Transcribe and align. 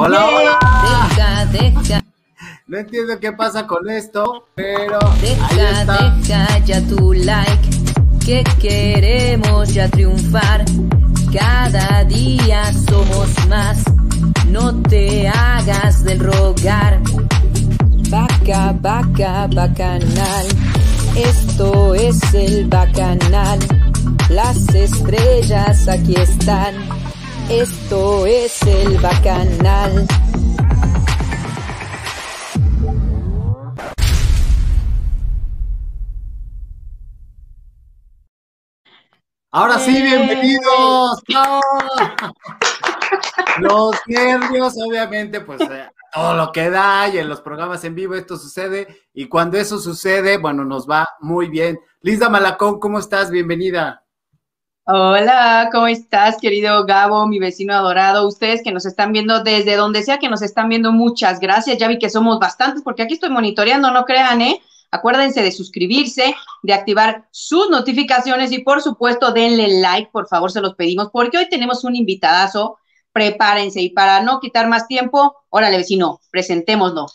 Hola, 0.00 0.26
hola. 0.28 0.58
Deja, 1.16 1.46
deja. 1.46 2.04
No 2.68 2.78
entiendo 2.78 3.18
qué 3.18 3.32
pasa 3.32 3.66
con 3.66 3.90
esto, 3.90 4.46
pero 4.54 5.00
deja, 5.20 5.48
ahí 5.48 5.58
está. 5.80 6.10
deja 6.10 6.58
ya 6.60 6.80
tu 6.82 7.12
like, 7.14 7.68
que 8.24 8.44
queremos 8.60 9.74
ya 9.74 9.88
triunfar. 9.88 10.64
Cada 11.32 12.04
día 12.04 12.72
somos 12.88 13.28
más, 13.48 13.82
no 14.46 14.72
te 14.82 15.26
hagas 15.26 16.04
del 16.04 16.20
rogar. 16.20 17.00
Vaca, 18.08 18.76
vaca, 18.80 19.48
bacanal, 19.52 20.46
esto 21.16 21.96
es 21.96 22.20
el 22.34 22.68
bacanal. 22.68 23.58
Las 24.30 24.58
estrellas 24.72 25.88
aquí 25.88 26.14
están, 26.14 26.76
esto 27.50 28.26
es 28.26 28.62
el 28.62 28.98
bacanal. 28.98 30.06
Ahora 39.50 39.78
sí, 39.78 40.02
bienvenidos. 40.02 41.22
Los 43.60 43.96
nervios, 44.06 44.74
obviamente, 44.86 45.40
pues 45.40 45.60
eh, 45.62 45.90
todo 46.12 46.34
lo 46.34 46.52
que 46.52 46.70
da 46.70 47.08
y 47.08 47.18
en 47.18 47.28
los 47.28 47.40
programas 47.40 47.84
en 47.84 47.94
vivo 47.94 48.14
esto 48.14 48.36
sucede. 48.36 49.02
Y 49.12 49.28
cuando 49.28 49.58
eso 49.58 49.78
sucede, 49.78 50.38
bueno, 50.38 50.64
nos 50.64 50.88
va 50.88 51.08
muy 51.20 51.48
bien. 51.48 51.78
Lisa 52.02 52.28
Malacón, 52.28 52.78
¿cómo 52.78 52.98
estás? 52.98 53.30
Bienvenida. 53.30 54.04
Hola, 54.90 55.68
¿cómo 55.70 55.86
estás, 55.86 56.38
querido 56.40 56.86
Gabo, 56.86 57.26
mi 57.26 57.38
vecino 57.38 57.74
adorado? 57.74 58.26
Ustedes 58.26 58.62
que 58.62 58.72
nos 58.72 58.86
están 58.86 59.12
viendo 59.12 59.42
desde 59.44 59.76
donde 59.76 60.02
sea 60.02 60.16
que 60.16 60.30
nos 60.30 60.40
están 60.40 60.70
viendo, 60.70 60.92
muchas 60.92 61.40
gracias. 61.40 61.76
Ya 61.76 61.88
vi 61.88 61.98
que 61.98 62.08
somos 62.08 62.38
bastantes 62.38 62.82
porque 62.82 63.02
aquí 63.02 63.12
estoy 63.12 63.28
monitoreando, 63.28 63.90
no 63.90 64.06
crean, 64.06 64.40
¿eh? 64.40 64.62
Acuérdense 64.90 65.42
de 65.42 65.52
suscribirse, 65.52 66.34
de 66.62 66.72
activar 66.72 67.28
sus 67.30 67.68
notificaciones 67.68 68.50
y 68.50 68.60
por 68.60 68.80
supuesto 68.80 69.30
denle 69.30 69.78
like, 69.82 70.08
por 70.10 70.26
favor, 70.26 70.50
se 70.50 70.62
los 70.62 70.74
pedimos, 70.74 71.10
porque 71.12 71.36
hoy 71.36 71.50
tenemos 71.50 71.84
un 71.84 71.94
invitadazo. 71.94 72.78
Prepárense 73.12 73.82
y 73.82 73.90
para 73.90 74.22
no 74.22 74.40
quitar 74.40 74.68
más 74.68 74.88
tiempo, 74.88 75.36
órale 75.50 75.76
vecino, 75.76 76.18
presentémoslo. 76.30 77.08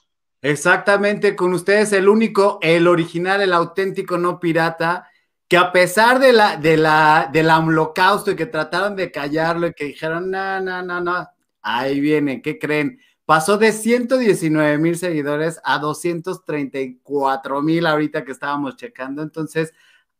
Exactamente, 0.43 1.35
con 1.35 1.53
ustedes 1.53 1.91
el 1.93 2.07
único, 2.07 2.59
el 2.61 2.87
original, 2.87 3.41
el 3.41 3.51
auténtico, 3.51 4.19
no 4.19 4.39
pirata, 4.39 5.07
que 5.53 5.57
a 5.57 5.71
pesar 5.71 6.17
de 6.17 6.33
la, 6.33 6.57
de 6.57 6.77
la, 6.77 7.29
del 7.31 7.47
holocausto 7.47 8.31
y 8.31 8.35
que 8.35 8.47
trataron 8.47 8.95
de 8.95 9.11
callarlo 9.11 9.67
y 9.67 9.73
que 9.75 9.85
dijeron, 9.85 10.31
no, 10.31 10.59
no, 10.59 10.81
no, 10.81 10.99
no, 10.99 11.29
ahí 11.61 11.99
viene, 11.99 12.41
¿qué 12.41 12.57
creen? 12.57 12.99
Pasó 13.23 13.59
de 13.59 13.71
119 13.71 14.79
mil 14.79 14.97
seguidores 14.97 15.61
a 15.63 15.77
234 15.77 17.61
mil 17.61 17.85
ahorita 17.85 18.25
que 18.25 18.31
estábamos 18.31 18.77
checando. 18.77 19.21
Entonces, 19.21 19.71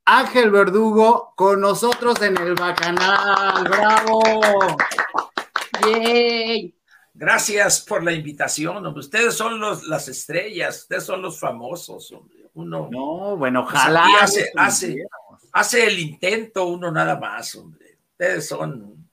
Ángel 0.05 0.51
Verdugo 0.51 1.33
con 1.35 1.61
nosotros 1.61 2.21
en 2.21 2.37
el 2.37 2.53
Bacanal. 2.53 3.63
¡Bravo! 3.63 4.21
¡Yay! 5.83 6.75
Gracias 7.15 7.81
por 7.81 8.03
la 8.03 8.11
invitación. 8.11 8.85
Ustedes 8.85 9.33
son 9.33 9.59
los, 9.59 9.87
las 9.87 10.07
estrellas, 10.07 10.81
ustedes 10.81 11.05
son 11.05 11.23
los 11.23 11.39
famosos, 11.39 12.11
hombre. 12.11 12.43
Uno, 12.55 12.87
no, 12.91 13.35
bueno, 13.35 13.61
ojalá. 13.61 14.05
Hace, 14.21 14.51
hace, 14.55 15.07
hace, 15.53 15.87
el 15.87 15.99
intento 15.99 16.65
uno 16.65 16.91
nada 16.91 17.17
más, 17.17 17.55
hombre. 17.55 17.97
Ustedes 18.11 18.47
son, 18.47 19.09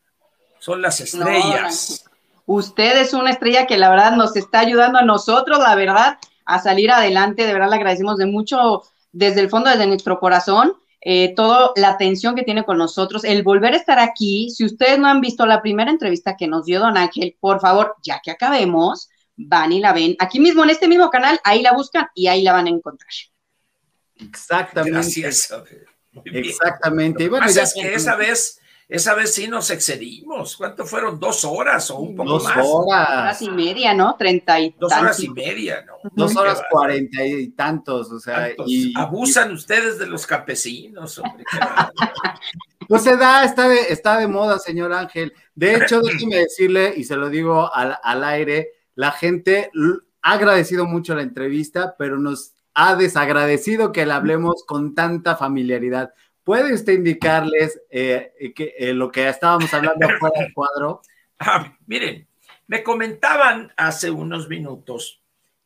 son 0.59 0.83
las 0.83 1.01
estrellas. 1.01 2.05
Usted 2.47 3.01
es 3.01 3.15
una 3.15 3.31
estrella 3.31 3.67
que 3.67 3.79
la 3.79 3.91
verdad 3.91 4.17
nos 4.17 4.35
está 4.35 4.61
ayudando 4.61 4.99
a 4.99 5.05
nosotros, 5.05 5.61
la 5.61 5.75
verdad, 5.77 6.19
a 6.45 6.59
salir 6.59 6.91
adelante. 6.91 7.47
De 7.47 7.53
verdad 7.53 7.71
le 7.71 7.77
agradecemos 7.77 8.17
de 8.17 8.27
mucho 8.27 8.83
desde 9.13 9.41
el 9.41 9.49
fondo, 9.49 9.71
desde 9.71 9.87
nuestro 9.87 10.19
corazón, 10.19 10.75
eh, 11.01 11.35
toda 11.35 11.73
la 11.77 11.91
atención 11.91 12.35
que 12.35 12.43
tiene 12.43 12.65
con 12.65 12.79
nosotros, 12.79 13.25
el 13.25 13.43
volver 13.43 13.75
a 13.75 13.77
estar 13.77 13.99
aquí. 13.99 14.51
Si 14.51 14.65
ustedes 14.65 14.99
no 14.99 15.09
han 15.09 15.21
visto 15.21 15.47
la 15.47 15.63
primera 15.63 15.91
entrevista 15.91 16.37
que 16.37 16.47
nos 16.47 16.67
dio 16.67 16.81
Don 16.81 16.97
Ángel, 16.97 17.37
por 17.41 17.61
favor, 17.61 17.97
ya 18.03 18.21
que 18.23 18.31
acabemos, 18.31 19.09
van 19.37 19.73
y 19.73 19.81
la 19.81 19.93
ven 19.93 20.17
aquí 20.19 20.41
mismo 20.41 20.65
en 20.65 20.71
este 20.71 20.89
mismo 20.89 21.09
canal, 21.11 21.41
ahí 21.45 21.63
la 21.63 21.73
buscan 21.73 22.09
y 22.15 22.27
ahí 22.27 22.43
la 22.43 22.53
van 22.53 22.67
a 22.67 22.71
encontrar. 22.71 23.11
Exactamente. 24.17 24.91
Gracias. 24.91 25.53
Exactamente. 26.25 27.25
Y 27.25 27.29
bueno, 27.29 27.49
ya 27.51 27.63
es 27.63 27.75
que 27.75 27.95
esa 27.95 28.17
vez 28.17 28.61
esa 28.91 29.15
vez 29.15 29.33
sí 29.33 29.47
nos 29.47 29.71
excedimos. 29.71 30.57
¿Cuánto 30.57 30.85
fueron? 30.85 31.21
¿Dos 31.21 31.45
horas 31.45 31.89
o 31.93 32.01
un 32.01 32.17
poco 32.17 32.41
más? 32.41 32.57
Dos 32.57 32.67
horas. 32.67 33.09
Dos 33.09 33.19
horas 33.19 33.43
y 33.43 33.51
media, 33.51 33.95
¿no? 33.95 34.17
Treinta 34.17 34.59
y 34.59 34.75
Dos 34.81 34.93
horas 34.93 35.21
y 35.21 35.29
media, 35.29 35.85
¿no? 35.87 36.11
Dos 36.13 36.37
horas 36.37 36.61
cuarenta 36.69 37.25
y 37.25 37.51
tantos, 37.51 38.11
o 38.11 38.19
sea. 38.19 38.51
Y, 38.67 38.93
Abusan 38.99 39.53
ustedes 39.53 39.97
de 39.97 40.09
los 40.09 40.27
campesinos, 40.27 41.17
hombre. 41.19 41.45
pues 42.89 43.05
se 43.05 43.17
da, 43.17 43.45
está 43.45 43.69
de, 43.69 43.79
está 43.91 44.19
de 44.19 44.27
moda, 44.27 44.59
señor 44.59 44.93
Ángel. 44.93 45.33
De 45.55 45.77
hecho, 45.77 46.01
déjeme 46.03 46.39
decirle, 46.39 46.93
y 46.97 47.05
se 47.05 47.15
lo 47.15 47.29
digo 47.29 47.73
al, 47.73 47.97
al 48.03 48.25
aire, 48.25 48.71
la 48.97 49.13
gente 49.13 49.71
ha 50.21 50.33
agradecido 50.33 50.85
mucho 50.87 51.15
la 51.15 51.23
entrevista, 51.23 51.95
pero 51.97 52.19
nos 52.19 52.55
ha 52.75 52.95
desagradecido 52.95 53.93
que 53.93 54.07
le 54.07 54.13
hablemos 54.13 54.65
con 54.67 54.95
tanta 54.95 55.37
familiaridad. 55.37 56.15
¿Puede 56.45 56.73
usted 56.73 56.95
indicarles 56.95 57.81
eh, 57.91 58.53
que, 58.55 58.75
eh, 58.79 58.93
lo 58.93 59.11
que 59.11 59.29
estábamos 59.29 59.73
hablando 59.75 60.09
fuera 60.19 60.41
del 60.41 60.53
cuadro? 60.53 61.03
Ah, 61.43 61.75
miren, 61.87 62.29
me 62.67 62.83
comentaban 62.83 63.73
hace 63.79 64.11
unos 64.11 64.47
minutos 64.51 65.23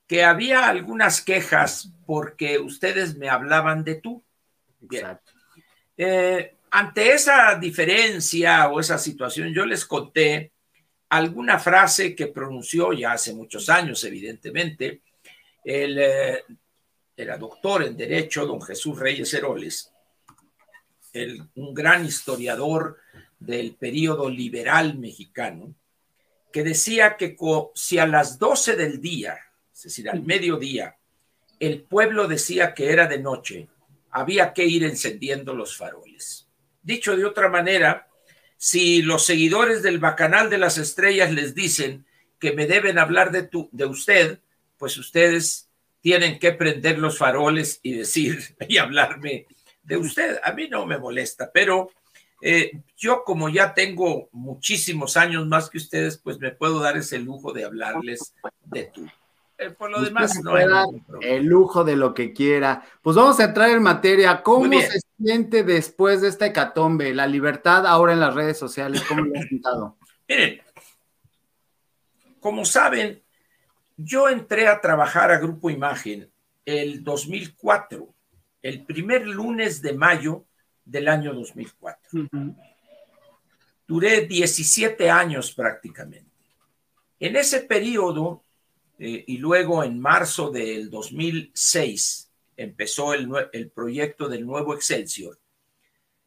que 0.07 0.23
había 0.23 0.69
algunas 0.69 1.21
quejas 1.21 1.93
porque 2.07 2.61
ustedes 2.61 3.17
me 3.17 3.29
hablaban 3.29 3.83
de 3.83 3.97
tú. 3.97 4.23
Exacto. 4.89 5.33
Eh, 5.97 6.55
ante 6.71 7.13
esa 7.13 7.57
diferencia 7.57 8.69
o 8.69 8.79
esa 8.79 8.99
situación, 8.99 9.53
yo 9.53 9.67
les 9.67 9.85
conté 9.85 10.53
alguna 11.09 11.59
frase 11.59 12.15
que 12.15 12.29
pronunció 12.29 12.93
ya 12.93 13.11
hace 13.11 13.35
muchos 13.35 13.69
años, 13.69 14.05
evidentemente, 14.05 15.01
el, 15.65 15.99
era 17.17 17.39
doctor 17.39 17.85
en 17.85 17.97
Derecho, 17.97 18.47
don 18.47 18.61
Jesús 18.61 18.99
Reyes 18.99 19.33
Heroles, 19.35 19.93
un 21.55 21.75
gran 21.75 22.05
historiador 22.05 22.99
del 23.39 23.75
periodo 23.75 24.29
liberal 24.29 24.99
mexicano, 24.99 25.75
que 26.53 26.65
decía 26.65 27.17
que 27.17 27.37
si 27.75 27.99
a 27.99 28.07
las 28.07 28.39
12 28.39 28.77
del 28.77 29.01
día, 29.01 29.39
es 29.73 29.83
decir, 29.85 30.09
al 30.09 30.23
mediodía, 30.23 30.97
el 31.61 31.83
pueblo 31.83 32.27
decía 32.27 32.75
que 32.75 32.91
era 32.91 33.07
de 33.07 33.19
noche, 33.19 33.69
había 34.11 34.53
que 34.53 34.65
ir 34.65 34.85
encendiendo 34.85 35.55
los 35.55 35.77
faroles. 35.77 36.49
Dicho 36.83 37.17
de 37.17 37.25
otra 37.25 37.49
manera, 37.49 38.09
si 38.57 39.03
los 39.03 39.25
seguidores 39.25 39.83
del 39.83 39.99
Bacanal 39.99 40.51
de 40.51 40.59
las 40.59 40.79
Estrellas 40.79 41.33
les 41.33 41.55
dicen 41.55 42.07
que 42.39 42.53
me 42.53 42.67
deben 42.67 42.99
hablar 42.99 43.31
de, 43.31 43.49
de 43.73 43.85
usted, 43.85 44.39
pues 44.79 44.97
ustedes 44.97 45.69
tienen 46.05 46.39
que 46.39 46.53
prender 46.53 46.99
los 46.99 47.17
faroles 47.17 47.81
y 47.83 47.95
decir 47.95 48.39
y 48.69 48.77
hablarme 48.77 49.47
de 49.83 49.97
usted. 49.97 50.39
A 50.45 50.53
mí 50.53 50.69
no 50.69 50.85
me 50.85 50.99
molesta, 50.99 51.51
pero 51.51 51.93
eh, 52.43 52.73
yo 52.95 53.25
como 53.25 53.49
ya 53.49 53.73
tengo 53.73 54.29
muchísimos 54.33 55.17
años 55.17 55.47
más 55.47 55.71
que 55.71 55.79
ustedes, 55.79 56.19
pues 56.19 56.39
me 56.39 56.51
puedo 56.51 56.79
dar 56.79 56.99
ese 56.99 57.19
lujo 57.19 57.55
de 57.55 57.65
hablarles 57.65 58.35
de 58.67 58.85
tú. 58.85 59.07
Eh, 59.57 59.71
por 59.71 59.91
lo 59.91 60.03
demás, 60.03 60.39
no 60.43 60.57
hay 60.57 60.67
el 61.23 61.47
lujo 61.47 61.85
de 61.85 61.97
lo 61.97 62.13
que 62.13 62.35
quiera. 62.35 62.85
Pues 63.01 63.17
vamos 63.17 63.41
a 63.41 63.45
entrar 63.45 63.71
en 63.71 63.83
materia. 63.83 64.43
¿Cómo 64.43 64.79
se 64.79 65.01
siente 65.17 65.63
después 65.63 66.21
de 66.21 66.29
esta 66.29 66.45
hecatombe? 66.45 67.15
La 67.15 67.27
libertad 67.27 67.87
ahora 67.87 68.13
en 68.13 68.21
las 68.21 68.35
redes 68.35 68.59
sociales, 68.59 69.03
¿cómo 69.09 69.23
lo 69.23 69.41
ha 69.41 69.43
sentado? 69.43 69.97
Miren, 70.29 70.61
como 72.41 72.67
saben, 72.67 73.24
yo 73.97 74.29
entré 74.29 74.69
a 74.69 74.81
trabajar 74.81 75.31
a 75.31 75.39
Grupo 75.39 75.71
Imagen 75.71 76.31
el 76.65 77.05
2004 77.05 78.15
el 78.65 78.83
primer 78.85 79.27
lunes 79.27 79.83
de 79.83 79.93
mayo 79.93 80.47
del 80.85 81.09
año 81.09 81.35
2004. 81.35 82.29
Duré 83.87 84.23
17 84.23 85.11
años 85.11 85.53
prácticamente. 85.53 86.33
En 87.21 87.37
ese 87.37 87.61
periodo, 87.61 88.43
eh, 88.99 89.23
y 89.27 89.37
luego 89.37 89.85
en 89.85 90.01
marzo 90.01 90.51
del 90.51 90.89
2006, 90.89 92.31
empezó 92.57 93.13
el, 93.13 93.29
el 93.53 93.71
proyecto 93.71 94.29
del 94.29 94.47
nuevo 94.47 94.75
Excelsior. 94.75 95.39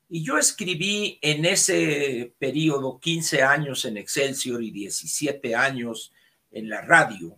Y 0.08 0.24
yo 0.24 0.38
escribí 0.38 1.18
en 1.24 1.44
ese 1.44 2.36
periodo 2.38 3.00
15 3.00 3.42
años 3.42 3.84
en 3.86 3.98
Excelsior 3.98 4.62
y 4.62 4.70
17 4.70 5.56
años 5.56 6.14
en 6.52 6.70
la 6.70 6.82
radio, 6.82 7.38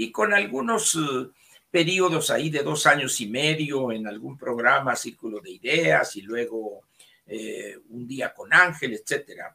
y 0.00 0.10
con 0.10 0.32
algunos 0.32 0.94
eh, 0.94 1.28
periodos 1.70 2.30
ahí 2.30 2.48
de 2.48 2.62
dos 2.62 2.86
años 2.86 3.20
y 3.20 3.28
medio 3.28 3.92
en 3.92 4.06
algún 4.06 4.38
programa, 4.38 4.96
Círculo 4.96 5.40
de 5.40 5.50
Ideas, 5.50 6.16
y 6.16 6.22
luego 6.22 6.84
eh, 7.26 7.76
un 7.90 8.06
día 8.06 8.32
con 8.32 8.50
Ángel, 8.50 8.94
etcétera. 8.94 9.54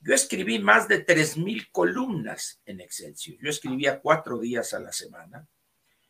Yo 0.00 0.14
escribí 0.14 0.58
más 0.58 0.88
de 0.88 1.04
3.000 1.04 1.68
columnas 1.70 2.62
en 2.64 2.80
Excelsior. 2.80 3.36
Yo 3.42 3.50
escribía 3.50 4.00
cuatro 4.00 4.38
días 4.38 4.72
a 4.72 4.80
la 4.80 4.90
semana. 4.90 5.46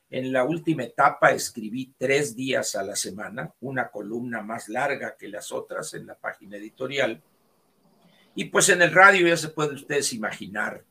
En 0.08 0.32
la 0.32 0.44
última 0.44 0.84
etapa 0.84 1.32
escribí 1.32 1.92
tres 1.98 2.36
días 2.36 2.76
a 2.76 2.84
la 2.84 2.94
semana, 2.94 3.52
una 3.58 3.88
columna 3.88 4.40
más 4.40 4.68
larga 4.68 5.16
que 5.18 5.26
las 5.26 5.50
otras 5.50 5.94
en 5.94 6.06
la 6.06 6.14
página 6.14 6.58
editorial. 6.58 7.20
Y 8.36 8.44
pues 8.44 8.68
en 8.68 8.82
el 8.82 8.92
radio 8.92 9.26
ya 9.26 9.36
se 9.36 9.48
pueden 9.48 9.74
ustedes 9.74 10.12
imaginar, 10.12 10.84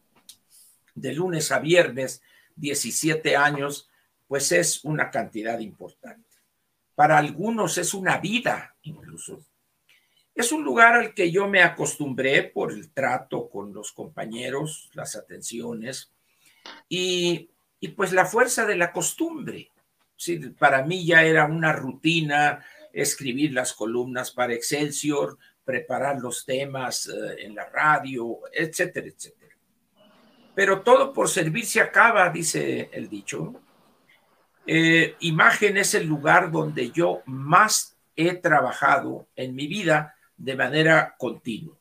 de 0.96 1.14
lunes 1.14 1.50
a 1.54 1.60
viernes, 1.60 2.22
17 2.58 3.36
años, 3.36 3.90
pues 4.28 4.52
es 4.52 4.84
una 4.84 5.10
cantidad 5.10 5.60
importante. 5.60 6.28
Para 6.96 7.18
algunos 7.18 7.78
es 7.78 7.94
una 7.94 8.18
vida 8.18 8.76
incluso. 8.82 9.46
Es 10.34 10.52
un 10.52 10.64
lugar 10.64 10.94
al 10.94 11.14
que 11.14 11.32
yo 11.32 11.48
me 11.48 11.64
acostumbré 11.64 12.44
por 12.44 12.72
el 12.72 12.92
trato 12.92 13.50
con 13.50 13.74
los 13.74 13.92
compañeros, 13.92 14.90
las 14.94 15.16
atenciones 15.16 16.12
y, 16.88 17.50
pues 17.96 18.12
la 18.14 18.26
fuerza 18.26 18.66
de 18.66 18.76
la 18.76 18.92
costumbre. 18.92 19.72
para 20.60 20.84
mí 20.84 21.06
ya 21.06 21.24
era 21.24 21.46
una 21.46 21.74
rutina 21.74 22.64
escribir 22.94 23.54
las 23.54 23.74
columnas 23.74 24.32
para 24.32 24.54
Excelsior, 24.54 25.38
preparar 25.64 26.20
los 26.20 26.46
temas 26.46 27.08
eh, 27.08 27.46
en 27.46 27.56
la 27.56 27.66
radio, 27.70 28.40
etcétera, 28.52 29.08
etcétera. 29.08 29.47
Pero 30.58 30.82
todo 30.82 31.14
por 31.14 31.30
servir 31.30 31.68
se 31.68 31.82
acaba, 31.82 32.28
dice 32.32 32.90
el 32.92 33.10
dicho. 33.10 33.62
Eh, 34.66 35.16
imagen 35.20 35.78
es 35.78 35.94
el 35.94 36.08
lugar 36.08 36.50
donde 36.50 36.90
yo 36.90 37.22
más 37.28 37.96
he 38.16 38.34
trabajado 38.34 39.28
en 39.36 39.54
mi 39.54 39.68
vida 39.68 40.16
de 40.36 40.56
manera 40.56 41.14
continua. 41.20 41.78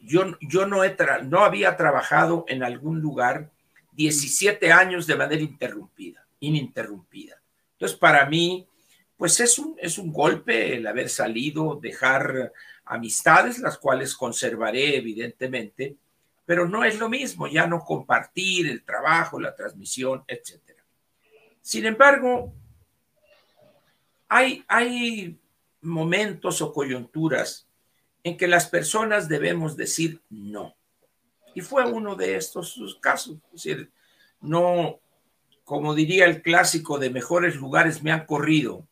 yo, 0.00 0.38
yo 0.40 0.64
no, 0.64 0.84
he 0.84 0.96
no 1.24 1.40
había 1.40 1.76
trabajado 1.76 2.46
en 2.48 2.62
algún 2.62 3.02
lugar 3.02 3.50
17 3.92 4.72
años 4.72 5.06
de 5.06 5.16
manera 5.16 5.42
interrumpida, 5.42 6.26
ininterrumpida. 6.40 7.42
Entonces, 7.72 7.98
para 7.98 8.24
mí, 8.24 8.66
pues 9.18 9.38
es 9.40 9.58
un, 9.58 9.76
es 9.78 9.98
un 9.98 10.14
golpe 10.14 10.74
el 10.76 10.86
haber 10.86 11.10
salido, 11.10 11.78
dejar 11.78 12.54
amistades, 12.86 13.58
las 13.58 13.76
cuales 13.76 14.14
conservaré 14.14 14.96
evidentemente, 14.96 15.96
pero 16.46 16.68
no 16.68 16.84
es 16.84 16.98
lo 16.98 17.08
mismo, 17.08 17.48
ya 17.48 17.66
no 17.66 17.80
compartir 17.80 18.68
el 18.68 18.84
trabajo, 18.84 19.40
la 19.40 19.54
transmisión, 19.54 20.24
etc. 20.28 20.62
Sin 21.60 21.84
embargo, 21.84 22.54
hay, 24.28 24.64
hay 24.68 25.38
momentos 25.80 26.62
o 26.62 26.72
coyunturas 26.72 27.68
en 28.22 28.36
que 28.36 28.46
las 28.46 28.68
personas 28.68 29.28
debemos 29.28 29.76
decir 29.76 30.22
no. 30.30 30.76
Y 31.54 31.60
fue 31.62 31.84
uno 31.84 32.14
de 32.14 32.36
estos 32.36 32.98
casos. 33.00 33.38
Es 33.46 33.62
decir, 33.64 33.90
no, 34.40 35.00
como 35.64 35.94
diría 35.94 36.26
el 36.26 36.42
clásico, 36.42 36.98
de 36.98 37.10
mejores 37.10 37.56
lugares 37.56 38.02
me 38.02 38.12
han 38.12 38.26
corrido. 38.26 38.86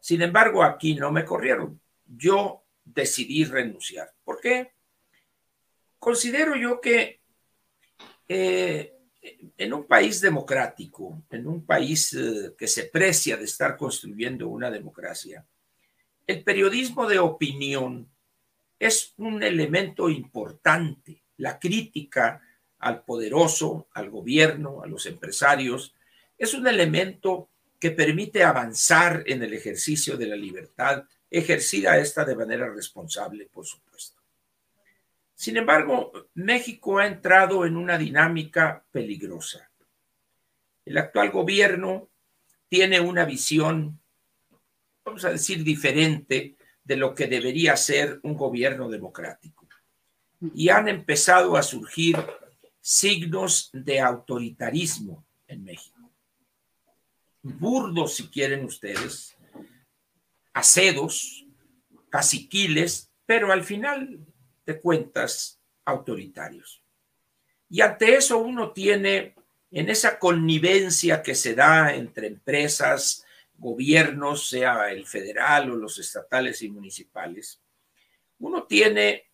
Sin 0.00 0.22
embargo, 0.22 0.64
aquí 0.64 0.94
no 0.94 1.12
me 1.12 1.24
corrieron. 1.24 1.80
Yo 2.06 2.62
decidí 2.84 3.44
renunciar. 3.44 4.12
¿Por 4.24 4.40
qué? 4.40 4.72
Considero 5.98 6.56
yo 6.56 6.80
que 6.80 7.20
eh, 8.28 8.92
en 9.56 9.72
un 9.72 9.86
país 9.86 10.20
democrático, 10.20 11.22
en 11.30 11.46
un 11.46 11.64
país 11.64 12.12
eh, 12.12 12.54
que 12.56 12.68
se 12.68 12.84
precia 12.84 13.36
de 13.36 13.44
estar 13.44 13.76
construyendo 13.76 14.48
una 14.48 14.70
democracia, 14.70 15.44
el 16.26 16.42
periodismo 16.42 17.06
de 17.08 17.18
opinión 17.18 18.08
es 18.78 19.14
un 19.16 19.42
elemento 19.42 20.10
importante. 20.10 21.22
La 21.38 21.58
crítica 21.58 22.42
al 22.78 23.04
poderoso, 23.04 23.88
al 23.92 24.10
gobierno, 24.10 24.82
a 24.82 24.86
los 24.86 25.06
empresarios, 25.06 25.94
es 26.36 26.52
un 26.54 26.66
elemento 26.66 27.48
que 27.78 27.90
permite 27.90 28.42
avanzar 28.42 29.22
en 29.26 29.42
el 29.42 29.52
ejercicio 29.54 30.16
de 30.16 30.26
la 30.26 30.36
libertad, 30.36 31.04
ejercida 31.30 31.98
esta 31.98 32.24
de 32.24 32.36
manera 32.36 32.68
responsable, 32.68 33.46
por 33.46 33.66
supuesto. 33.66 34.15
Sin 35.36 35.56
embargo, 35.56 36.10
México 36.34 36.98
ha 36.98 37.06
entrado 37.06 37.64
en 37.64 37.76
una 37.76 37.96
dinámica 37.96 38.84
peligrosa. 38.90 39.70
El 40.84 40.98
actual 40.98 41.30
gobierno 41.30 42.08
tiene 42.68 42.98
una 42.98 43.24
visión 43.24 44.00
vamos 45.06 45.24
a 45.24 45.30
decir, 45.30 45.62
diferente 45.62 46.56
de 46.82 46.96
lo 46.96 47.14
que 47.14 47.28
debería 47.28 47.76
ser 47.76 48.18
un 48.24 48.34
gobierno 48.34 48.88
democrático. 48.88 49.66
Y 50.52 50.68
han 50.68 50.88
empezado 50.88 51.56
a 51.56 51.62
surgir 51.62 52.16
signos 52.80 53.70
de 53.72 54.00
autoritarismo 54.00 55.24
en 55.46 55.64
México. 55.64 56.10
Burdos, 57.42 58.16
si 58.16 58.28
quieren 58.28 58.64
ustedes, 58.64 59.36
acedos, 60.52 61.46
caciquiles, 62.10 63.12
pero 63.24 63.52
al 63.52 63.62
final 63.62 64.18
de 64.66 64.80
cuentas 64.80 65.60
autoritarios. 65.84 66.82
Y 67.70 67.80
ante 67.80 68.16
eso 68.16 68.38
uno 68.38 68.72
tiene, 68.72 69.34
en 69.70 69.88
esa 69.88 70.18
connivencia 70.18 71.22
que 71.22 71.34
se 71.34 71.54
da 71.54 71.94
entre 71.94 72.26
empresas, 72.26 73.24
gobiernos, 73.56 74.48
sea 74.48 74.90
el 74.90 75.06
federal 75.06 75.70
o 75.70 75.76
los 75.76 75.98
estatales 75.98 76.62
y 76.62 76.68
municipales, 76.68 77.60
uno 78.38 78.64
tiene 78.64 79.30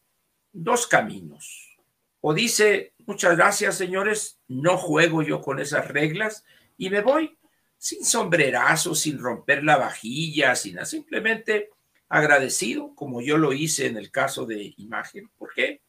dos 0.52 0.86
caminos. 0.86 1.76
O 2.20 2.32
dice, 2.32 2.92
muchas 3.06 3.36
gracias 3.36 3.76
señores, 3.76 4.38
no 4.46 4.78
juego 4.78 5.22
yo 5.22 5.40
con 5.40 5.58
esas 5.58 5.88
reglas 5.88 6.44
y 6.78 6.88
me 6.88 7.00
voy 7.00 7.36
sin 7.78 8.04
sombrerazo, 8.04 8.94
sin 8.94 9.18
romper 9.18 9.64
la 9.64 9.76
vajilla, 9.76 10.54
sin 10.54 10.84
simplemente 10.86 11.70
agradecido, 12.12 12.94
como 12.94 13.22
yo 13.22 13.38
lo 13.38 13.54
hice 13.54 13.86
en 13.86 13.96
el 13.96 14.10
caso 14.10 14.44
de 14.44 14.74
Imagen. 14.76 15.30
¿Por 15.38 15.54
qué? 15.54 15.80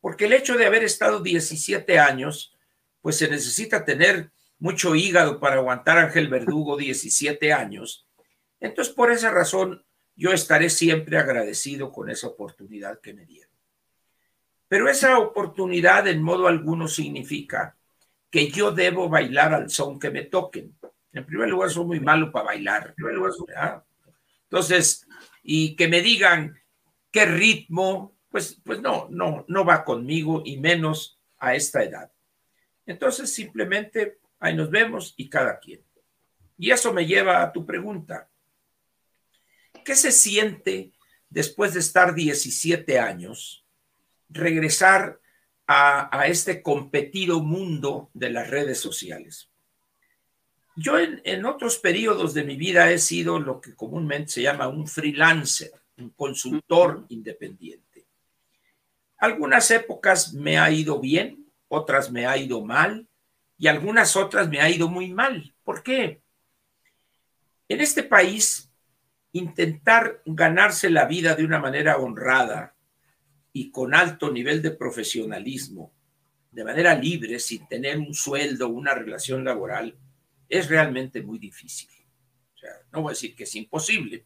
Porque 0.00 0.26
el 0.26 0.32
hecho 0.32 0.56
de 0.56 0.66
haber 0.66 0.84
estado 0.84 1.20
17 1.20 1.98
años, 1.98 2.56
pues 3.00 3.16
se 3.16 3.28
necesita 3.28 3.84
tener 3.84 4.30
mucho 4.60 4.94
hígado 4.94 5.40
para 5.40 5.56
aguantar 5.56 5.98
a 5.98 6.02
Ángel 6.02 6.28
Verdugo 6.28 6.76
17 6.76 7.52
años. 7.52 8.06
Entonces, 8.60 8.94
por 8.94 9.10
esa 9.10 9.32
razón, 9.32 9.84
yo 10.14 10.30
estaré 10.30 10.70
siempre 10.70 11.18
agradecido 11.18 11.90
con 11.90 12.08
esa 12.08 12.28
oportunidad 12.28 13.00
que 13.00 13.14
me 13.14 13.26
dieron. 13.26 13.52
Pero 14.68 14.88
esa 14.88 15.18
oportunidad 15.18 16.06
en 16.06 16.22
modo 16.22 16.46
alguno 16.46 16.86
significa 16.86 17.76
que 18.30 18.48
yo 18.48 18.70
debo 18.70 19.08
bailar 19.08 19.54
al 19.54 19.70
son 19.70 19.98
que 19.98 20.10
me 20.10 20.22
toquen. 20.22 20.78
En 21.12 21.26
primer 21.26 21.48
lugar, 21.48 21.70
soy 21.70 21.84
muy 21.84 21.98
malo 21.98 22.30
para 22.30 22.44
bailar. 22.44 22.94
Entonces, 24.44 25.04
y 25.48 25.76
que 25.76 25.88
me 25.88 26.02
digan 26.02 26.60
qué 27.10 27.24
ritmo, 27.24 28.14
pues, 28.30 28.60
pues 28.64 28.80
no, 28.82 29.08
no, 29.10 29.46
no 29.48 29.64
va 29.64 29.84
conmigo 29.84 30.42
y 30.44 30.58
menos 30.58 31.18
a 31.38 31.54
esta 31.54 31.82
edad. 31.82 32.12
Entonces, 32.84 33.32
simplemente 33.32 34.18
Ahí 34.40 34.54
nos 34.54 34.70
vemos 34.70 35.14
y 35.16 35.28
cada 35.28 35.58
quien. 35.58 35.82
Y 36.56 36.70
eso 36.70 36.92
me 36.92 37.06
lleva 37.06 37.42
a 37.42 37.52
tu 37.52 37.66
pregunta. 37.66 38.28
¿Qué 39.84 39.94
se 39.94 40.12
siente 40.12 40.92
después 41.28 41.74
de 41.74 41.80
estar 41.80 42.14
17 42.14 42.98
años 42.98 43.64
regresar 44.28 45.20
a, 45.66 46.26
este 46.26 46.62
competido 46.62 47.40
mundo 47.40 48.10
de 48.14 48.30
las 48.30 48.48
redes 48.48 48.80
sociales? 48.80 49.50
Yo 50.80 50.96
en, 50.96 51.20
en, 51.24 51.44
otros 51.44 51.78
periodos 51.78 52.34
de 52.34 52.44
mi 52.44 52.54
vida 52.54 52.92
he 52.92 52.98
sido 52.98 53.40
lo 53.40 53.60
que 53.60 53.74
comúnmente 53.74 54.30
se 54.30 54.42
llama 54.42 54.68
un 54.68 54.86
freelancer, 54.86 55.72
un 55.96 56.10
consultor 56.10 57.04
independiente. 57.08 58.06
Algunas 59.16 59.68
épocas 59.72 60.34
me 60.34 60.56
ha 60.56 60.70
ido 60.70 61.00
bien, 61.00 61.46
otras 61.66 62.12
me 62.12 62.26
ha 62.26 62.36
ido 62.36 62.64
mal, 62.64 63.08
y 63.58 63.66
algunas 63.66 64.14
otras 64.14 64.48
me 64.48 64.60
ha 64.60 64.70
ido 64.70 64.88
muy 64.88 65.12
mal. 65.12 65.52
¿Por 65.64 65.82
qué? 65.82 66.22
En 67.68 67.80
este 67.80 68.04
país, 68.04 68.70
intentar 69.32 70.22
ganarse 70.26 70.90
la 70.90 71.06
vida 71.06 71.34
de 71.34 71.44
una 71.44 71.58
manera 71.58 71.96
honrada 71.96 72.76
y 73.52 73.72
con 73.72 73.96
alto 73.96 74.30
nivel 74.30 74.62
de 74.62 74.70
profesionalismo, 74.70 75.92
de 76.52 76.62
manera 76.62 76.94
libre, 76.94 77.40
sin 77.40 77.66
tener 77.66 77.98
un 77.98 78.14
sueldo, 78.14 78.68
una 78.68 78.94
relación 78.94 79.44
laboral, 79.44 79.98
es 80.48 80.68
realmente 80.68 81.22
muy 81.22 81.38
difícil. 81.38 81.90
No 82.92 83.02
voy 83.02 83.10
a 83.10 83.14
decir 83.14 83.36
que 83.36 83.44
es 83.44 83.54
imposible, 83.54 84.24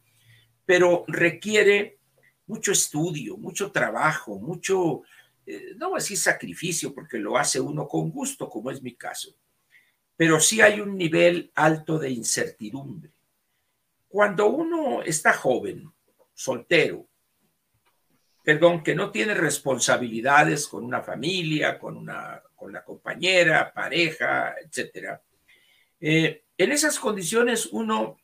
pero 0.65 1.05
requiere 1.09 1.99
mucho 2.47 2.73
estudio, 2.73 3.37
mucho 3.37 3.71
trabajo, 3.71 4.39
mucho 4.39 5.03
eh, 5.47 5.75
no 5.77 5.91
voy 5.91 5.97
a 5.97 6.03
decir 6.03 6.17
sacrificio 6.17 6.95
porque 6.95 7.19
lo 7.19 7.37
hace 7.37 7.61
uno 7.61 7.89
con 7.89 8.11
gusto, 8.11 8.49
como 8.49 8.71
es 8.71 8.83
mi 8.83 8.95
caso, 8.95 9.35
pero 10.17 10.39
sí 10.41 10.61
hay 10.61 10.81
un 10.81 10.97
nivel 10.97 11.51
alto 11.55 11.99
de 11.99 12.11
incertidumbre. 12.11 13.11
Cuando 14.09 14.49
uno 14.49 15.03
está 15.03 15.33
joven, 15.33 15.91
soltero, 16.35 17.09
perdón, 18.45 18.83
que 18.83 18.95
no 18.95 19.11
tiene 19.11 19.35
responsabilidades 19.35 20.69
con 20.69 20.85
una 20.85 21.03
familia, 21.03 21.79
con, 21.79 21.97
una, 21.97 22.43
con 22.55 22.73
la 22.73 22.85
compañera, 22.85 23.73
pareja, 23.73 24.55
etc. 24.61 25.19
Eh, 26.05 26.45
en 26.59 26.73
esas 26.73 26.99
condiciones 26.99 27.67
uno 27.71 28.19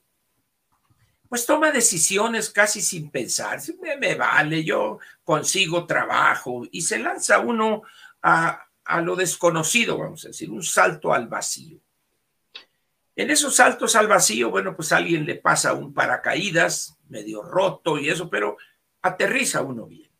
pues 1.28 1.47
toma 1.47 1.70
decisiones 1.70 2.50
casi 2.50 2.80
sin 2.80 3.11
pensar, 3.11 3.61
me, 3.80 3.97
me 3.99 4.14
vale, 4.14 4.64
yo 4.64 4.99
consigo 5.23 5.87
trabajo 5.87 6.66
y 6.73 6.82
se 6.82 6.99
lanza 6.99 7.38
uno 7.38 7.82
a, 8.23 8.64
a 8.85 9.00
lo 9.00 9.14
desconocido, 9.14 9.99
vamos 9.99 10.25
a 10.25 10.28
decir, 10.28 10.50
un 10.50 10.62
salto 10.62 11.12
al 11.12 11.28
vacío. 11.28 11.78
En 13.14 13.30
esos 13.30 13.54
saltos 13.54 13.94
al 13.94 14.08
vacío, 14.08 14.50
bueno, 14.50 14.75
pues 14.75 14.90
alguien 14.90 15.26
le 15.26 15.37
pasa 15.37 15.75
un 15.75 15.92
paracaídas 15.92 16.97
medio 17.08 17.42
roto 17.42 17.99
y 17.99 18.08
eso, 18.08 18.30
pero 18.30 18.56
aterriza 19.02 19.62
uno 19.62 19.87
bien. 19.87 20.11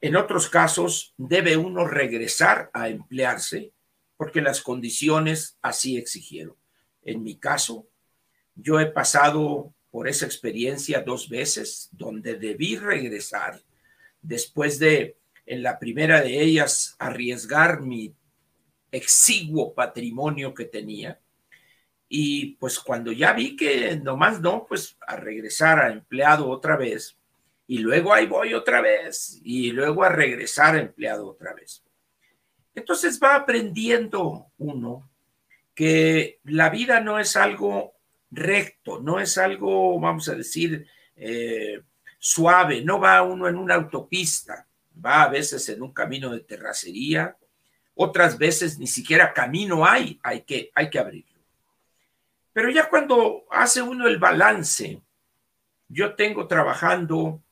En 0.00 0.16
otros 0.16 0.48
casos, 0.48 1.14
debe 1.16 1.56
uno 1.56 1.86
regresar 1.86 2.70
a 2.72 2.88
emplearse 2.88 3.72
porque 4.20 4.42
las 4.42 4.60
condiciones 4.60 5.56
así 5.62 5.96
exigieron. 5.96 6.54
En 7.02 7.22
mi 7.22 7.36
caso, 7.36 7.88
yo 8.54 8.78
he 8.78 8.84
pasado 8.84 9.72
por 9.90 10.08
esa 10.08 10.26
experiencia 10.26 11.00
dos 11.00 11.30
veces 11.30 11.88
donde 11.92 12.34
debí 12.34 12.76
regresar 12.76 13.62
después 14.20 14.78
de, 14.78 15.16
en 15.46 15.62
la 15.62 15.78
primera 15.78 16.20
de 16.20 16.38
ellas, 16.38 16.96
arriesgar 16.98 17.80
mi 17.80 18.14
exiguo 18.92 19.72
patrimonio 19.72 20.52
que 20.52 20.66
tenía. 20.66 21.18
Y 22.06 22.56
pues 22.56 22.78
cuando 22.78 23.12
ya 23.12 23.32
vi 23.32 23.56
que 23.56 23.96
nomás 23.96 24.38
no, 24.42 24.66
pues 24.66 24.98
a 25.06 25.16
regresar 25.16 25.78
a 25.78 25.90
empleado 25.90 26.46
otra 26.50 26.76
vez, 26.76 27.16
y 27.66 27.78
luego 27.78 28.12
ahí 28.12 28.26
voy 28.26 28.52
otra 28.52 28.82
vez, 28.82 29.40
y 29.42 29.70
luego 29.70 30.04
a 30.04 30.10
regresar 30.10 30.76
a 30.76 30.80
empleado 30.80 31.26
otra 31.26 31.54
vez. 31.54 31.82
Entonces 32.74 33.18
va 33.22 33.34
aprendiendo 33.34 34.46
uno 34.58 35.08
que 35.74 36.40
la 36.44 36.70
vida 36.70 37.00
no 37.00 37.18
es 37.18 37.36
algo 37.36 37.94
recto, 38.30 39.00
no 39.00 39.18
es 39.18 39.38
algo, 39.38 39.98
vamos 39.98 40.28
a 40.28 40.34
decir, 40.34 40.86
eh, 41.16 41.82
suave, 42.18 42.82
no 42.82 43.00
va 43.00 43.22
uno 43.22 43.48
en 43.48 43.56
una 43.56 43.74
autopista, 43.74 44.66
va 45.04 45.22
a 45.22 45.28
veces 45.28 45.68
en 45.68 45.82
un 45.82 45.92
camino 45.92 46.30
de 46.30 46.40
terracería, 46.40 47.36
otras 47.94 48.38
veces 48.38 48.78
ni 48.78 48.86
siquiera 48.86 49.32
camino 49.32 49.86
hay, 49.86 50.18
hay 50.22 50.42
que, 50.42 50.70
hay 50.74 50.90
que 50.90 50.98
abrirlo. 50.98 51.40
Pero 52.52 52.70
ya 52.70 52.88
cuando 52.88 53.44
hace 53.50 53.82
uno 53.82 54.06
el 54.06 54.18
balance, 54.18 55.02
yo 55.88 56.14
tengo 56.14 56.46
trabajando, 56.46 57.42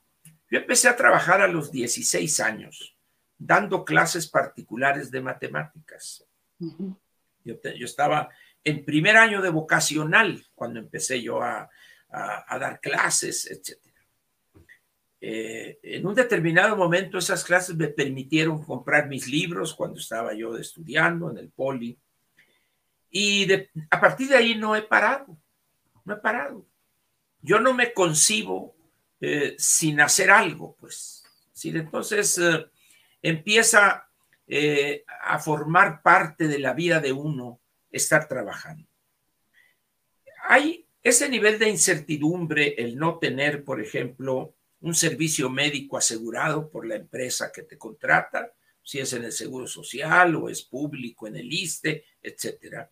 yo 0.50 0.58
empecé 0.58 0.88
a 0.88 0.96
trabajar 0.96 1.40
a 1.40 1.48
los 1.48 1.72
16 1.72 2.40
años, 2.40 2.96
dando 3.38 3.84
clases 3.84 4.28
particulares 4.28 5.10
de 5.10 5.20
matemáticas. 5.20 6.24
yo, 6.58 7.54
yo 7.62 7.84
estaba 7.86 8.28
en 8.64 8.84
primer 8.84 9.16
año 9.16 9.40
de 9.40 9.50
vocacional, 9.50 10.44
cuando 10.54 10.78
empecé 10.78 11.22
yo 11.22 11.42
a, 11.42 11.70
dar 12.10 12.80
clases, 12.80 13.50
etc. 13.50 13.78
Eh, 15.20 15.78
en 15.82 16.06
un 16.06 16.14
determinado 16.14 16.76
momento 16.76 17.18
esas 17.18 17.44
clases 17.44 17.76
me 17.76 17.88
permitieron 17.88 18.64
comprar 18.64 19.08
mis 19.08 19.28
libros 19.28 19.74
cuando 19.74 19.98
estaba 19.98 20.32
yo 20.32 20.56
estudiando 20.56 21.30
en 21.30 21.38
el 21.38 21.50
poli. 21.50 21.98
Y 23.10 23.50
a 23.90 24.00
partir 24.00 24.28
de 24.28 24.36
ahí 24.36 24.54
no 24.54 24.76
he 24.76 24.82
parado, 24.82 25.38
no 26.04 26.14
he 26.14 26.18
parado. 26.18 26.66
Yo 27.40 27.60
no 27.60 27.74
me 27.74 27.92
concibo 27.92 28.74
eh, 29.20 29.54
sin 29.58 30.00
hacer 30.00 30.30
algo, 30.30 30.76
pues. 30.78 31.24
entonces 31.64 32.38
eh, 32.38 32.66
empieza 33.22 34.08
a 35.22 35.38
formar 35.38 36.02
parte 36.02 36.48
de 36.48 36.58
la 36.58 36.72
vida 36.72 37.00
de 37.00 37.12
uno 37.12 37.60
estar 37.90 38.28
trabajando. 38.28 38.88
Hay 40.48 40.86
ese 41.02 41.28
nivel 41.28 41.58
de 41.58 41.68
incertidumbre, 41.68 42.74
el 42.78 42.96
no 42.96 43.18
tener, 43.18 43.64
por 43.64 43.80
ejemplo, 43.80 44.54
un 44.80 44.94
servicio 44.94 45.50
médico 45.50 45.96
asegurado 45.96 46.70
por 46.70 46.86
la 46.86 46.96
empresa 46.96 47.52
que 47.52 47.62
te 47.62 47.76
contrata, 47.76 48.52
si 48.82 49.00
es 49.00 49.12
en 49.12 49.24
el 49.24 49.32
Seguro 49.32 49.66
Social 49.66 50.34
o 50.36 50.48
es 50.48 50.62
público 50.62 51.26
en 51.26 51.36
el 51.36 51.52
ISTE, 51.52 52.04
etcétera. 52.22 52.90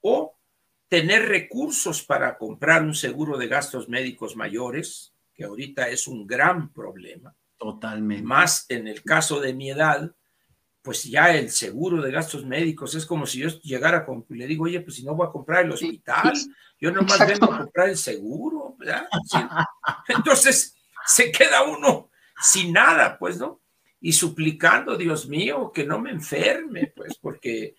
O 0.00 0.36
tener 0.88 1.28
recursos 1.28 2.02
para 2.02 2.36
comprar 2.36 2.82
un 2.82 2.94
seguro 2.94 3.38
de 3.38 3.48
gastos 3.48 3.88
médicos 3.88 4.34
mayores, 4.34 5.12
que 5.34 5.44
ahorita 5.44 5.88
es 5.88 6.08
un 6.08 6.26
gran 6.26 6.72
problema. 6.72 7.36
Totalmente. 7.58 8.22
Más 8.22 8.66
en 8.68 8.88
el 8.88 9.02
caso 9.02 9.40
de 9.40 9.54
mi 9.54 9.70
edad, 9.70 10.14
pues 10.82 11.02
ya 11.02 11.34
el 11.34 11.50
seguro 11.50 12.00
de 12.00 12.12
gastos 12.12 12.44
médicos 12.46 12.94
es 12.94 13.04
como 13.04 13.26
si 13.26 13.40
yo 13.40 13.48
llegara 13.62 14.06
con, 14.06 14.24
le 14.28 14.46
digo, 14.46 14.64
oye, 14.64 14.80
pues 14.80 14.96
si 14.96 15.04
no 15.04 15.16
voy 15.16 15.26
a 15.26 15.32
comprar 15.32 15.64
el 15.64 15.72
hospital, 15.72 16.32
yo 16.80 16.92
nomás 16.92 17.26
vengo 17.26 17.52
a 17.52 17.58
comprar 17.58 17.88
el 17.88 17.96
seguro, 17.96 18.76
¿verdad? 18.78 19.08
Entonces 20.08 20.76
se 21.04 21.32
queda 21.32 21.64
uno 21.64 22.10
sin 22.40 22.72
nada, 22.72 23.18
pues, 23.18 23.38
¿no? 23.38 23.60
Y 24.00 24.12
suplicando, 24.12 24.96
Dios 24.96 25.28
mío, 25.28 25.72
que 25.74 25.84
no 25.84 25.98
me 25.98 26.10
enferme, 26.10 26.92
pues, 26.94 27.18
porque, 27.18 27.74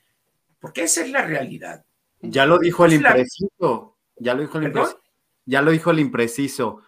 porque 0.60 0.84
esa 0.84 1.02
es 1.02 1.12
la 1.12 1.22
realidad. 1.22 1.86
Ya 2.20 2.46
lo 2.46 2.58
dijo 2.58 2.84
el 2.84 2.94
impreciso, 2.94 3.96
ya 4.18 4.34
lo 4.34 4.42
dijo 4.42 4.58
el 4.58 4.66
impreciso, 4.66 5.02
ya 5.46 5.62
lo 5.62 5.72
dijo 5.72 5.92
el 5.92 6.00
impreciso. 6.00 6.82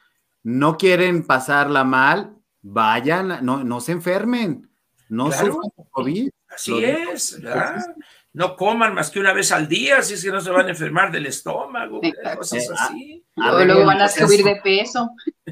No 0.43 0.75
quieren 0.77 1.25
pasarla 1.25 1.84
mal, 1.84 2.38
vayan, 2.62 3.46
no, 3.46 3.63
no 3.63 3.82
se 3.82 3.94
enfermen 3.94 4.70
no 5.10 5.30
claro, 5.30 5.60
COVID. 5.89 6.30
Así 6.48 6.84
es, 6.84 7.42
¿verdad? 7.42 7.84
No 8.32 8.56
coman 8.56 8.94
más 8.94 9.10
que 9.10 9.20
una 9.20 9.34
vez 9.34 9.51
al 9.51 9.68
día, 9.68 9.98
así 9.98 10.13
es 10.13 10.24
que 10.24 10.32
no 10.32 10.39
se 10.39 10.51
van 10.51 10.68
a 10.68 10.70
enfermar 10.70 11.12
del 11.12 11.25
estómago, 11.25 12.00
cosas 12.38 12.63
eh, 12.63 12.74
así. 12.78 13.25
luego 13.36 13.86
van 13.86 14.01
a 14.01 14.08
subir 14.08 14.44
de 14.44 14.58
peso. 14.63 15.12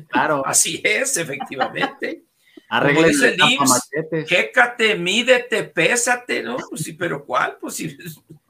Claro. 0.10 0.44
Así 0.46 0.80
es, 0.84 1.18
efectivamente. 1.18 2.24
Arreglese 2.70 3.30
el 3.30 3.40
IMSS, 3.42 4.26
chécate, 4.26 4.96
mídete, 4.96 5.64
pésate, 5.64 6.44
¿no? 6.44 6.58
Pues 6.70 6.84
sí, 6.84 6.94
pero 6.94 7.26
¿cuál? 7.26 7.58
Pues 7.60 7.76
sí. 7.76 7.98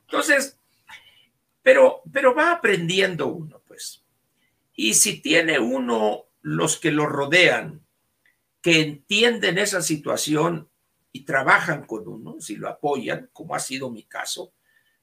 Entonces, 0.01 0.59
pero, 1.61 2.01
pero 2.11 2.35
va 2.35 2.51
aprendiendo 2.51 3.27
uno, 3.27 3.61
pues. 3.65 4.03
Y 4.73 4.95
si 4.95 5.21
tiene 5.21 5.59
uno 5.59 6.25
los 6.41 6.77
que 6.77 6.91
lo 6.91 7.05
rodean, 7.05 7.86
que 8.67 8.81
entienden 8.81 9.59
esa 9.59 9.81
situación 9.81 10.69
y 11.13 11.23
trabajan 11.23 11.85
con 11.85 12.05
uno, 12.05 12.41
si 12.41 12.57
lo 12.57 12.67
apoyan, 12.67 13.29
como 13.31 13.55
ha 13.55 13.59
sido 13.59 13.89
mi 13.89 14.03
caso, 14.03 14.51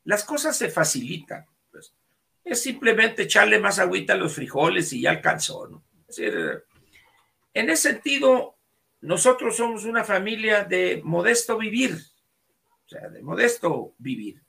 las 0.03 0.23
cosas 0.23 0.55
se 0.55 0.69
facilitan. 0.69 1.47
Pues. 1.71 1.95
Es 2.45 2.63
simplemente 2.63 3.23
echarle 3.23 3.59
más 3.59 3.79
agüita 3.79 4.13
a 4.13 4.17
los 4.17 4.35
frijoles 4.35 4.93
y 4.93 5.01
ya 5.01 5.13
alcanzó. 5.13 5.67
¿no? 5.67 5.83
Es 6.07 6.17
decir, 6.17 6.63
en 7.55 7.71
ese 7.71 7.93
sentido, 7.93 8.59
nosotros 9.01 9.57
somos 9.57 9.87
una 9.87 10.05
familia 10.05 10.65
de 10.65 11.01
modesto 11.03 11.57
vivir, 11.57 11.97
o 12.85 12.87
sea, 12.87 13.09
de 13.09 13.23
modesto 13.23 13.95
vivir. 13.97 14.43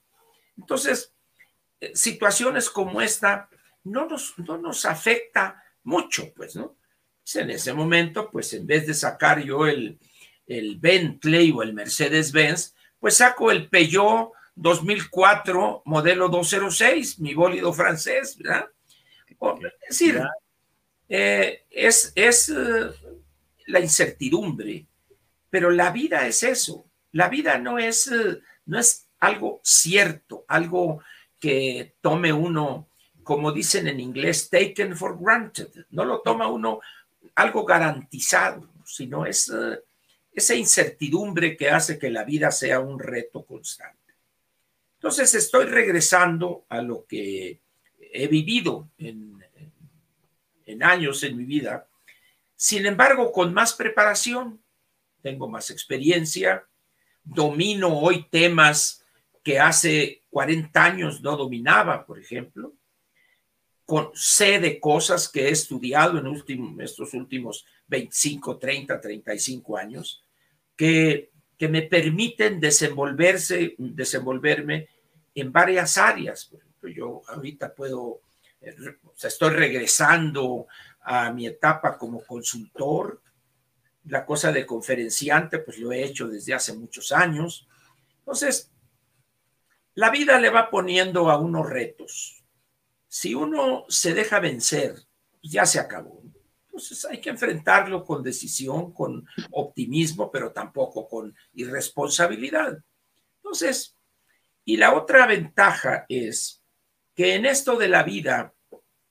Entonces, 0.58 1.16
eh, 1.80 1.96
situaciones 1.96 2.70
como 2.70 3.00
esta 3.00 3.48
no 3.86 4.08
nos, 4.08 4.38
no 4.40 4.58
nos 4.58 4.84
afecta 4.84 5.64
mucho, 5.84 6.34
pues, 6.34 6.58
¿no? 6.58 6.76
Pues, 7.26 7.38
en 7.38 7.50
ese 7.50 7.74
momento, 7.74 8.30
pues 8.30 8.54
en 8.54 8.68
vez 8.68 8.86
de 8.86 8.94
sacar 8.94 9.44
yo 9.44 9.66
el, 9.66 9.98
el 10.46 10.78
Bentley 10.78 11.52
o 11.52 11.64
el 11.64 11.74
Mercedes-Benz, 11.74 12.76
pues 13.00 13.18
saco 13.18 13.50
el 13.50 13.68
Peugeot 13.68 14.32
2004 14.54 15.82
modelo 15.86 16.30
206, 16.30 17.20
mi 17.20 17.34
bólido 17.34 17.74
francés, 17.74 18.38
¿verdad? 18.38 18.68
es 19.28 19.90
decir, 19.90 20.22
eh, 21.10 21.66
es, 21.72 22.14
es 22.14 22.50
eh, 22.50 22.92
la 23.66 23.80
incertidumbre, 23.80 24.86
pero 25.50 25.72
la 25.72 25.90
vida 25.90 26.28
es 26.28 26.44
eso. 26.44 26.86
La 27.12 27.28
vida 27.28 27.58
no 27.58 27.80
es, 27.80 28.06
eh, 28.06 28.40
no 28.68 28.78
es 28.80 29.08
algo 29.20 29.62
cierto, 29.64 30.46
algo 30.48 31.02
que 31.40 31.96
tome 32.02 32.32
uno, 32.32 32.88
como 33.24 33.52
dicen 33.52 33.88
en 33.88 34.00
inglés, 34.00 34.48
taken 34.48 34.96
for 34.96 35.18
granted. 35.20 35.86
No 35.90 36.06
lo 36.06 36.22
toma 36.22 36.48
uno 36.48 36.82
algo 37.36 37.66
garantizado, 37.66 38.70
sino 38.86 39.26
es 39.26 39.52
esa 40.32 40.56
incertidumbre 40.56 41.56
que 41.56 41.70
hace 41.70 42.00
que 42.00 42.10
la 42.10 42.24
vida 42.24 42.52
sea 42.52 42.80
un 42.80 43.00
reto 43.00 43.46
constante. 43.46 44.16
Entonces 44.96 45.34
estoy 45.36 45.66
regresando 45.66 46.66
a 46.70 46.82
lo 46.82 47.06
que 47.06 47.62
he 48.00 48.28
vivido 48.28 48.90
en, 48.98 49.44
en 50.66 50.84
años 50.84 51.24
en 51.24 51.38
mi 51.38 51.46
vida, 51.46 51.88
sin 52.56 52.86
embargo 52.86 53.32
con 53.32 53.54
más 53.54 53.74
preparación, 53.74 54.62
tengo 55.22 55.48
más 55.48 55.70
experiencia, 55.70 56.66
domino 57.24 58.00
hoy 58.00 58.28
temas 58.30 59.04
que 59.44 59.60
hace 59.60 60.24
40 60.30 60.84
años 60.84 61.22
no 61.22 61.38
dominaba, 61.38 62.06
por 62.06 62.20
ejemplo, 62.20 62.74
con, 63.86 64.10
sé 64.14 64.60
de 64.60 64.80
cosas 64.80 65.30
que 65.30 65.48
he 65.48 65.52
estudiado 65.52 66.18
en 66.18 66.82
estos 66.82 67.14
últimos 67.14 67.66
25, 67.88 68.58
30, 68.58 69.00
35 69.00 69.78
años, 69.78 70.24
que, 70.76 71.32
que 71.58 71.70
me 71.70 71.84
permiten 71.84 72.60
desenvolverse, 72.60 73.76
desenvolverme 73.78 74.90
en 75.36 75.52
varias 75.52 75.98
áreas. 75.98 76.46
Por 76.46 76.60
ejemplo, 76.60 76.90
yo 76.90 77.22
ahorita 77.28 77.74
puedo, 77.74 78.22
eh, 78.62 78.76
o 79.04 79.14
sea, 79.16 79.28
estoy 79.28 79.52
regresando 79.52 80.68
a 81.02 81.32
mi 81.32 81.46
etapa 81.46 81.98
como 81.98 82.26
consultor. 82.26 83.22
La 84.06 84.26
cosa 84.26 84.52
de 84.52 84.66
conferenciante, 84.66 85.60
pues 85.60 85.78
lo 85.78 85.92
he 85.92 86.04
hecho 86.04 86.28
desde 86.28 86.54
hace 86.54 86.74
muchos 86.74 87.12
años. 87.12 87.68
Entonces, 88.20 88.72
la 89.94 90.10
vida 90.10 90.40
le 90.40 90.50
va 90.50 90.70
poniendo 90.70 91.30
a 91.30 91.38
unos 91.38 91.70
retos. 91.70 92.35
Si 93.08 93.34
uno 93.34 93.86
se 93.88 94.14
deja 94.14 94.40
vencer, 94.40 94.96
ya 95.42 95.66
se 95.66 95.80
acabó. 95.80 96.24
Entonces 96.66 97.06
hay 97.06 97.22
que 97.22 97.30
enfrentarlo 97.30 98.04
con 98.04 98.22
decisión, 98.22 98.92
con 98.94 99.26
optimismo, 99.52 100.30
pero 100.30 100.52
tampoco 100.52 101.08
con 101.08 101.34
irresponsabilidad. 101.54 102.78
Entonces, 103.38 103.96
y 104.66 104.78
la 104.78 104.94
otra 104.94 105.26
ventaja 105.28 106.06
es 106.10 106.64
que 107.14 107.36
en 107.36 107.46
esto 107.46 107.78
de 107.78 107.88
la 107.88 108.04
vida 108.04 108.54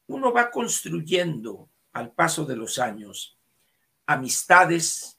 uno 0.07 0.33
va 0.33 0.51
construyendo 0.51 1.71
al 1.93 2.13
paso 2.13 2.45
de 2.45 2.57
los 2.57 2.79
años 2.79 3.39
amistades 4.07 5.19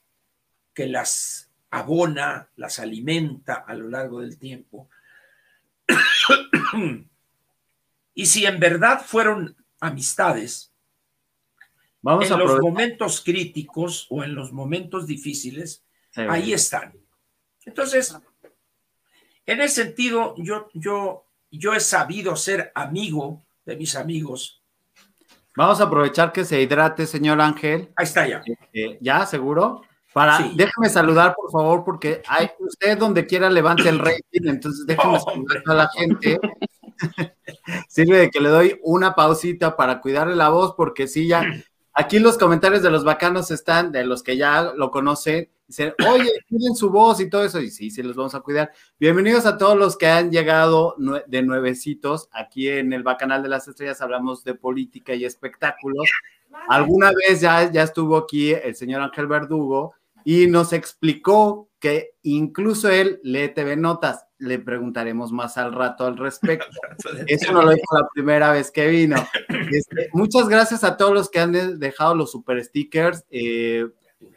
que 0.73 0.87
las 0.87 1.49
abona, 1.71 2.51
las 2.55 2.79
alimenta 2.79 3.55
a 3.55 3.73
lo 3.73 3.89
largo 3.89 4.21
del 4.21 4.37
tiempo. 4.37 4.89
y 8.15 8.25
si 8.25 8.45
en 8.45 8.59
verdad 8.59 9.01
fueron 9.05 9.55
amistades, 9.79 10.71
Vamos 12.05 12.29
en 12.29 12.37
los 12.37 12.61
momentos 12.61 13.23
críticos 13.25 14.05
o 14.11 14.23
en 14.23 14.35
los 14.35 14.53
momentos 14.53 15.07
difíciles, 15.07 15.83
ahí 16.15 16.53
están. 16.53 16.93
Entonces, 17.65 18.15
en 19.43 19.59
ese 19.59 19.85
sentido, 19.85 20.35
yo, 20.37 20.69
yo, 20.75 21.25
yo 21.49 21.73
he 21.73 21.79
sabido 21.79 22.35
ser 22.35 22.71
amigo 22.75 23.43
de 23.65 23.75
mis 23.75 23.95
amigos. 23.95 24.61
Vamos 25.55 25.81
a 25.81 25.85
aprovechar 25.85 26.31
que 26.31 26.45
se 26.45 26.61
hidrate, 26.61 27.07
señor 27.07 27.41
Ángel. 27.41 27.91
Ahí 27.95 28.03
está 28.03 28.27
ya. 28.27 28.43
Eh, 28.45 28.55
eh, 28.73 28.97
¿Ya, 29.01 29.25
seguro? 29.25 29.81
Para, 30.13 30.37
déjeme 30.53 30.89
saludar, 30.89 31.33
por 31.35 31.51
favor, 31.51 31.83
porque 31.83 32.21
hay, 32.27 32.49
usted 32.59 32.99
donde 32.99 33.25
quiera 33.25 33.49
levante 33.49 33.89
el 33.89 33.97
rating, 33.97 34.47
entonces 34.47 34.85
déjeme 34.85 35.19
saludar 35.25 35.63
a 35.65 35.73
la 35.73 35.89
gente. 35.89 36.39
Sirve 37.87 38.19
de 38.19 38.29
que 38.29 38.39
le 38.39 38.49
doy 38.49 38.79
una 38.83 39.15
pausita 39.15 39.75
para 39.75 40.01
cuidarle 40.01 40.35
la 40.35 40.49
voz, 40.49 40.73
porque 40.75 41.07
sí, 41.07 41.27
ya, 41.27 41.43
aquí 41.93 42.19
los 42.19 42.37
comentarios 42.37 42.81
de 42.81 42.91
los 42.91 43.03
bacanos 43.03 43.51
están, 43.51 43.91
de 43.91 44.05
los 44.05 44.23
que 44.23 44.37
ya 44.37 44.73
lo 44.75 44.91
conocen, 44.91 45.49
dicen, 45.67 45.93
oye, 46.07 46.31
cuiden 46.49 46.75
su 46.75 46.89
voz 46.89 47.19
y 47.19 47.29
todo 47.29 47.43
eso, 47.43 47.59
y 47.59 47.71
sí, 47.71 47.89
sí, 47.89 48.03
los 48.03 48.15
vamos 48.15 48.35
a 48.35 48.41
cuidar. 48.41 48.71
Bienvenidos 48.99 49.45
a 49.45 49.57
todos 49.57 49.77
los 49.77 49.97
que 49.97 50.07
han 50.07 50.31
llegado 50.31 50.95
de 51.27 51.41
nuevecitos. 51.41 52.29
Aquí 52.31 52.67
en 52.69 52.93
el 52.93 53.03
Bacanal 53.03 53.41
de 53.41 53.49
las 53.49 53.67
Estrellas 53.67 54.01
hablamos 54.01 54.43
de 54.43 54.53
política 54.53 55.13
y 55.15 55.25
espectáculos. 55.25 56.09
Alguna 56.69 57.11
vez 57.11 57.41
ya, 57.41 57.71
ya 57.71 57.83
estuvo 57.83 58.17
aquí 58.17 58.51
el 58.53 58.75
señor 58.75 59.01
Ángel 59.01 59.27
Verdugo 59.27 59.93
y 60.23 60.47
nos 60.47 60.73
explicó 60.73 61.69
que 61.79 62.15
incluso 62.23 62.89
él 62.89 63.19
lee 63.23 63.49
TV 63.49 63.77
Notas. 63.77 64.24
Le 64.45 64.59
preguntaremos 64.59 65.31
más 65.31 65.57
al 65.57 65.73
rato 65.73 66.05
al 66.05 66.17
respecto. 66.17 66.67
Eso 67.27 67.51
no 67.51 67.63
lo 67.63 67.71
dijo 67.71 67.97
la 67.97 68.07
primera 68.13 68.51
vez 68.51 68.71
que 68.71 68.87
vino. 68.87 69.15
Este, 69.71 70.09
muchas 70.13 70.47
gracias 70.47 70.83
a 70.83 70.97
todos 70.97 71.13
los 71.13 71.29
que 71.29 71.39
han 71.39 71.79
dejado 71.79 72.13
los 72.13 72.31
super 72.31 72.63
stickers. 72.63 73.25
Eh, 73.31 73.87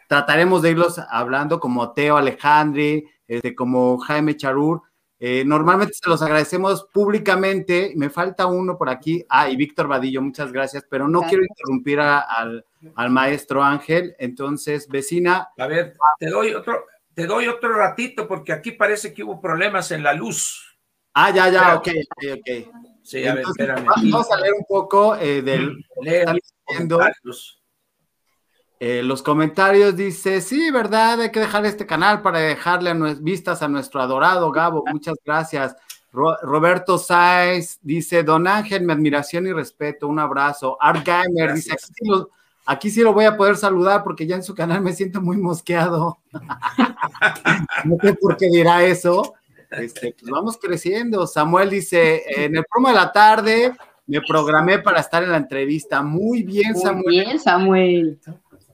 trataremos 0.09 0.63
de 0.63 0.71
irlos 0.71 0.99
hablando 1.11 1.61
como 1.61 1.93
Teo 1.93 2.17
Alejandri, 2.17 3.07
este, 3.27 3.55
como 3.55 3.99
Jaime 3.99 4.37
Charur. 4.37 4.83
Eh, 5.21 5.43
normalmente 5.45 5.95
se 5.95 6.09
los 6.09 6.23
agradecemos 6.23 6.89
públicamente. 6.93 7.93
Me 7.97 8.09
falta 8.09 8.47
uno 8.47 8.79
por 8.79 8.89
aquí. 8.89 9.25
Ah, 9.29 9.51
y 9.51 9.57
Víctor 9.57 9.89
Vadillo, 9.89 10.23
muchas 10.23 10.53
gracias, 10.53 10.85
pero 10.89 11.09
no 11.09 11.23
quiero 11.23 11.45
interrumpir 11.45 12.01
al, 12.01 12.65
al 12.95 13.11
maestro 13.11 13.63
Ángel. 13.63 14.15
Entonces, 14.19 14.89
vecina. 14.89 15.49
A 15.59 15.67
ver, 15.67 15.95
te 16.19 16.27
doy 16.31 16.55
otro, 16.55 16.87
te 17.19 17.27
doy 17.27 17.49
otro 17.49 17.75
ratito 17.75 18.29
porque 18.29 18.53
aquí 18.53 18.71
parece 18.71 19.13
que 19.13 19.25
hubo 19.25 19.41
problemas 19.41 19.91
en 19.91 20.05
la 20.05 20.13
luz. 20.13 20.79
Ah, 21.15 21.33
ya, 21.33 21.49
ya, 21.49 21.75
ok, 21.75 21.89
ok, 21.89 22.39
ok. 22.39 22.75
Sí, 23.03 23.27
a 23.27 23.35
ver, 23.35 23.43
espérame. 23.45 23.85
Vamos 23.85 24.31
a 24.31 24.37
leer 24.37 24.53
un 24.57 24.65
poco 24.69 25.17
eh, 25.17 25.43
del. 25.43 25.85
Eh, 28.79 29.03
los 29.03 29.21
comentarios 29.21 29.97
dice, 29.97 30.41
sí, 30.41 30.71
verdad, 30.71 31.21
hay 31.21 31.33
que 31.33 31.41
dejar 31.41 31.67
este 31.67 31.87
canal 31.87 32.23
para 32.23 32.39
dejarle 32.39 32.95
vistas 33.21 33.63
a 33.63 33.69
nuestro 33.69 34.01
adorado 34.01 34.53
Gabo, 34.53 34.85
muchas 34.87 35.17
gracias. 35.25 35.75
Roberto 36.13 36.99
Sáez 36.99 37.81
dice, 37.83 38.23
Don 38.23 38.47
Ángel, 38.47 38.85
mi 38.85 38.93
admiración 38.93 39.49
y 39.49 39.53
respeto, 39.53 40.07
un 40.07 40.21
abrazo. 40.21 40.79
Art 40.81 41.05
Gamer 41.05 41.53
dice, 41.55 41.73
Aquí 41.73 42.09
sí 42.91 43.01
lo 43.01 43.13
voy 43.13 43.25
a 43.25 43.37
poder 43.37 43.57
saludar 43.57 44.03
porque 44.05 44.27
ya 44.27 44.37
en 44.37 44.43
su 44.43 44.55
canal 44.55 44.83
me 44.83 44.93
siento 44.93 45.21
muy 45.21 45.37
mosqueado. 45.37 46.19
no 47.85 47.97
sé 48.03 48.15
por 48.15 48.37
qué 48.37 48.47
dirá 48.49 48.85
eso. 48.85 49.35
Este, 49.71 50.15
pues 50.19 50.31
vamos 50.31 50.59
creciendo. 50.59 51.27
Samuel 51.27 51.71
dice, 51.71 52.25
en 52.45 52.57
el 52.57 52.65
promo 52.71 52.89
de 52.89 52.95
la 52.95 53.13
tarde 53.13 53.75
me 54.07 54.21
programé 54.21 54.79
para 54.79 55.01
estar 55.01 55.23
en 55.23 55.31
la 55.31 55.39
entrevista. 55.39 56.03
Muy 56.03 56.43
bien, 56.43 56.73
muy 56.73 56.83
Samuel. 56.83 57.05
bien, 57.07 57.41
Samuel. 57.41 58.21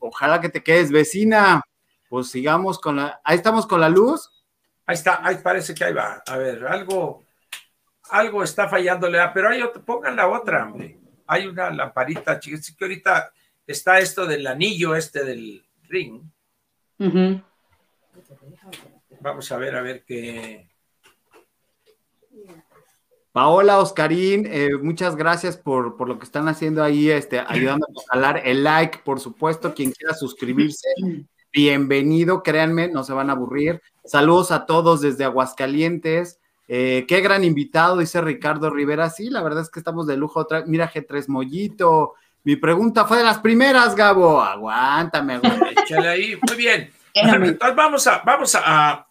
Ojalá 0.01 0.41
que 0.41 0.49
te 0.49 0.63
quedes 0.63 0.91
vecina. 0.91 1.63
Pues 2.09 2.29
sigamos 2.29 2.79
con 2.79 2.97
la... 2.97 3.21
Ahí 3.25 3.37
estamos 3.37 3.67
con 3.67 3.81
la 3.81 3.89
luz. 3.89 4.31
Ahí 4.87 4.95
está, 4.95 5.21
ahí 5.25 5.37
parece 5.43 5.75
que 5.75 5.85
ahí 5.85 5.93
va. 5.93 6.23
A 6.27 6.37
ver, 6.37 6.67
algo, 6.67 7.25
algo 8.11 8.43
está 8.43 8.69
fallándole, 8.69 9.19
pero 9.33 9.49
hay 9.49 9.63
otra, 9.63 9.83
pongan 9.83 10.15
la 10.15 10.29
otra, 10.29 10.65
hombre. 10.65 10.99
Hay 11.27 11.47
una 11.47 11.71
lamparita, 11.71 12.39
chicos, 12.39 12.75
que 12.77 12.85
ahorita 12.85 13.33
está 13.67 13.99
esto 13.99 14.27
del 14.27 14.47
anillo 14.47 14.95
este 14.95 15.25
del 15.25 15.65
ring. 15.89 16.23
Vamos 19.21 19.53
a 19.53 19.57
ver, 19.57 19.77
a 19.77 19.83
ver 19.83 20.05
qué. 20.05 20.69
Paola, 23.33 23.81
Oscarín, 23.81 24.47
eh, 24.47 24.77
muchas 24.81 25.17
gracias 25.17 25.57
por, 25.57 25.97
por, 25.97 26.09
lo 26.09 26.21
que 26.21 26.25
están 26.25 26.47
haciendo 26.47 26.85
ahí, 26.85 27.11
este, 27.11 27.41
ayudándonos 27.41 28.05
a 28.05 28.15
jalar 28.15 28.43
el 28.45 28.63
like, 28.63 28.99
por 28.99 29.19
supuesto, 29.19 29.75
quien 29.75 29.91
quiera 29.91 30.15
suscribirse, 30.15 30.89
bienvenido, 31.53 32.45
créanme, 32.45 32.89
no 32.89 33.03
se 33.03 33.13
van 33.13 33.31
a 33.31 33.33
aburrir. 33.33 33.83
Saludos 34.05 34.53
a 34.53 34.67
todos 34.67 35.01
desde 35.01 35.25
Aguascalientes. 35.25 36.39
Eh, 36.69 37.07
qué 37.09 37.21
gran 37.23 37.43
invitado, 37.43 37.99
dice 37.99 38.21
Ricardo 38.21 38.71
Rivera. 38.71 39.11
Sí, 39.11 39.31
la 39.31 39.43
verdad 39.43 39.63
es 39.63 39.71
que 39.71 39.81
estamos 39.81 40.07
de 40.07 40.17
lujo. 40.17 40.39
Otra, 40.39 40.65
mira, 40.67 40.91
G3 40.91 41.27
Mollito, 41.27 42.15
mi 42.45 42.57
pregunta 42.57 43.07
fue 43.07 43.19
de 43.19 43.25
las 43.25 43.39
primeras, 43.39 43.95
Gabo. 43.95 44.41
Aguántame, 44.41 45.41
Échale 45.77 46.09
ahí. 46.09 46.39
Muy 46.47 46.57
bien. 46.57 46.93
Entonces 47.15 47.59
vamos 47.75 48.07
a, 48.07 48.19
vamos 48.25 48.55
a, 48.55 49.07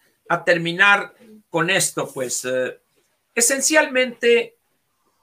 terminar 0.46 1.14
con 1.50 1.70
esto, 1.70 2.10
pues. 2.14 2.46
Eh, 2.46 2.80
esencialmente, 3.34 4.58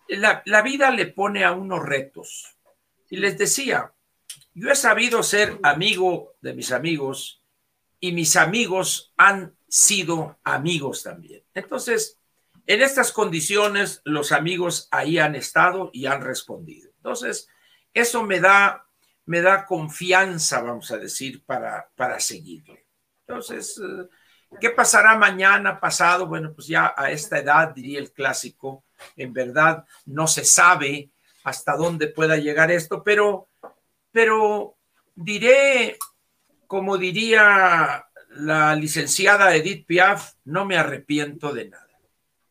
la, 0.08 0.42
la 0.44 0.62
vida 0.62 0.90
le 0.90 1.06
pone 1.06 1.44
a 1.44 1.52
unos 1.52 1.82
retos. 1.84 2.56
Y 3.08 3.16
les 3.16 3.38
decía, 3.38 3.92
yo 4.54 4.70
he 4.70 4.76
sabido 4.76 5.22
ser 5.22 5.58
amigo 5.62 6.34
de 6.40 6.54
mis 6.54 6.72
amigos 6.72 7.42
y 8.00 8.12
mis 8.12 8.36
amigos 8.36 9.12
han 9.16 9.54
sido 9.68 10.38
amigos 10.42 11.04
también. 11.04 11.44
Entonces, 11.54 12.18
en 12.66 12.82
estas 12.82 13.12
condiciones, 13.12 14.00
los 14.04 14.32
amigos 14.32 14.88
ahí 14.90 15.18
han 15.18 15.34
estado 15.34 15.90
y 15.92 16.06
han 16.06 16.22
respondido. 16.22 16.90
Entonces, 16.96 17.48
eso 17.92 18.22
me 18.22 18.40
da, 18.40 18.86
me 19.26 19.40
da 19.40 19.64
confianza, 19.66 20.62
vamos 20.62 20.90
a 20.90 20.98
decir, 20.98 21.44
para, 21.44 21.88
para 21.96 22.20
seguirle. 22.20 22.86
Entonces, 23.26 23.78
eh, 23.78 24.08
¿qué 24.60 24.70
pasará 24.70 25.16
mañana, 25.16 25.78
pasado? 25.80 26.26
Bueno, 26.26 26.52
pues 26.54 26.66
ya 26.66 26.94
a 26.96 27.10
esta 27.10 27.38
edad, 27.38 27.74
diría 27.74 27.98
el 27.98 28.12
clásico, 28.12 28.84
en 29.16 29.32
verdad 29.32 29.84
no 30.06 30.26
se 30.26 30.44
sabe 30.44 31.10
hasta 31.44 31.76
dónde 31.76 32.08
pueda 32.08 32.36
llegar 32.36 32.70
esto, 32.70 33.02
pero, 33.02 33.48
pero 34.10 34.76
diré, 35.14 35.96
como 36.66 36.98
diría 36.98 38.06
la 38.30 38.74
licenciada 38.76 39.54
Edith 39.54 39.86
Piaf, 39.86 40.34
no 40.44 40.64
me 40.64 40.76
arrepiento 40.76 41.52
de 41.52 41.68
nada. 41.70 41.88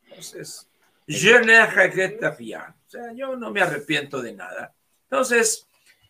Entonces, 0.05 0.69
je 1.07 1.39
ne 1.41 1.65
regrette 1.65 2.29
rien. 2.37 2.61
O 2.61 2.89
sea, 2.89 3.13
yo 3.13 3.35
no 3.35 3.51
me 3.51 3.61
arrepiento 3.61 4.21
de 4.21 4.33
nada. 4.33 4.73
Entonces, 5.09 5.67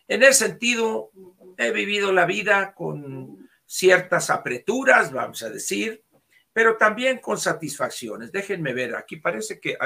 en 0.08 0.22
ese 0.22 0.48
sentido, 0.48 1.10
he 1.56 1.70
vivido 1.70 2.12
la 2.12 2.26
vida 2.26 2.74
con 2.74 3.48
ciertas 3.64 4.30
apreturas, 4.30 5.12
vamos 5.12 5.42
a 5.42 5.50
decir, 5.50 6.04
pero 6.52 6.76
también 6.76 7.18
con 7.18 7.38
satisfacciones. 7.38 8.32
Déjenme 8.32 8.72
ver, 8.74 8.96
aquí 8.96 9.16
parece 9.16 9.60
que 9.60 9.78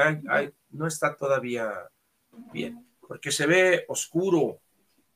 no 0.70 0.86
está 0.86 1.14
todavía 1.14 1.70
bien. 2.52 2.84
porque 3.06 3.30
se 3.30 3.46
ve 3.46 3.84
oscuro 3.88 4.60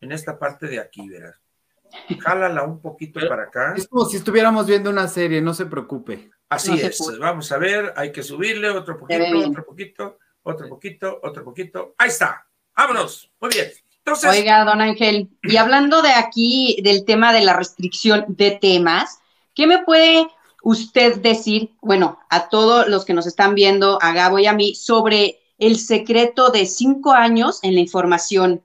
en 0.00 0.12
esta 0.12 0.38
parte 0.38 0.66
de 0.66 0.78
aquí, 0.78 1.08
verás. 1.08 1.36
Jálala 2.20 2.64
un 2.64 2.80
poquito 2.80 3.18
para 3.28 3.44
acá. 3.44 3.74
Es 3.76 3.88
como 3.88 4.04
si 4.04 4.18
estuviéramos 4.18 4.66
viendo 4.66 4.90
una 4.90 5.08
serie, 5.08 5.40
no 5.40 5.54
se 5.54 5.66
preocupe. 5.66 6.30
Así 6.48 6.78
es. 6.80 7.00
Vamos 7.18 7.50
a 7.50 7.58
ver, 7.58 7.92
hay 7.96 8.12
que 8.12 8.22
subirle 8.22 8.70
otro 8.70 8.98
poquito, 8.98 9.38
otro 9.48 9.64
poquito, 9.64 10.18
otro 10.42 10.68
poquito, 10.68 11.20
otro 11.22 11.44
poquito. 11.44 11.94
Ahí 11.98 12.08
está. 12.08 12.46
Vámonos. 12.76 13.32
Muy 13.40 13.50
bien. 13.50 13.68
Entonces. 14.08 14.40
Oiga, 14.40 14.64
don 14.64 14.80
Ángel, 14.80 15.28
y 15.42 15.56
hablando 15.56 16.02
de 16.02 16.10
aquí 16.10 16.78
del 16.82 17.04
tema 17.04 17.32
de 17.32 17.42
la 17.42 17.54
restricción 17.54 18.24
de 18.28 18.52
temas, 18.52 19.20
¿qué 19.54 19.66
me 19.66 19.78
puede 19.84 20.26
usted 20.62 21.16
decir, 21.16 21.74
bueno, 21.80 22.18
a 22.30 22.48
todos 22.48 22.88
los 22.88 23.04
que 23.04 23.14
nos 23.14 23.26
están 23.26 23.54
viendo, 23.54 23.98
a 24.02 24.12
Gabo 24.12 24.38
y 24.38 24.46
a 24.46 24.52
mí, 24.52 24.74
sobre 24.74 25.40
el 25.58 25.78
secreto 25.78 26.50
de 26.50 26.66
cinco 26.66 27.12
años 27.12 27.60
en 27.62 27.74
la 27.74 27.80
información? 27.80 28.62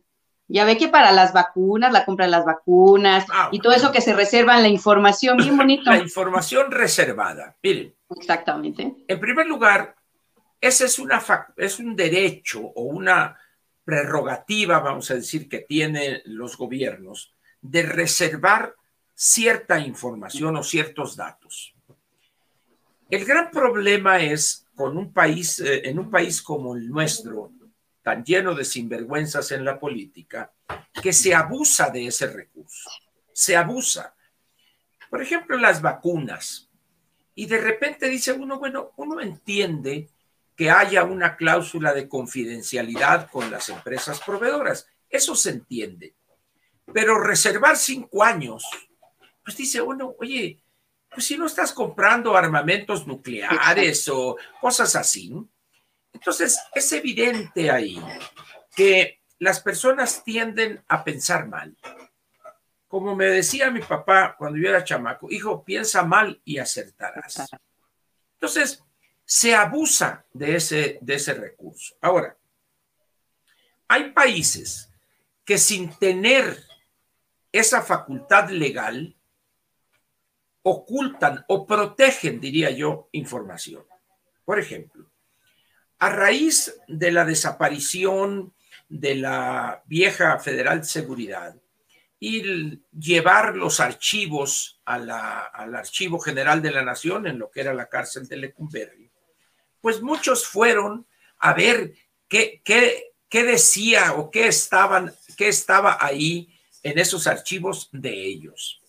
Ya 0.48 0.66
ve 0.66 0.78
que 0.78 0.88
para 0.88 1.12
las 1.12 1.34
vacunas, 1.34 1.92
la 1.92 2.06
compra 2.06 2.26
de 2.26 2.32
las 2.32 2.46
vacunas 2.46 3.26
ah, 3.32 3.50
y 3.52 3.60
todo 3.60 3.74
eso 3.74 3.92
que 3.92 4.02
se 4.02 4.14
reserva 4.14 4.56
en 4.56 4.64
la 4.64 4.70
información, 4.70 5.38
bien 5.38 5.58
bonito. 5.58 5.90
La 5.90 5.98
información 5.98 6.72
reservada, 6.72 7.56
miren. 7.62 7.96
Exactamente. 8.16 8.96
En 9.08 9.20
primer 9.20 9.48
lugar, 9.48 9.96
ese 10.62 10.86
es, 10.86 11.00
una 11.00 11.22
es 11.58 11.80
un 11.80 11.96
derecho 11.96 12.62
o 12.62 12.84
una 12.84 13.36
prerrogativa, 13.84 14.80
vamos 14.80 15.12
a 15.12 15.15
decir, 15.15 15.50
que 15.50 15.60
tienen 15.60 16.22
los 16.26 16.58
gobiernos 16.58 17.34
de 17.62 17.84
reservar 17.84 18.76
cierta 19.13 19.80
información 19.80 20.56
o 20.58 20.63
ciertos 20.63 21.15
datos. 21.15 21.76
El 23.10 23.26
gran 23.26 23.52
problema 23.52 24.19
es 24.19 24.65
con 24.76 24.98
un 24.98 25.13
país, 25.13 25.60
eh, 25.60 25.88
en 25.88 26.00
un 26.00 26.10
país 26.10 26.41
como 26.41 26.76
el 26.76 26.89
nuestro, 26.89 27.52
tan 28.02 28.24
lleno 28.24 28.54
de 28.54 28.65
sinvergüenzas 28.65 29.52
en 29.52 29.63
la 29.63 29.80
política, 29.80 30.52
que 31.02 31.13
se 31.13 31.34
abusa 31.34 31.89
de 31.89 32.08
ese 32.08 32.28
recurso. 32.28 32.89
Se 33.32 33.56
abusa. 33.56 34.15
Por 35.10 35.22
ejemplo, 35.22 35.58
las 35.58 35.82
vacunas. 35.82 36.69
Y 37.36 37.46
de 37.46 37.60
repente 37.60 38.10
dice 38.10 38.34
uno, 38.34 38.60
bueno, 38.60 38.91
uno 38.98 39.22
entiende 39.22 40.10
que 40.56 40.70
haya 40.70 41.04
una 41.04 41.36
cláusula 41.36 41.94
de 41.94 42.08
confidencialidad 42.08 43.30
con 43.30 43.50
las 43.50 43.70
empresas 43.70 44.20
proveedoras. 44.20 44.88
Eso 45.10 45.36
se 45.36 45.52
entiende. 45.52 46.16
Pero 46.94 47.20
reservar 47.20 47.78
cinco 47.78 48.24
años, 48.24 48.66
pues 49.44 49.58
dice 49.58 49.82
uno, 49.82 50.16
oye, 50.20 50.62
pues 51.10 51.26
si 51.26 51.38
no 51.38 51.46
estás 51.46 51.72
comprando 51.72 52.36
armamentos 52.36 53.08
nucleares 53.08 54.08
o 54.10 54.38
cosas 54.60 54.96
así, 54.96 55.34
entonces, 56.13 56.60
es 56.74 56.92
evidente 56.92 57.70
ahí 57.72 58.02
que 58.76 59.22
las 59.39 59.60
personas 59.60 60.24
tienden 60.24 60.84
a 60.88 61.04
pensar 61.04 61.48
mal. 61.48 61.76
Como 62.88 63.16
me 63.16 63.26
decía 63.26 63.72
mi 63.72 63.82
papá 63.82 64.36
cuando 64.38 64.60
yo 64.60 64.70
era 64.70 64.84
chamaco, 64.84 65.30
hijo, 65.32 65.63
piensa 65.63 66.04
mal 66.04 66.39
y 66.46 66.60
acertarás. 66.60 67.48
Entonces, 68.36 68.84
se 69.34 69.56
abusa 69.56 70.24
de 70.32 70.56
ese, 70.58 71.34
recurso. 71.34 71.96
Ahora, 72.02 72.38
hay 73.88 74.12
países 74.12 74.91
que 75.43 75.58
sin 75.58 75.89
tener 75.98 76.63
esa 77.52 77.82
facultad 77.82 78.52
legal, 78.52 79.15
ocultan 80.62 81.43
o 81.48 81.65
protegen, 81.65 82.39
diría 82.39 82.69
yo, 82.69 83.10
información. 83.12 83.84
Por 84.46 84.60
ejemplo, 84.60 85.10
a 85.98 86.12
raíz 86.12 86.80
de 86.88 87.12
la 87.12 87.26
desaparición 87.26 88.54
de 88.88 89.15
la 89.15 89.82
vieja 89.88 90.38
Federal 90.38 90.82
de 90.82 90.88
Seguridad 90.88 91.56
y 92.19 92.80
llevar 92.91 93.56
los 93.56 93.80
archivos 93.80 94.80
al 94.86 95.10
Archivo 95.10 96.19
General 96.19 96.62
de 96.62 96.72
la 96.72 96.84
Nación, 96.84 97.26
en 97.26 97.39
lo 97.39 97.50
que 97.50 97.62
era 97.62 97.74
la 97.74 97.89
cárcel 97.89 98.28
de 98.28 98.38
Lecumberri, 98.38 99.03
pues 99.84 100.02
muchos 100.02 100.48
fueron 100.48 101.06
a 101.39 101.54
ver 101.54 101.93
qué, 102.30 102.62
qué, 102.63 103.12
qué 103.28 103.43
decía 103.43 104.13
o 104.13 104.32
qué, 104.32 104.48
estaban, 104.48 105.13
qué 105.36 105.50
estaba 105.50 105.98
ahí 106.00 106.58
en 106.84 106.98
esos 106.98 107.28
archivos 107.28 107.89
de 107.91 108.26
ellos. 108.26 108.82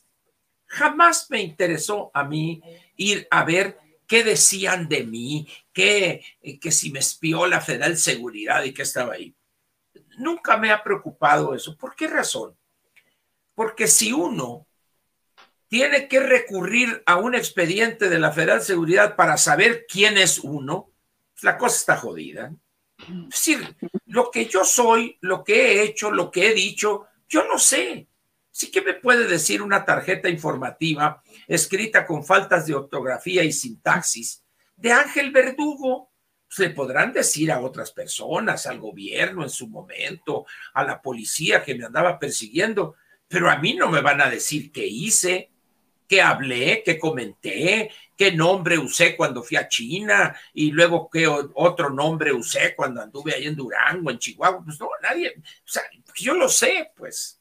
Jamás 0.66 1.28
me 1.30 1.42
interesó 1.42 2.12
a 2.14 2.22
mí 2.22 2.62
ir 2.96 3.26
a 3.32 3.42
ver 3.42 3.76
qué 4.06 4.22
decían 4.22 4.88
de 4.88 5.02
mí, 5.02 5.48
que, 5.72 6.24
que 6.60 6.70
si 6.70 6.92
me 6.92 7.00
espió 7.00 7.48
la 7.48 7.60
Federal 7.60 7.96
Seguridad 7.96 8.62
y 8.62 8.72
que 8.72 8.82
estaba 8.82 9.14
ahí. 9.14 9.34
Nunca 10.16 10.56
me 10.56 10.70
ha 10.70 10.80
preocupado 10.80 11.56
eso. 11.56 11.76
¿Por 11.76 11.96
qué 11.96 12.06
razón? 12.06 12.56
Porque 13.56 13.88
si 13.88 14.12
uno 14.12 14.68
tiene 15.74 16.06
que 16.06 16.20
recurrir 16.20 17.02
a 17.04 17.16
un 17.16 17.34
expediente 17.34 18.08
de 18.08 18.20
la 18.20 18.30
Federal 18.30 18.62
Seguridad 18.62 19.16
para 19.16 19.36
saber 19.36 19.86
quién 19.88 20.16
es 20.16 20.38
uno, 20.38 20.92
pues 21.32 21.42
la 21.42 21.58
cosa 21.58 21.76
está 21.76 21.96
jodida. 21.96 22.54
Es 22.96 23.30
decir, 23.30 23.76
lo 24.06 24.30
que 24.30 24.46
yo 24.46 24.64
soy, 24.64 25.18
lo 25.20 25.42
que 25.42 25.72
he 25.72 25.82
hecho, 25.82 26.12
lo 26.12 26.30
que 26.30 26.46
he 26.46 26.54
dicho, 26.54 27.06
yo 27.28 27.44
no 27.48 27.58
sé. 27.58 28.06
Sí 28.52 28.70
que 28.70 28.82
me 28.82 28.94
puede 28.94 29.26
decir 29.26 29.62
una 29.62 29.84
tarjeta 29.84 30.28
informativa 30.28 31.20
escrita 31.48 32.06
con 32.06 32.24
faltas 32.24 32.66
de 32.66 32.76
ortografía 32.76 33.42
y 33.42 33.50
sintaxis 33.50 34.44
de 34.76 34.92
Ángel 34.92 35.32
Verdugo. 35.32 36.12
Se 36.48 36.70
podrán 36.70 37.12
decir 37.12 37.50
a 37.50 37.58
otras 37.58 37.90
personas, 37.90 38.68
al 38.68 38.78
gobierno 38.78 39.42
en 39.42 39.50
su 39.50 39.66
momento, 39.66 40.46
a 40.72 40.84
la 40.84 41.02
policía 41.02 41.64
que 41.64 41.74
me 41.74 41.84
andaba 41.84 42.20
persiguiendo, 42.20 42.94
pero 43.26 43.50
a 43.50 43.56
mí 43.56 43.74
no 43.74 43.90
me 43.90 44.02
van 44.02 44.20
a 44.20 44.30
decir 44.30 44.70
qué 44.70 44.86
hice, 44.86 45.50
qué 46.14 46.22
hablé, 46.22 46.82
qué 46.84 46.96
comenté, 46.96 47.90
qué 48.16 48.30
nombre 48.30 48.78
usé 48.78 49.16
cuando 49.16 49.42
fui 49.42 49.56
a 49.56 49.66
China 49.66 50.32
y 50.52 50.70
luego 50.70 51.10
qué 51.10 51.26
otro 51.26 51.90
nombre 51.90 52.32
usé 52.32 52.76
cuando 52.76 53.02
anduve 53.02 53.34
ahí 53.34 53.46
en 53.46 53.56
Durango, 53.56 54.12
en 54.12 54.18
Chihuahua. 54.18 54.62
Pues 54.64 54.78
no, 54.78 54.88
nadie, 55.02 55.34
o 55.36 55.42
sea, 55.64 55.82
yo 56.16 56.34
lo 56.34 56.48
sé, 56.48 56.92
pues. 56.96 57.40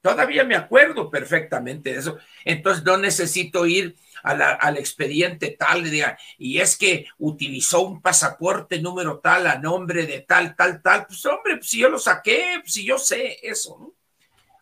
Todavía 0.00 0.44
me 0.44 0.56
acuerdo 0.56 1.10
perfectamente 1.10 1.92
de 1.92 1.98
eso. 1.98 2.18
Entonces 2.44 2.84
no 2.84 2.96
necesito 2.96 3.66
ir 3.66 3.96
al 4.22 4.76
expediente 4.76 5.56
tal 5.58 5.92
y 5.92 6.02
y 6.38 6.60
es 6.60 6.76
que 6.76 7.06
utilizó 7.18 7.82
un 7.82 8.00
pasaporte 8.00 8.80
número 8.80 9.20
tal 9.20 9.46
a 9.46 9.58
nombre 9.58 10.06
de 10.06 10.20
tal, 10.20 10.56
tal, 10.56 10.82
tal. 10.82 11.06
Pues 11.06 11.24
hombre, 11.26 11.56
pues, 11.56 11.68
si 11.68 11.78
yo 11.78 11.88
lo 11.88 11.98
saqué, 11.98 12.58
pues, 12.60 12.72
si 12.72 12.84
yo 12.84 12.98
sé 12.98 13.38
eso, 13.42 13.76
¿no? 13.78 13.92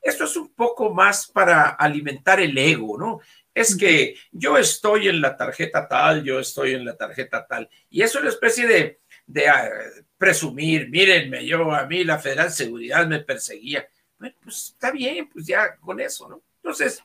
Esto 0.03 0.25
es 0.25 0.37
un 0.37 0.55
poco 0.55 0.95
más 0.95 1.27
para 1.27 1.71
alimentar 1.71 2.41
el 2.41 2.57
ego, 2.57 2.97
¿no? 2.97 3.21
Es 3.57 3.77
que 3.77 4.15
yo 4.33 4.59
estoy 4.59 5.09
en 5.09 5.21
la 5.21 5.37
tarjeta 5.37 5.89
tal, 5.89 6.23
yo 6.23 6.39
estoy 6.39 6.75
en 6.75 6.85
la 6.85 6.97
tarjeta 6.97 7.47
tal. 7.47 7.69
Y 7.89 8.03
eso 8.03 8.19
es 8.19 8.23
una 8.23 8.31
especie 8.31 8.67
de, 8.67 9.01
de 9.27 9.49
ah, 9.49 9.71
presumir, 10.19 10.91
mírenme, 10.91 11.47
yo 11.47 11.73
a 11.73 11.87
mí 11.87 12.05
la 12.05 12.19
Federal 12.19 12.51
Seguridad 12.51 13.07
me 13.07 13.21
perseguía 13.21 13.89
bueno, 14.19 14.35
pues 14.43 14.69
está 14.75 14.91
bien, 14.91 15.29
pues 15.29 15.47
ya 15.47 15.77
con 15.77 16.01
eso, 16.01 16.29
¿no? 16.29 16.43
Entonces, 16.57 17.03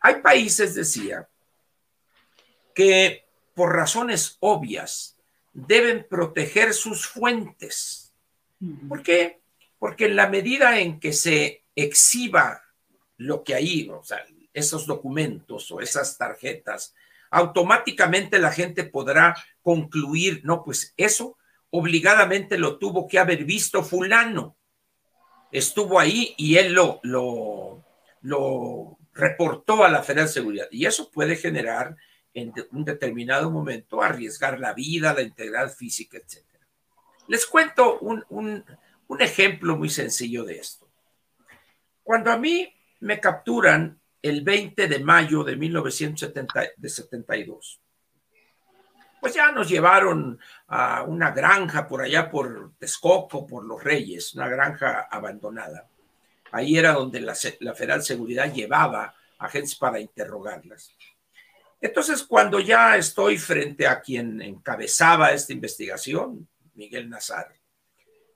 hay 0.00 0.16
países, 0.16 0.74
decía, 0.74 1.28
que 2.74 3.24
por 3.54 3.74
razones 3.74 4.36
obvias 4.40 5.16
deben 5.52 6.06
proteger 6.08 6.72
sus 6.72 7.06
fuentes. 7.06 8.12
¿Por 8.88 9.02
qué? 9.02 9.40
Porque 9.78 10.06
en 10.06 10.16
la 10.16 10.28
medida 10.28 10.78
en 10.78 10.98
que 10.98 11.12
se 11.12 11.64
exhiba 11.74 12.62
lo 13.16 13.44
que 13.44 13.54
hay, 13.54 13.88
o 13.90 14.02
sea, 14.02 14.24
esos 14.54 14.86
documentos 14.86 15.70
o 15.70 15.80
esas 15.80 16.16
tarjetas, 16.16 16.94
automáticamente 17.30 18.38
la 18.38 18.52
gente 18.52 18.84
podrá 18.84 19.34
concluir, 19.60 20.40
no, 20.44 20.64
pues 20.64 20.94
eso 20.96 21.36
obligadamente 21.70 22.56
lo 22.56 22.78
tuvo 22.78 23.06
que 23.06 23.18
haber 23.18 23.44
visto 23.44 23.82
fulano 23.82 24.56
estuvo 25.54 26.00
ahí 26.00 26.34
y 26.36 26.56
él 26.56 26.72
lo, 26.72 27.00
lo, 27.02 28.98
reportó 29.12 29.84
a 29.84 29.88
la 29.88 30.02
Federal 30.02 30.28
Seguridad. 30.28 30.66
Y 30.72 30.86
eso 30.86 31.10
puede 31.12 31.36
generar 31.36 31.96
en 32.34 32.52
un 32.72 32.84
determinado 32.84 33.48
momento 33.48 34.02
arriesgar 34.02 34.58
la 34.58 34.74
vida, 34.74 35.14
la 35.14 35.22
integridad 35.22 35.72
física, 35.72 36.18
etc. 36.18 36.44
Les 37.28 37.46
cuento 37.46 38.00
un, 38.00 38.24
un 38.28 39.22
ejemplo 39.22 39.76
muy 39.76 39.88
sencillo 39.88 40.44
de 40.44 40.58
esto. 40.58 40.90
Cuando 42.02 42.32
a 42.32 42.36
mí 42.36 42.74
me 42.98 43.20
capturan 43.20 44.00
el 44.24 44.40
20 44.40 44.88
de 44.88 44.98
mayo 45.00 45.44
de 45.44 45.54
1972, 45.54 47.80
pues 49.20 49.34
ya 49.34 49.52
nos 49.52 49.68
llevaron 49.68 50.40
a 50.68 51.02
una 51.02 51.30
granja 51.30 51.86
por 51.86 52.00
allá 52.00 52.30
por 52.30 52.72
Texcoco, 52.78 53.46
por 53.46 53.66
Los 53.66 53.84
Reyes, 53.84 54.34
una 54.34 54.48
granja 54.48 55.08
abandonada. 55.10 55.90
Ahí 56.52 56.78
era 56.78 56.92
donde 56.92 57.20
la, 57.20 57.34
Federal 57.34 58.02
Seguridad 58.02 58.50
llevaba 58.50 59.14
agentes 59.38 59.74
para 59.74 60.00
interrogarlas. 60.00 60.96
Entonces, 61.78 62.22
cuando 62.22 62.60
ya 62.60 62.96
estoy 62.96 63.36
frente 63.36 63.86
a 63.86 64.00
quien 64.00 64.40
encabezaba 64.40 65.32
esta 65.32 65.52
investigación, 65.52 66.48
Miguel 66.72 67.10
Nazar, 67.10 67.52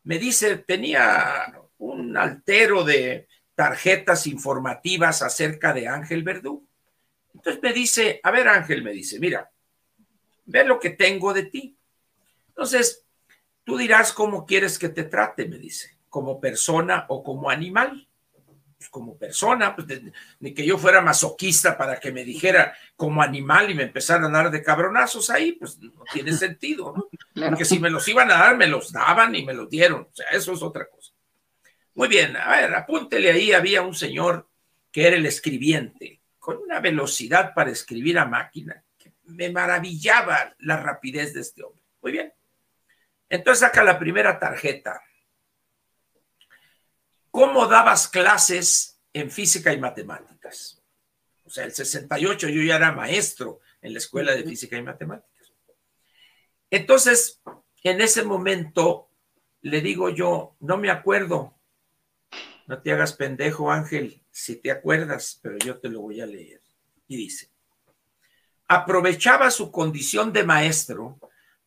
me 0.04 0.18
dice, 0.18 0.58
tenía 0.58 1.62
un 1.78 2.14
altero 2.14 2.84
de 2.84 3.26
tarjetas 3.58 4.28
informativas 4.28 5.20
acerca 5.20 5.72
de 5.72 5.88
Ángel 5.88 6.22
Verdú. 6.22 6.64
Entonces 7.34 7.60
me 7.60 7.72
dice, 7.72 8.20
a 8.22 8.30
ver 8.30 8.46
Ángel, 8.46 8.84
me 8.84 8.92
dice, 8.92 9.18
mira, 9.18 9.50
ve 10.46 10.62
lo 10.62 10.78
que 10.78 10.90
tengo 10.90 11.34
de 11.34 11.42
ti. 11.42 11.76
Entonces, 12.50 13.04
tú 13.64 13.76
dirás 13.76 14.12
cómo 14.12 14.46
quieres 14.46 14.78
que 14.78 14.88
te 14.88 15.02
trate, 15.02 15.48
me 15.48 15.58
dice, 15.58 15.98
como 16.08 16.40
persona 16.40 17.06
o 17.08 17.24
como 17.24 17.50
animal. 17.50 18.06
Pues 18.76 18.90
como 18.90 19.18
persona, 19.18 19.74
pues 19.74 19.88
ni 20.38 20.54
que 20.54 20.64
yo 20.64 20.78
fuera 20.78 21.00
masoquista 21.00 21.76
para 21.76 21.98
que 21.98 22.12
me 22.12 22.22
dijera 22.22 22.76
como 22.94 23.22
animal 23.22 23.72
y 23.72 23.74
me 23.74 23.82
empezara 23.82 24.24
a 24.24 24.30
dar 24.30 24.52
de 24.52 24.62
cabronazos 24.62 25.30
ahí, 25.30 25.54
pues 25.54 25.78
no 25.78 26.04
tiene 26.12 26.32
sentido, 26.32 26.94
¿no? 26.96 27.08
Porque 27.48 27.64
si 27.64 27.80
me 27.80 27.90
los 27.90 28.06
iban 28.06 28.30
a 28.30 28.34
dar, 28.34 28.56
me 28.56 28.68
los 28.68 28.92
daban 28.92 29.34
y 29.34 29.44
me 29.44 29.52
los 29.52 29.68
dieron. 29.68 30.02
O 30.02 30.14
sea, 30.14 30.28
eso 30.28 30.52
es 30.52 30.62
otra 30.62 30.88
cosa. 30.88 31.17
Muy 31.98 32.06
bien, 32.06 32.36
a 32.36 32.50
ver, 32.50 32.72
apúntele 32.76 33.28
ahí, 33.28 33.52
había 33.52 33.82
un 33.82 33.92
señor 33.92 34.48
que 34.92 35.08
era 35.08 35.16
el 35.16 35.26
escribiente, 35.26 36.22
con 36.38 36.58
una 36.58 36.78
velocidad 36.78 37.52
para 37.52 37.72
escribir 37.72 38.20
a 38.20 38.24
máquina, 38.24 38.84
que 38.96 39.14
me 39.24 39.50
maravillaba 39.50 40.54
la 40.60 40.76
rapidez 40.76 41.34
de 41.34 41.40
este 41.40 41.64
hombre. 41.64 41.82
Muy 42.00 42.12
bien. 42.12 42.32
Entonces 43.28 43.62
saca 43.62 43.82
la 43.82 43.98
primera 43.98 44.38
tarjeta. 44.38 45.02
¿Cómo 47.32 47.66
dabas 47.66 48.06
clases 48.06 49.00
en 49.12 49.28
física 49.28 49.72
y 49.72 49.80
matemáticas? 49.80 50.80
O 51.42 51.50
sea, 51.50 51.64
el 51.64 51.72
68 51.72 52.48
yo 52.48 52.62
ya 52.62 52.76
era 52.76 52.92
maestro 52.92 53.58
en 53.82 53.92
la 53.92 53.98
escuela 53.98 54.36
de 54.36 54.44
física 54.44 54.76
y 54.76 54.84
matemáticas. 54.84 55.52
Entonces, 56.70 57.42
en 57.82 58.00
ese 58.00 58.22
momento 58.22 59.10
le 59.62 59.80
digo 59.80 60.10
yo, 60.10 60.54
no 60.60 60.76
me 60.76 60.90
acuerdo. 60.90 61.57
No 62.68 62.82
te 62.82 62.92
hagas 62.92 63.14
pendejo, 63.14 63.72
Ángel, 63.72 64.22
si 64.30 64.56
te 64.56 64.70
acuerdas, 64.70 65.40
pero 65.42 65.56
yo 65.56 65.78
te 65.78 65.88
lo 65.88 66.02
voy 66.02 66.20
a 66.20 66.26
leer. 66.26 66.60
Y 67.08 67.16
dice, 67.16 67.48
aprovechaba 68.68 69.50
su 69.50 69.72
condición 69.72 70.34
de 70.34 70.44
maestro 70.44 71.18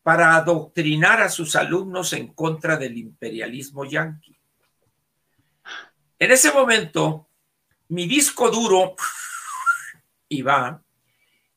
para 0.03 0.35
adoctrinar 0.35 1.19
a 1.19 1.29
sus 1.29 1.55
alumnos 1.55 2.13
en 2.13 2.27
contra 2.33 2.77
del 2.77 2.97
imperialismo 2.97 3.83
yanqui. 3.83 4.37
En 6.19 6.31
ese 6.31 6.51
momento, 6.51 7.27
mi 7.89 8.05
disco 8.07 8.51
duro 8.51 8.95
y 10.29 10.43
va 10.43 10.83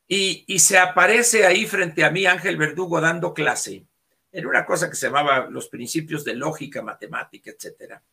y, 0.07 0.57
se 0.57 0.79
aparece 0.79 1.45
ahí 1.45 1.67
frente 1.67 2.03
a 2.03 2.09
mí 2.09 2.25
Ángel 2.25 2.57
Verdugo 2.57 2.99
dando 2.99 3.33
clase 3.33 3.85
en 4.31 4.45
una 4.47 4.65
cosa 4.65 4.89
que 4.89 4.95
se 4.95 5.05
llamaba 5.05 5.47
los 5.51 5.67
principios 5.69 6.23
de 6.25 6.35
lógica, 6.35 6.81
matemática, 6.81 7.51
etcétera. 7.51 8.03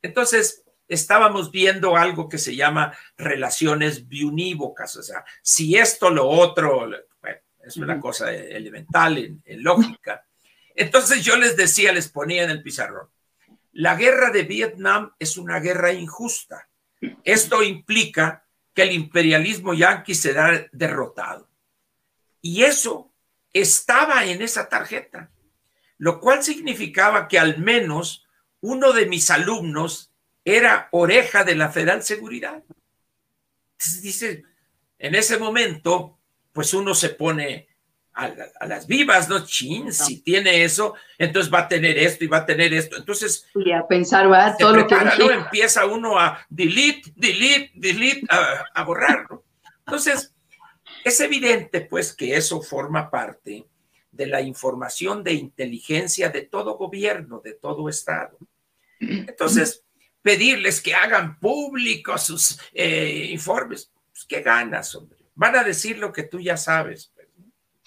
Entonces, 0.00 0.64
estábamos 0.88 1.50
viendo 1.50 1.96
algo 1.96 2.28
que 2.28 2.38
se 2.38 2.56
llama 2.56 2.96
relaciones 3.16 4.08
biunívocas, 4.08 4.96
o 4.96 5.02
sea, 5.02 5.24
si 5.42 5.76
esto, 5.76 6.10
lo 6.10 6.26
otro, 6.26 6.88
es 7.62 7.76
una 7.76 8.00
cosa 8.00 8.32
elemental 8.32 9.18
en, 9.18 9.62
lógica. 9.62 10.24
Entonces 10.74 11.22
yo 11.24 11.36
les 11.36 11.56
decía, 11.56 11.92
les 11.92 12.08
ponía 12.08 12.44
en 12.44 12.50
el 12.50 12.62
pizarrón, 12.62 13.08
la 13.72 13.94
guerra 13.94 14.30
de 14.30 14.42
Vietnam 14.42 15.12
es 15.18 15.36
una 15.36 15.60
guerra 15.60 15.92
injusta. 15.92 16.68
Esto 17.22 17.62
implica 17.62 18.44
que 18.74 18.82
el 18.82 18.92
imperialismo 18.92 19.74
yanqui 19.74 20.14
será 20.14 20.66
derrotado. 20.72 21.48
Y 22.40 22.64
eso 22.64 23.12
estaba 23.52 24.24
en 24.24 24.42
esa 24.42 24.68
tarjeta, 24.68 25.30
lo 25.98 26.20
cual 26.20 26.42
significaba 26.42 27.28
que 27.28 27.38
al 27.38 27.58
menos 27.58 28.26
uno 28.60 28.92
de 28.92 29.06
mis 29.06 29.30
alumnos 29.30 30.07
era 30.56 30.88
oreja 30.92 31.44
de 31.44 31.54
la 31.54 31.70
Federal 31.70 32.02
Seguridad. 32.02 32.62
Entonces 33.72 34.02
dice, 34.02 34.44
en 34.98 35.14
ese 35.14 35.38
momento 35.38 36.18
pues 36.52 36.74
uno 36.74 36.92
se 36.92 37.10
pone 37.10 37.68
a, 38.14 38.66
las 38.66 38.88
vivas, 38.88 39.28
¿no? 39.28 39.46
Chin, 39.46 39.92
si 39.92 40.22
tiene 40.22 40.64
eso, 40.64 40.94
entonces 41.16 41.52
va 41.54 41.60
a 41.60 41.68
tener 41.68 41.96
esto 41.96 42.24
y 42.24 42.26
va 42.26 42.38
a 42.38 42.46
tener 42.46 42.74
esto. 42.74 42.96
Entonces, 42.96 43.46
y 43.54 43.70
a 43.70 43.86
pensar, 43.86 44.28
va, 44.30 44.56
todo 44.56 44.74
lo 44.74 44.86
que 44.88 44.96
empieza 45.32 45.86
uno 45.86 46.18
a 46.18 46.44
delete, 46.48 47.12
delete, 47.14 47.70
delete, 47.74 48.26
a, 48.28 48.82
borrar, 48.82 49.26
¿no? 49.30 49.44
Entonces, 49.86 50.34
es 51.04 51.20
evidente, 51.20 51.82
pues, 51.82 52.12
que 52.12 52.36
eso 52.36 52.60
forma 52.60 53.08
parte 53.08 53.64
de 54.10 54.26
la 54.26 54.40
información 54.40 55.22
de 55.22 55.34
inteligencia 55.34 56.28
de 56.28 56.42
todo 56.42 56.76
gobierno, 56.76 57.38
de 57.38 57.52
todo 57.52 57.88
Estado. 57.88 58.36
Entonces, 58.98 59.84
pedirles 60.22 60.80
que 60.80 60.94
hagan 60.94 61.38
públicos 61.38 62.24
sus 62.24 62.58
eh, 62.72 63.28
informes, 63.30 63.92
pues, 64.10 64.24
¿qué 64.24 64.42
ganas, 64.42 64.94
hombre? 64.94 65.18
van 65.38 65.54
a 65.54 65.62
decir 65.62 65.98
lo 65.98 66.12
que 66.12 66.24
tú 66.24 66.40
ya 66.40 66.56
sabes. 66.56 67.12
Pues, 67.14 67.28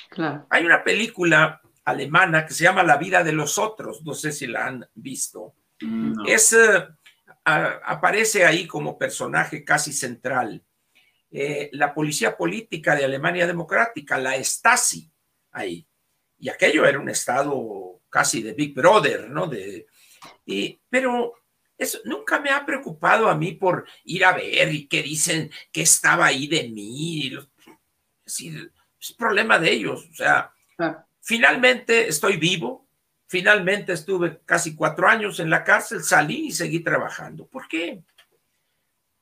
claro. 0.10 0.48
Hay 0.50 0.66
una 0.66 0.86
película 0.86 1.62
alemana 1.84 2.46
que 2.46 2.54
se 2.54 2.64
llama 2.64 2.82
La 2.82 2.96
vida 2.96 3.26
de 3.26 3.34
los 3.34 3.58
otros, 3.58 4.04
no 4.06 4.14
sé 4.14 4.32
si 4.32 4.48
la 4.48 4.68
han 4.68 4.88
visto. 4.96 5.54
Es, 6.26 6.54
eh, 6.54 6.88
aparece 7.44 8.46
ahí 8.46 8.66
como 8.68 8.98
personaje 8.98 9.66
casi 9.66 9.92
central. 9.92 10.64
Eh, 11.30 11.70
la 11.74 11.94
policía 11.94 12.38
política 12.38 12.96
de 12.96 13.04
Alemania 13.04 13.46
Democrática, 13.46 14.18
la 14.18 14.42
Stasi, 14.42 15.12
ahí. 15.52 15.86
Y 16.40 16.48
aquello 16.48 16.86
era 16.86 17.00
un 17.00 17.10
estado 17.10 18.00
casi 18.10 18.42
de 18.42 18.54
Big 18.54 18.74
Brother, 18.74 19.30
¿no? 19.30 19.48
De, 19.48 19.88
y, 20.46 20.80
pero 20.90 21.34
eso 21.82 21.98
nunca 22.06 22.40
me 22.40 22.52
ha 22.52 22.64
preocupado 22.64 23.28
a 23.28 23.36
mí 23.36 23.54
por 23.54 23.88
ir 24.04 24.24
a 24.24 24.34
ver 24.34 24.72
y 24.72 24.86
que 24.86 25.02
dicen 25.02 25.50
que 25.72 25.82
estaba 25.82 26.28
ahí 26.28 26.46
de 26.46 26.70
mí. 26.70 27.36
Es 28.24 29.14
problema 29.18 29.58
de 29.58 29.72
ellos. 29.72 30.08
O 30.12 30.14
sea, 30.14 30.54
ah. 30.78 31.04
finalmente 31.22 32.08
estoy 32.08 32.38
vivo. 32.38 32.88
Finalmente 33.28 33.94
estuve 33.94 34.42
casi 34.46 34.76
cuatro 34.76 35.08
años 35.08 35.40
en 35.40 35.50
la 35.50 35.64
cárcel, 35.64 36.04
salí 36.04 36.50
y 36.50 36.52
seguí 36.52 36.82
trabajando. 36.82 37.48
¿Por 37.48 37.68
qué? 37.68 38.04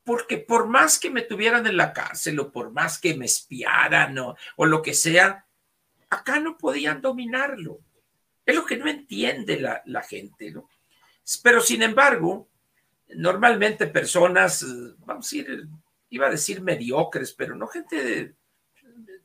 Porque 0.04 0.36
por 0.36 0.66
más 0.66 0.98
que 0.98 1.08
me 1.08 1.22
tuvieran 1.22 1.66
en 1.66 1.78
la 1.78 1.94
cárcel 1.94 2.40
o 2.40 2.52
por 2.52 2.72
más 2.72 2.98
que 2.98 3.14
me 3.14 3.24
espiaran 3.24 4.18
o, 4.18 4.36
o 4.56 4.66
lo 4.66 4.82
que 4.82 4.92
sea, 4.92 5.46
acá 6.10 6.40
no 6.40 6.58
podían 6.58 7.00
dominarlo. 7.00 7.80
Es 8.44 8.54
lo 8.54 8.66
que 8.66 8.76
no 8.76 8.86
entiende 8.86 9.58
la, 9.58 9.80
la 9.86 10.02
gente, 10.02 10.50
¿no? 10.50 10.68
Pero 11.42 11.60
sin 11.60 11.82
embargo, 11.82 12.49
normalmente 13.14 13.86
personas, 13.86 14.64
vamos 14.98 15.26
a 15.26 15.36
decir, 15.36 15.68
iba 16.10 16.26
a 16.26 16.30
decir 16.30 16.62
mediocres, 16.62 17.32
pero 17.32 17.54
no 17.54 17.66
gente 17.66 18.34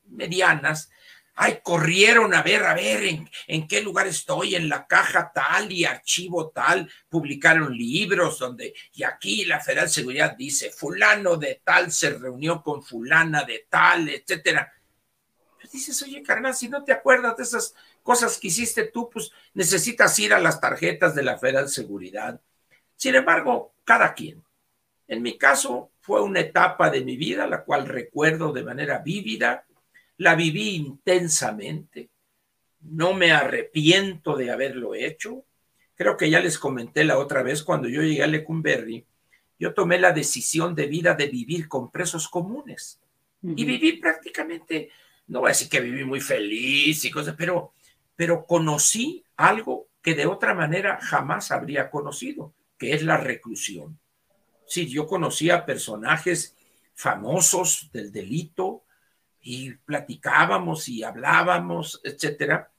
medianas, 0.07 0.89
ay, 1.35 1.59
corrieron 1.61 2.33
a 2.33 2.41
ver, 2.41 2.63
a 2.63 2.73
ver 2.73 3.03
en, 3.03 3.29
en, 3.47 3.67
qué 3.67 3.81
lugar 3.81 4.07
estoy, 4.07 4.55
en 4.55 4.69
la 4.69 4.87
caja 4.87 5.31
tal 5.33 5.71
y 5.71 5.83
archivo 5.83 6.49
tal, 6.49 6.89
publicaron 7.09 7.75
libros 7.75 8.39
donde, 8.39 8.73
y 8.93 9.03
aquí 9.03 9.45
la 9.45 9.59
Federal 9.59 9.89
Seguridad 9.89 10.35
dice, 10.37 10.71
fulano 10.71 11.35
de 11.35 11.61
tal 11.63 11.91
se 11.91 12.11
reunió 12.11 12.63
con 12.63 12.81
fulana 12.83 13.43
de 13.43 13.67
tal, 13.69 14.07
etcétera. 14.07 14.71
Pues 15.59 15.71
dices, 15.73 16.01
oye, 16.03 16.23
carnal, 16.23 16.55
si 16.55 16.69
no 16.69 16.83
te 16.83 16.93
acuerdas 16.93 17.35
de 17.35 17.43
esas 17.43 17.75
cosas 18.01 18.37
que 18.37 18.47
hiciste 18.47 18.85
tú, 18.85 19.09
pues 19.09 19.31
necesitas 19.53 20.17
ir 20.19 20.33
a 20.33 20.39
las 20.39 20.61
tarjetas 20.61 21.15
de 21.15 21.23
la 21.23 21.37
Federal 21.37 21.67
Seguridad. 21.67 22.39
Sin 22.95 23.15
embargo, 23.15 23.74
cada 23.85 24.13
quien. 24.13 24.43
En 25.07 25.21
mi 25.21 25.37
caso, 25.37 25.91
fue 26.01 26.21
una 26.21 26.41
etapa 26.41 26.89
de 26.89 27.05
mi 27.05 27.15
vida, 27.15 27.47
la 27.47 27.63
cual 27.63 27.87
recuerdo 27.87 28.51
de 28.51 28.63
manera 28.63 28.99
vívida, 28.99 29.65
la 30.17 30.35
viví 30.35 30.75
intensamente, 30.75 32.09
no 32.81 33.13
me 33.13 33.31
arrepiento 33.31 34.35
de 34.35 34.51
haberlo 34.51 34.95
hecho. 34.95 35.43
Creo 35.95 36.17
que 36.17 36.29
ya 36.29 36.39
les 36.39 36.59
comenté 36.59 37.03
la 37.03 37.17
otra 37.17 37.43
vez 37.43 37.63
cuando 37.63 37.87
yo 37.87 38.01
llegué 38.01 38.23
a 38.23 38.27
Lecumberri, 38.27 39.05
yo 39.57 39.73
tomé 39.73 39.97
la 39.99 40.11
decisión 40.11 40.75
de 40.75 40.87
vida 40.87 41.13
de 41.13 41.27
vivir 41.27 41.67
con 41.67 41.89
presos 41.89 42.27
comunes. 42.27 42.99
Y 43.41 43.63
viví 43.63 43.93
prácticamente, 43.93 44.89
no 45.27 45.41
voy 45.41 45.49
a 45.49 45.53
decir 45.53 45.69
que 45.69 45.79
viví 45.79 46.03
muy 46.03 46.19
feliz 46.19 47.05
y 47.05 47.11
cosas, 47.11 47.35
pero, 47.37 47.73
pero 48.15 48.45
conocí 48.45 49.23
algo 49.37 49.87
que 50.01 50.15
de 50.15 50.25
otra 50.25 50.55
manera 50.55 50.97
jamás 50.99 51.51
habría 51.51 51.91
conocido 51.91 52.53
que 52.77 52.93
es 52.93 53.03
la 53.03 53.17
reclusión. 53.17 53.99
Sí, 54.67 54.87
yo 54.87 55.05
conocía 55.05 55.65
personajes 55.65 56.55
famosos 56.93 57.89
del 57.91 58.11
delito 58.11 58.83
y 59.41 59.73
platicábamos 59.73 60.87
y 60.87 61.03
hablábamos, 61.03 62.01
etcétera. 62.03 62.71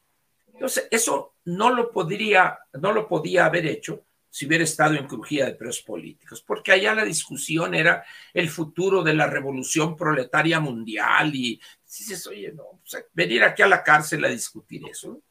Entonces, 0.52 0.88
eso 0.90 1.34
no 1.44 1.70
lo 1.70 1.92
podría, 1.92 2.58
no 2.80 2.92
lo 2.92 3.06
podía 3.06 3.46
haber 3.46 3.66
hecho 3.66 4.04
si 4.28 4.46
hubiera 4.46 4.64
estado 4.64 4.94
en 4.94 5.06
crujía 5.06 5.46
de 5.46 5.54
presos 5.54 5.82
políticos, 5.82 6.42
porque 6.46 6.72
allá 6.72 6.94
la 6.94 7.04
discusión 7.04 7.74
era 7.74 8.04
el 8.34 8.50
futuro 8.50 9.02
de 9.02 9.14
la 9.14 9.26
revolución 9.26 9.96
proletaria 9.96 10.60
mundial 10.60 11.34
y 11.34 11.58
dices, 11.84 12.26
oye, 12.26 12.52
no, 12.52 12.82
venir 13.14 13.44
aquí 13.44 13.62
a 13.62 13.66
la 13.66 13.82
cárcel 13.82 14.24
a 14.24 14.28
discutir 14.28 14.82
eso. 14.90 15.22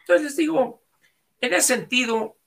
Entonces 0.00 0.24
les 0.24 0.36
digo, 0.36 0.82
en 1.40 1.54
ese 1.54 1.76
sentido, 1.76 2.39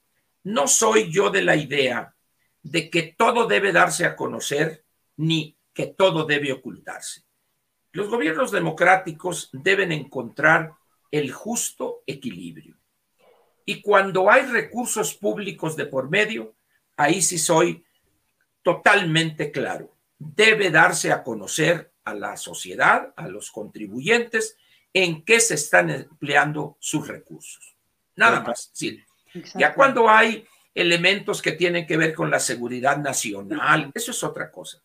no 0.44 0.68
soy 0.68 1.12
yo 1.12 1.30
de 1.30 1.42
la 1.42 1.56
idea 1.56 2.16
de 2.62 2.90
que 2.90 3.16
todo 3.18 3.48
debe 3.48 3.72
darse 3.72 4.06
a 4.06 4.16
conocer 4.16 4.86
ni 5.18 5.58
que 5.74 5.88
todo 5.88 6.26
debe 6.26 6.52
ocultarse. 6.52 7.24
Los 7.92 8.10
gobiernos 8.10 8.52
democráticos 8.52 9.50
deben 9.52 9.92
encontrar 9.92 10.74
el 11.12 11.32
justo 11.32 12.02
equilibrio. 12.08 12.76
Y 13.66 13.82
cuando 13.82 14.30
hay 14.30 14.44
recursos 14.44 15.14
públicos 15.14 15.76
de 15.76 15.86
por 15.86 16.10
medio, 16.10 16.56
ahí 16.98 17.22
sí 17.22 17.38
soy 17.38 17.86
totalmente 18.62 19.52
claro. 19.52 19.96
Debe 20.18 20.70
darse 20.70 21.12
a 21.12 21.24
conocer 21.24 21.94
a 22.04 22.14
la 22.14 22.36
sociedad, 22.36 23.14
a 23.16 23.28
los 23.28 23.52
contribuyentes, 23.52 24.58
en 24.92 25.24
qué 25.24 25.40
se 25.40 25.56
están 25.56 25.90
empleando 25.90 26.78
sus 26.80 27.08
recursos. 27.08 27.76
Nada 28.16 28.42
más. 28.42 28.70
Sí. 28.74 29.00
Ya 29.56 29.74
cuando 29.74 30.10
hay 30.10 30.46
elementos 30.74 31.42
que 31.42 31.52
tienen 31.52 31.86
que 31.86 31.98
ver 31.98 32.14
con 32.14 32.32
la 32.32 32.40
seguridad 32.40 32.98
nacional, 32.98 33.92
eso 33.94 34.12
es 34.12 34.24
otra 34.24 34.52
cosa. 34.52 34.82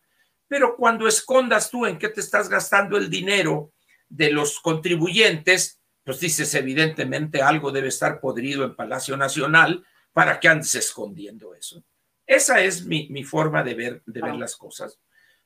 Pero 0.47 0.75
cuando 0.75 1.07
escondas 1.07 1.69
tú 1.69 1.85
en 1.85 1.97
qué 1.97 2.09
te 2.09 2.21
estás 2.21 2.49
gastando 2.49 2.97
el 2.97 3.09
dinero 3.09 3.71
de 4.07 4.31
los 4.31 4.59
contribuyentes, 4.59 5.79
pues 6.03 6.19
dices, 6.19 6.53
evidentemente 6.55 7.41
algo 7.41 7.71
debe 7.71 7.89
estar 7.89 8.19
podrido 8.19 8.63
en 8.63 8.75
Palacio 8.75 9.15
Nacional 9.15 9.85
para 10.11 10.39
que 10.39 10.47
andes 10.47 10.73
escondiendo 10.75 11.53
eso. 11.53 11.83
Esa 12.25 12.61
es 12.61 12.85
mi, 12.85 13.23
forma 13.23 13.63
de 13.63 13.73
ver, 13.73 14.01
de 14.05 14.21
ver 14.21 14.35
las 14.35 14.55
cosas. 14.55 14.99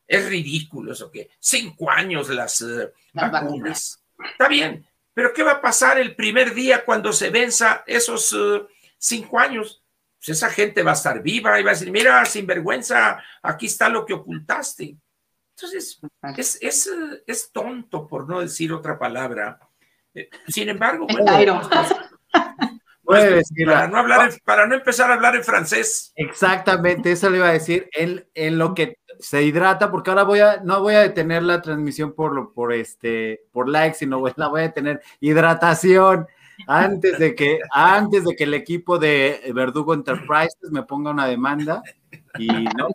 Es 0.07 0.27
ridículo 0.27 0.91
eso 0.91 1.09
que 1.11 1.29
cinco 1.39 1.89
años 1.89 2.29
las, 2.29 2.61
eh, 2.61 2.91
vacunas. 3.13 4.03
Está 4.31 4.47
bien, 4.47 4.85
pero 5.13 5.33
¿qué 5.33 5.43
va 5.43 5.53
a 5.53 5.61
pasar 5.61 5.97
el 5.97 6.15
primer 6.15 6.53
día 6.53 6.83
cuando 6.83 7.13
se 7.13 7.29
venza 7.29 7.83
esos 7.87 8.33
eh, 8.33 8.61
cinco 9.03 9.39
años? 9.39 9.83
Pues 10.17 10.37
esa 10.37 10.49
gente 10.49 10.83
va 10.83 10.91
a 10.91 10.95
estar 10.95 11.21
viva 11.21 11.59
y 11.59 11.63
va 11.63 11.71
a 11.71 11.73
decir, 11.73 11.91
mira, 11.91 12.23
sinvergüenza, 12.25 13.21
aquí 13.41 13.65
está 13.65 13.89
lo 13.89 14.05
que 14.05 14.13
ocultaste. 14.13 14.95
Entonces, 15.55 15.99
es, 16.37 16.57
es, 16.61 16.89
es 17.27 17.51
tonto, 17.51 18.07
por 18.07 18.27
no 18.27 18.39
decir 18.39 18.71
otra 18.71 18.97
palabra, 18.97 19.59
eh, 20.15 20.29
sin 20.47 20.69
embargo, 20.69 21.05
pues, 21.07 21.23
para, 23.65 23.87
no 23.87 23.97
hablar, 23.97 24.31
para 24.45 24.65
no 24.65 24.75
empezar 24.75 25.11
a 25.11 25.15
hablar 25.15 25.35
en 25.35 25.43
francés. 25.43 26.13
Exactamente, 26.15 27.11
eso 27.11 27.29
le 27.29 27.37
iba 27.37 27.49
a 27.49 27.53
decir, 27.53 27.89
en, 27.91 28.25
en 28.33 28.57
lo 28.57 28.73
que 28.73 28.97
se 29.19 29.43
hidrata, 29.43 29.91
porque 29.91 30.09
ahora 30.09 30.23
voy 30.23 30.39
a, 30.39 30.61
no 30.63 30.81
voy 30.81 30.95
a 30.95 31.01
detener 31.01 31.43
la 31.43 31.61
transmisión 31.61 32.13
por, 32.13 32.53
por, 32.53 32.73
este, 32.73 33.45
por 33.51 33.69
like, 33.69 33.95
sino 33.95 34.23
la 34.35 34.47
voy 34.47 34.61
a 34.61 34.63
detener 34.63 35.01
hidratación 35.19 36.27
antes 36.67 37.19
de 37.19 37.35
que, 37.35 37.59
antes 37.71 38.23
de 38.23 38.35
que 38.35 38.43
el 38.43 38.53
equipo 38.53 38.97
de 38.97 39.51
Verdugo 39.53 39.93
Enterprises 39.93 40.71
me 40.71 40.83
ponga 40.83 41.11
una 41.11 41.27
demanda. 41.27 41.83
Y 42.37 42.47
no, 42.47 42.89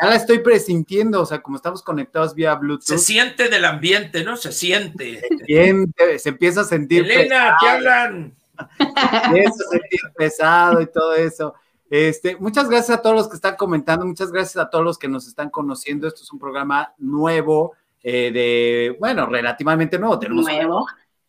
ya 0.00 0.08
la 0.08 0.14
estoy 0.14 0.38
presintiendo, 0.40 1.20
o 1.20 1.26
sea, 1.26 1.40
como 1.40 1.56
estamos 1.56 1.82
conectados 1.82 2.34
vía 2.34 2.54
Bluetooth. 2.54 2.86
Se 2.86 2.98
siente 2.98 3.48
del 3.48 3.64
ambiente, 3.64 4.22
¿no? 4.22 4.36
Se 4.36 4.52
siente. 4.52 5.20
Se 5.20 5.44
siente, 5.44 6.18
se 6.18 6.28
empieza 6.28 6.60
a 6.60 6.64
sentir. 6.64 7.04
Elena, 7.04 7.56
¿qué 7.60 7.68
hablan? 7.68 8.34
Empieza 8.78 9.64
a 9.64 9.70
sentir 9.70 10.00
pesado 10.16 10.80
y 10.80 10.86
todo 10.86 11.14
eso. 11.14 11.54
Este, 11.88 12.36
muchas 12.36 12.68
gracias 12.68 12.98
a 12.98 13.02
todos 13.02 13.14
los 13.14 13.28
que 13.28 13.36
están 13.36 13.56
comentando, 13.56 14.04
muchas 14.06 14.32
gracias 14.32 14.56
a 14.56 14.68
todos 14.68 14.84
los 14.84 14.98
que 14.98 15.08
nos 15.08 15.26
están 15.26 15.50
conociendo. 15.50 16.08
Esto 16.08 16.22
es 16.22 16.32
un 16.32 16.38
programa 16.38 16.94
nuevo, 16.98 17.74
eh, 18.02 18.30
de, 18.32 18.96
bueno, 18.98 19.26
relativamente 19.26 19.98
nuevo. 19.98 20.18
Tenemos 20.18 20.44
nuevo. 20.44 20.86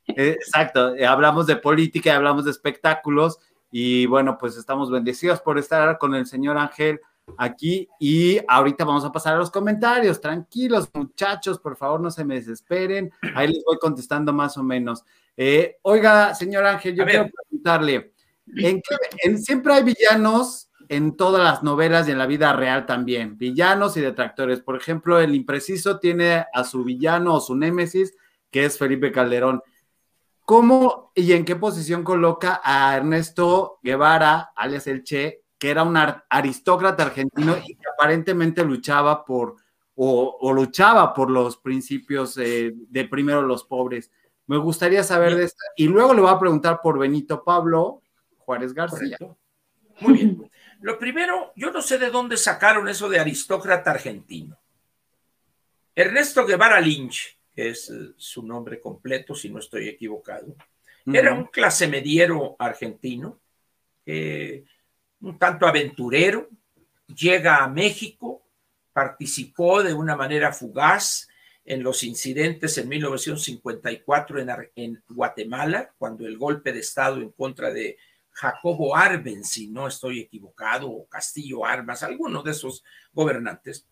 Eh, 0.08 0.32
exacto, 0.32 0.96
eh, 0.96 1.06
hablamos 1.06 1.48
de 1.48 1.58
política, 1.58 2.16
hablamos 2.16 2.46
de 2.46 2.52
espectáculos 2.52 3.40
y 3.72 4.06
bueno, 4.06 4.38
pues 4.38 4.58
estamos 4.58 4.90
bendecidos 4.90 5.42
por 5.42 5.58
estar 5.58 5.98
con 5.98 6.16
el 6.16 6.26
señor 6.26 6.58
Ángel 6.58 7.02
aquí 7.38 7.90
y 8.00 8.40
ahorita 8.48 8.86
vamos 8.86 9.04
a 9.04 9.12
pasar 9.12 9.36
a 9.36 9.38
los 9.38 9.52
comentarios. 9.52 10.22
Tranquilos, 10.22 10.90
muchachos, 10.94 11.60
por 11.60 11.76
favor, 11.76 12.00
no 12.00 12.10
se 12.10 12.24
me 12.24 12.36
desesperen. 12.36 13.12
Ahí 13.36 13.48
les 13.48 13.64
voy 13.66 13.78
contestando 13.78 14.32
más 14.32 14.58
o 14.58 14.64
menos. 14.64 15.04
Eh, 15.36 15.78
oiga, 15.82 16.34
señor 16.34 16.66
Ángel, 16.66 16.96
yo 16.96 17.06
quiero 17.06 17.30
preguntarle, 17.30 18.14
¿en 18.56 18.82
qué, 18.82 19.38
siempre 19.38 19.74
hay 19.74 19.84
villanos 19.84 20.68
en 20.90 21.18
todas 21.18 21.44
las 21.44 21.64
novelas 21.64 22.08
y 22.08 22.12
en 22.12 22.18
la 22.18 22.26
vida 22.26 22.54
real 22.54 22.86
también, 22.86 23.38
villanos 23.38 23.98
y 23.98 24.02
detractores. 24.02 24.62
Por 24.62 24.78
ejemplo, 24.78 25.20
el 25.20 25.36
impreciso 25.36 26.00
tiene 26.00 26.46
a 26.54 26.64
su 26.64 26.84
villano 26.84 27.36
o 27.36 27.42
su 27.42 27.56
némesis, 27.56 28.16
que 28.52 28.66
es 28.66 28.78
Felipe 28.78 29.12
Calderón. 29.12 29.62
¿Cómo 30.48 31.12
y 31.14 31.34
en 31.34 31.44
qué 31.44 31.58
posición 31.58 32.06
coloca 32.06 32.62
a 32.64 32.96
Ernesto 32.96 33.80
Guevara, 33.84 34.54
alias 34.56 34.88
el 34.88 35.04
Che, 35.04 35.44
que 35.58 35.70
era 35.70 35.84
un 35.84 35.98
aristócrata 35.98 37.04
argentino 37.04 37.58
y 37.66 37.76
que 37.76 37.90
aparentemente 37.94 38.64
luchaba 38.64 39.26
por, 39.26 39.58
o, 39.96 40.54
luchaba 40.54 41.14
por 41.14 41.30
los 41.30 41.58
principios 41.58 42.38
eh, 42.38 42.72
de 42.74 43.04
primero 43.10 43.42
los 43.42 43.66
pobres. 43.66 44.10
Me 44.46 44.56
gustaría 44.56 45.04
saber 45.04 45.36
de 45.36 45.44
esto. 45.44 45.62
Y 45.76 45.90
luego 45.90 46.14
le 46.14 46.22
voy 46.22 46.32
a 46.32 46.40
preguntar 46.40 46.80
por 46.82 46.98
Benito 46.98 47.44
Pablo 47.44 48.02
Juárez 48.38 48.74
García. 48.74 49.18
Muy 50.00 50.14
bien. 50.14 50.50
Lo 50.80 50.98
primero, 50.98 51.52
yo 51.58 51.72
no 51.72 51.82
sé 51.82 51.98
de 51.98 52.10
dónde 52.10 52.38
sacaron 52.38 52.88
eso 52.88 53.10
de 53.10 53.20
aristócrata 53.20 53.92
argentino. 53.92 54.58
Ernesto 55.94 56.46
Guevara 56.46 56.80
Lynch, 56.80 57.37
es 57.58 57.90
eh, 57.90 58.14
su 58.16 58.44
nombre 58.44 58.80
completo, 58.80 59.36
si 59.36 59.50
no 59.50 59.60
estoy 59.60 59.90
equivocado, 59.90 60.56
era 61.06 61.34
un 61.34 61.46
clase 61.46 61.88
mediero 61.88 62.56
argentino 62.60 63.40
un 65.22 65.40
tanto 65.40 65.66
aventurero, 65.66 66.50
llega 67.08 67.64
a 67.64 67.68
México, 67.68 68.44
participó 68.94 69.84
de 69.84 69.94
una 69.94 70.16
manera 70.16 70.52
fugaz 70.52 71.28
en 71.66 71.84
los 71.84 72.04
incidentes 72.04 72.78
en 72.78 72.88
1954 72.88 74.40
en, 74.40 74.50
en, 74.76 75.04
Guatemala, 75.10 75.94
cuando 75.98 76.26
el 76.26 76.38
golpe 76.38 76.72
de 76.72 76.80
Estado 76.80 77.18
en 77.18 77.32
contra 77.32 77.72
de 77.72 77.98
Jacobo 78.32 78.96
Arbenz, 78.96 79.50
si 79.50 79.68
no 79.68 79.88
estoy 79.88 80.20
equivocado, 80.22 80.90
o 80.90 81.08
Castillo 81.08 81.66
Armas, 81.66 82.04
alguno 82.04 82.44
de 82.44 82.52
esos 82.52 82.84
gobernantes. 83.12 83.86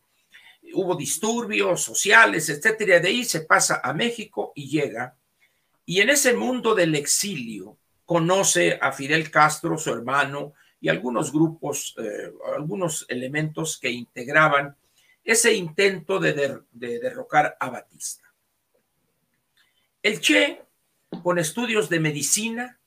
Hubo 0.73 0.95
disturbios 0.95 1.81
sociales, 1.81 2.49
etcétera, 2.49 2.99
de 2.99 3.07
ahí 3.07 3.23
se 3.23 3.41
pasa 3.41 3.81
a 3.83 3.93
México 3.93 4.51
y 4.55 4.67
llega. 4.67 5.15
Y 5.85 6.01
en 6.01 6.09
ese 6.09 6.33
mundo 6.33 6.73
del 6.73 6.95
exilio 6.95 7.77
conoce 8.05 8.77
a 8.81 8.91
Fidel 8.91 9.29
Castro, 9.31 9.77
su 9.77 9.91
hermano, 9.91 10.53
y 10.79 10.89
algunos 10.89 11.31
grupos, 11.31 11.95
eh, 11.97 12.31
algunos 12.55 13.05
elementos 13.09 13.79
que 13.79 13.89
integraban 13.89 14.75
ese 15.23 15.53
intento 15.53 16.19
de, 16.19 16.61
derrocar 16.71 17.57
a 17.59 17.69
Batista. 17.69 18.31
El 20.03 20.19
Che, 20.19 20.61
con 21.23 21.39
estudios 21.39 21.89
de 21.89 21.99
medicina, 21.99 22.79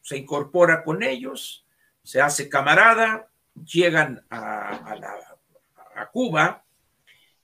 se 0.00 0.16
incorpora 0.16 0.84
con 0.84 1.02
ellos, 1.02 1.66
se 2.04 2.20
hace 2.20 2.48
camarada, 2.48 3.28
llegan 3.64 4.24
a, 4.30 4.94
a 5.96 6.10
Cuba, 6.12 6.64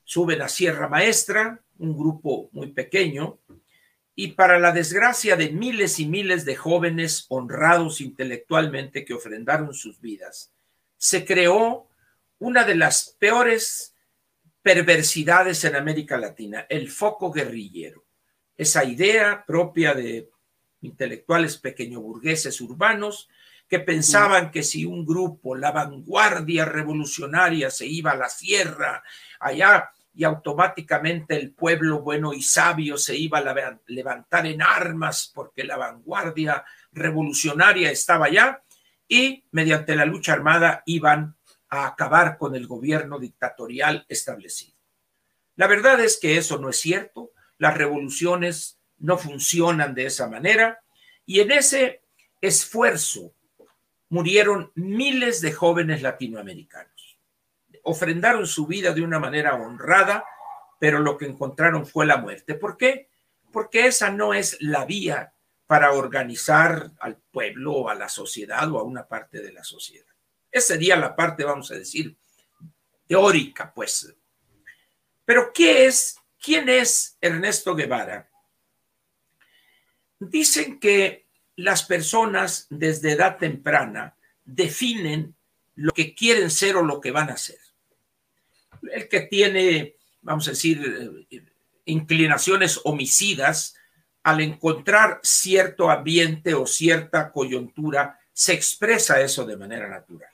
suben 0.07 0.41
a 0.41 0.49
Sierra 0.49 0.89
Maestra, 0.89 1.61
un 1.79 1.99
grupo 1.99 2.49
muy 2.53 2.69
pequeño, 2.69 3.41
y 4.15 4.29
para 4.29 4.59
la 4.59 4.71
desgracia 4.73 5.37
de 5.37 5.51
miles 5.51 5.99
y 5.99 6.07
miles 6.07 6.45
de 6.45 6.55
jóvenes 6.55 7.27
honrados 7.29 8.01
intelectualmente 8.01 9.05
que 9.05 9.15
ofrendaron 9.15 9.75
sus 9.75 10.01
vidas, 10.01 10.55
se 10.97 11.25
creó 11.25 11.89
una 12.39 12.65
de 12.65 12.77
las 12.77 13.17
peores 13.19 13.95
perversidades 14.63 15.65
en 15.65 15.75
América 15.75 16.17
Latina, 16.17 16.67
el 16.69 16.89
foco 16.89 17.33
guerrillero. 17.33 18.05
Esa 18.57 18.85
idea 18.85 19.45
propia 19.45 19.93
de 19.93 20.31
intelectuales 20.83 21.59
pequeño 21.59 22.01
burgueses 22.01 22.61
urbanos 22.61 23.29
que 23.69 23.81
pensaban 23.81 24.53
que 24.53 24.63
si 24.63 24.85
un 24.85 25.05
grupo, 25.05 25.57
la 25.57 25.73
vanguardia 25.73 26.65
revolucionaria, 26.65 27.71
se 27.71 27.87
iba 27.87 28.13
a 28.13 28.17
la 28.17 28.29
sierra, 28.29 29.03
allá 29.41 29.91
y 30.17 30.25
automáticamente 30.25 31.37
el 31.37 31.53
pueblo 31.53 32.01
bueno 32.01 32.33
y 32.33 32.41
sabio 32.41 32.97
se 32.97 33.15
iba 33.15 33.39
a 33.39 33.79
levantar 33.87 34.47
en 34.47 34.63
armas 34.63 35.31
porque 35.35 35.63
la 35.63 35.77
vanguardia 35.77 36.65
revolucionaria 36.91 37.91
estaba 37.91 38.25
allá 38.25 38.63
y 39.07 39.45
mediante 39.51 39.95
la 39.95 40.07
lucha 40.07 40.33
armada 40.33 40.83
iban 40.87 41.37
a 41.69 41.87
acabar 41.87 42.39
con 42.39 42.57
el 42.57 42.67
gobierno 42.67 43.19
dictatorial 43.19 44.07
establecido. 44.09 44.79
La 45.55 45.67
verdad 45.67 46.01
es 46.01 46.19
que 46.19 46.39
eso 46.39 46.59
no 46.59 46.71
es 46.71 46.79
cierto, 46.79 47.33
las 47.59 47.77
revoluciones 47.77 48.81
no 48.99 49.19
funcionan 49.19 49.95
de 49.95 50.07
esa 50.07 50.29
manera 50.29 50.81
y 51.27 51.41
en 51.41 51.53
ese 51.53 52.01
esfuerzo 52.41 53.35
murieron 54.09 54.73
miles 54.75 55.43
de 55.43 55.53
jóvenes 55.53 56.01
latinoamericanos 56.01 56.96
ofrendaron 57.87 58.47
su 58.49 58.67
vida 58.67 58.93
de 58.93 59.03
una 59.03 59.21
manera 59.21 59.55
honrada, 59.55 60.25
pero 60.79 60.99
lo 60.99 61.17
que 61.17 61.27
encontraron 61.27 61.87
fue 61.87 62.05
la 62.05 62.17
muerte. 62.17 62.55
¿Por 62.55 62.77
qué? 62.77 63.09
Porque 63.53 63.87
esa 63.87 64.11
no 64.11 64.35
es 64.35 64.57
la 64.61 64.85
vía 64.85 65.33
para 65.69 65.93
organizar 65.93 66.91
al 66.99 67.17
pueblo 67.17 67.73
o 67.73 67.89
a 67.89 67.95
la 67.95 68.09
sociedad 68.09 68.71
o 68.73 68.81
a 68.81 68.83
una 68.83 69.07
parte 69.07 69.41
de 69.41 69.53
la 69.53 69.63
sociedad. 69.63 70.13
Esa 70.51 70.75
sería 70.75 70.97
la 70.97 71.15
parte, 71.15 71.45
vamos 71.45 71.71
a 71.71 71.75
decir, 71.75 72.17
teórica, 73.07 73.73
pues. 73.73 74.13
Pero 75.25 75.53
¿qué 75.53 75.87
es, 75.87 76.19
quién 76.43 76.69
es 76.69 77.17
Ernesto 77.21 77.77
Guevara? 77.77 78.29
Dicen 80.19 80.81
que 80.81 81.29
las 81.55 81.85
personas 81.85 82.67
desde 82.69 83.13
edad 83.13 83.39
temprana 83.39 84.17
definen 84.45 85.37
lo 85.77 85.93
que 85.93 86.17
quieren 86.17 86.51
ser 86.51 86.77
o 86.77 86.83
lo 86.83 87.01
que 87.01 87.13
van 87.13 87.31
a 87.31 87.37
ser. 87.37 87.66
El 88.93 89.09
que 89.09 89.21
tiene, 89.23 89.97
vamos 90.23 90.47
a 90.49 90.51
decir, 90.51 91.27
eh, 91.31 91.43
inclinaciones 91.85 92.81
homicidas, 92.85 93.77
al 94.23 94.41
encontrar 94.41 95.21
cierto 95.23 95.91
ambiente 95.91 96.55
o 96.55 96.67
cierta 96.67 97.31
coyuntura, 97.31 98.19
se 98.33 98.53
expresa 98.53 99.21
eso 99.21 99.47
de 99.47 99.57
manera 99.57 99.89
natural. 99.89 100.31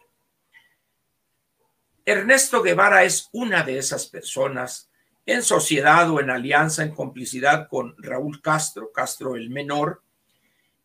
Ernesto 2.04 2.62
Guevara 2.62 3.04
es 3.04 3.28
una 3.32 3.62
de 3.62 3.78
esas 3.78 4.06
personas 4.06 4.90
en 5.24 5.42
sociedad 5.42 6.10
o 6.10 6.20
en 6.20 6.30
alianza, 6.30 6.82
en 6.82 6.94
complicidad 6.94 7.68
con 7.68 7.94
Raúl 7.98 8.40
Castro, 8.42 8.90
Castro 8.92 9.36
el 9.36 9.50
menor, 9.50 10.02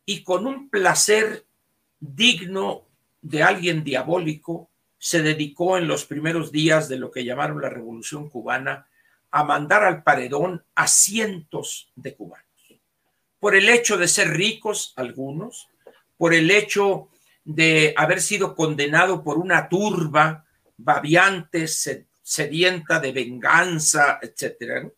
y 0.06 0.24
con 0.24 0.46
un 0.46 0.70
placer 0.70 1.46
digno 2.00 2.88
de 3.22 3.42
alguien 3.42 3.84
diabólico, 3.84 4.70
se 4.98 5.22
dedicó 5.22 5.78
en 5.78 5.88
los 5.88 6.06
primeros 6.06 6.52
días 6.52 6.90
de 6.90 6.98
lo 6.98 7.12
que 7.12 7.24
llamaron 7.24 7.62
la 7.62 7.70
Revolución 7.70 8.30
cubana 8.30 8.88
a 9.32 9.44
mandar 9.44 9.84
al 9.84 10.04
paredón 10.04 10.64
a 10.76 10.88
cientos 10.88 11.92
de 11.96 12.16
cubanos. 12.16 12.46
Por 13.40 13.56
el 13.56 13.70
hecho 13.70 13.98
de 13.98 14.08
ser 14.08 14.30
ricos 14.30 14.94
algunos, 14.96 15.68
por 16.18 16.34
el 16.34 16.50
hecho 16.50 17.10
de 17.44 17.94
haber 17.96 18.22
sido 18.22 18.56
condenado 18.56 19.24
por 19.24 19.38
una 19.38 19.70
turba 19.70 20.46
babiante, 20.78 21.68
sedienta 21.68 23.00
de 23.00 23.12
venganza, 23.12 24.20
etcétera. 24.22 24.90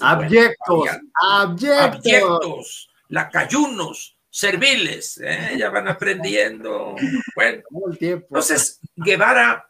Abyectos, 0.00 0.88
abyectos, 1.22 2.04
abyectos, 2.04 2.90
lacayunos, 3.08 4.15
serviles, 4.36 5.18
¿eh? 5.22 5.56
ya 5.58 5.70
van 5.70 5.88
aprendiendo. 5.88 6.94
Bueno, 7.34 7.62
entonces 8.00 8.80
Guevara, 8.94 9.68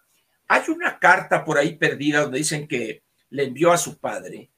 hay 0.48 0.62
una 0.68 0.98
carta 0.98 1.44
por 1.44 1.58
ahí 1.58 1.76
perdida 1.76 2.22
donde 2.22 2.38
dicen 2.38 2.66
que 2.66 3.02
le 3.30 3.44
envió 3.44 3.72
a 3.72 3.78
su 3.78 3.98
padre, 3.98 4.50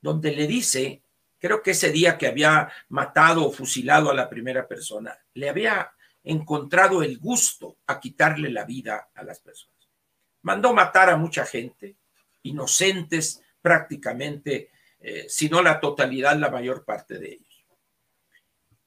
donde 0.00 0.32
le 0.32 0.46
dice, 0.46 1.02
creo 1.38 1.62
que 1.62 1.72
ese 1.72 1.92
día 1.92 2.18
que 2.18 2.26
había 2.26 2.70
matado 2.88 3.46
o 3.46 3.52
fusilado 3.52 4.10
a 4.10 4.14
la 4.14 4.28
primera 4.28 4.66
persona, 4.66 5.16
le 5.34 5.48
había 5.48 5.92
encontrado 6.24 7.02
el 7.02 7.18
gusto 7.18 7.78
a 7.86 8.00
quitarle 8.00 8.50
la 8.50 8.64
vida 8.64 9.10
a 9.14 9.22
las 9.22 9.40
personas 9.40 9.72
mandó 10.42 10.74
matar 10.74 11.08
a 11.10 11.16
mucha 11.16 11.46
gente, 11.46 11.96
inocentes 12.42 13.42
prácticamente, 13.60 14.70
eh, 15.00 15.26
si 15.28 15.48
no 15.48 15.62
la 15.62 15.80
totalidad, 15.80 16.36
la 16.36 16.50
mayor 16.50 16.84
parte 16.84 17.18
de 17.18 17.32
ellos. 17.34 17.51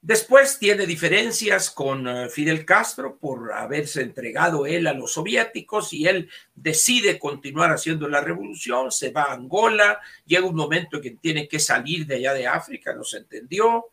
Después 0.05 0.59
tiene 0.59 0.85
diferencias 0.85 1.71
con 1.71 2.07
eh, 2.07 2.29
Fidel 2.29 2.63
Castro 2.63 3.17
por 3.17 3.51
haberse 3.51 4.03
entregado 4.03 4.67
él 4.67 4.85
a 4.85 4.93
los 4.93 5.13
soviéticos 5.13 5.93
y 5.93 6.07
él 6.07 6.29
decide 6.53 7.17
continuar 7.17 7.71
haciendo 7.71 8.07
la 8.07 8.21
revolución, 8.21 8.91
se 8.91 9.09
va 9.09 9.23
a 9.23 9.33
Angola, 9.33 9.99
llega 10.23 10.45
un 10.45 10.55
momento 10.55 10.97
en 10.97 11.01
que 11.01 11.11
tiene 11.19 11.47
que 11.47 11.57
salir 11.57 12.05
de 12.05 12.17
allá 12.17 12.35
de 12.35 12.45
África, 12.45 12.93
no 12.93 13.03
se 13.03 13.17
entendió, 13.17 13.85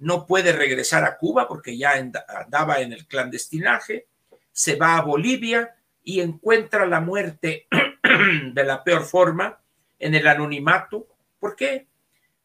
no 0.00 0.26
puede 0.26 0.52
regresar 0.52 1.04
a 1.04 1.16
Cuba 1.16 1.46
porque 1.46 1.78
ya 1.78 1.92
andaba 1.92 2.80
en 2.80 2.92
el 2.92 3.06
clandestinaje, 3.06 4.08
se 4.50 4.74
va 4.74 4.96
a 4.96 5.02
Bolivia 5.02 5.76
y 6.02 6.22
encuentra 6.22 6.86
la 6.86 7.00
muerte 7.00 7.68
de 8.52 8.64
la 8.64 8.82
peor 8.82 9.04
forma 9.04 9.60
en 10.00 10.16
el 10.16 10.26
anonimato. 10.26 11.06
¿Por 11.38 11.54
qué? 11.54 11.86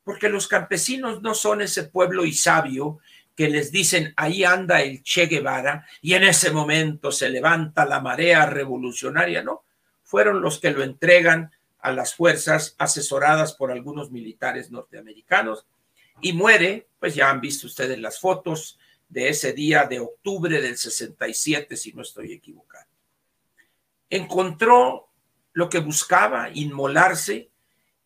Porque 0.07 0.29
los 0.29 0.47
campesinos 0.47 1.21
no 1.21 1.33
son 1.33 1.61
ese 1.61 1.83
pueblo 1.83 2.23
y 2.23 2.31
sabio 2.31 2.99
que 3.35 3.49
les 3.49 3.71
dicen 3.71 4.13
ahí 4.15 4.45
anda 4.45 4.81
el 4.81 5.03
Che 5.03 5.25
Guevara 5.25 5.85
y 6.01 6.13
en 6.13 6.23
ese 6.23 6.51
momento 6.51 7.11
se 7.11 7.27
levanta 7.29 7.85
la 7.85 7.99
marea 7.99 8.45
revolucionaria, 8.45 9.43
¿no? 9.43 9.65
Fueron 10.03 10.41
los 10.41 10.59
que 10.59 10.71
lo 10.71 10.81
entregan 10.81 11.51
a 11.79 11.91
las 11.91 12.15
fuerzas 12.15 12.75
asesoradas 12.77 13.53
por 13.53 13.71
algunos 13.71 14.09
militares 14.09 14.71
norteamericanos 14.71 15.65
y 16.21 16.31
muere, 16.31 16.87
pues 16.99 17.13
ya 17.13 17.29
han 17.29 17.41
visto 17.41 17.67
ustedes 17.67 17.99
las 17.99 18.21
fotos 18.21 18.79
de 19.09 19.27
ese 19.27 19.51
día 19.51 19.83
de 19.83 19.99
octubre 19.99 20.61
del 20.61 20.77
67, 20.77 21.75
si 21.75 21.91
no 21.91 22.03
estoy 22.03 22.31
equivocado 22.31 22.87
encontró 24.09 25.09
lo 25.53 25.69
que 25.69 25.79
buscaba, 25.79 26.49
inmolarse, 26.53 27.49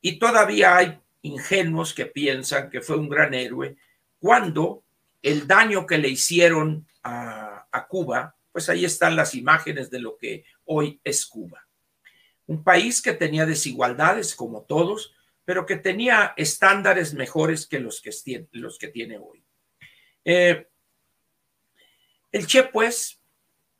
y 0.01 0.17
todavía 0.17 0.77
hay 0.77 0.99
ingenuos 1.21 1.93
que 1.93 2.05
piensan 2.05 2.69
que 2.69 2.81
fue 2.81 2.97
un 2.97 3.09
gran 3.09 3.33
héroe 3.33 3.75
cuando 4.19 4.83
el 5.21 5.47
daño 5.47 5.85
que 5.85 5.97
le 5.97 6.09
hicieron 6.09 6.87
a, 7.03 7.57
Cuba, 7.89 8.35
pues 8.51 8.69
ahí 8.69 8.85
están 8.85 9.15
las 9.15 9.33
imágenes 9.35 9.89
de 9.89 9.99
lo 9.99 10.17
que 10.17 10.45
hoy 10.65 10.99
es 11.03 11.25
Cuba. 11.25 11.67
Un 12.47 12.63
país 12.63 13.01
que 13.01 13.13
tenía 13.13 13.45
desigualdades 13.45 14.35
como 14.35 14.61
todos, 14.63 15.13
pero 15.43 15.65
que 15.65 15.77
tenía 15.77 16.33
estándares 16.37 17.13
mejores 17.13 17.65
que 17.65 17.79
los 17.79 18.01
que, 18.01 18.47
los 18.51 18.77
que 18.77 18.87
tiene 18.87 19.17
hoy. 19.17 19.43
Eh, 20.23 20.67
el 22.31 22.47
Che, 22.47 22.63
pues, 22.63 23.19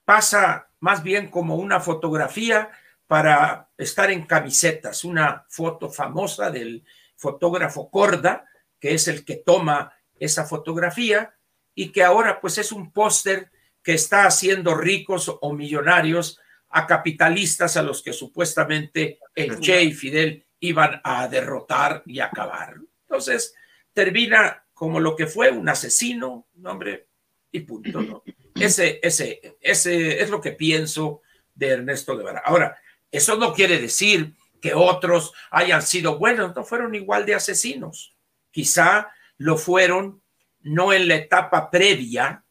pasa 0.04 0.70
más 0.80 1.04
bien 1.04 1.30
como 1.30 1.56
una 1.56 1.80
fotografía 1.80 2.70
para 3.08 3.70
estar 3.78 4.12
en 4.12 4.26
camisetas, 4.26 5.04
una 5.06 5.46
foto 5.50 5.90
famosa 5.90 6.50
del 6.50 6.84
fotógrafo 7.22 7.92
Corda, 7.92 8.46
que 8.80 8.96
es 8.96 9.08
el 9.08 9.24
que 9.24 9.36
toma 9.36 9.94
esa 10.20 10.46
fotografía 10.46 11.36
y 11.76 11.92
que 11.92 12.04
ahora 12.04 12.42
pues 12.42 12.58
es 12.58 12.72
un 12.72 12.92
póster 12.92 13.52
que 13.84 13.94
está 13.94 14.26
haciendo 14.26 14.76
ricos 14.76 15.32
o 15.40 15.54
millonarios 15.54 16.40
a 16.70 16.88
capitalistas 16.88 17.78
a 17.78 17.84
los 17.84 18.02
que 18.02 18.12
supuestamente 18.12 19.20
el 19.36 19.60
Che 19.60 19.84
y 19.84 19.94
Fidel 19.94 20.46
iban 20.60 21.00
a 21.04 21.28
derrotar 21.28 22.02
y 22.06 22.20
acabar. 22.20 22.76
Entonces 23.08 23.54
termina 23.94 24.66
como 24.74 25.00
lo 25.00 25.16
que 25.16 25.28
fue 25.28 25.52
un 25.52 25.70
asesino, 25.70 26.48
un 26.56 26.68
hombre 26.68 27.08
y 27.52 27.60
punto, 27.62 28.02
¿no? 28.02 28.24
Ese, 28.54 29.00
ese, 29.02 29.58
ese 29.62 30.22
es 30.22 30.30
lo 30.30 30.42
que 30.42 30.52
pienso 30.52 31.22
de 31.56 31.70
Ernesto 31.70 32.18
Guevara. 32.18 32.44
Ahora, 32.46 32.78
eso 33.10 33.38
no 33.38 33.54
quiere 33.54 33.80
decir 33.80 34.34
que 34.62 34.74
otros 34.74 35.34
hayan 35.50 35.82
sido 35.82 36.18
buenos, 36.18 36.56
no 36.56 36.64
fueron 36.64 36.96
igual 36.96 37.26
de 37.26 37.36
asesinos. 37.36 38.16
Quizá 38.52 39.10
lo 39.38 39.58
fueron 39.58 40.22
no 40.62 40.94
en 40.94 41.08
la 41.08 41.16
etapa 41.16 41.70
previa, 41.70 42.44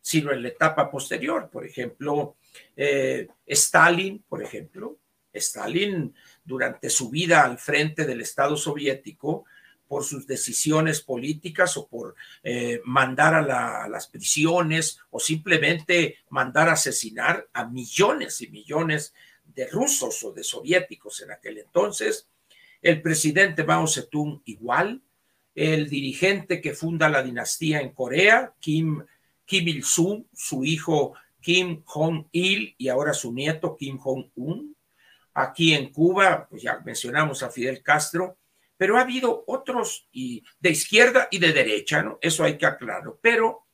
sino 0.00 0.32
en 0.32 0.42
la 0.42 0.48
etapa 0.48 0.90
posterior. 0.90 1.50
Por 1.50 1.66
ejemplo, 1.66 2.36
eh, 2.74 3.28
Stalin, 3.46 4.24
por 4.26 4.42
ejemplo, 4.42 4.96
Stalin 5.32 6.14
durante 6.42 6.88
su 6.88 7.10
vida 7.10 7.44
al 7.44 7.58
frente 7.58 8.06
del 8.06 8.22
Estado 8.22 8.56
soviético 8.56 9.44
por 9.86 10.04
sus 10.04 10.26
decisiones 10.26 11.00
políticas 11.00 11.76
o 11.76 11.88
por 11.88 12.14
eh, 12.42 12.80
mandar 12.84 13.34
a, 13.34 13.88
las 13.88 14.06
prisiones 14.06 15.00
o 15.10 15.18
simplemente 15.18 16.18
mandar 16.28 16.68
a 16.68 16.72
asesinar 16.72 17.48
a 17.52 17.64
millones 17.64 18.40
y 18.42 18.48
millones 18.48 19.14
de 19.58 19.66
rusos 19.66 20.22
o 20.22 20.30
de 20.30 20.44
soviéticos 20.44 21.20
en 21.22 21.32
aquel 21.32 21.58
entonces. 21.58 22.28
El 22.80 23.02
presidente 23.02 23.64
Mao 23.64 23.88
Zedong 23.88 24.40
igual, 24.44 25.02
el 25.52 25.90
dirigente 25.90 26.60
que 26.60 26.74
funda 26.74 27.08
la 27.08 27.24
dinastía 27.24 27.80
en 27.80 27.90
Corea, 27.90 28.54
Kim, 28.60 29.04
Kim 29.44 29.66
Il-sung, 29.66 30.26
su 30.32 30.64
hijo 30.64 31.14
Kim 31.40 31.82
Jong-il 31.84 32.76
y 32.78 32.88
ahora 32.88 33.12
su 33.12 33.32
nieto 33.32 33.76
Kim 33.76 33.98
Jong-un. 33.98 34.76
Aquí 35.34 35.74
en 35.74 35.92
Cuba, 35.92 36.46
pues 36.48 36.62
ya 36.62 36.78
mencionamos 36.84 37.42
a 37.42 37.50
Fidel 37.50 37.82
Castro, 37.82 38.38
pero 38.76 38.96
ha 38.96 39.00
habido 39.00 39.42
otros 39.48 40.08
y 40.12 40.44
de 40.60 40.70
izquierda 40.70 41.26
y 41.32 41.38
de 41.38 41.52
derecha, 41.52 42.00
¿no? 42.04 42.20
Eso 42.20 42.44
hay 42.44 42.56
que 42.56 42.66
aclararlo. 42.66 43.18
Pero 43.20 43.66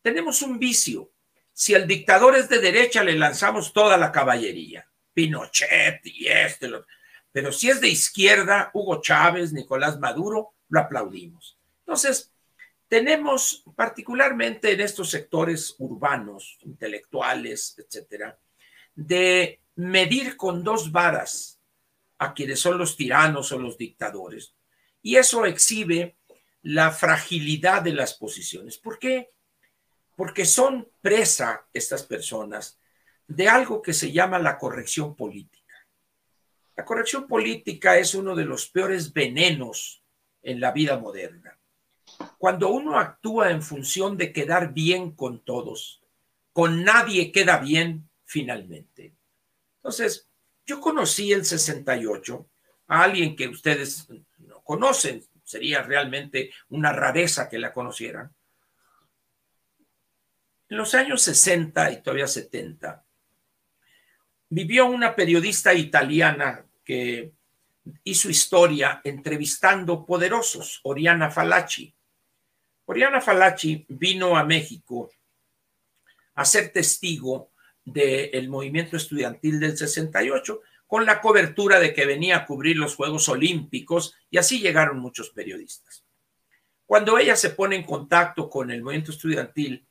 tenemos 0.00 0.40
un 0.40 0.58
vicio. 0.58 1.10
Si 1.52 1.74
el 1.74 1.86
dictador 1.86 2.36
es 2.36 2.48
de 2.48 2.58
derecha, 2.58 3.04
le 3.04 3.16
lanzamos 3.16 3.74
toda 3.74 3.98
la 3.98 4.10
caballería. 4.12 4.88
Pinochet 5.16 6.04
y 6.04 6.28
este. 6.28 6.70
Pero 7.32 7.50
si 7.50 7.70
es 7.70 7.80
de 7.80 7.88
izquierda, 7.88 8.70
Hugo 8.74 9.00
Chávez, 9.00 9.54
Nicolás 9.54 9.98
Maduro, 9.98 10.52
lo 10.68 10.80
aplaudimos. 10.80 11.58
Entonces, 11.80 12.34
tenemos 12.86 13.64
particularmente 13.74 14.72
en 14.72 14.82
estos 14.82 15.08
sectores 15.08 15.74
urbanos, 15.78 16.58
intelectuales, 16.60 17.74
etcétera, 17.78 18.38
de 18.94 19.62
medir 19.76 20.36
con 20.36 20.62
dos 20.62 20.92
varas 20.92 21.58
a 22.18 22.34
quienes 22.34 22.60
son 22.60 22.76
los 22.76 22.96
tiranos 22.96 23.52
o 23.52 23.58
los 23.58 23.78
dictadores. 23.78 24.54
Y 25.00 25.16
eso 25.16 25.46
exhibe 25.46 26.18
la 26.60 26.90
fragilidad 26.90 27.80
de 27.80 27.94
las 27.94 28.12
posiciones. 28.12 28.76
¿Por 28.76 28.98
qué? 28.98 29.30
porque 30.16 30.46
son 30.46 30.88
presa 31.00 31.68
estas 31.72 32.02
personas 32.02 32.80
de 33.28 33.48
algo 33.48 33.82
que 33.82 33.92
se 33.92 34.12
llama 34.12 34.38
la 34.38 34.58
corrección 34.58 35.14
política. 35.16 35.74
La 36.76 36.84
corrección 36.84 37.26
política 37.26 37.96
es 37.96 38.14
uno 38.14 38.34
de 38.34 38.44
los 38.44 38.68
peores 38.68 39.12
venenos 39.12 40.02
en 40.42 40.60
la 40.60 40.72
vida 40.72 40.98
moderna. 40.98 41.58
Cuando 42.38 42.68
uno 42.68 42.98
actúa 42.98 43.50
en 43.50 43.62
función 43.62 44.16
de 44.16 44.32
quedar 44.32 44.72
bien 44.72 45.12
con 45.12 45.44
todos, 45.44 46.02
con 46.52 46.84
nadie 46.84 47.32
queda 47.32 47.58
bien 47.58 48.08
finalmente. 48.24 49.14
Entonces, 49.76 50.28
yo 50.64 50.80
conocí 50.80 51.32
el 51.32 51.44
68 51.44 52.46
a 52.88 53.02
alguien 53.02 53.36
que 53.36 53.48
ustedes 53.48 54.08
no 54.38 54.62
conocen, 54.62 55.24
sería 55.42 55.82
realmente 55.82 56.50
una 56.68 56.92
rareza 56.92 57.48
que 57.48 57.58
la 57.58 57.72
conocieran. 57.72 58.34
En 60.68 60.76
los 60.76 60.94
años 60.94 61.22
60 61.22 61.92
y 61.92 62.02
todavía 62.02 62.26
70, 62.26 63.05
vivió 64.48 64.86
una 64.86 65.14
periodista 65.14 65.74
italiana 65.74 66.64
que 66.84 67.32
hizo 68.04 68.30
historia 68.30 69.00
entrevistando 69.04 70.04
poderosos, 70.04 70.80
Oriana 70.84 71.30
Falaci. 71.30 71.94
Oriana 72.86 73.20
Falaci 73.20 73.84
vino 73.88 74.36
a 74.36 74.44
México 74.44 75.10
a 76.34 76.44
ser 76.44 76.72
testigo 76.72 77.50
del 77.84 78.48
movimiento 78.48 78.96
estudiantil 78.96 79.60
del 79.60 79.76
68 79.76 80.60
con 80.86 81.04
la 81.06 81.20
cobertura 81.20 81.80
de 81.80 81.92
que 81.92 82.06
venía 82.06 82.36
a 82.36 82.46
cubrir 82.46 82.76
los 82.76 82.94
Juegos 82.94 83.28
Olímpicos 83.28 84.14
y 84.30 84.38
así 84.38 84.60
llegaron 84.60 84.98
muchos 84.98 85.30
periodistas. 85.30 86.04
Cuando 86.84 87.18
ella 87.18 87.34
se 87.34 87.50
pone 87.50 87.76
en 87.76 87.82
contacto 87.82 88.48
con 88.48 88.70
el 88.70 88.82
movimiento 88.82 89.10
estudiantil, 89.10 89.86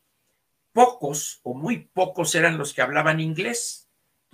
pocos 0.72 1.42
o 1.44 1.54
muy 1.54 1.90
pocos 1.94 2.34
eran 2.36 2.58
los 2.58 2.74
que 2.74 2.82
hablaban 2.82 3.20
inglés. 3.20 3.85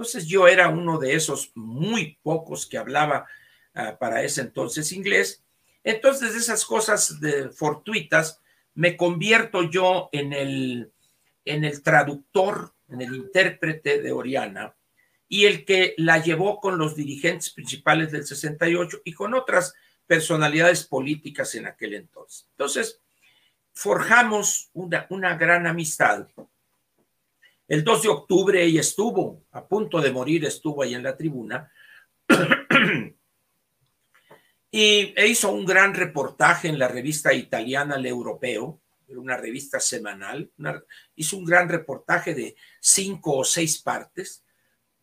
Entonces 0.01 0.25
yo 0.25 0.47
era 0.47 0.67
uno 0.67 0.97
de 0.97 1.13
esos 1.13 1.51
muy 1.53 2.17
pocos 2.23 2.65
que 2.65 2.79
hablaba 2.79 3.27
ah, 3.75 3.97
para 3.99 4.23
ese 4.23 4.41
entonces 4.41 4.91
inglés. 4.93 5.43
Entonces 5.83 6.33
de 6.33 6.39
esas 6.39 6.65
cosas 6.65 7.21
de 7.21 7.49
fortuitas 7.49 8.41
me 8.73 8.97
convierto 8.97 9.69
yo 9.69 10.09
en 10.11 10.33
el, 10.33 10.91
en 11.45 11.65
el 11.65 11.83
traductor, 11.83 12.73
en 12.89 13.01
el 13.01 13.13
intérprete 13.13 14.01
de 14.01 14.11
Oriana 14.11 14.73
y 15.27 15.45
el 15.45 15.65
que 15.65 15.93
la 15.97 16.17
llevó 16.17 16.59
con 16.59 16.79
los 16.79 16.95
dirigentes 16.95 17.51
principales 17.51 18.11
del 18.11 18.25
68 18.25 19.01
y 19.03 19.13
con 19.13 19.35
otras 19.35 19.75
personalidades 20.07 20.83
políticas 20.83 21.53
en 21.53 21.67
aquel 21.67 21.93
entonces. 21.93 22.47
Entonces, 22.53 22.99
forjamos 23.71 24.71
una, 24.73 25.05
una 25.11 25.35
gran 25.35 25.67
amistad. 25.67 26.27
El 27.71 27.85
2 27.85 28.01
de 28.01 28.09
octubre 28.09 28.61
ella 28.61 28.81
estuvo, 28.81 29.45
a 29.53 29.65
punto 29.65 30.01
de 30.01 30.11
morir, 30.11 30.43
estuvo 30.43 30.83
ahí 30.83 30.93
en 30.93 31.03
la 31.03 31.15
tribuna. 31.15 31.71
y 34.71 35.13
e 35.15 35.27
hizo 35.27 35.53
un 35.53 35.65
gran 35.65 35.93
reportaje 35.93 36.67
en 36.67 36.77
la 36.77 36.89
revista 36.89 37.33
italiana 37.33 37.95
El 37.95 38.07
Europeo, 38.07 38.81
una 39.07 39.37
revista 39.37 39.79
semanal. 39.79 40.51
hizo 41.15 41.37
un 41.37 41.45
gran 41.45 41.69
reportaje 41.69 42.33
de 42.33 42.57
cinco 42.81 43.37
o 43.37 43.45
seis 43.45 43.81
partes 43.81 44.43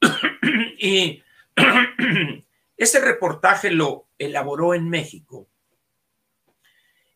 y 0.78 1.22
ese 2.76 3.00
reportaje 3.00 3.70
lo 3.70 4.08
elaboró 4.18 4.74
en 4.74 4.90
México. 4.90 5.48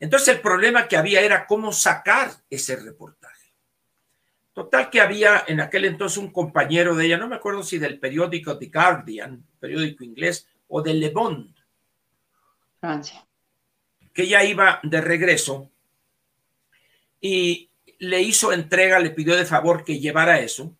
Entonces 0.00 0.28
el 0.28 0.40
problema 0.40 0.88
que 0.88 0.96
había 0.96 1.20
era 1.20 1.46
cómo 1.46 1.74
sacar 1.74 2.30
ese 2.48 2.76
reportaje. 2.76 3.21
Total 4.53 4.90
que 4.90 5.00
había 5.00 5.44
en 5.46 5.61
aquel 5.61 5.86
entonces 5.86 6.18
un 6.18 6.30
compañero 6.30 6.94
de 6.94 7.07
ella, 7.07 7.16
no 7.16 7.28
me 7.28 7.36
acuerdo 7.36 7.62
si 7.62 7.78
del 7.78 7.98
periódico 7.98 8.59
The 8.59 8.66
Guardian, 8.66 9.46
periódico 9.59 10.05
inglés, 10.05 10.46
o 10.68 10.82
de 10.82 10.94
Le 10.94 11.11
Monde, 11.11 11.55
Francia, 12.80 13.26
que 14.12 14.26
ya 14.26 14.44
iba 14.44 14.80
de 14.82 15.00
regreso 15.00 15.70
y 17.20 17.70
le 17.98 18.20
hizo 18.20 18.53
entrega, 18.53 18.98
le 18.98 19.11
pidió 19.11 19.36
de 19.36 19.46
favor 19.46 19.84
que 19.84 20.00
llevara 20.00 20.40
eso 20.40 20.76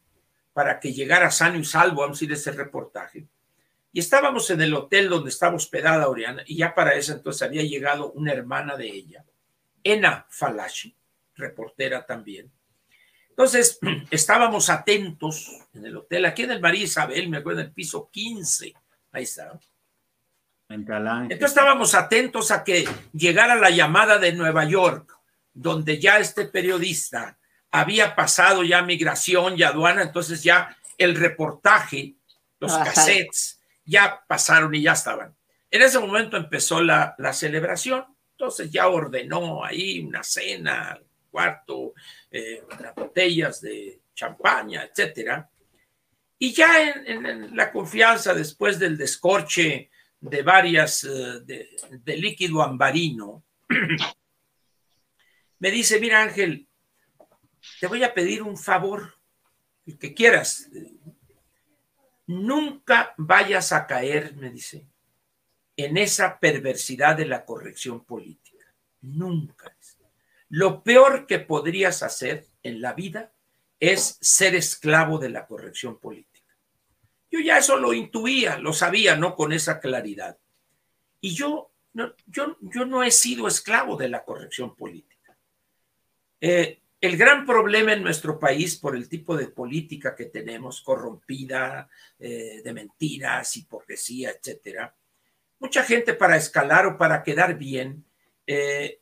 para 0.53 0.81
que 0.81 0.93
llegara 0.93 1.31
sano 1.31 1.59
y 1.59 1.65
salvo, 1.65 2.03
vamos 2.03 2.21
a 2.21 2.25
ir 2.25 2.33
a 2.33 2.35
ese 2.35 2.53
reportaje. 2.53 3.27
Y 3.93 4.01
estábamos 4.01 4.51
en 4.51 4.61
el 4.61 4.75
hotel 4.75 5.09
donde 5.09 5.31
estaba 5.31 5.57
hospedada 5.57 6.09
Oriana, 6.09 6.43
y 6.47 6.57
ya 6.57 6.75
para 6.75 6.95
eso 6.95 7.13
entonces 7.13 7.43
había 7.43 7.63
llegado 7.63 8.13
una 8.13 8.33
hermana 8.33 8.77
de 8.77 8.89
ella, 8.89 9.25
Ena 9.83 10.27
Falashi, 10.29 10.95
reportera 11.37 12.05
también. 12.05 12.51
Entonces 13.43 13.81
estábamos 14.13 14.71
atentos 14.71 15.51
en 15.75 15.87
el 15.87 15.97
hotel, 15.97 16.27
aquí 16.27 16.45
en 16.45 16.53
el 16.53 16.61
María 16.61 16.85
Isabel, 16.85 17.29
me 17.29 17.39
acuerdo, 17.39 17.61
en 17.61 17.67
el 17.67 17.73
piso 17.73 18.09
15, 18.11 18.73
ahí 19.11 19.25
está. 19.25 19.59
Entonces 21.25 21.51
estábamos 21.51 21.95
atentos 21.97 22.53
a 22.53 22.63
que 22.63 22.89
llegara 23.13 23.57
la 23.57 23.71
llamada 23.71 24.19
de 24.19 24.33
Nueva 24.33 24.65
York, 24.65 25.19
donde 25.53 25.99
ya 25.99 26.19
este 26.19 26.47
periodista 26.47 27.37
había 27.73 28.15
pasado 28.15 28.63
ya 28.63 28.81
migración 28.83 29.59
y 29.59 29.65
aduana, 29.65 30.03
entonces 30.03 30.45
ya 30.45 30.79
el 30.97 31.17
reportaje, 31.17 32.15
los 32.61 32.73
cassettes, 32.73 33.61
ya 33.85 34.23
pasaron 34.29 34.73
y 34.75 34.83
ya 34.83 34.93
estaban. 34.93 35.35
En 35.69 35.83
ese 35.83 35.99
momento 35.99 36.37
empezó 36.37 36.81
la, 36.81 37.17
celebración, 37.33 38.05
entonces 38.31 38.71
ya 38.71 38.87
ordenó 38.87 39.65
ahí 39.65 39.99
una 40.01 40.23
cena, 40.23 41.01
cuarto, 41.33 41.95
eh, 42.31 42.63
botellas 42.95 43.63
de 43.63 44.03
champaña, 44.15 44.85
etcétera. 44.85 45.51
Y 46.39 46.53
ya 46.53 46.91
en, 46.91 47.57
la 47.57 47.73
confianza, 47.73 48.35
después 48.35 48.79
del 48.79 48.97
descorche 48.99 49.91
de 50.21 50.43
varias, 50.43 51.05
eh, 51.05 51.41
de 51.45 52.17
líquido 52.17 52.63
ambarino, 52.63 53.43
me 55.59 55.71
dice, 55.71 55.99
mira 55.99 56.23
Ángel, 56.23 56.69
te 57.81 57.87
voy 57.87 58.05
a 58.05 58.13
pedir 58.13 58.43
un 58.43 58.57
favor, 58.57 59.15
el 59.87 59.99
que 59.99 60.15
quieras. 60.15 60.69
Nunca 62.27 63.15
vayas 63.17 63.73
a 63.73 63.87
caer, 63.87 64.37
me 64.37 64.51
dice, 64.51 64.87
en 65.77 65.97
esa 65.97 66.39
perversidad 66.39 67.17
de 67.17 67.27
la 67.27 67.45
corrección 67.45 68.05
política. 68.05 68.67
Nunca. 69.01 69.77
Lo 70.53 70.83
peor 70.83 71.27
que 71.27 71.39
podrías 71.39 72.03
hacer 72.03 72.47
en 72.63 72.83
la 72.83 72.93
vida 72.93 73.33
es 73.81 74.19
ser 74.21 74.55
esclavo 74.55 75.19
de 75.19 75.31
la 75.31 75.47
corrección 75.47 75.99
política. 75.99 76.55
Yo 77.31 77.41
ya 77.41 77.57
eso 77.57 77.79
lo 77.79 77.95
intuía, 77.95 78.59
lo 78.59 78.75
sabía, 78.75 79.17
no 79.17 79.35
con 79.35 79.55
esa 79.55 79.81
claridad. 79.81 80.37
Y 81.23 81.35
yo 81.35 81.73
no, 81.95 82.13
yo, 82.27 82.59
yo 82.61 82.85
no 82.85 83.03
he 83.03 83.11
sido 83.11 83.49
esclavo 83.49 83.97
de 83.97 84.11
la 84.11 84.25
corrección 84.25 84.77
política. 84.77 85.35
Eh, 86.39 86.83
el 87.01 87.17
gran 87.17 87.47
problema 87.47 87.95
en 87.95 88.03
nuestro 88.03 88.39
país 88.39 88.77
por 88.77 88.95
el 88.95 89.09
tipo 89.09 89.35
de 89.35 89.49
política 89.49 90.15
que 90.15 90.27
tenemos, 90.27 90.83
corrompida, 90.83 91.89
eh, 92.19 92.61
de 92.63 92.73
mentiras, 92.75 93.57
hipocresía, 93.57 94.33
etcétera, 94.33 94.95
mucha 95.59 95.83
gente 95.83 96.13
para 96.13 96.37
escalar 96.37 96.85
o 96.85 96.99
para 96.99 97.23
quedar 97.23 97.57
bien 97.57 98.05
eh, 98.47 99.02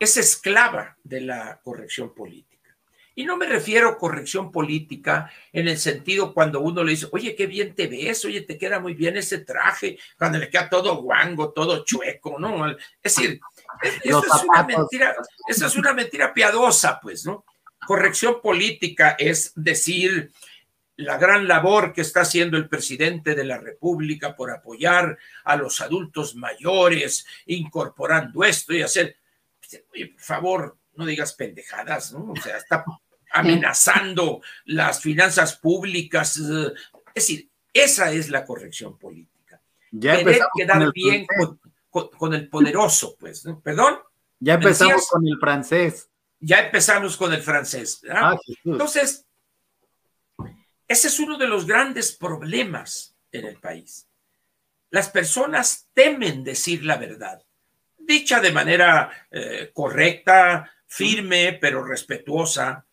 es 0.00 0.16
esclava 0.16 0.96
de 1.04 1.20
la 1.20 1.60
corrección 1.62 2.14
política. 2.14 2.50
Y 3.14 3.24
no 3.24 3.36
me 3.36 3.46
refiero 3.46 3.90
a 3.90 3.98
corrección 3.98 4.50
política 4.50 5.30
en 5.52 5.68
el 5.68 5.76
sentido 5.76 6.32
cuando 6.32 6.60
uno 6.60 6.82
le 6.82 6.92
dice, 6.92 7.08
oye, 7.12 7.34
qué 7.34 7.46
bien 7.46 7.74
te 7.74 7.86
ves, 7.86 8.24
oye, 8.24 8.40
te 8.40 8.56
queda 8.56 8.80
muy 8.80 8.94
bien 8.94 9.16
ese 9.18 9.38
traje, 9.38 9.98
cuando 10.16 10.38
le 10.38 10.48
queda 10.48 10.70
todo 10.70 11.02
guango, 11.02 11.52
todo 11.52 11.84
chueco, 11.84 12.38
¿no? 12.38 12.70
Es 12.70 12.76
decir, 13.02 13.38
eso 14.02 14.22
es 14.24 14.44
una 14.44 14.62
mentira, 14.62 15.14
eso 15.46 15.66
es 15.66 15.76
una 15.76 15.92
mentira 15.92 16.32
piadosa, 16.32 16.98
pues, 16.98 17.26
¿no? 17.26 17.44
Corrección 17.86 18.40
política 18.40 19.16
es 19.18 19.52
decir 19.54 20.30
la 20.96 21.16
gran 21.16 21.48
labor 21.48 21.92
que 21.92 22.02
está 22.02 22.22
haciendo 22.22 22.56
el 22.56 22.68
presidente 22.68 23.34
de 23.34 23.44
la 23.44 23.58
República 23.58 24.36
por 24.36 24.50
apoyar 24.50 25.18
a 25.44 25.56
los 25.56 25.80
adultos 25.80 26.36
mayores, 26.36 27.26
incorporando 27.46 28.44
esto 28.44 28.74
y 28.74 28.82
hacer, 28.82 29.16
por 30.12 30.20
favor, 30.20 30.78
no 30.94 31.06
digas 31.06 31.34
pendejadas, 31.34 32.12
¿no? 32.12 32.32
O 32.32 32.36
sea, 32.36 32.56
está 32.56 32.84
amenazando 33.32 34.40
las 34.64 35.00
finanzas 35.00 35.56
públicas. 35.56 36.36
Es 36.36 36.74
decir, 37.14 37.50
esa 37.72 38.12
es 38.12 38.30
la 38.30 38.44
corrección 38.44 38.98
política. 38.98 39.60
Ya 39.92 40.18
Querer 40.18 40.42
quedar 40.54 40.92
bien 40.92 41.26
con, 41.90 42.08
con, 42.08 42.34
el 42.34 42.48
poderoso, 42.48 43.16
pues, 43.18 43.44
¿no? 43.44 43.60
¿Perdón? 43.60 43.98
Ya 44.38 44.54
empezamos 44.54 45.08
con 45.08 45.26
el 45.26 45.38
francés. 45.38 46.08
Ya 46.38 46.60
empezamos 46.60 47.16
con 47.16 47.32
el 47.32 47.42
francés. 47.42 48.02
Ah, 48.10 48.36
Entonces, 48.64 49.26
ese 50.88 51.08
es 51.08 51.20
uno 51.20 51.36
de 51.36 51.46
los 51.46 51.66
grandes 51.66 52.12
problemas 52.12 53.14
en 53.30 53.46
el 53.46 53.58
país. 53.58 54.08
Las 54.90 55.08
personas 55.08 55.88
temen 55.92 56.42
decir 56.42 56.84
la 56.84 56.96
verdad, 56.96 57.44
dicha 58.06 58.40
de 58.40 58.52
manera 58.52 59.28
eh, 59.30 59.70
correcta, 59.72 60.70
firme 60.86 61.58
pero 61.60 61.84
respetuosa, 61.84 62.86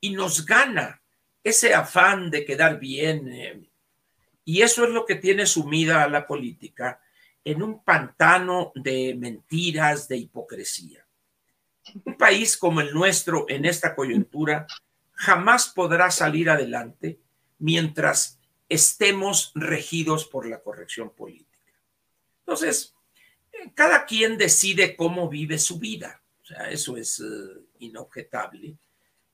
y 0.00 0.10
nos 0.10 0.44
gana 0.44 1.02
ese 1.44 1.74
afán 1.74 2.30
de 2.30 2.44
quedar 2.44 2.78
bien. 2.78 3.28
Eh, 3.32 3.70
y 4.44 4.62
eso 4.62 4.84
es 4.84 4.90
lo 4.90 5.06
que 5.06 5.16
tiene 5.16 5.46
sumida 5.46 6.02
a 6.02 6.08
la 6.08 6.26
política 6.26 7.00
en 7.44 7.62
un 7.62 7.82
pantano 7.82 8.72
de 8.74 9.14
mentiras, 9.18 10.08
de 10.08 10.16
hipocresía. 10.16 11.06
Un 12.04 12.16
país 12.16 12.56
como 12.56 12.80
el 12.80 12.94
nuestro 12.94 13.46
en 13.48 13.64
esta 13.64 13.94
coyuntura 13.94 14.66
jamás 15.12 15.68
podrá 15.68 16.10
salir 16.10 16.50
adelante 16.50 17.20
mientras 17.58 18.40
estemos 18.68 19.52
regidos 19.54 20.24
por 20.24 20.46
la 20.46 20.60
corrección 20.60 21.10
política. 21.10 21.58
Entonces, 22.40 22.94
cada 23.70 24.04
quien 24.04 24.36
decide 24.36 24.96
cómo 24.96 25.28
vive 25.28 25.58
su 25.58 25.78
vida. 25.78 26.22
O 26.42 26.46
sea, 26.46 26.70
eso 26.70 26.96
es 26.96 27.20
eh, 27.20 27.60
inobjetable. 27.78 28.76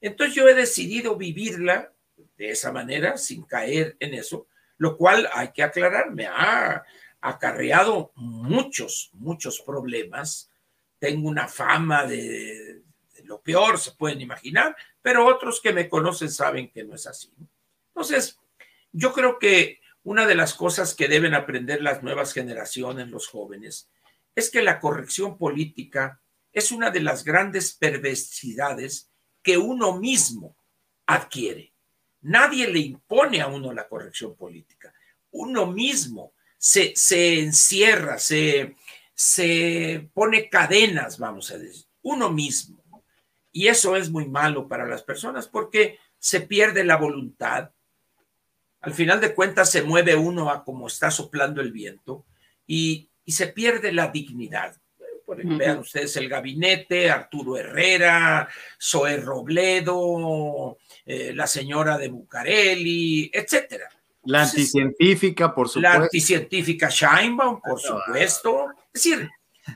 Entonces 0.01 0.35
yo 0.35 0.49
he 0.49 0.55
decidido 0.55 1.17
vivirla 1.17 1.93
de 2.37 2.51
esa 2.51 2.73
manera, 2.73 3.17
sin 3.17 3.43
caer 3.45 3.97
en 4.01 4.15
eso, 4.15 4.47
lo 4.77 4.97
cual 4.97 5.29
hay 5.33 5.53
que 5.53 5.63
aclarar, 5.63 6.13
me 6.13 6.27
ha 6.27 6.85
acarreado 7.21 8.13
muchos, 8.15 9.11
muchos 9.15 9.61
problemas. 9.61 10.51
Tengo 10.99 11.29
una 11.29 11.49
fama 11.49 12.07
de, 12.07 12.83
de 13.15 13.25
lo 13.25 13.41
peor, 13.41 13.79
se 13.79 13.93
pueden 13.93 14.21
imaginar, 14.21 14.77
pero 15.03 15.27
otros 15.27 15.61
que 15.61 15.73
me 15.73 15.89
conocen 15.89 16.31
saben 16.31 16.71
que 16.71 16.85
no 16.85 16.95
es 16.95 17.07
así. 17.07 17.33
Entonces, 17.89 18.39
yo 18.93 19.13
creo 19.13 19.39
que 19.39 19.81
una 20.05 20.27
de 20.27 20.35
las 20.35 20.55
cosas 20.55 20.95
que 20.95 21.09
deben 21.09 21.35
aprender 21.35 21.83
las 21.83 22.03
nuevas 22.03 22.33
generaciones, 22.33 23.09
los 23.09 23.27
jóvenes, 23.27 23.91
es 24.35 24.51
que 24.51 24.63
la 24.63 24.81
corrección 24.81 25.37
política 25.39 26.21
es 26.53 26.73
una 26.73 26.91
de 26.91 27.01
las 27.01 27.25
grandes 27.25 27.75
perversidades 27.75 29.11
que 29.43 29.59
uno 29.59 29.99
mismo 29.99 30.57
adquiere. 31.07 31.73
Nadie 32.21 32.69
le 32.69 32.81
impone 32.81 33.41
a 33.41 33.47
uno 33.47 33.73
la 33.73 33.89
corrección 33.89 34.37
política. 34.37 34.93
Uno 35.31 35.67
mismo 35.67 36.33
se, 36.57 36.95
se 36.97 37.41
encierra, 37.41 38.19
se, 38.19 38.77
se 39.15 40.11
pone 40.13 40.49
cadenas, 40.49 41.19
vamos 41.19 41.51
a 41.51 41.59
decir, 41.59 41.87
uno 42.03 42.31
mismo. 42.31 42.79
Y 43.53 43.69
eso 43.69 43.97
es 43.97 44.11
muy 44.11 44.29
malo 44.29 44.69
para 44.69 44.87
las 44.87 45.03
personas 45.03 45.49
porque 45.49 45.99
se 46.19 46.41
pierde 46.41 46.85
la 46.85 46.97
voluntad. 46.97 47.71
Al 48.81 48.95
final 48.95 49.21
de 49.21 49.35
cuentas 49.35 49.71
se 49.71 49.83
mueve 49.83 50.15
uno 50.17 50.51
a 50.51 50.65
como 50.65 50.87
está 50.87 51.11
soplando 51.11 51.61
el 51.61 51.73
viento 51.73 52.27
y 52.67 53.08
y 53.29 53.33
se 53.33 53.49
pierde 53.49 53.93
la 53.93 54.09
dignidad. 54.09 54.75
Vean 55.27 55.81
ustedes 55.81 56.17
el 56.17 56.31
gabinete, 56.31 57.11
Arturo 57.11 57.59
Herrera, 57.59 58.49
Zoe 58.81 59.19
Robledo, 59.19 60.79
eh, 61.05 61.35
la 61.35 61.47
señora 61.47 61.99
de 61.99 62.09
Bucareli, 62.09 63.31
etcétera. 63.31 63.91
La 64.25 64.45
anticientífica, 64.45 65.55
por 65.55 65.69
supuesto. 65.69 65.99
La 65.99 66.05
anticientífica 66.05 66.89
Scheinbaum, 66.89 67.61
por 67.61 67.79
supuesto. 67.79 68.69
Es 68.95 69.03
decir, 69.03 69.29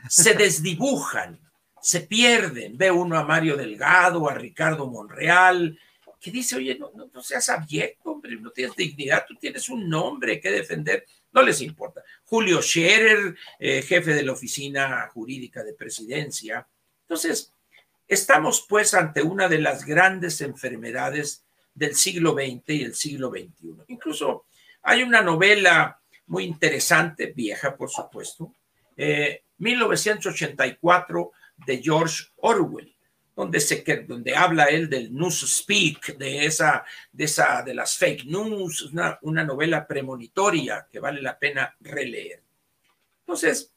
se 0.08 0.32
desdibujan, 0.34 1.38
se 1.78 2.00
pierden. 2.00 2.78
Ve 2.78 2.90
uno 2.90 3.18
a 3.18 3.24
Mario 3.24 3.58
Delgado, 3.58 4.30
a 4.30 4.32
Ricardo 4.32 4.86
Monreal, 4.86 5.78
que 6.18 6.30
dice, 6.30 6.56
oye, 6.56 6.78
no, 6.78 6.90
no, 6.94 7.10
no 7.12 7.22
seas 7.22 7.50
abierto, 7.50 8.12
hombre, 8.12 8.34
no 8.36 8.50
tienes 8.50 8.74
dignidad, 8.74 9.26
tú 9.28 9.34
tienes 9.34 9.68
un 9.68 9.90
nombre 9.90 10.40
que 10.40 10.50
defender 10.50 11.04
no 11.32 11.42
les 11.42 11.60
importa. 11.60 12.02
Julio 12.24 12.62
Scherer, 12.62 13.34
eh, 13.58 13.82
jefe 13.82 14.14
de 14.14 14.22
la 14.22 14.32
oficina 14.32 15.08
jurídica 15.12 15.62
de 15.62 15.74
presidencia. 15.74 16.66
Entonces, 17.02 17.52
estamos 18.06 18.66
pues 18.68 18.94
ante 18.94 19.22
una 19.22 19.48
de 19.48 19.58
las 19.58 19.84
grandes 19.84 20.40
enfermedades 20.40 21.44
del 21.74 21.94
siglo 21.94 22.32
XX 22.34 22.62
y 22.66 22.82
el 22.84 22.94
siglo 22.94 23.30
XXI. 23.30 23.84
Incluso 23.88 24.44
hay 24.82 25.02
una 25.02 25.22
novela 25.22 26.00
muy 26.26 26.44
interesante, 26.44 27.32
vieja 27.34 27.76
por 27.76 27.90
supuesto, 27.90 28.54
1984 29.58 31.20
eh, 31.20 31.64
de 31.66 31.82
George 31.82 32.24
Orwell, 32.36 32.91
donde, 33.34 33.60
se, 33.60 33.82
donde 34.06 34.36
habla 34.36 34.64
él 34.64 34.88
del 34.88 35.12
newspeak, 35.14 36.16
de 36.16 36.44
esa, 36.44 36.84
de 37.10 37.24
esa, 37.24 37.62
de 37.62 37.74
las 37.74 37.96
fake 37.96 38.26
news, 38.26 38.82
una, 38.92 39.18
una 39.22 39.44
novela 39.44 39.86
premonitoria 39.86 40.86
que 40.90 41.00
vale 41.00 41.22
la 41.22 41.38
pena 41.38 41.74
releer. 41.80 42.42
Entonces, 43.20 43.72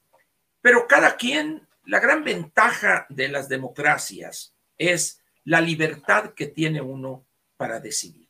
pero 0.62 0.88
cada 0.88 1.16
quien, 1.16 1.66
la 1.86 2.00
gran 2.00 2.24
ventaja 2.24 3.06
de 3.10 3.30
las 3.30 3.48
democracias 3.48 4.54
es 4.78 5.22
la 5.46 5.62
libertad 5.62 6.34
que 6.34 6.48
tiene 6.48 6.82
uno 6.82 7.24
para 7.56 7.80
decidir, 7.80 8.28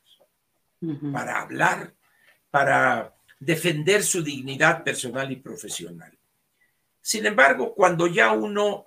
para 1.12 1.40
hablar, 1.40 1.94
para 2.50 3.14
defender 3.40 4.02
su 4.02 4.22
dignidad 4.22 4.84
personal 4.84 5.30
y 5.32 5.36
profesional. 5.36 6.16
Sin 7.00 7.24
embargo, 7.26 7.74
cuando 7.74 8.06
ya 8.06 8.32
uno 8.32 8.85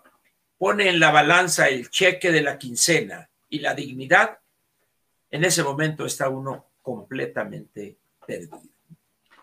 pone 0.59 0.89
en 0.89 0.99
la 0.99 1.09
balanza 1.09 1.69
el 1.69 1.89
cheque 1.89 2.31
de 2.31 2.41
la 2.41 2.59
quincena 2.59 3.27
y 3.49 3.59
la 3.59 3.73
dignidad, 3.73 4.37
en 5.31 5.45
ese 5.45 5.63
momento 5.63 6.05
está 6.05 6.29
uno 6.29 6.65
completamente 6.83 7.97
perdido. 8.27 8.61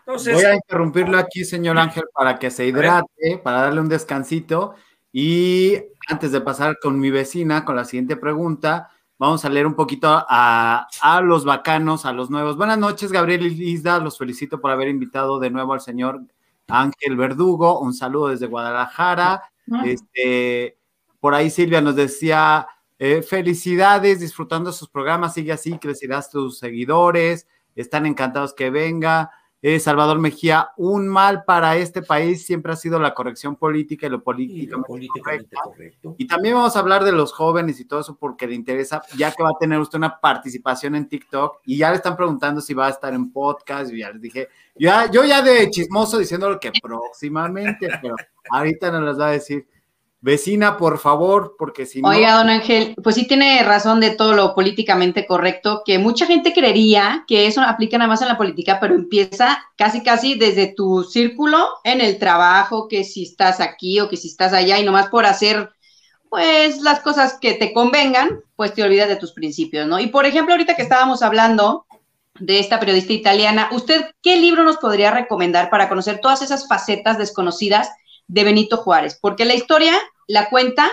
Voy 0.05 0.43
a 0.45 0.55
interrumpirlo 0.55 1.17
aquí, 1.17 1.43
señor 1.43 1.77
Ángel, 1.77 2.05
para 2.13 2.39
que 2.39 2.49
se 2.49 2.65
hidrate, 2.65 3.39
para 3.43 3.63
darle 3.63 3.81
un 3.81 3.89
descansito. 3.89 4.75
Y 5.11 5.75
antes 6.07 6.31
de 6.31 6.39
pasar 6.39 6.77
con 6.81 6.97
mi 6.97 7.09
vecina, 7.09 7.65
con 7.65 7.75
la 7.75 7.83
siguiente 7.83 8.15
pregunta, 8.15 8.91
vamos 9.17 9.43
a 9.43 9.49
leer 9.49 9.65
un 9.65 9.75
poquito 9.75 10.07
a, 10.07 10.87
a 11.01 11.21
los 11.21 11.43
bacanos, 11.43 12.05
a 12.05 12.13
los 12.13 12.29
nuevos. 12.29 12.55
Buenas 12.55 12.77
noches, 12.77 13.11
Gabriel 13.11 13.47
y 13.47 13.71
Isda. 13.71 13.99
Los 13.99 14.17
felicito 14.17 14.61
por 14.61 14.71
haber 14.71 14.87
invitado 14.87 15.39
de 15.39 15.49
nuevo 15.49 15.73
al 15.73 15.81
señor 15.81 16.21
Ángel 16.67 17.17
Verdugo. 17.17 17.79
Un 17.79 17.93
saludo 17.93 18.29
desde 18.29 18.45
Guadalajara. 18.45 19.43
Este, 19.83 20.77
por 21.19 21.33
ahí 21.33 21.49
Silvia 21.49 21.81
nos 21.81 21.95
decía, 21.95 22.67
eh, 22.99 23.21
felicidades, 23.21 24.19
disfrutando 24.19 24.71
sus 24.71 24.89
programas, 24.89 25.33
sigue 25.33 25.51
así, 25.51 25.77
crecerás 25.77 26.29
tus 26.29 26.57
seguidores, 26.57 27.47
están 27.75 28.05
encantados 28.05 28.53
que 28.53 28.69
venga. 28.69 29.31
Eh, 29.59 29.79
Salvador 29.79 30.19
Mejía, 30.19 30.69
un 30.77 31.07
mal 31.07 31.43
para 31.43 31.77
este 31.77 32.03
país 32.03 32.45
siempre 32.45 32.73
ha 32.73 32.75
sido 32.75 32.99
la 32.99 33.15
corrección 33.15 33.55
política 33.55 34.05
y 34.05 34.09
lo 34.11 34.23
políticamente, 34.23 35.55
correcto. 35.63 36.15
Y 36.19 36.27
también 36.27 36.53
vamos 36.53 36.75
a 36.75 36.79
hablar 36.79 37.03
de 37.03 37.11
los 37.11 37.33
jóvenes 37.33 37.79
y 37.79 37.85
todo 37.85 38.01
eso 38.01 38.15
porque 38.17 38.45
le 38.45 38.53
interesa, 38.53 39.01
ya 39.17 39.31
que 39.31 39.41
va 39.41 39.49
a 39.49 39.59
tener 39.59 39.79
usted 39.79 39.97
una 39.97 40.19
participación 40.19 40.93
en 40.93 41.09
TikTok 41.09 41.61
y 41.65 41.77
ya 41.77 41.89
le 41.89 41.95
están 41.95 42.15
preguntando 42.15 42.61
si 42.61 42.75
va 42.75 42.85
a 42.85 42.91
estar 42.91 43.15
en 43.15 43.31
podcast. 43.31 43.91
Y 43.91 43.99
ya 43.99 44.11
les 44.11 44.21
dije, 44.21 44.47
ya, 44.75 45.09
yo 45.09 45.23
ya 45.23 45.41
de 45.41 45.69
chismoso 45.71 46.19
diciéndolo 46.19 46.59
que 46.59 46.71
próximamente, 46.81 47.89
pero 47.99 48.15
ahorita 48.51 48.91
nos 48.91 49.03
las 49.03 49.19
va 49.19 49.29
a 49.29 49.31
decir. 49.31 49.67
Vecina, 50.19 50.77
por 50.77 50.97
favor, 50.97 51.55
porque 51.59 51.85
si 51.85 52.01
no. 52.01 52.09
Oiga, 52.09 52.37
don 52.37 52.49
Ángel, 52.49 52.95
pues 53.03 53.15
sí 53.15 53.27
tiene 53.27 53.61
razón 53.63 53.99
de 53.99 54.09
todo 54.09 54.33
lo 54.33 54.55
políticamente 54.55 55.27
correcto, 55.27 55.83
que 55.85 55.99
mucha 55.99 56.25
gente 56.25 56.53
creería 56.53 57.23
que 57.27 57.45
eso 57.45 57.61
aplica 57.61 57.97
nada 57.99 58.09
más 58.09 58.21
en 58.23 58.27
la 58.27 58.37
política, 58.37 58.79
pero 58.79 58.95
empieza 58.95 59.63
casi, 59.77 60.01
casi 60.01 60.33
desde 60.33 60.73
tu 60.73 61.03
círculo 61.03 61.67
en 61.83 62.01
el 62.01 62.17
trabajo, 62.17 62.87
que 62.87 63.03
si 63.03 63.23
estás 63.23 63.59
aquí 63.59 63.99
o 63.99 64.09
que 64.09 64.17
si 64.17 64.27
estás 64.29 64.53
allá, 64.53 64.79
y 64.79 64.83
nomás 64.83 65.07
por 65.09 65.25
hacer, 65.25 65.69
pues, 66.29 66.81
las 66.81 66.99
cosas 67.01 67.37
que 67.39 67.53
te 67.53 67.71
convengan, 67.71 68.41
pues 68.55 68.73
te 68.73 68.81
olvidas 68.81 69.09
de 69.09 69.17
tus 69.17 69.33
principios, 69.33 69.87
¿no? 69.87 69.99
Y 69.99 70.07
por 70.07 70.25
ejemplo, 70.25 70.53
ahorita 70.55 70.75
que 70.75 70.81
estábamos 70.81 71.21
hablando 71.21 71.85
de 72.39 72.59
esta 72.59 72.79
periodista 72.79 73.13
italiana, 73.13 73.69
¿usted 73.71 74.05
qué 74.23 74.35
libro 74.37 74.63
nos 74.63 74.77
podría 74.77 75.11
recomendar 75.11 75.69
para 75.69 75.87
conocer 75.87 76.19
todas 76.21 76.41
esas 76.41 76.67
facetas 76.67 77.19
desconocidas? 77.19 77.89
De 78.27 78.43
Benito 78.43 78.77
Juárez, 78.77 79.17
porque 79.21 79.45
la 79.45 79.55
historia 79.55 79.93
la 80.27 80.49
cuenta 80.49 80.91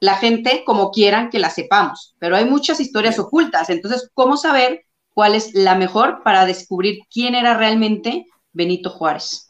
la 0.00 0.16
gente 0.16 0.62
como 0.64 0.90
quieran 0.90 1.30
que 1.30 1.38
la 1.38 1.50
sepamos, 1.50 2.14
pero 2.18 2.36
hay 2.36 2.44
muchas 2.44 2.80
historias 2.80 3.18
ocultas, 3.18 3.70
entonces, 3.70 4.10
¿cómo 4.14 4.36
saber 4.36 4.84
cuál 5.14 5.34
es 5.34 5.54
la 5.54 5.74
mejor 5.74 6.22
para 6.22 6.44
descubrir 6.44 7.00
quién 7.10 7.34
era 7.34 7.56
realmente 7.56 8.26
Benito 8.52 8.90
Juárez? 8.90 9.48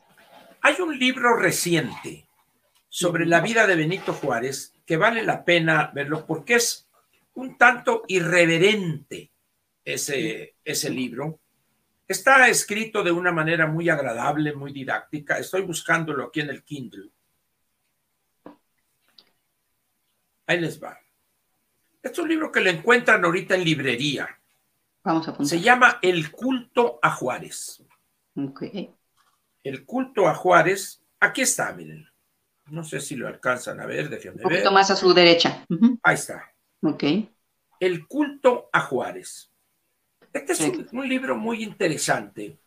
Hay 0.62 0.76
un 0.80 0.98
libro 0.98 1.36
reciente 1.36 2.28
sobre 2.88 3.26
la 3.26 3.40
vida 3.40 3.66
de 3.66 3.76
Benito 3.76 4.12
Juárez 4.12 4.72
que 4.86 4.96
vale 4.96 5.22
la 5.22 5.44
pena 5.44 5.90
verlo 5.92 6.24
porque 6.26 6.54
es 6.54 6.88
un 7.34 7.58
tanto 7.58 8.04
irreverente 8.08 9.30
ese, 9.84 10.56
ese 10.64 10.90
libro. 10.90 11.40
Está 12.08 12.48
escrito 12.48 13.02
de 13.02 13.10
una 13.10 13.32
manera 13.32 13.66
muy 13.66 13.88
agradable, 13.88 14.54
muy 14.54 14.72
didáctica. 14.72 15.38
Estoy 15.38 15.62
buscándolo 15.62 16.24
aquí 16.24 16.40
en 16.40 16.50
el 16.50 16.62
Kindle. 16.62 17.10
Ahí 20.46 20.60
les 20.60 20.82
va. 20.82 20.98
Este 21.94 22.08
es 22.12 22.18
un 22.18 22.28
libro 22.28 22.52
que 22.52 22.60
lo 22.60 22.70
encuentran 22.70 23.24
ahorita 23.24 23.54
en 23.54 23.64
librería. 23.64 24.28
Vamos 25.02 25.28
a 25.28 25.44
Se 25.44 25.60
llama 25.60 25.98
El 26.02 26.30
culto 26.30 26.98
a 27.02 27.10
Juárez. 27.10 27.82
El 29.64 29.84
culto 29.84 30.28
a 30.28 30.34
Juárez. 30.34 31.02
Aquí 31.20 31.42
está, 31.42 31.72
miren. 31.72 32.08
No 32.66 32.82
sé 32.82 33.00
si 33.00 33.14
lo 33.14 33.28
alcanzan 33.28 33.80
a 33.80 33.86
ver, 33.86 34.08
déjenme 34.08 34.38
ver. 34.38 34.46
Un 34.46 34.50
poquito 34.50 34.72
más 34.72 34.90
a 34.90 34.96
su 34.96 35.14
derecha. 35.14 35.64
Ahí 36.02 36.14
está. 36.14 36.52
Ok. 36.82 37.04
El 37.78 38.06
culto 38.06 38.68
a 38.72 38.80
Juárez. 38.80 39.50
Este 40.32 40.52
es 40.52 40.60
un, 40.92 41.08
libro 41.08 41.36
muy 41.36 41.62
interesante. 41.62 42.58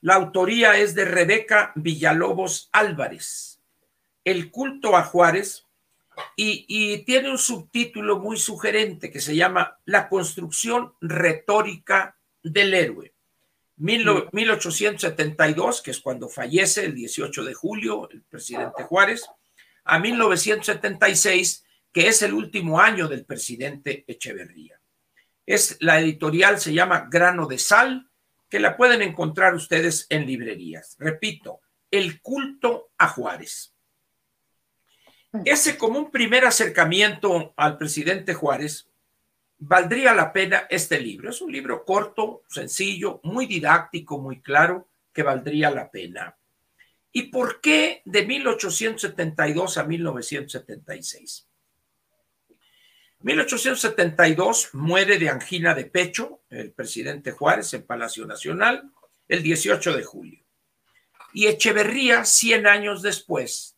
La 0.00 0.14
autoría 0.14 0.76
es 0.76 0.94
de 0.94 1.04
Rebeca 1.04 1.72
Villalobos 1.76 2.70
Álvarez. 2.72 3.60
El 4.24 4.50
culto 4.50 4.96
a 4.96 5.04
Juárez. 5.04 5.67
Y, 6.36 6.64
y, 6.68 7.04
tiene 7.04 7.30
un 7.30 7.38
subtítulo 7.38 8.18
muy 8.18 8.36
sugerente 8.36 9.10
que 9.10 9.20
se 9.20 9.36
llama 9.36 9.78
La 9.84 10.08
construcción 10.08 10.94
retórica 11.00 12.16
del 12.42 12.74
héroe. 12.74 13.14
1872, 13.78 15.82
que 15.82 15.92
es 15.92 16.00
cuando 16.00 16.28
fallece 16.28 16.84
el 16.84 16.94
18 16.94 17.44
de 17.44 17.54
julio 17.54 18.10
el 18.10 18.22
presidente 18.22 18.82
Juárez, 18.82 19.24
a 19.84 19.98
1976, 19.98 21.64
que 21.92 22.08
es 22.08 22.22
el 22.22 22.34
último 22.34 22.80
año 22.80 23.08
del 23.08 23.24
presidente 23.24 24.04
Echeverría. 24.06 24.80
Es 25.46 25.78
la 25.80 26.00
editorial 26.00 26.60
se 26.60 26.74
llama 26.74 27.08
Grano 27.10 27.46
de 27.46 27.58
Sal, 27.58 28.10
que 28.50 28.60
la 28.60 28.76
pueden 28.76 29.02
encontrar 29.02 29.54
ustedes 29.54 30.06
en 30.10 30.26
librerías. 30.26 30.96
Repito, 30.98 31.60
El 31.90 32.20
culto 32.20 32.90
a 32.98 33.08
Juárez. 33.08 33.74
Ese 35.44 35.76
como 35.76 35.98
un 35.98 36.10
primer 36.10 36.46
acercamiento 36.46 37.52
al 37.56 37.76
presidente 37.76 38.34
Juárez 38.34 38.88
valdría 39.58 40.14
la 40.14 40.32
pena 40.32 40.66
este 40.70 41.00
libro. 41.00 41.30
Es 41.30 41.42
un 41.42 41.52
libro 41.52 41.84
corto, 41.84 42.44
sencillo, 42.48 43.20
muy 43.24 43.46
didáctico, 43.46 44.18
muy 44.18 44.40
claro, 44.40 44.88
que 45.12 45.22
valdría 45.22 45.70
la 45.70 45.90
pena. 45.90 46.36
¿Y 47.12 47.24
por 47.24 47.60
qué 47.60 48.02
de 48.04 48.24
1872 48.24 49.78
a 49.78 49.84
1976? 49.84 51.48
1872 53.20 54.70
muere 54.74 55.18
de 55.18 55.28
angina 55.28 55.74
de 55.74 55.86
pecho 55.86 56.42
el 56.50 56.70
presidente 56.70 57.32
Juárez 57.32 57.74
en 57.74 57.82
Palacio 57.82 58.24
Nacional 58.26 58.92
el 59.26 59.42
18 59.42 59.96
de 59.96 60.04
julio. 60.04 60.44
Y 61.34 61.46
Echeverría, 61.46 62.24
100 62.24 62.66
años 62.66 63.02
después, 63.02 63.77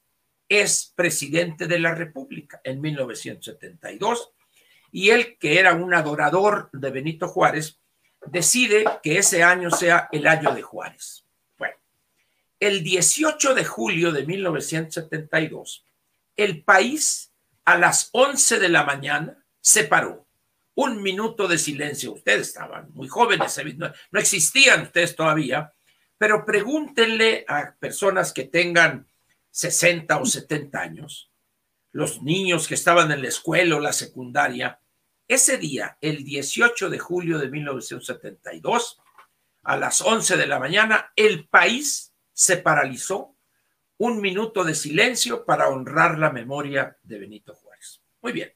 es 0.51 0.93
presidente 0.97 1.69
de 1.69 1.79
la 1.79 1.95
República 1.95 2.61
en 2.65 2.81
1972 2.81 4.33
y 4.93 5.11
él, 5.11 5.39
que 5.39 5.61
era 5.61 5.75
un 5.75 5.95
adorador 5.95 6.69
de 6.73 6.91
Benito 6.91 7.29
Juárez, 7.29 7.79
decide 8.27 8.85
que 9.03 9.19
ese 9.19 9.45
año 9.45 9.71
sea 9.71 10.09
el 10.11 10.27
año 10.27 10.53
de 10.53 10.63
Juárez. 10.63 11.25
Bueno, 11.57 11.77
el 12.59 12.83
18 12.83 13.55
de 13.55 13.65
julio 13.65 14.11
de 14.11 14.27
1972, 14.27 15.87
el 16.37 16.65
país 16.65 17.33
a 17.65 17.79
las 17.79 18.11
11 18.13 18.59
de 18.59 18.69
la 18.69 18.85
mañana 18.85 19.45
se 19.61 19.85
paró. 19.85 20.27
Un 20.75 21.03
minuto 21.03 21.47
de 21.47 21.59
silencio. 21.59 22.13
Ustedes 22.13 22.49
estaban 22.49 22.91
muy 22.95 23.07
jóvenes, 23.07 23.61
no, 23.77 23.93
existían 24.19 24.83
ustedes 24.83 25.15
todavía, 25.15 25.73
pero 26.17 26.45
pregúntenle 26.45 27.45
a 27.47 27.75
personas 27.79 28.33
que 28.33 28.45
tengan 28.45 29.07
60 29.51 30.19
o 30.19 30.25
70 30.25 30.81
años 30.81 31.31
los 31.93 32.23
niños 32.23 32.69
que 32.69 32.75
estaban 32.75 33.11
en 33.11 33.23
la 33.23 33.29
escuela 33.29 33.77
o 33.77 33.81
la 33.81 33.93
secundaria, 33.93 34.81
ese 35.27 35.59
día, 35.59 35.97
el 36.01 36.25
18 36.25 36.91
de 36.91 36.99
julio 36.99 37.39
de 37.39 37.49
1972, 37.49 39.01
a 39.63 39.77
las 39.77 40.01
11 40.01 40.37
de 40.37 40.47
la 40.47 40.59
mañana, 40.59 41.13
el 41.17 41.49
país 41.49 42.15
se 42.33 42.57
paralizó. 42.57 43.37
Un 43.99 44.23
minuto 44.23 44.65
de 44.65 44.75
silencio 44.75 45.45
para 45.45 45.69
honrar 45.69 46.19
la 46.19 46.31
memoria 46.31 46.97
de 47.03 47.19
Benito 47.19 47.55
Juárez. 47.55 48.01
Muy 48.23 48.33
bien. 48.33 48.51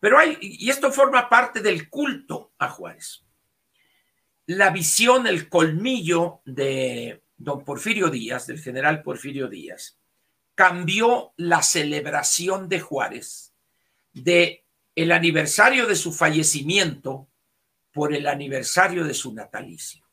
Pero 0.00 0.18
hay, 0.18 0.36
y 0.40 0.68
esto 0.68 0.90
forma 0.90 1.28
parte 1.28 1.60
del 1.60 1.88
culto 1.88 2.54
a 2.58 2.68
Juárez. 2.68 3.24
La 4.46 4.70
visión, 4.70 5.28
el 5.28 5.48
colmillo 5.48 6.40
de 6.44 7.21
don 7.42 7.64
Porfirio 7.64 8.08
Díaz, 8.08 8.46
del 8.46 8.60
general 8.60 9.02
Porfirio 9.02 9.48
Díaz, 9.48 9.98
cambió 10.54 11.32
la 11.36 11.62
celebración 11.62 12.68
de 12.68 12.80
Juárez 12.80 13.52
de 14.12 14.64
el 14.94 15.10
aniversario 15.10 15.86
de 15.86 15.96
su 15.96 16.12
fallecimiento 16.12 17.28
por 17.92 18.14
el 18.14 18.26
aniversario 18.26 19.04
de 19.04 19.14
su 19.14 19.34
natalicio. 19.34 20.04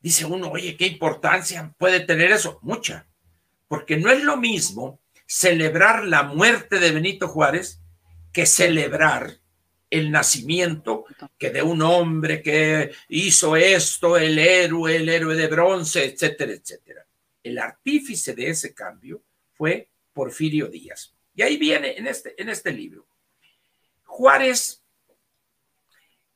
Dice 0.00 0.24
uno, 0.24 0.50
oye, 0.50 0.76
¿qué 0.76 0.86
importancia 0.86 1.74
puede 1.78 2.00
tener 2.00 2.30
eso? 2.30 2.58
Mucha, 2.62 3.06
porque 3.68 3.96
no 3.96 4.10
es 4.10 4.22
lo 4.22 4.36
mismo 4.36 5.00
celebrar 5.26 6.04
la 6.04 6.24
muerte 6.24 6.78
de 6.78 6.90
Benito 6.90 7.28
Juárez 7.28 7.80
que 8.32 8.46
celebrar 8.46 9.39
el 9.90 10.10
nacimiento 10.10 11.04
que 11.36 11.50
de 11.50 11.62
un 11.62 11.82
hombre 11.82 12.40
que 12.42 12.92
hizo 13.08 13.56
esto, 13.56 14.16
el 14.16 14.38
héroe, 14.38 14.96
el 14.96 15.08
héroe 15.08 15.34
de 15.34 15.48
bronce, 15.48 16.04
etcétera, 16.04 16.52
etcétera 16.52 17.06
el 17.42 17.58
artífice 17.58 18.34
de 18.34 18.50
ese 18.50 18.74
cambio 18.74 19.22
fue 19.52 19.90
Porfirio 20.12 20.68
Díaz. 20.68 21.14
Y 21.34 21.42
ahí 21.42 21.56
viene 21.56 21.96
en 21.96 22.06
este, 22.06 22.40
en 22.40 22.48
este 22.48 22.72
libro. 22.72 23.06
Juárez 24.04 24.84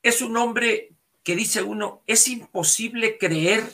es 0.03 0.23
un 0.23 0.37
hombre 0.37 0.95
que 1.23 1.37
dice 1.37 1.63
uno, 1.63 2.03
es 2.07 2.29
imposible 2.29 3.19
creer 3.19 3.65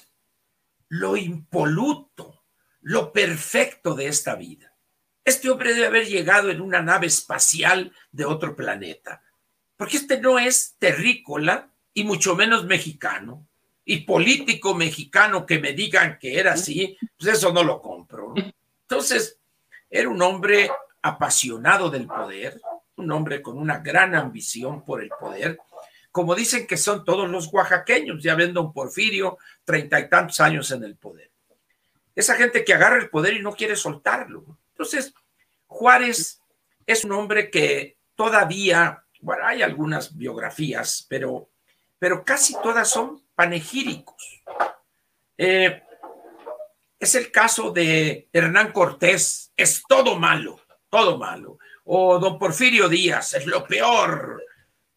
lo 0.89 1.16
impoluto, 1.16 2.45
lo 2.81 3.12
perfecto 3.12 3.95
de 3.95 4.07
esta 4.07 4.35
vida. 4.35 4.74
Este 5.24 5.51
hombre 5.51 5.74
debe 5.74 5.87
haber 5.87 6.07
llegado 6.07 6.51
en 6.51 6.61
una 6.61 6.81
nave 6.81 7.07
espacial 7.07 7.93
de 8.11 8.24
otro 8.24 8.57
planeta, 8.57 9.22
porque 9.81 9.97
este 9.97 10.20
no 10.20 10.39
es 10.39 10.76
terrícola 10.78 11.70
y 11.95 12.05
mucho 12.05 12.37
menos 12.37 12.66
mexicano 12.66 13.47
y 13.83 14.03
político 14.03 14.74
mexicano 14.74 15.47
que 15.47 15.59
me 15.59 15.72
digan 15.72 16.18
que 16.18 16.39
era 16.39 16.53
así, 16.53 16.99
pues 17.18 17.39
eso 17.39 17.51
no 17.51 17.64
lo 17.64 17.81
compro. 17.81 18.35
Entonces, 18.83 19.39
era 19.89 20.11
un 20.11 20.20
hombre 20.20 20.70
apasionado 21.01 21.89
del 21.89 22.07
poder, 22.07 22.61
un 22.97 23.11
hombre 23.11 23.41
con 23.41 23.57
una 23.57 23.78
gran 23.78 24.14
ambición 24.14 24.85
por 24.85 25.03
el 25.03 25.09
poder, 25.18 25.59
como 26.12 26.35
dicen 26.35 26.66
que 26.66 26.76
son 26.76 27.03
todos 27.03 27.31
los 27.31 27.47
oaxaqueños, 27.51 28.22
ya 28.22 28.35
ven 28.35 28.53
don 28.53 28.74
Porfirio, 28.74 29.39
treinta 29.64 29.99
y 29.99 30.11
tantos 30.11 30.41
años 30.41 30.70
en 30.72 30.85
el 30.85 30.97
poder. 30.97 31.31
Esa 32.14 32.35
gente 32.35 32.66
que 32.66 32.74
agarra 32.74 32.99
el 32.99 33.09
poder 33.09 33.33
y 33.33 33.41
no 33.41 33.53
quiere 33.53 33.76
soltarlo. 33.76 34.59
Entonces, 34.72 35.14
Juárez 35.66 36.43
es 36.85 37.03
un 37.03 37.12
hombre 37.12 37.51
que 37.51 37.97
todavía, 38.14 39.05
bueno, 39.20 39.46
hay 39.46 39.62
algunas 39.62 40.16
biografías, 40.16 41.06
pero, 41.08 41.48
pero 41.98 42.24
casi 42.24 42.54
todas 42.62 42.88
son 42.88 43.22
panegíricos. 43.34 44.42
Eh, 45.36 45.82
es 46.98 47.14
el 47.14 47.30
caso 47.30 47.70
de 47.70 48.28
Hernán 48.32 48.72
Cortés, 48.72 49.52
es 49.56 49.82
todo 49.88 50.18
malo, 50.18 50.60
todo 50.90 51.18
malo. 51.18 51.58
O 51.84 52.18
don 52.18 52.38
Porfirio 52.38 52.88
Díaz, 52.88 53.34
es 53.34 53.46
lo 53.46 53.66
peor. 53.66 54.42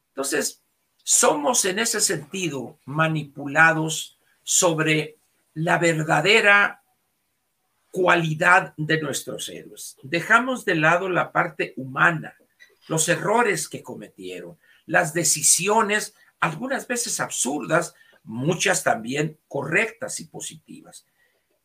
Entonces, 0.10 0.62
somos 1.04 1.66
en 1.66 1.80
ese 1.80 2.00
sentido 2.02 2.78
manipulados 2.86 4.20
sobre 4.44 5.18
la 5.54 5.78
verdadera 5.78 6.84
cualidad 7.92 8.74
de 8.76 9.02
nuestros 9.02 9.50
héroes. 9.50 9.98
Dejamos 10.04 10.66
de 10.66 10.76
lado 10.76 11.10
la 11.10 11.32
parte 11.32 11.74
humana, 11.78 12.36
los 12.88 13.08
errores 13.10 13.70
que 13.70 13.84
cometieron, 13.84 14.58
las 14.86 15.14
decisiones, 15.14 16.16
algunas 16.40 16.88
veces 16.88 17.20
absurdas, 17.20 17.96
muchas 18.24 18.84
también 18.84 19.40
correctas 19.48 20.20
y 20.20 20.26
positivas. 20.26 21.06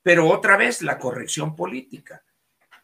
Pero 0.02 0.28
otra 0.28 0.56
vez 0.56 0.82
la 0.82 0.98
corrección 0.98 1.56
política. 1.56 2.22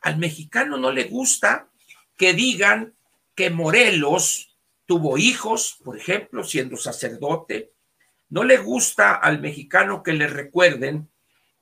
Al 0.00 0.18
mexicano 0.18 0.76
no 0.76 0.90
le 0.90 1.04
gusta 1.04 1.68
que 2.16 2.32
digan 2.34 2.94
que 3.34 3.50
Morelos 3.50 4.56
tuvo 4.86 5.18
hijos, 5.18 5.78
por 5.82 5.96
ejemplo, 5.96 6.44
siendo 6.44 6.76
sacerdote. 6.76 7.72
No 8.28 8.44
le 8.44 8.58
gusta 8.58 9.14
al 9.14 9.40
mexicano 9.40 10.02
que 10.02 10.12
le 10.12 10.26
recuerden 10.26 11.08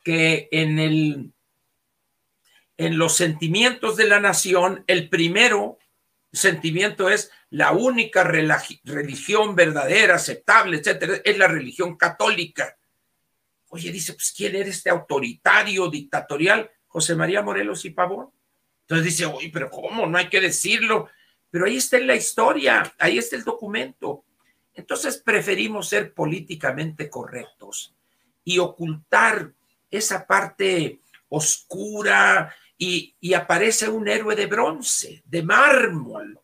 que 0.03 0.49
en 0.51 0.79
el 0.79 1.33
en 2.79 2.99
los 2.99 3.15
sentimientos 3.15 3.97
de 3.97 4.09
la 4.09 4.19
nación, 4.19 4.83
el 4.89 5.09
primero 5.09 5.79
sentimiento 6.33 7.09
es 7.09 7.31
la 7.51 7.73
única 7.73 8.25
religión 8.25 9.55
verdadera, 9.55 10.15
aceptable, 10.15 10.79
etcétera, 10.79 11.21
es 11.25 11.39
la 11.39 11.49
religión 11.49 11.97
católica. 11.97 12.77
Oye, 13.69 13.93
dice, 13.93 14.15
pues, 14.15 14.33
¿quién 14.37 14.57
era 14.57 14.69
este 14.69 14.91
autoritario, 14.91 15.89
dictatorial? 15.89 16.71
José 16.87 17.15
María 17.15 17.43
Morelos 17.43 17.85
y 17.85 17.91
Pavón. 17.91 18.31
Entonces 18.83 19.05
dice, 19.05 19.27
oye, 19.27 19.51
pero 19.53 19.71
¿cómo? 19.71 20.07
No 20.07 20.19
hay 20.19 20.29
que 20.29 20.41
decirlo. 20.41 21.09
Pero 21.51 21.67
ahí 21.67 21.77
está 21.77 21.99
en 21.99 22.07
la 22.07 22.17
historia, 22.17 22.95
ahí 22.99 23.19
está 23.19 23.37
el 23.37 23.45
documento. 23.45 24.25
Entonces 24.75 25.19
preferimos 25.19 25.89
ser 25.89 26.15
políticamente 26.15 27.11
correctos 27.11 27.95
y 28.45 28.59
ocultar 28.59 29.53
esa 29.91 30.27
parte 30.27 31.01
oscura 31.29 32.55
y, 32.85 33.35
aparece 33.35 33.89
un 33.89 34.09
héroe 34.09 34.35
de 34.35 34.47
bronce, 34.47 35.23
de 35.25 35.43
mármol. 35.43 36.41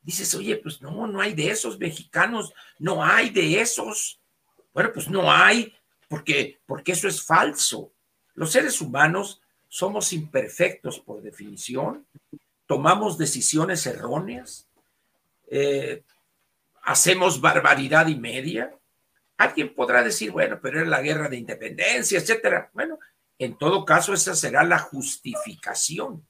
Dices, 0.00 0.34
oye, 0.34 0.56
pues 0.56 0.80
no, 0.80 1.06
no 1.06 1.20
hay 1.20 1.34
de 1.34 1.50
esos 1.50 1.78
mexicanos, 1.78 2.54
no 2.78 3.04
hay 3.04 3.28
de 3.28 3.60
esos. 3.60 4.18
Bueno, 4.72 4.90
pues 4.94 5.10
no 5.10 5.30
hay, 5.30 5.74
porque, 6.08 6.58
porque 6.64 6.92
eso 6.92 7.06
es 7.06 7.22
falso. 7.22 7.92
Los 8.34 8.52
seres 8.52 8.80
humanos 8.80 9.42
somos 9.68 10.14
imperfectos 10.14 11.00
por 11.00 11.20
definición, 11.20 12.06
tomamos 12.66 13.18
decisiones 13.18 13.84
erróneas, 13.86 14.66
eh, 15.50 16.02
hacemos 16.82 17.42
barbaridad 17.42 18.06
y 18.06 18.16
media. 18.16 18.74
Alguien 19.36 19.74
podrá 19.74 20.02
decir, 20.02 20.30
bueno, 20.30 20.58
pero 20.62 20.80
era 20.80 20.88
la 20.88 21.02
guerra 21.02 21.28
de 21.28 21.36
independencia, 21.36 22.18
etcétera. 22.18 22.70
Bueno, 22.72 22.98
en 23.38 23.56
todo 23.56 23.84
caso, 23.84 24.12
esa 24.12 24.34
será 24.34 24.64
la 24.64 24.78
justificación. 24.78 26.26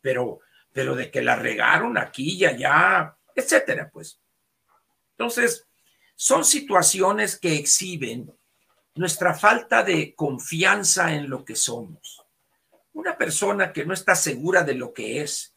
Pero, 0.00 0.40
pero 0.72 0.96
de 0.96 1.10
que 1.10 1.22
la 1.22 1.36
regaron 1.36 1.96
aquí 1.96 2.34
y 2.34 2.44
allá, 2.44 3.16
etcétera, 3.34 3.90
pues. 3.92 4.20
Entonces, 5.12 5.66
son 6.16 6.44
situaciones 6.44 7.38
que 7.38 7.54
exhiben 7.54 8.32
nuestra 8.94 9.34
falta 9.34 9.82
de 9.82 10.14
confianza 10.14 11.14
en 11.14 11.30
lo 11.30 11.44
que 11.44 11.56
somos. 11.56 12.24
Una 12.92 13.16
persona 13.16 13.72
que 13.72 13.86
no 13.86 13.94
está 13.94 14.14
segura 14.14 14.64
de 14.64 14.74
lo 14.74 14.92
que 14.92 15.22
es, 15.22 15.54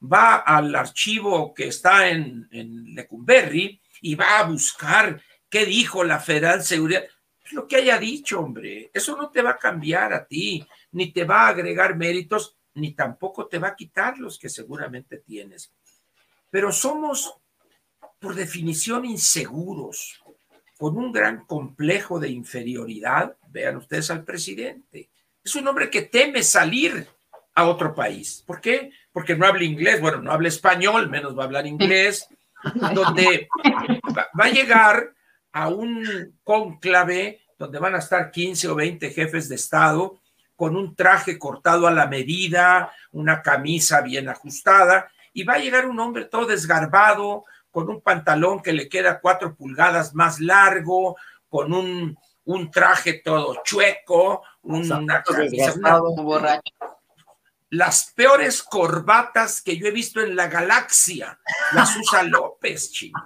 va 0.00 0.36
al 0.36 0.74
archivo 0.74 1.52
que 1.52 1.68
está 1.68 2.08
en, 2.08 2.48
en 2.52 2.94
Lecumberri 2.94 3.80
y 4.00 4.14
va 4.14 4.38
a 4.38 4.44
buscar 4.44 5.20
qué 5.50 5.66
dijo 5.66 6.04
la 6.04 6.20
Federal 6.20 6.62
Seguridad. 6.62 7.04
Lo 7.52 7.66
que 7.66 7.76
haya 7.76 7.98
dicho, 7.98 8.40
hombre, 8.40 8.90
eso 8.92 9.16
no 9.16 9.30
te 9.30 9.42
va 9.42 9.50
a 9.50 9.58
cambiar 9.58 10.12
a 10.12 10.26
ti, 10.26 10.66
ni 10.92 11.12
te 11.12 11.24
va 11.24 11.42
a 11.42 11.48
agregar 11.48 11.96
méritos, 11.96 12.56
ni 12.74 12.92
tampoco 12.92 13.46
te 13.46 13.58
va 13.58 13.68
a 13.68 13.76
quitar 13.76 14.18
los 14.18 14.38
que 14.38 14.48
seguramente 14.48 15.18
tienes. 15.18 15.72
Pero 16.50 16.72
somos, 16.72 17.34
por 18.18 18.34
definición, 18.34 19.04
inseguros, 19.04 20.22
con 20.78 20.96
un 20.96 21.12
gran 21.12 21.44
complejo 21.44 22.20
de 22.20 22.30
inferioridad. 22.30 23.36
Vean 23.48 23.76
ustedes 23.76 24.10
al 24.10 24.24
presidente. 24.24 25.10
Es 25.42 25.54
un 25.56 25.66
hombre 25.66 25.90
que 25.90 26.02
teme 26.02 26.42
salir 26.42 27.06
a 27.54 27.66
otro 27.66 27.94
país. 27.94 28.44
¿Por 28.46 28.60
qué? 28.60 28.92
Porque 29.12 29.34
no 29.34 29.44
habla 29.44 29.64
inglés, 29.64 30.00
bueno, 30.00 30.22
no 30.22 30.30
habla 30.30 30.48
español, 30.48 31.10
menos 31.10 31.36
va 31.36 31.42
a 31.42 31.46
hablar 31.46 31.66
inglés, 31.66 32.28
donde 32.94 33.48
va 34.38 34.44
a 34.44 34.50
llegar 34.50 35.14
a 35.52 35.68
un 35.68 36.38
cónclave 36.44 37.40
donde 37.58 37.78
van 37.78 37.94
a 37.94 37.98
estar 37.98 38.30
15 38.30 38.68
o 38.68 38.74
20 38.74 39.10
jefes 39.10 39.48
de 39.48 39.56
Estado 39.56 40.20
con 40.58 40.74
un 40.74 40.96
traje 40.96 41.38
cortado 41.38 41.86
a 41.86 41.92
la 41.92 42.08
medida, 42.08 42.92
una 43.12 43.42
camisa 43.42 44.00
bien 44.00 44.28
ajustada, 44.28 45.08
y 45.32 45.44
va 45.44 45.54
a 45.54 45.58
llegar 45.58 45.86
un 45.86 46.00
hombre 46.00 46.24
todo 46.24 46.46
desgarbado, 46.46 47.44
con 47.70 47.88
un 47.88 48.00
pantalón 48.00 48.60
que 48.60 48.72
le 48.72 48.88
queda 48.88 49.20
cuatro 49.20 49.54
pulgadas 49.54 50.16
más 50.16 50.40
largo, 50.40 51.16
con 51.48 51.72
un, 51.72 52.18
un 52.44 52.70
traje 52.72 53.20
todo 53.24 53.60
chueco, 53.62 54.42
una 54.62 55.22
camisa, 55.22 55.74
borracho 56.16 56.97
las 57.70 58.12
peores 58.14 58.62
corbatas 58.62 59.60
que 59.60 59.76
yo 59.76 59.86
he 59.86 59.90
visto 59.90 60.20
en 60.20 60.34
la 60.34 60.48
galaxia, 60.48 61.38
las 61.72 61.96
usa 61.96 62.22
López, 62.22 62.90
chico. 62.90 63.20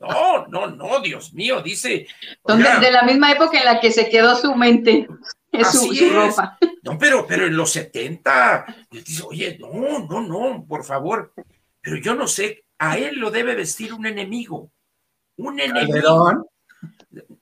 No, 0.00 0.46
no, 0.48 0.66
no, 0.66 1.00
Dios 1.00 1.32
mío, 1.32 1.62
dice. 1.62 2.06
de 2.44 2.90
la 2.90 3.02
misma 3.02 3.32
época 3.32 3.58
en 3.58 3.64
la 3.64 3.80
que 3.80 3.92
se 3.92 4.08
quedó 4.08 4.36
su 4.36 4.54
mente, 4.54 5.06
es 5.52 5.70
su, 5.70 5.88
ropa. 6.12 6.58
No, 6.82 6.98
pero, 6.98 7.26
pero 7.26 7.46
en 7.46 7.56
los 7.56 7.72
70, 7.72 8.86
dice, 8.90 9.22
oye, 9.24 9.58
no, 9.58 10.06
no, 10.08 10.20
no, 10.20 10.64
por 10.66 10.84
favor. 10.84 11.32
Pero 11.80 11.96
yo 11.98 12.14
no 12.14 12.26
sé, 12.26 12.64
a 12.78 12.98
él 12.98 13.16
lo 13.16 13.30
debe 13.30 13.54
vestir 13.54 13.94
un 13.94 14.06
enemigo. 14.06 14.70
Un 15.36 15.60
enemigo. 15.60 16.50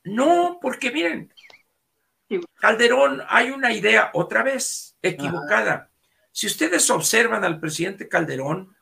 No, 0.05 0.59
porque 0.61 0.91
miren, 0.91 1.33
Calderón, 2.55 3.23
hay 3.29 3.51
una 3.51 3.73
idea 3.73 4.11
otra 4.13 4.43
vez 4.43 4.97
equivocada. 5.03 5.91
Si 6.35 6.49
ustedes 6.49 6.91
observan 6.91 7.45
al 7.45 7.61
presidente 7.61 8.09
Calderón, 8.09 8.75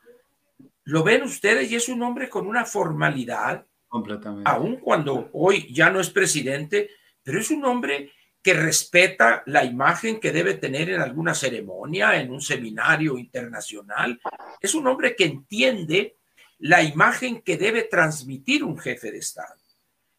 lo 0.85 1.03
ven 1.03 1.23
ustedes 1.23 1.71
y 1.71 1.77
es 1.77 1.87
un 1.91 2.03
hombre 2.03 2.31
con 2.31 2.47
una 2.47 2.65
formalidad, 2.65 3.67
completamente. 3.89 4.51
Aun 4.51 4.77
cuando 4.77 5.29
hoy 5.35 5.71
ya 5.71 5.91
no 5.91 6.01
es 6.01 6.09
presidente, 6.09 6.89
pero 7.23 7.39
es 7.39 7.51
un 7.51 7.63
hombre 7.67 8.11
que 8.43 8.55
respeta 8.55 9.43
la 9.45 9.67
imagen 9.67 10.19
que 10.19 10.33
debe 10.33 10.55
tener 10.55 10.89
en 10.89 11.03
alguna 11.03 11.35
ceremonia, 11.35 12.19
en 12.19 12.31
un 12.31 12.41
seminario 12.41 13.19
internacional. 13.19 14.19
Es 14.59 14.75
un 14.75 14.87
hombre 14.87 15.15
que 15.15 15.27
entiende 15.27 16.17
la 16.59 16.83
imagen 16.83 17.43
que 17.43 17.59
debe 17.59 17.83
transmitir 17.83 18.65
un 18.65 18.79
jefe 18.79 19.13
de 19.13 19.19
Estado. 19.19 19.61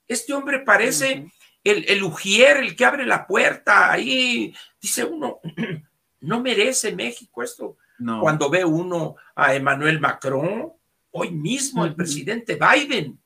Este 0.07 0.33
hombre 0.33 0.59
parece 0.59 1.31
el, 1.63 1.83
el 1.89 2.03
ujier, 2.03 2.57
el 2.57 2.75
que 2.75 2.85
abre 2.85 3.07
la 3.07 3.25
puerta, 3.25 3.91
ahí 3.91 4.53
dice 4.79 5.03
uno, 5.03 5.39
no 6.23 6.41
merece 6.41 6.95
México 6.95 7.43
esto. 7.43 7.77
Cuando 8.19 8.49
ve 8.49 8.65
uno 8.65 9.15
a 9.35 9.53
Emmanuel 9.53 9.99
Macron, 9.99 10.73
hoy 11.11 11.31
mismo 11.31 11.85
el 11.85 11.95
presidente 11.95 12.57
Biden, 12.57 13.19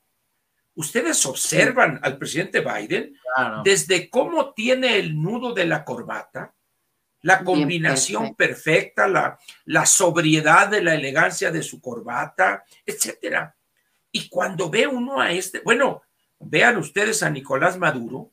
ustedes 0.74 1.24
observan 1.26 1.98
al 2.02 2.18
presidente 2.18 2.60
Biden 2.60 3.16
desde 3.64 4.10
cómo 4.10 4.52
tiene 4.52 4.98
el 4.98 5.20
nudo 5.20 5.52
de 5.54 5.64
la 5.64 5.84
corbata, 5.84 6.54
la 7.22 7.42
combinación 7.42 8.34
perfecta, 8.34 9.08
la, 9.08 9.38
la 9.64 9.86
sobriedad 9.86 10.68
de 10.68 10.82
la 10.82 10.94
elegancia 10.94 11.50
de 11.50 11.62
su 11.62 11.80
corbata, 11.80 12.64
etcétera. 12.86 13.56
Y 14.12 14.28
cuando 14.28 14.70
ve 14.70 14.86
uno 14.86 15.20
a 15.20 15.32
este, 15.32 15.60
bueno, 15.60 16.02
vean 16.38 16.76
ustedes 16.76 17.22
a 17.22 17.30
Nicolás 17.30 17.78
Maduro, 17.78 18.30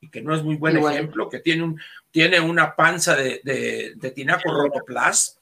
y 0.00 0.08
que 0.10 0.22
no 0.22 0.34
es 0.34 0.42
muy 0.42 0.56
buen 0.56 0.76
ejemplo, 0.76 1.28
que 1.28 1.40
tiene, 1.40 1.62
un, 1.62 1.80
tiene 2.10 2.40
una 2.40 2.74
panza 2.74 3.14
de, 3.14 3.40
de, 3.44 4.10
tinaco 4.12 4.52
rotoplas, 4.52 5.38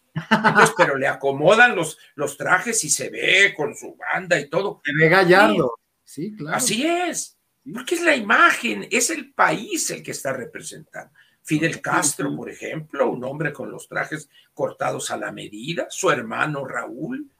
pero 0.76 0.96
le 0.96 1.06
acomodan 1.06 1.76
los, 1.76 1.96
los 2.16 2.36
trajes 2.36 2.82
y 2.84 2.90
se 2.90 3.08
ve 3.08 3.54
con 3.56 3.76
su 3.76 3.96
banda 3.96 4.38
y 4.38 4.48
todo. 4.48 4.80
Se 4.84 4.92
ve 4.94 5.08
gallardo. 5.08 5.74
Sí, 6.02 6.34
claro. 6.34 6.56
Así 6.56 6.84
es. 6.86 7.36
Porque 7.72 7.94
es 7.94 8.02
la 8.02 8.16
imagen, 8.16 8.88
es 8.90 9.10
el 9.10 9.32
país 9.32 9.90
el 9.90 10.02
que 10.02 10.12
está 10.12 10.32
representando. 10.32 11.12
Fidel 11.42 11.80
Castro, 11.80 12.34
por 12.34 12.50
ejemplo, 12.50 13.08
un 13.10 13.24
hombre 13.24 13.52
con 13.52 13.70
los 13.70 13.88
trajes 13.88 14.28
cortados 14.52 15.10
a 15.10 15.16
la 15.16 15.32
medida, 15.32 15.86
su 15.88 16.10
hermano 16.10 16.64
Raúl. 16.66 17.30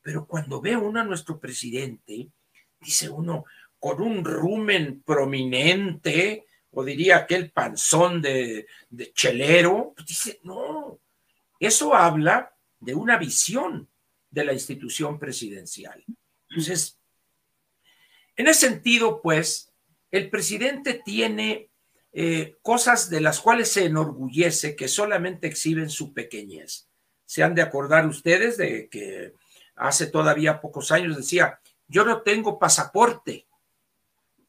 Pero 0.00 0.26
cuando 0.26 0.60
ve 0.60 0.76
uno 0.76 1.00
a 1.00 1.04
nuestro 1.04 1.38
presidente, 1.38 2.28
dice 2.80 3.08
uno, 3.08 3.44
con 3.78 4.00
un 4.00 4.24
rumen 4.24 5.02
prominente, 5.04 6.46
o 6.72 6.84
diría 6.84 7.18
aquel 7.18 7.50
panzón 7.50 8.22
de, 8.22 8.66
chelero, 9.14 9.92
pues 9.94 10.06
dice, 10.06 10.40
no, 10.42 10.98
eso 11.60 11.94
habla 11.94 12.54
de 12.80 12.94
una 12.94 13.18
visión 13.18 13.88
de 14.30 14.44
la 14.44 14.52
institución 14.52 15.18
presidencial. 15.18 16.02
Entonces, 16.48 16.98
en 18.36 18.48
ese 18.48 18.68
sentido, 18.68 19.20
pues, 19.20 19.70
el 20.10 20.30
presidente 20.30 21.00
tiene 21.04 21.70
eh, 22.12 22.56
cosas 22.62 23.10
de 23.10 23.20
las 23.20 23.40
cuales 23.40 23.70
se 23.70 23.84
enorgullece 23.84 24.74
que 24.74 24.88
solamente 24.88 25.46
exhiben 25.46 25.90
su 25.90 26.12
pequeñez. 26.12 26.88
Se 27.26 27.42
han 27.42 27.54
de 27.54 27.62
acordar 27.62 28.06
ustedes 28.06 28.56
de 28.56 28.88
que 28.88 29.34
hace 29.76 30.06
todavía 30.06 30.60
pocos 30.60 30.90
años 30.90 31.16
decía, 31.16 31.60
yo 31.86 32.04
no 32.04 32.22
tengo 32.22 32.58
pasaporte, 32.58 33.46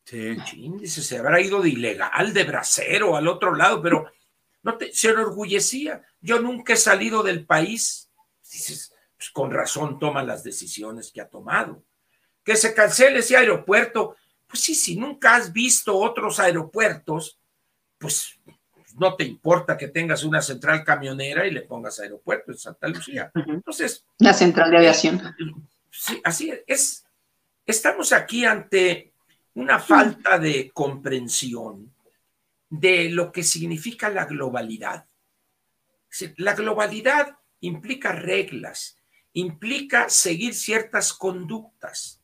Sí. 0.05 0.35
Dice, 0.79 1.01
se 1.01 1.17
habrá 1.17 1.39
ido 1.41 1.61
de 1.61 1.69
ilegal, 1.69 2.33
de 2.33 2.43
bracero 2.43 3.15
al 3.15 3.27
otro 3.27 3.55
lado, 3.55 3.81
pero 3.81 4.11
no 4.61 4.77
te, 4.77 4.93
se 4.93 5.09
enorgullecía. 5.09 6.03
Yo 6.21 6.39
nunca 6.39 6.73
he 6.73 6.77
salido 6.77 7.23
del 7.23 7.45
país. 7.45 8.09
Dices, 8.41 8.93
pues 9.17 9.29
con 9.31 9.51
razón 9.51 9.99
toma 9.99 10.23
las 10.23 10.43
decisiones 10.43 11.11
que 11.11 11.21
ha 11.21 11.29
tomado. 11.29 11.83
Que 12.43 12.55
se 12.55 12.73
cancele 12.73 13.19
ese 13.19 13.37
aeropuerto. 13.37 14.15
Pues 14.47 14.61
sí, 14.61 14.75
si 14.75 14.95
nunca 14.95 15.35
has 15.35 15.51
visto 15.51 15.97
otros 15.97 16.39
aeropuertos, 16.39 17.39
pues 17.97 18.37
no 18.97 19.15
te 19.15 19.23
importa 19.23 19.77
que 19.77 19.87
tengas 19.87 20.23
una 20.23 20.41
central 20.41 20.83
camionera 20.83 21.47
y 21.47 21.51
le 21.51 21.61
pongas 21.61 21.99
aeropuerto 21.99 22.51
en 22.51 22.57
Santa 22.57 22.87
Lucía. 22.87 23.31
Entonces. 23.33 24.05
La 24.19 24.33
central 24.33 24.71
de 24.71 24.77
aviación. 24.77 25.35
Sí, 25.89 26.21
así 26.23 26.53
es. 26.67 27.05
Estamos 27.65 28.11
aquí 28.11 28.45
ante 28.45 29.12
una 29.55 29.79
falta 29.79 30.39
de 30.39 30.71
comprensión 30.71 31.93
de 32.69 33.09
lo 33.09 33.31
que 33.31 33.43
significa 33.43 34.09
la 34.09 34.25
globalidad. 34.25 35.05
La 36.37 36.53
globalidad 36.53 37.37
implica 37.59 38.11
reglas, 38.11 38.97
implica 39.33 40.09
seguir 40.09 40.53
ciertas 40.53 41.13
conductas. 41.13 42.21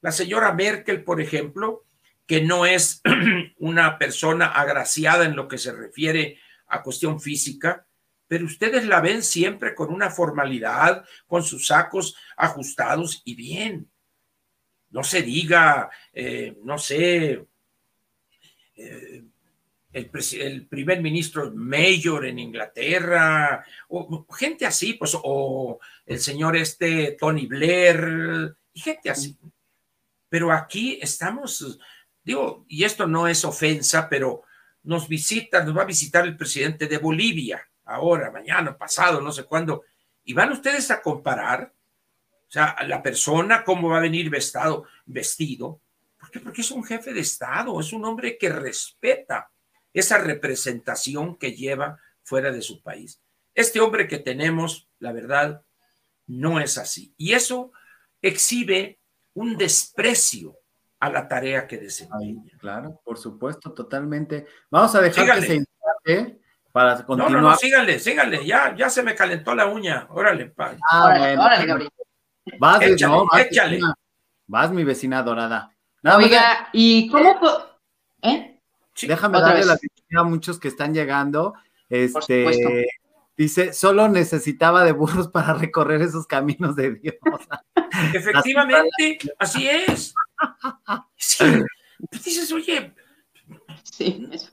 La 0.00 0.12
señora 0.12 0.52
Merkel, 0.52 1.04
por 1.04 1.20
ejemplo, 1.20 1.84
que 2.26 2.42
no 2.42 2.66
es 2.66 3.02
una 3.58 3.98
persona 3.98 4.46
agraciada 4.46 5.24
en 5.24 5.36
lo 5.36 5.48
que 5.48 5.58
se 5.58 5.72
refiere 5.72 6.38
a 6.68 6.82
cuestión 6.82 7.20
física, 7.20 7.86
pero 8.26 8.46
ustedes 8.46 8.86
la 8.86 9.00
ven 9.00 9.22
siempre 9.22 9.74
con 9.74 9.92
una 9.92 10.10
formalidad, 10.10 11.04
con 11.26 11.42
sus 11.42 11.66
sacos 11.66 12.16
ajustados 12.36 13.20
y 13.24 13.34
bien. 13.34 13.91
No 14.92 15.02
se 15.02 15.22
diga, 15.22 15.90
eh, 16.12 16.56
no 16.62 16.78
sé, 16.78 17.44
eh, 18.76 19.24
el, 19.92 20.66
primer 20.66 21.02
ministro 21.02 21.50
Mayor 21.54 22.26
en 22.26 22.38
Inglaterra, 22.38 23.64
o 23.88 24.26
gente 24.32 24.64
así, 24.64 24.94
pues, 24.94 25.16
o 25.22 25.78
el 26.06 26.18
señor 26.18 26.56
este 26.56 27.16
Tony 27.18 27.46
Blair, 27.46 28.54
y 28.72 28.80
gente 28.80 29.10
así. 29.10 29.36
Pero 30.28 30.50
aquí 30.50 30.98
estamos, 31.02 31.78
digo, 32.24 32.64
y 32.68 32.84
esto 32.84 33.06
no 33.06 33.28
es 33.28 33.44
ofensa, 33.44 34.08
pero 34.08 34.44
nos 34.84 35.08
visita, 35.08 35.62
nos 35.62 35.76
va 35.76 35.82
a 35.82 35.86
visitar 35.86 36.24
el 36.24 36.36
presidente 36.36 36.86
de 36.86 36.98
Bolivia, 36.98 37.68
ahora, 37.84 38.30
mañana, 38.30 38.76
pasado, 38.76 39.20
no 39.20 39.30
sé 39.30 39.44
cuándo, 39.44 39.82
y 40.24 40.32
van 40.32 40.52
ustedes 40.52 40.90
a 40.90 41.02
comparar, 41.02 41.72
sea, 42.52 42.76
la 42.86 43.02
persona, 43.02 43.64
cómo 43.64 43.88
va 43.88 43.98
a 43.98 44.02
venir 44.02 44.28
vestido, 44.28 44.84
vestido, 45.06 45.80
¿por 46.18 46.30
qué? 46.30 46.40
Porque 46.40 46.60
es 46.60 46.70
un 46.70 46.84
jefe 46.84 47.12
de 47.12 47.20
Estado, 47.20 47.80
es 47.80 47.92
un 47.92 48.04
hombre 48.04 48.36
que 48.36 48.50
respeta 48.50 49.50
esa 49.92 50.18
representación 50.18 51.36
que 51.36 51.52
lleva 51.52 51.98
fuera 52.22 52.52
de 52.52 52.62
su 52.62 52.82
país. 52.82 53.20
Este 53.54 53.80
hombre 53.80 54.06
que 54.06 54.18
tenemos, 54.18 54.88
la 54.98 55.12
verdad, 55.12 55.62
no 56.26 56.60
es 56.60 56.78
así. 56.78 57.14
Y 57.16 57.32
eso 57.32 57.72
exhibe 58.20 58.98
un 59.34 59.56
desprecio 59.56 60.58
a 61.00 61.10
la 61.10 61.26
tarea 61.26 61.66
que 61.66 61.78
desempeña. 61.78 62.42
claro, 62.58 63.00
por 63.04 63.18
supuesto, 63.18 63.72
totalmente. 63.72 64.46
Vamos 64.70 64.94
a 64.94 65.00
dejar 65.00 65.40
que 65.40 65.46
se 65.46 65.54
instale 65.56 66.38
para 66.70 66.96
continuar. 67.04 67.32
No, 67.32 67.40
no, 67.40 67.50
no, 67.50 67.56
síganle, 67.56 67.98
síganle, 67.98 68.46
ya, 68.46 68.74
ya 68.76 68.88
se 68.88 69.02
me 69.02 69.14
calentó 69.14 69.54
la 69.54 69.66
uña. 69.66 70.06
Órale, 70.10 70.46
padre. 70.46 70.78
Ah, 70.90 71.06
órale, 71.06 71.38
órale, 71.38 71.66
Gabriel. 71.66 71.90
Vas, 72.58 72.82
échale, 72.82 73.12
no, 73.12 73.26
vas, 73.26 73.46
échale. 73.46 73.80
vas, 74.46 74.70
mi 74.70 74.84
vecina 74.84 75.22
dorada. 75.22 75.74
Oiga, 76.04 76.68
¿y 76.72 77.08
cómo? 77.08 77.38
¿Eh? 78.22 78.60
Déjame 79.02 79.40
darle 79.40 79.64
la 79.64 79.78
bienvenida 79.80 80.20
a 80.20 80.24
muchos 80.24 80.58
que 80.58 80.68
están 80.68 80.92
llegando. 80.92 81.54
Este, 81.88 82.86
dice, 83.36 83.72
solo 83.72 84.08
necesitaba 84.08 84.84
de 84.84 84.92
burros 84.92 85.28
para 85.28 85.54
recorrer 85.54 86.02
esos 86.02 86.26
caminos 86.26 86.74
de 86.74 86.94
Dios. 86.94 87.16
Efectivamente, 88.14 89.18
así 89.38 89.68
es. 89.68 90.14
Pues 92.10 92.24
dices, 92.24 92.50
oye, 92.50 92.92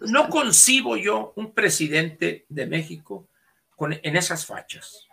no 0.02 0.30
concibo 0.30 0.96
yo 0.98 1.34
un 1.36 1.52
presidente 1.52 2.46
de 2.48 2.68
México 2.68 3.28
con, 3.76 3.94
en 3.94 4.16
esas 4.16 4.46
fachas. 4.46 5.08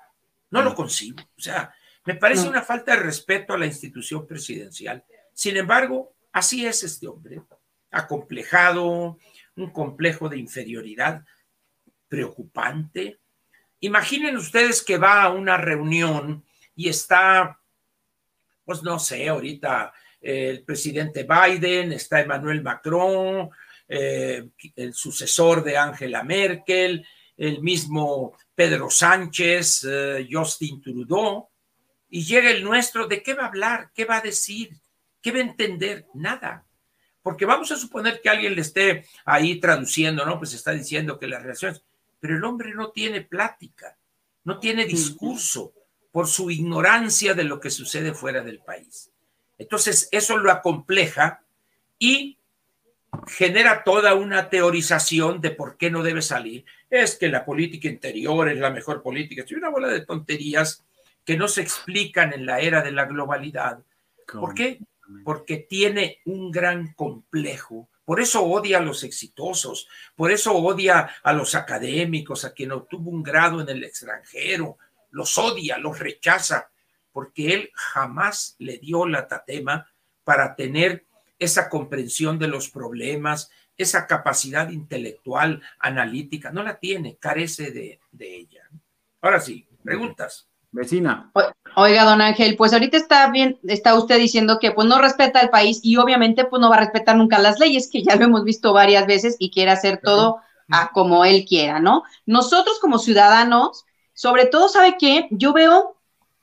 No 0.51 0.61
lo 0.61 0.75
concibo. 0.75 1.23
O 1.23 1.41
sea, 1.41 1.75
me 2.07 2.15
parece 2.15 2.49
una 2.49 2.63
falta 2.63 2.93
de 2.97 3.03
respeto 3.03 3.53
a 3.53 3.59
la 3.59 3.67
institución 3.67 4.27
presidencial. 4.27 5.05
Sin 5.35 5.57
embargo, 5.57 6.15
así 6.33 6.65
es 6.65 6.83
este 6.85 7.09
hombre 7.09 7.43
acomplejado, 7.91 9.19
un 9.57 9.71
complejo 9.71 10.29
de 10.29 10.39
inferioridad 10.39 11.25
preocupante. 12.09 13.19
Imaginen 13.81 14.37
ustedes 14.37 14.83
que 14.83 14.99
va 14.99 15.23
a 15.23 15.33
una 15.33 15.57
reunión 15.57 16.45
y 16.75 16.89
está, 16.89 17.59
pues 18.65 18.83
no 18.83 18.99
sé, 18.99 19.29
ahorita 19.29 19.93
eh, 20.21 20.51
el 20.51 20.63
presidente 20.63 21.27
Biden, 21.27 21.93
está 21.93 22.21
Emmanuel 22.21 22.63
Macron, 22.63 23.51
eh, 23.89 24.49
el 24.77 24.95
sucesor 24.95 25.65
de 25.65 25.77
Angela 25.77 26.23
Merkel, 26.23 27.05
el 27.37 27.61
mismo 27.63 28.37
Pedro 28.55 28.91
Sánchez, 28.91 29.85
eh, 29.89 30.29
Justin 30.31 30.81
Trudeau, 30.81 31.49
y 32.17 32.25
llega 32.25 32.51
el 32.51 32.65
nuestro, 32.65 33.07
¿de 33.07 33.23
qué 33.23 33.35
va 33.35 33.45
a 33.45 33.49
hablar? 33.49 33.91
¿Qué 33.95 34.05
va 34.05 34.17
a 34.17 34.23
decir? 34.23 34.71
¿Qué 35.21 35.33
va 35.33 35.39
a 35.39 35.43
entender? 35.43 36.07
Nada 36.15 36.67
porque 37.27 37.45
vamos 37.45 37.73
a 37.73 37.77
suponer 37.77 38.21
que 38.21 38.29
alguien 38.29 38.55
le 38.55 38.61
esté 38.61 39.05
ahí 39.25 39.59
traduciendo, 39.59 40.25
¿no? 40.25 40.39
Pues 40.39 40.55
está 40.55 40.71
diciendo 40.71 41.19
que 41.19 41.27
las 41.27 41.43
relaciones, 41.43 41.83
pero 42.21 42.37
el 42.37 42.45
hombre 42.45 42.73
no 42.73 42.93
tiene 42.93 43.21
plática, 43.21 43.99
no 44.45 44.61
tiene 44.61 44.85
discurso 44.85 45.73
por 46.13 46.29
su 46.29 46.53
ignorancia 46.53 47.35
de 47.35 47.43
lo 47.43 47.59
que 47.59 47.71
sucede 47.71 48.15
fuera 48.15 48.45
del 48.45 48.61
país. 48.61 49.11
Entonces, 49.59 50.09
eso 50.13 50.37
lo 50.37 50.53
acompleja 50.53 51.43
y 51.99 52.39
genera 53.27 53.83
toda 53.83 54.15
una 54.15 54.49
teorización 54.49 55.41
de 55.41 55.51
por 55.51 55.77
qué 55.77 55.91
no 55.91 56.05
debe 56.05 56.23
salir. 56.23 56.65
Es 56.89 57.17
que 57.17 57.27
la 57.27 57.45
política 57.45 57.89
interior 57.89 58.49
es 58.49 58.61
la 58.61 58.71
mejor 58.71 59.03
política. 59.03 59.43
Es 59.43 59.51
una 59.51 59.71
bola 59.71 59.89
de 59.89 60.07
tonterías 60.07 60.86
que 61.27 61.37
no 61.37 61.49
se 61.49 61.61
explican 61.61 62.33
en 62.33 62.47
la 62.47 62.61
era 62.61 62.81
de 62.81 62.93
la 62.93 63.05
globalidad. 63.05 63.81
¿Por 64.27 64.55
qué? 64.55 64.81
porque 65.25 65.59
tiene 65.59 66.21
un 66.25 66.51
gran 66.51 66.93
complejo. 66.95 67.89
Por 68.05 68.21
eso 68.21 68.45
odia 68.45 68.79
a 68.79 68.83
los 68.83 69.03
exitosos, 69.03 69.89
por 70.15 70.31
eso 70.31 70.55
odia 70.55 71.11
a 71.23 71.33
los 71.33 71.55
académicos, 71.55 72.45
a 72.45 72.53
quien 72.53 72.73
obtuvo 72.73 73.11
un 73.11 73.23
grado 73.23 73.61
en 73.61 73.69
el 73.69 73.83
extranjero, 73.83 74.79
los 75.11 75.37
odia, 75.39 75.79
los 75.79 75.99
rechaza, 75.99 76.71
porque 77.13 77.55
él 77.55 77.71
jamás 77.75 78.55
le 78.59 78.79
dio 78.79 79.07
la 79.07 79.27
tatema 79.27 79.91
para 80.23 80.55
tener 80.55 81.05
esa 81.39 81.69
comprensión 81.69 82.39
de 82.39 82.49
los 82.49 82.71
problemas, 82.71 83.51
esa 83.77 84.07
capacidad 84.07 84.71
intelectual, 84.71 85.63
analítica, 85.79 86.51
no 86.51 86.63
la 86.63 86.79
tiene, 86.79 87.17
carece 87.17 87.73
de, 87.73 88.01
de 88.13 88.37
ella. 88.37 88.69
Ahora 89.21 89.41
sí, 89.41 89.67
preguntas. 89.83 90.49
Vecina. 90.73 91.31
Oiga, 91.77 92.05
don 92.05 92.21
Ángel, 92.21 92.57
pues 92.57 92.73
ahorita 92.73 92.97
está 92.97 93.31
bien, 93.31 93.59
está 93.65 93.95
usted 93.95 94.19
diciendo 94.19 94.59
que 94.59 94.73
pues 94.73 94.89
no 94.89 94.99
respeta 94.99 95.41
al 95.41 95.51
país 95.51 95.81
y 95.83 95.97
obviamente 95.97 96.45
pues 96.45 96.61
no 96.61 96.71
va 96.71 96.77
a 96.77 96.81
respetar 96.81 97.17
nunca 97.17 97.39
las 97.39 97.59
leyes, 97.59 97.91
que 97.91 98.03
ya 98.03 98.17
lo 98.17 98.25
hemos 98.25 98.45
visto 98.45 98.73
varias 98.73 99.07
veces 99.07 99.37
y 99.39 99.51
quiere 99.51 99.71
hacer 99.71 100.01
todo 100.03 100.39
a 100.71 100.91
como 100.93 101.25
él 101.25 101.45
quiera, 101.47 101.81
¿no? 101.81 102.03
Nosotros 102.25 102.79
como 102.81 102.99
ciudadanos, 102.99 103.85
sobre 104.15 104.47
todo, 104.47 104.69
¿sabe 104.69 104.97
qué? 104.99 105.29
Yo 105.31 105.53
veo 105.53 105.97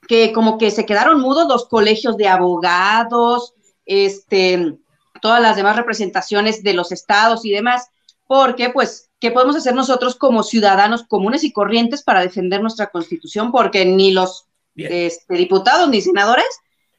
que 0.07 0.33
como 0.33 0.57
que 0.57 0.71
se 0.71 0.85
quedaron 0.85 1.19
mudos 1.19 1.47
los 1.47 1.67
colegios 1.67 2.17
de 2.17 2.27
abogados, 2.27 3.53
este, 3.85 4.77
todas 5.21 5.41
las 5.41 5.55
demás 5.55 5.75
representaciones 5.75 6.63
de 6.63 6.73
los 6.73 6.91
estados 6.91 7.45
y 7.45 7.51
demás, 7.51 7.89
porque 8.27 8.69
pues 8.69 9.09
¿qué 9.23 9.31
podemos 9.31 9.55
hacer 9.55 9.73
nosotros 9.73 10.17
como 10.17 10.43
ciudadanos 10.43 11.07
comunes 11.07 11.45
y 11.45 11.53
corrientes 11.53 12.03
para 12.03 12.19
defender 12.19 12.59
nuestra 12.59 12.87
constitución? 12.87 13.53
Porque 13.53 13.85
ni 13.85 14.11
los 14.11 14.49
este, 14.75 15.35
diputados 15.35 15.87
ni 15.87 16.01
senadores, 16.01 16.45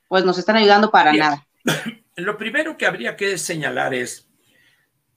pues 0.08 0.24
nos 0.24 0.38
están 0.38 0.56
ayudando 0.56 0.90
para 0.90 1.12
nada. 1.12 1.46
Lo 2.16 2.38
primero 2.38 2.78
que 2.78 2.86
habría 2.86 3.14
que 3.14 3.36
señalar 3.36 3.92
es, 3.92 4.26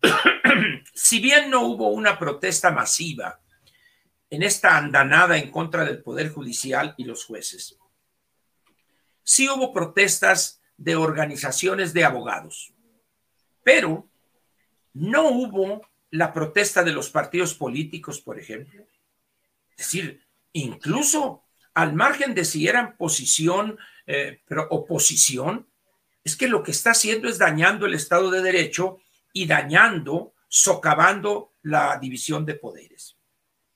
si 0.93 1.21
bien 1.21 1.49
no 1.49 1.61
hubo 1.61 1.87
una 1.87 2.19
protesta 2.19 2.71
masiva 2.71 3.39
en 4.29 4.43
esta 4.43 4.75
andanada 4.75 5.37
en 5.37 5.49
contra 5.49 5.85
del 5.85 6.03
Poder 6.03 6.29
Judicial 6.33 6.93
y 6.97 7.05
los 7.05 7.23
jueces, 7.23 7.77
sí 9.23 9.47
hubo 9.47 9.71
protestas 9.71 10.59
de 10.75 10.97
organizaciones 10.97 11.93
de 11.93 12.03
abogados, 12.03 12.73
pero 13.63 14.09
no 14.93 15.29
hubo 15.29 15.87
la 16.11 16.33
protesta 16.33 16.83
de 16.83 16.91
los 16.91 17.09
partidos 17.09 17.53
políticos, 17.53 18.21
por 18.21 18.39
ejemplo. 18.39 18.85
Es 19.71 19.77
decir, 19.77 20.21
incluso 20.53 21.43
al 21.73 21.93
margen 21.93 22.33
de 22.33 22.45
si 22.45 22.67
eran 22.67 22.97
posición, 22.97 23.77
eh, 24.07 24.41
pero 24.47 24.67
oposición, 24.69 25.67
es 26.23 26.35
que 26.35 26.47
lo 26.47 26.63
que 26.63 26.71
está 26.71 26.91
haciendo 26.91 27.29
es 27.29 27.37
dañando 27.37 27.85
el 27.85 27.93
Estado 27.93 28.31
de 28.31 28.41
Derecho 28.41 28.99
y 29.31 29.45
dañando, 29.45 30.33
socavando 30.47 31.53
la 31.61 31.97
división 31.99 32.45
de 32.45 32.55
poderes. 32.55 33.15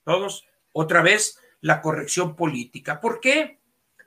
Todos, 0.03 0.45
otra 0.73 1.01
vez, 1.01 1.37
la 1.61 1.81
corrección 1.81 2.35
política. 2.35 2.99
¿Por 2.99 3.19
qué? 3.19 3.59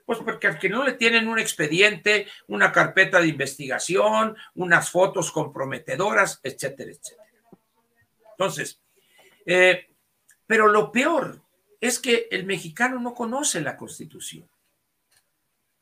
Pues 0.05 0.19
porque 0.19 0.47
al 0.47 0.59
que 0.59 0.69
no 0.69 0.83
le 0.83 0.93
tienen 0.93 1.27
un 1.27 1.39
expediente, 1.39 2.27
una 2.47 2.71
carpeta 2.71 3.19
de 3.19 3.29
investigación, 3.29 4.35
unas 4.55 4.89
fotos 4.91 5.31
comprometedoras, 5.31 6.39
etcétera, 6.43 6.91
etcétera. 6.91 7.24
Entonces, 8.37 8.81
eh, 9.45 9.87
pero 10.45 10.67
lo 10.67 10.91
peor 10.91 11.41
es 11.79 11.99
que 11.99 12.27
el 12.31 12.45
mexicano 12.45 12.99
no 12.99 13.13
conoce 13.13 13.61
la 13.61 13.77
constitución. 13.77 14.49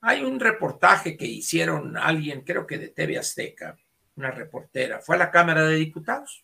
Hay 0.02 0.24
un 0.24 0.40
reportaje 0.40 1.18
que 1.18 1.26
hicieron 1.26 1.98
alguien, 1.98 2.42
creo 2.42 2.68
que 2.68 2.78
de 2.78 2.90
TV 2.90 3.18
Azteca, 3.18 3.78
una 4.16 4.32
reportera, 4.32 5.00
fue 5.00 5.16
a 5.16 5.20
la 5.20 5.32
Cámara 5.32 5.66
de 5.66 5.76
Diputados. 5.76 6.44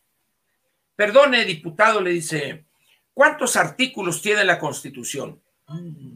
Perdone, 0.96 1.46
diputado, 1.46 2.02
le 2.02 2.12
dice, 2.12 2.66
¿cuántos 3.14 3.56
artículos 3.56 4.22
tiene 4.22 4.44
la 4.44 4.58
constitución? 4.58 5.42
Mm, 5.68 6.16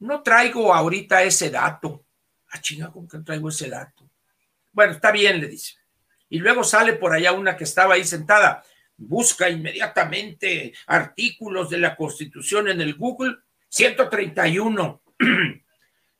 no 0.00 0.22
traigo 0.22 0.74
ahorita 0.74 1.22
ese 1.22 1.50
dato. 1.50 2.04
Ah, 2.50 2.60
chinga, 2.60 2.92
¿cómo 2.92 3.08
que 3.08 3.18
no 3.18 3.24
traigo 3.24 3.48
ese 3.48 3.68
dato? 3.68 4.08
Bueno, 4.72 4.92
está 4.92 5.10
bien, 5.10 5.40
le 5.40 5.48
dice. 5.48 5.74
Y 6.28 6.38
luego 6.38 6.64
sale 6.64 6.94
por 6.94 7.12
allá 7.12 7.32
una 7.32 7.56
que 7.56 7.64
estaba 7.64 7.94
ahí 7.94 8.04
sentada 8.04 8.62
busca 8.96 9.48
inmediatamente 9.48 10.72
artículos 10.86 11.70
de 11.70 11.78
la 11.78 11.96
Constitución 11.96 12.68
en 12.68 12.80
el 12.80 12.94
Google, 12.94 13.36
131. 13.68 15.02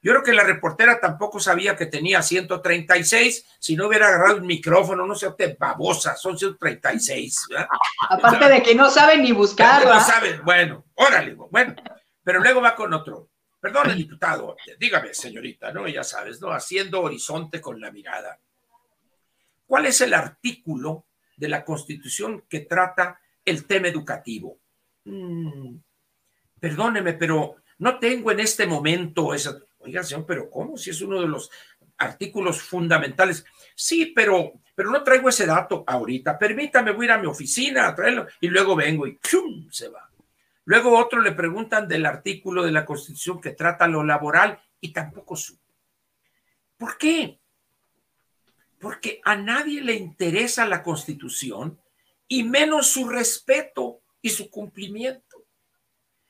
Yo 0.05 0.13
creo 0.13 0.23
que 0.23 0.35
la 0.35 0.45
reportera 0.45 1.01
tampoco 1.01 1.41
sabía 1.41 1.77
que 1.77 1.87
tenía 1.87 2.21
136, 2.21 3.47
si 3.59 3.75
no 3.75 3.87
hubiera 3.87 4.09
agarrado 4.09 4.37
el 4.37 4.43
micrófono, 4.43 5.07
no 5.07 5.15
sé, 5.15 5.31
te 5.33 5.57
babosa, 5.59 6.15
son 6.15 6.37
136. 6.37 7.47
Aparte 8.11 8.51
de 8.51 8.63
que 8.63 8.75
no 8.75 8.91
saben 8.91 9.23
ni 9.23 9.33
buscar. 9.33 9.83
No 9.83 9.99
saben, 10.01 10.43
bueno, 10.45 10.85
órale, 10.97 11.33
bueno, 11.35 11.75
pero 12.23 12.41
luego 12.41 12.61
va 12.61 12.75
con 12.75 12.93
otro. 12.93 13.31
Perdón, 13.59 13.97
diputado, 13.97 14.57
dígame, 14.79 15.15
señorita, 15.15 15.73
¿no? 15.73 15.89
Ya 15.89 16.05
sabes, 16.05 16.39
¿no? 16.39 16.53
Haciendo 16.53 17.01
horizonte 17.01 17.63
con 17.63 17.81
la 17.81 17.91
mirada. 17.91 18.39
¿Cuál 19.67 19.87
es 19.87 20.03
el 20.03 20.13
artículo 20.13 21.07
de 21.37 21.49
la 21.49 21.65
Constitución 21.65 22.45
que 22.49 22.61
trata 22.61 23.21
el 23.45 23.67
tema 23.67 23.89
educativo? 23.89 24.59
Mm, 25.05 25.77
perdóneme, 26.61 27.15
pero 27.15 27.57
no 27.79 27.99
tengo 27.99 28.31
en 28.31 28.41
este 28.41 28.67
momento 28.67 29.35
esa. 29.35 29.59
Oiga, 29.79 30.03
señor, 30.03 30.25
pero 30.27 30.51
¿cómo? 30.51 30.77
Si 30.77 30.91
es 30.91 31.01
uno 31.03 31.21
de 31.21 31.29
los 31.29 31.51
artículos 31.99 32.63
fundamentales. 32.63 33.45
Sí, 33.75 34.13
pero, 34.15 34.53
pero 34.75 34.91
no 34.91 35.03
traigo 35.03 35.29
ese 35.29 35.47
dato 35.47 35.85
ahorita. 35.87 36.39
Permítame, 36.39 36.93
voy 36.93 37.05
a 37.05 37.09
ir 37.09 37.13
a 37.13 37.19
mi 37.19 37.27
oficina 37.27 37.89
a 37.89 37.95
traerlo 37.95 38.27
y 38.41 38.49
luego 38.49 38.77
vengo 38.77 39.07
y 39.07 39.19
¡pum! 39.19 39.69
se 39.71 39.89
va. 39.89 40.11
Luego 40.67 40.99
otro 40.99 41.21
le 41.21 41.33
preguntan 41.33 41.87
del 41.87 42.07
artículo 42.07 42.65
de 42.65 42.73
la 42.73 42.87
Constitución 42.87 43.41
que 43.41 43.51
trata 43.51 43.87
lo 43.87 44.03
laboral 44.03 44.59
y 44.81 44.93
tampoco 44.93 45.37
supo. 45.37 45.63
¿Por 46.77 46.97
qué? 46.97 47.39
Porque 48.85 49.23
a 49.25 49.35
nadie 49.35 49.81
le 49.81 49.95
interesa 49.95 50.67
la 50.67 50.83
Constitución 50.83 51.81
y 52.29 52.43
menos 52.43 52.89
su 52.89 53.09
respeto 53.09 54.03
y 54.21 54.29
su 54.29 54.51
cumplimiento. 54.51 55.47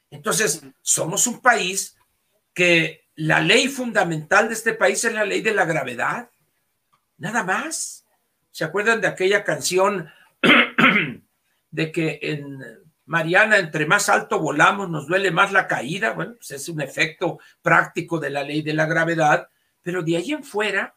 Entonces, 0.08 0.62
somos 0.80 1.26
un 1.26 1.40
país 1.40 1.96
que 2.52 3.08
la 3.16 3.40
ley 3.40 3.66
fundamental 3.66 4.46
de 4.46 4.54
este 4.54 4.72
país 4.72 5.04
es 5.04 5.12
la 5.12 5.24
ley 5.24 5.40
de 5.40 5.52
la 5.52 5.64
gravedad. 5.64 6.30
Nada 7.18 7.42
más. 7.42 8.06
¿Se 8.52 8.62
acuerdan 8.62 9.00
de 9.00 9.08
aquella 9.08 9.42
canción 9.42 10.08
de 11.72 11.90
que 11.90 12.20
en 12.22 12.60
Mariana, 13.04 13.58
entre 13.58 13.84
más 13.84 14.08
alto 14.08 14.38
volamos, 14.38 14.88
nos 14.88 15.08
duele 15.08 15.32
más 15.32 15.50
la 15.50 15.66
caída? 15.66 16.12
Bueno, 16.12 16.34
pues 16.36 16.52
es 16.52 16.68
un 16.68 16.80
efecto 16.80 17.40
práctico 17.62 18.20
de 18.20 18.30
la 18.30 18.44
ley 18.44 18.62
de 18.62 18.74
la 18.74 18.86
gravedad, 18.86 19.48
pero 19.82 20.04
de 20.04 20.18
ahí 20.18 20.30
en 20.30 20.44
fuera 20.44 20.94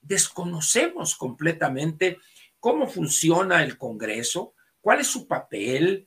desconocemos 0.00 1.16
completamente 1.16 2.18
cómo 2.60 2.88
funciona 2.88 3.62
el 3.62 3.78
Congreso, 3.78 4.54
cuál 4.80 5.00
es 5.00 5.06
su 5.06 5.26
papel, 5.26 6.06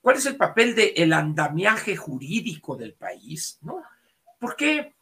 cuál 0.00 0.16
es 0.16 0.26
el 0.26 0.36
papel 0.36 0.74
del 0.74 1.12
andamiaje 1.12 1.96
jurídico 1.96 2.76
del 2.76 2.94
país, 2.94 3.58
¿no? 3.62 3.82
¿Por 4.38 4.56
qué? 4.56 4.96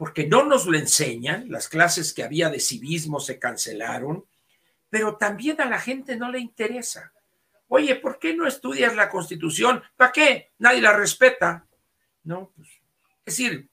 porque 0.00 0.26
no 0.26 0.46
nos 0.46 0.64
lo 0.64 0.78
enseñan, 0.78 1.50
las 1.50 1.68
clases 1.68 2.14
que 2.14 2.22
había 2.22 2.48
de 2.48 2.58
civismo 2.58 3.20
se 3.20 3.38
cancelaron, 3.38 4.24
pero 4.88 5.18
también 5.18 5.60
a 5.60 5.66
la 5.66 5.78
gente 5.78 6.16
no 6.16 6.32
le 6.32 6.38
interesa. 6.38 7.12
Oye, 7.68 7.96
¿por 7.96 8.18
qué 8.18 8.34
no 8.34 8.46
estudias 8.46 8.96
la 8.96 9.10
Constitución? 9.10 9.82
¿Para 9.96 10.10
qué? 10.10 10.52
Nadie 10.56 10.80
la 10.80 10.96
respeta. 10.96 11.66
No, 12.22 12.50
pues, 12.56 12.70
es 13.26 13.36
decir, 13.36 13.68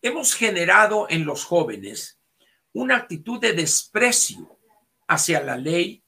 hemos 0.00 0.34
generado 0.34 1.06
en 1.10 1.26
los 1.26 1.44
jóvenes 1.44 2.13
una 2.74 2.96
actitud 2.96 3.40
de 3.40 3.54
desprecio 3.54 4.58
hacia 5.08 5.42
la 5.42 5.56
ley, 5.56 6.02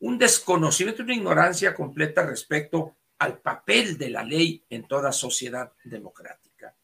un 0.00 0.18
desconocimiento, 0.18 1.02
una 1.02 1.14
ignorancia 1.14 1.74
completa 1.74 2.26
respecto 2.26 2.96
al 3.18 3.38
papel 3.38 3.98
de 3.98 4.10
la 4.10 4.24
ley 4.24 4.64
en 4.70 4.88
toda 4.88 5.12
sociedad 5.12 5.72
democrática. 5.84 6.74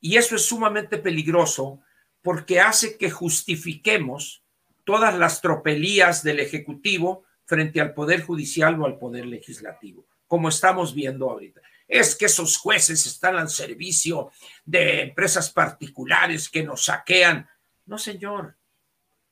Y 0.00 0.16
eso 0.16 0.36
es 0.36 0.44
sumamente 0.44 0.98
peligroso 0.98 1.80
porque 2.20 2.60
hace 2.60 2.96
que 2.98 3.10
justifiquemos 3.10 4.44
todas 4.84 5.18
las 5.18 5.40
tropelías 5.40 6.22
del 6.22 6.40
Ejecutivo 6.40 7.24
frente 7.44 7.80
al 7.80 7.94
Poder 7.94 8.22
Judicial 8.22 8.80
o 8.80 8.86
al 8.86 8.98
Poder 8.98 9.26
Legislativo, 9.26 10.06
como 10.26 10.48
estamos 10.48 10.94
viendo 10.94 11.30
ahorita. 11.30 11.60
Es 11.88 12.14
que 12.14 12.26
esos 12.26 12.56
jueces 12.56 13.06
están 13.06 13.36
al 13.36 13.48
servicio 13.48 14.30
de 14.64 15.02
empresas 15.02 15.50
particulares 15.50 16.48
que 16.48 16.62
nos 16.62 16.84
saquean. 16.84 17.48
No, 17.86 17.98
señor. 17.98 18.56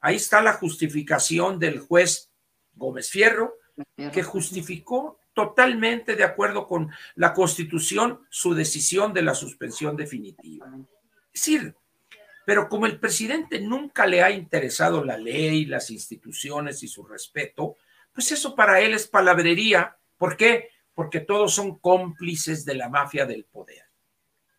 Ahí 0.00 0.16
está 0.16 0.40
la 0.40 0.54
justificación 0.54 1.58
del 1.58 1.78
juez 1.78 2.30
Gómez 2.74 3.10
Fierro, 3.10 3.54
que 4.12 4.22
justificó 4.22 5.18
totalmente 5.34 6.16
de 6.16 6.24
acuerdo 6.24 6.66
con 6.66 6.90
la 7.14 7.32
Constitución 7.32 8.20
su 8.28 8.54
decisión 8.54 9.12
de 9.12 9.22
la 9.22 9.34
suspensión 9.34 9.96
definitiva. 9.96 10.66
Es 11.32 11.44
decir, 11.44 11.74
pero 12.44 12.68
como 12.68 12.86
el 12.86 12.98
presidente 12.98 13.60
nunca 13.60 14.06
le 14.06 14.22
ha 14.22 14.30
interesado 14.30 15.04
la 15.04 15.16
ley, 15.16 15.66
las 15.66 15.90
instituciones 15.90 16.82
y 16.82 16.88
su 16.88 17.04
respeto, 17.04 17.76
pues 18.12 18.32
eso 18.32 18.54
para 18.54 18.80
él 18.80 18.94
es 18.94 19.06
palabrería. 19.06 19.96
¿Por 20.16 20.36
qué? 20.36 20.70
Porque 20.94 21.20
todos 21.20 21.54
son 21.54 21.78
cómplices 21.78 22.64
de 22.64 22.74
la 22.74 22.88
mafia 22.88 23.24
del 23.24 23.44
poder. 23.44 23.84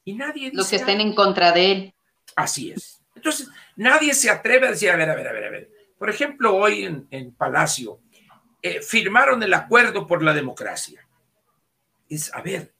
Y 0.06 0.14
nadie 0.14 0.52
Los 0.54 0.70
que 0.70 0.78
estén 0.78 1.02
en 1.02 1.14
contra 1.14 1.52
de 1.52 1.72
él. 1.72 1.94
Así 2.36 2.72
es. 2.72 3.01
Entonces, 3.22 3.50
nadie 3.76 4.16
se 4.16 4.32
atreve 4.32 4.68
a 4.68 4.72
decir, 4.72 4.90
a 4.90 4.96
ver, 4.96 5.10
a 5.12 5.16
ver, 5.16 5.28
a 5.28 5.32
ver, 5.32 5.44
a 5.44 5.50
ver. 5.52 5.70
Por 6.00 6.10
ejemplo, 6.10 6.56
hoy 6.56 6.86
en, 6.86 7.08
en 7.12 7.32
Palacio, 7.32 8.00
eh, 8.64 8.82
firmaron 8.82 9.44
el 9.44 9.54
acuerdo 9.54 10.08
por 10.08 10.24
la 10.24 10.34
democracia. 10.34 11.08
Es, 12.10 12.34
a 12.34 12.42
ver, 12.42 12.74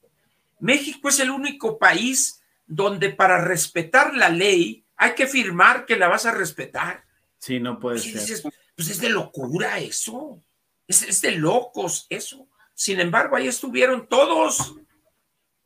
México 0.58 1.08
es 1.08 1.20
el 1.20 1.30
único 1.30 1.78
país 1.78 2.42
donde 2.66 3.10
para 3.10 3.44
respetar 3.44 4.14
la 4.14 4.28
ley 4.28 4.84
hay 4.96 5.14
que 5.14 5.26
firmar 5.26 5.86
que 5.86 5.96
la 5.96 6.08
vas 6.08 6.26
a 6.26 6.32
respetar. 6.32 7.04
Sí, 7.38 7.60
no 7.60 7.78
puede 7.78 7.98
ser. 7.98 8.42
pues 8.76 8.88
es 8.88 9.00
de 9.00 9.10
locura 9.10 9.78
eso. 9.78 10.42
Es, 10.86 11.20
de 11.20 11.32
locos 11.32 12.06
eso. 12.10 12.48
Sin 12.74 12.98
embargo, 13.00 13.36
ahí 13.36 13.46
estuvieron 13.46 14.08
todos. 14.08 14.74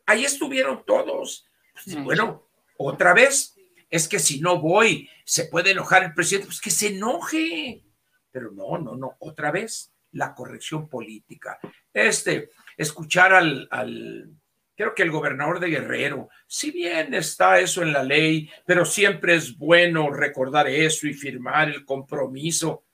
Ahí 0.04 0.24
estuvieron 0.24 0.84
todos. 0.86 1.46
Pues, 1.84 2.02
bueno, 2.02 2.46
otra 2.78 3.12
vez, 3.12 3.55
es 3.90 4.08
que 4.08 4.18
si 4.18 4.40
no 4.40 4.60
voy, 4.60 5.08
se 5.24 5.44
puede 5.44 5.70
enojar 5.70 6.04
el 6.04 6.14
presidente, 6.14 6.46
pues 6.46 6.60
que 6.60 6.70
se 6.70 6.88
enoje. 6.88 7.82
Pero 8.30 8.50
no, 8.52 8.78
no, 8.78 8.96
no, 8.96 9.16
otra 9.20 9.50
vez 9.50 9.92
la 10.12 10.34
corrección 10.34 10.88
política. 10.88 11.58
Este, 11.92 12.50
escuchar 12.76 13.32
al, 13.32 13.68
al, 13.70 14.30
creo 14.76 14.94
que 14.94 15.02
el 15.02 15.10
gobernador 15.10 15.60
de 15.60 15.68
Guerrero, 15.68 16.28
si 16.46 16.70
bien 16.70 17.14
está 17.14 17.58
eso 17.58 17.82
en 17.82 17.92
la 17.92 18.02
ley, 18.02 18.50
pero 18.64 18.84
siempre 18.84 19.34
es 19.34 19.56
bueno 19.56 20.10
recordar 20.10 20.68
eso 20.68 21.06
y 21.06 21.14
firmar 21.14 21.68
el 21.68 21.84
compromiso. 21.84 22.84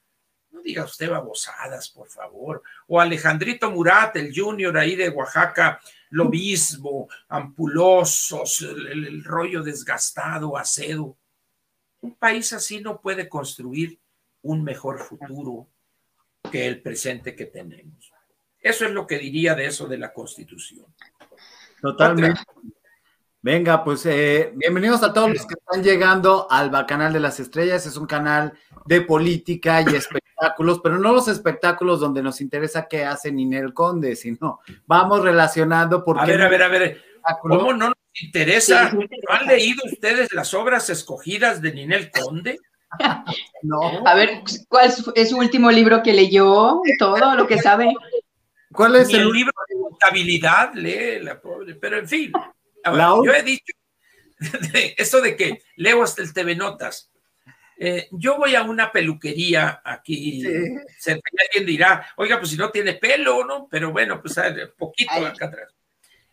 No 0.50 0.62
diga 0.62 0.84
usted 0.84 1.10
babosadas, 1.10 1.90
por 1.90 2.08
favor. 2.08 2.62
O 2.86 3.00
Alejandrito 3.00 3.70
Murat, 3.70 4.16
el 4.16 4.32
junior 4.34 4.76
ahí 4.76 4.94
de 4.94 5.08
Oaxaca, 5.08 5.80
lo 6.12 6.26
mismo, 6.26 7.08
ampulosos, 7.28 8.60
el, 8.60 9.24
rollo 9.24 9.62
desgastado, 9.62 10.58
acedo. 10.58 11.16
Un 12.02 12.16
país 12.16 12.52
así 12.52 12.80
no 12.80 13.00
puede 13.00 13.30
construir 13.30 13.98
un 14.42 14.62
mejor 14.62 14.98
futuro, 14.98 15.68
que 16.50 16.66
el 16.66 16.82
presente 16.82 17.34
que 17.34 17.46
tenemos. 17.46 18.12
Eso 18.60 18.84
es 18.84 18.92
lo 18.92 19.06
que 19.06 19.18
diría 19.18 19.54
de 19.54 19.66
eso 19.66 19.86
de 19.86 19.96
la 19.96 20.12
Constitución. 20.12 20.86
Totalmente. 21.80 22.40
Venga, 23.40 23.82
pues 23.82 24.04
eh, 24.04 24.52
bienvenidos 24.54 25.02
a 25.02 25.14
todos 25.14 25.30
los 25.30 25.46
que 25.46 25.54
están 25.54 25.82
llegando 25.82 26.46
al 26.50 26.68
Bacanal 26.68 27.14
de 27.14 27.20
las 27.20 27.40
Estrellas. 27.40 27.86
Es 27.86 27.96
un 27.96 28.06
canal 28.06 28.52
de 28.84 29.00
política 29.00 29.80
y 29.80 29.94
espectáculos, 30.42 30.80
pero 30.82 30.98
no 30.98 31.12
los 31.12 31.28
espectáculos 31.28 32.00
donde 32.00 32.22
nos 32.22 32.40
interesa 32.40 32.88
qué 32.88 33.04
hace 33.04 33.30
Ninel 33.30 33.72
Conde, 33.72 34.16
sino 34.16 34.60
vamos 34.86 35.22
relacionando 35.22 36.04
porque... 36.04 36.22
A 36.22 36.26
ver, 36.26 36.42
a 36.42 36.48
ver, 36.48 36.62
a 36.62 36.68
ver. 36.68 37.02
¿Cómo 37.40 37.72
no 37.72 37.88
nos 37.88 37.96
interesa? 38.20 38.92
¿Han 39.28 39.46
leído 39.46 39.82
ustedes 39.84 40.32
las 40.32 40.52
obras 40.54 40.90
escogidas 40.90 41.62
de 41.62 41.72
Ninel 41.72 42.10
Conde? 42.10 42.58
No. 43.62 44.06
A 44.06 44.14
ver, 44.14 44.42
¿cuál 44.68 44.92
es 45.14 45.30
su 45.30 45.38
último 45.38 45.70
libro 45.70 46.02
que 46.02 46.12
leyó? 46.12 46.82
Todo 46.98 47.36
lo 47.36 47.46
que 47.46 47.56
sabe. 47.56 47.94
¿Cuál 48.70 48.96
es 48.96 49.08
el, 49.14 49.30
libro 49.30 49.52
de 49.68 49.80
contabilidad? 49.80 50.74
Lee 50.74 51.20
la 51.22 51.40
pobre, 51.40 51.74
pero 51.76 51.98
en 51.98 52.08
fin. 52.08 52.32
yo 52.84 53.32
he 53.32 53.42
dicho 53.42 53.72
esto 54.98 55.22
de 55.22 55.36
que 55.36 55.62
leo 55.76 56.02
hasta 56.02 56.20
el 56.20 56.34
TV 56.34 56.54
Notas. 56.54 57.11
Eh, 57.84 58.06
yo 58.12 58.36
voy 58.36 58.54
a 58.54 58.62
una 58.62 58.92
peluquería 58.92 59.82
aquí, 59.84 60.40
alguien 60.46 61.66
dirá, 61.66 62.06
oiga, 62.14 62.38
pues 62.38 62.50
si 62.50 62.56
no 62.56 62.70
tiene 62.70 62.94
pelo, 62.94 63.44
¿no? 63.44 63.66
Pero 63.68 63.90
bueno, 63.90 64.22
pues 64.22 64.36
poquito 64.78 65.10
acá 65.26 65.46
atrás. 65.46 65.74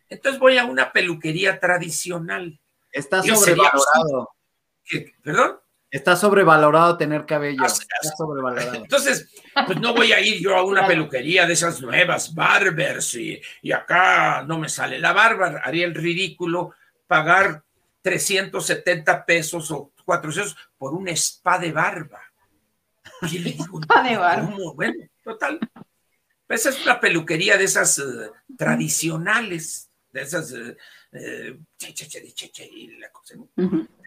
Entonces 0.07 0.39
voy 0.39 0.59
a 0.59 0.65
una 0.65 0.91
peluquería 0.91 1.59
tradicional. 1.59 2.59
Está 2.91 3.23
sobrevalorado. 3.23 4.29
¿Perdón? 5.23 5.59
Está 5.89 6.15
sobrevalorado 6.15 6.97
tener 6.97 7.25
cabello. 7.25 7.65
Está 7.65 7.97
sobrevalorado. 8.15 8.75
Entonces, 8.75 9.33
pues 9.65 9.79
no 9.79 9.95
voy 9.95 10.11
a 10.11 10.19
ir 10.19 10.39
yo 10.39 10.55
a 10.55 10.63
una 10.63 10.85
peluquería 10.85 11.47
de 11.47 11.53
esas 11.53 11.81
nuevas, 11.81 12.35
barbers, 12.35 13.15
y, 13.15 13.41
y 13.63 13.71
acá 13.71 14.43
no 14.43 14.59
me 14.59 14.69
sale 14.69 14.99
la 14.99 15.13
barba. 15.13 15.61
Haría 15.63 15.87
el 15.87 15.95
ridículo 15.95 16.75
pagar 17.07 17.63
370 18.03 19.25
pesos 19.25 19.71
o 19.71 19.93
400 20.05 20.68
por 20.79 20.95
un 20.95 21.07
spa 21.09 21.59
de 21.59 21.71
barba. 21.71 22.21
Y 23.31 23.37
le 23.39 23.51
digo, 23.51 23.79
spa 23.83 24.01
de 24.01 24.17
barba. 24.17 24.51
Bueno, 24.73 24.95
total. 25.23 25.59
Esa 26.47 26.69
es 26.69 26.83
una 26.83 26.99
peluquería 26.99 27.57
de 27.57 27.65
esas 27.65 27.99
uh, 27.99 28.31
tradicionales, 28.57 29.91
de 30.11 30.21
esas. 30.21 30.51
Uh, 30.51 30.75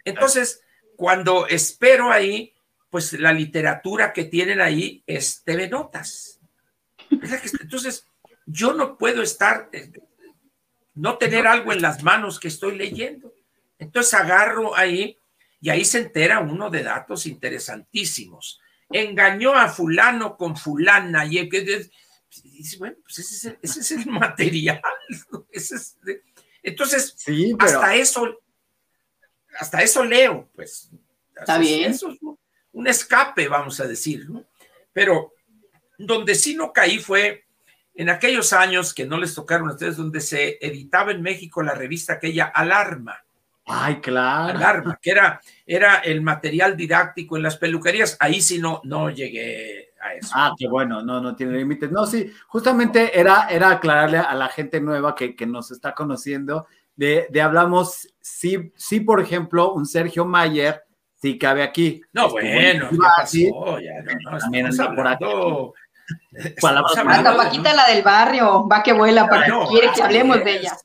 Entonces, 0.05 0.65
cuando 0.97 1.47
espero 1.47 2.11
ahí, 2.11 2.53
pues 2.91 3.13
la 3.13 3.33
literatura 3.33 4.13
que 4.13 4.25
tienen 4.25 4.61
ahí 4.61 5.05
es 5.07 5.45
TV 5.45 5.69
Notas. 5.69 6.41
Entonces, 7.11 8.07
yo 8.47 8.73
no 8.73 8.99
puedo 8.99 9.23
estar, 9.23 9.69
eh, 9.73 9.93
no 10.95 11.17
tener 11.19 11.47
algo 11.47 11.73
en 11.73 11.83
las 11.83 12.03
manos 12.03 12.41
que 12.41 12.49
estoy 12.49 12.77
leyendo. 12.77 13.33
Entonces 13.79 14.15
agarro 14.15 14.77
ahí 14.77 15.19
y 15.63 15.71
ahí 15.71 15.85
se 15.85 16.01
entera 16.01 16.41
uno 16.41 16.69
de 16.69 16.83
datos 16.83 17.25
interesantísimos. 17.25 18.61
Engañó 18.91 19.55
a 19.55 19.69
fulano 19.69 20.37
con 20.37 20.57
fulana 20.57 21.25
y 21.25 21.49
dice, 21.49 22.79
bueno, 22.79 22.97
pues 23.05 23.21
ese 23.21 23.59
es 23.63 23.91
el, 23.93 24.07
material. 24.07 24.83
entonces, 26.63 27.17
hasta 27.59 27.95
eso 27.95 28.39
hasta 29.59 29.83
eso 29.83 30.05
leo, 30.05 30.49
pues. 30.55 30.91
Está 31.37 31.59
bien. 31.59 31.93
Eso 31.93 32.11
es 32.11 32.19
un 32.73 32.89
escape, 32.89 33.47
vamos 33.49 33.79
a 33.79 33.87
decir, 33.87 34.29
¿no? 34.29 34.45
Pero 34.93 35.33
donde 35.97 36.35
sí 36.35 36.57
no 36.57 36.73
caí 36.73 36.99
fue 36.99 37.45
en 37.95 38.09
aquellos 38.09 38.53
años 38.53 38.95
que 38.95 39.07
no 39.07 39.19
les 39.19 39.35
tocaron 39.35 39.69
a 39.69 39.73
ustedes, 39.75 39.97
donde 39.97 40.21
se 40.21 40.59
editaba 40.61 41.13
en 41.13 41.23
México 41.23 41.63
la 41.63 41.75
revista 41.75 42.15
aquella 42.15 42.47
Alarma. 42.47 43.25
Ay, 43.67 44.01
claro. 44.01 44.59
Alarma, 44.59 44.99
que 45.01 45.11
era, 45.11 45.41
era 45.65 45.97
el 45.97 46.21
material 46.21 46.77
didáctico 46.77 47.37
en 47.37 47.45
las 47.45 47.57
peluquerías. 47.57 48.17
Ahí 48.21 48.43
sí 48.43 48.59
no, 48.59 48.81
no 48.85 49.11
llegué 49.11 49.93
a 50.01 50.15
eso. 50.15 50.33
Ah, 50.35 50.53
qué 50.59 50.69
bueno, 50.69 51.03
no, 51.03 51.21
no 51.21 51.37
tiene 51.37 51.57
límites. 51.57 51.91
No, 51.91 52.07
sí, 52.07 52.33
justamente 52.49 53.19
era, 53.19 53.47
era 53.49 53.71
aclararle 53.71 54.19
a 54.19 54.35
la 54.35 54.49
gente 54.49 54.81
nueva 54.81 55.15
que, 55.15 55.37
que 55.37 55.47
nos 55.47 55.71
está 55.71 55.95
conociendo 55.95 56.67
de, 56.97 57.41
hablamos, 57.43 58.09
sí, 58.21 58.73
sí, 58.77 59.01
por 59.01 59.21
ejemplo, 59.21 59.73
un 59.73 59.87
Sergio 59.87 60.25
Mayer, 60.25 60.83
sí 61.15 61.39
cabe 61.39 61.63
aquí. 61.63 62.03
No, 62.13 62.31
bueno, 62.31 62.89
¿qué 62.91 62.97
pasó? 62.97 63.79
Ya, 63.81 64.03
no, 64.03 64.31
no, 64.31 64.39
también 64.39 64.67
anda 64.67 64.95
por 64.95 65.09
aquí. 65.09 65.25
Hasta 66.63 67.37
Paquita 67.37 67.75
la 67.75 67.87
del 67.89 68.03
barrio, 68.03 68.69
va 68.69 68.83
que 68.83 68.93
vuela, 68.93 69.29
para 69.29 69.47
que 69.47 69.53
quiere 69.69 69.91
que 69.95 70.03
hablemos 70.03 70.45
de 70.45 70.57
ella. 70.57 70.77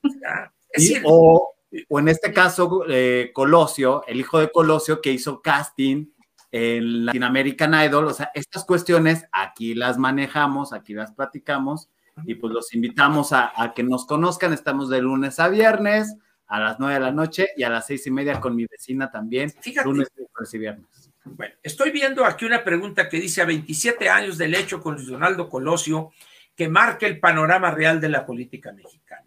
o, 1.06 1.54
o, 1.90 2.00
en 2.00 2.08
este 2.08 2.34
caso, 2.34 2.84
eh, 2.88 3.32
Colosio, 3.34 4.04
el 4.08 4.20
hijo 4.20 4.40
de 4.40 4.52
Colosio 4.52 5.02
que 5.02 5.12
hizo 5.12 5.42
casting 5.42 6.08
en 6.52 7.06
Latin 7.06 7.24
American 7.24 7.74
Idol, 7.74 8.06
o 8.06 8.14
sea, 8.14 8.32
estas 8.34 8.64
cuestiones 8.66 9.26
aquí 9.32 9.76
las 9.76 9.98
manejamos, 9.98 10.74
aquí 10.74 10.94
las 10.94 11.12
platicamos, 11.12 11.90
y 12.26 12.36
pues 12.36 12.54
los 12.54 12.74
invitamos 12.74 13.32
a, 13.32 13.74
que 13.76 13.84
nos 13.84 14.06
conozcan. 14.06 14.54
Estamos 14.54 14.90
de 14.90 15.02
lunes 15.02 15.40
a 15.40 15.50
viernes 15.50 16.16
a 16.48 16.60
las 16.60 16.80
nueve 16.80 16.96
de 16.96 17.00
la 17.02 17.12
noche 17.12 17.50
y 17.58 17.64
a 17.64 17.70
las 17.70 17.86
seis 17.86 18.08
y 18.08 18.12
media 18.12 18.40
con 18.40 18.56
mi 18.56 18.66
vecina 18.66 19.12
también. 19.12 19.52
Fíjate. 19.52 19.88
Lunes, 19.88 20.10
y 20.54 20.58
viernes. 20.58 21.12
Bueno, 21.26 21.56
estoy 21.62 21.92
viendo 21.92 22.24
aquí 22.26 22.46
una 22.46 22.64
pregunta 22.64 23.10
que 23.10 23.20
dice 23.20 23.42
a 23.42 23.46
27 23.46 24.10
años 24.10 24.38
del 24.38 24.56
hecho 24.56 24.82
con 24.82 24.96
Luis 24.96 25.08
Donaldo 25.08 25.50
Colosio 25.50 26.12
que 26.56 26.70
marca 26.70 27.06
el 27.06 27.20
panorama 27.20 27.70
real 27.72 28.00
de 28.00 28.10
la 28.10 28.26
política 28.26 28.72
mexicana. 28.72 29.27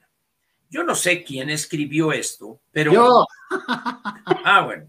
Yo 0.71 0.85
no 0.85 0.95
sé 0.95 1.25
quién 1.25 1.51
escribió 1.51 2.13
esto, 2.13 2.61
pero. 2.73 2.93
Yo. 2.93 3.27
Ah, 4.45 4.63
bueno. 4.65 4.87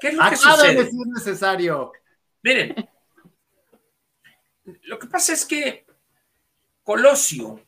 ¿Qué 0.00 0.08
es 0.08 0.14
lo 0.14 0.30
que 0.30 0.36
sucede? 0.36 0.80
es 0.80 0.92
necesario. 0.92 1.92
Miren, 2.42 2.74
lo 4.84 4.98
que 4.98 5.06
pasa 5.06 5.32
es 5.34 5.44
que 5.44 5.86
Colosio, 6.82 7.60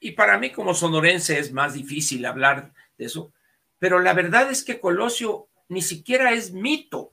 y 0.00 0.12
para 0.12 0.38
mí 0.38 0.50
como 0.50 0.74
sonorense 0.74 1.38
es 1.38 1.52
más 1.52 1.74
difícil 1.74 2.24
hablar 2.26 2.72
de 2.98 3.04
eso, 3.04 3.32
pero 3.78 4.00
la 4.00 4.12
verdad 4.12 4.50
es 4.50 4.64
que 4.64 4.80
Colosio 4.80 5.48
ni 5.68 5.82
siquiera 5.82 6.32
es 6.32 6.52
mito, 6.52 7.12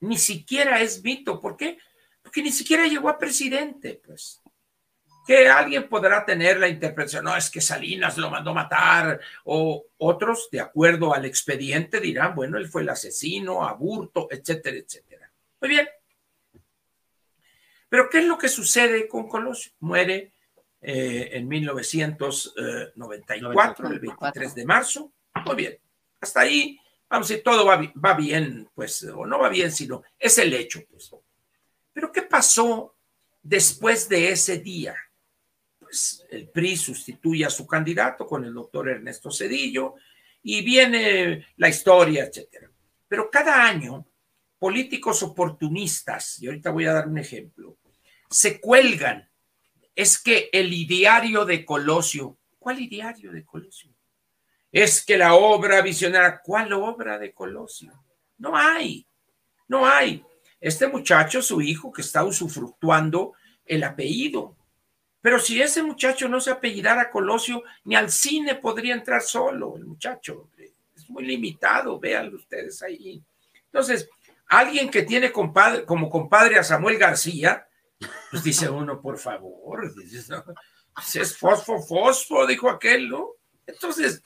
ni 0.00 0.18
siquiera 0.18 0.80
es 0.80 1.02
mito. 1.02 1.40
¿Por 1.40 1.56
qué? 1.56 1.78
Porque 2.22 2.42
ni 2.42 2.50
siquiera 2.50 2.86
llegó 2.86 3.08
a 3.08 3.18
presidente, 3.18 4.00
pues. 4.04 4.41
Que 5.26 5.48
alguien 5.48 5.88
podrá 5.88 6.24
tener 6.24 6.58
la 6.58 6.68
interpretación, 6.68 7.24
no, 7.24 7.36
es 7.36 7.48
que 7.48 7.60
Salinas 7.60 8.18
lo 8.18 8.30
mandó 8.30 8.52
matar, 8.52 9.20
o 9.44 9.84
otros, 9.98 10.48
de 10.50 10.60
acuerdo 10.60 11.14
al 11.14 11.24
expediente, 11.24 12.00
dirán, 12.00 12.34
bueno, 12.34 12.58
él 12.58 12.68
fue 12.68 12.82
el 12.82 12.88
asesino, 12.88 13.64
aburto, 13.64 14.26
etcétera, 14.30 14.78
etcétera. 14.78 15.30
Muy 15.60 15.70
bien, 15.70 15.88
pero 17.92 18.08
¿qué 18.08 18.20
es 18.20 18.24
lo 18.24 18.38
que 18.38 18.48
sucede 18.48 19.06
con 19.06 19.28
Colosio? 19.28 19.70
Muere 19.80 20.32
eh, 20.80 21.28
en 21.32 21.46
1994, 21.46 23.88
el 23.88 23.98
23 23.98 24.54
de 24.54 24.64
marzo. 24.64 25.12
Muy 25.44 25.56
bien. 25.56 25.78
Hasta 26.18 26.40
ahí, 26.40 26.80
vamos 27.06 27.26
a 27.26 27.28
decir, 27.28 27.44
todo 27.44 27.66
va, 27.66 27.92
va, 28.02 28.14
bien, 28.14 28.66
pues, 28.74 29.04
o 29.04 29.26
no 29.26 29.40
va 29.40 29.50
bien, 29.50 29.70
sino 29.70 30.02
es 30.18 30.38
el 30.38 30.54
hecho, 30.54 30.80
pues. 30.90 31.14
Pero 31.92 32.10
¿qué 32.10 32.22
pasó 32.22 32.96
después 33.42 34.08
de 34.08 34.30
ese 34.30 34.60
día? 34.60 34.96
Pues 35.92 36.24
el 36.30 36.48
PRI 36.48 36.74
sustituye 36.74 37.44
a 37.44 37.50
su 37.50 37.66
candidato 37.66 38.26
con 38.26 38.46
el 38.46 38.54
doctor 38.54 38.88
Ernesto 38.88 39.30
Cedillo 39.30 39.96
y 40.42 40.62
viene 40.62 41.48
la 41.58 41.68
historia, 41.68 42.24
etcétera. 42.24 42.70
Pero 43.06 43.30
cada 43.30 43.66
año, 43.66 44.06
políticos 44.58 45.22
oportunistas, 45.22 46.40
y 46.40 46.46
ahorita 46.46 46.70
voy 46.70 46.86
a 46.86 46.94
dar 46.94 47.08
un 47.08 47.18
ejemplo, 47.18 47.76
se 48.30 48.58
cuelgan. 48.58 49.28
Es 49.94 50.18
que 50.18 50.48
el 50.50 50.72
ideario 50.72 51.44
de 51.44 51.62
Colosio, 51.62 52.38
¿cuál 52.58 52.80
ideario 52.80 53.30
de 53.30 53.44
Colosio? 53.44 53.94
Es 54.70 55.04
que 55.04 55.18
la 55.18 55.34
obra 55.34 55.82
visionaria, 55.82 56.40
¿cuál 56.42 56.72
obra 56.72 57.18
de 57.18 57.34
Colosio? 57.34 58.02
No 58.38 58.56
hay, 58.56 59.06
no 59.68 59.86
hay. 59.86 60.24
Este 60.58 60.88
muchacho, 60.88 61.42
su 61.42 61.60
hijo, 61.60 61.92
que 61.92 62.00
está 62.00 62.24
usufructuando 62.24 63.34
el 63.66 63.84
apellido. 63.84 64.56
Pero 65.22 65.38
si 65.38 65.62
ese 65.62 65.82
muchacho 65.84 66.28
no 66.28 66.40
se 66.40 66.50
apellidara 66.50 67.08
Colosio, 67.08 67.62
ni 67.84 67.94
al 67.94 68.10
cine 68.10 68.56
podría 68.56 68.94
entrar 68.94 69.22
solo, 69.22 69.76
el 69.76 69.86
muchacho. 69.86 70.50
Es 70.94 71.08
muy 71.08 71.24
limitado, 71.24 71.98
véanlo 72.00 72.36
ustedes 72.36 72.82
ahí. 72.82 73.22
Entonces, 73.66 74.10
alguien 74.48 74.90
que 74.90 75.02
tiene 75.02 75.30
compadre, 75.30 75.84
como 75.84 76.10
compadre 76.10 76.58
a 76.58 76.64
Samuel 76.64 76.98
García, 76.98 77.66
pues 78.30 78.42
dice 78.42 78.68
uno, 78.68 79.00
por 79.00 79.16
favor, 79.16 79.94
es 81.14 81.36
fosfo, 81.38 81.80
fosfo, 81.80 82.44
dijo 82.44 82.68
aquel, 82.68 83.08
¿no? 83.08 83.30
Entonces, 83.64 84.22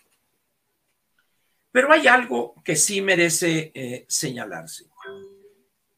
pero 1.71 1.93
hay 1.93 2.07
algo 2.07 2.55
que 2.65 2.75
sí 2.75 3.03
merece 3.03 3.71
eh, 3.75 4.07
señalarse. 4.09 4.87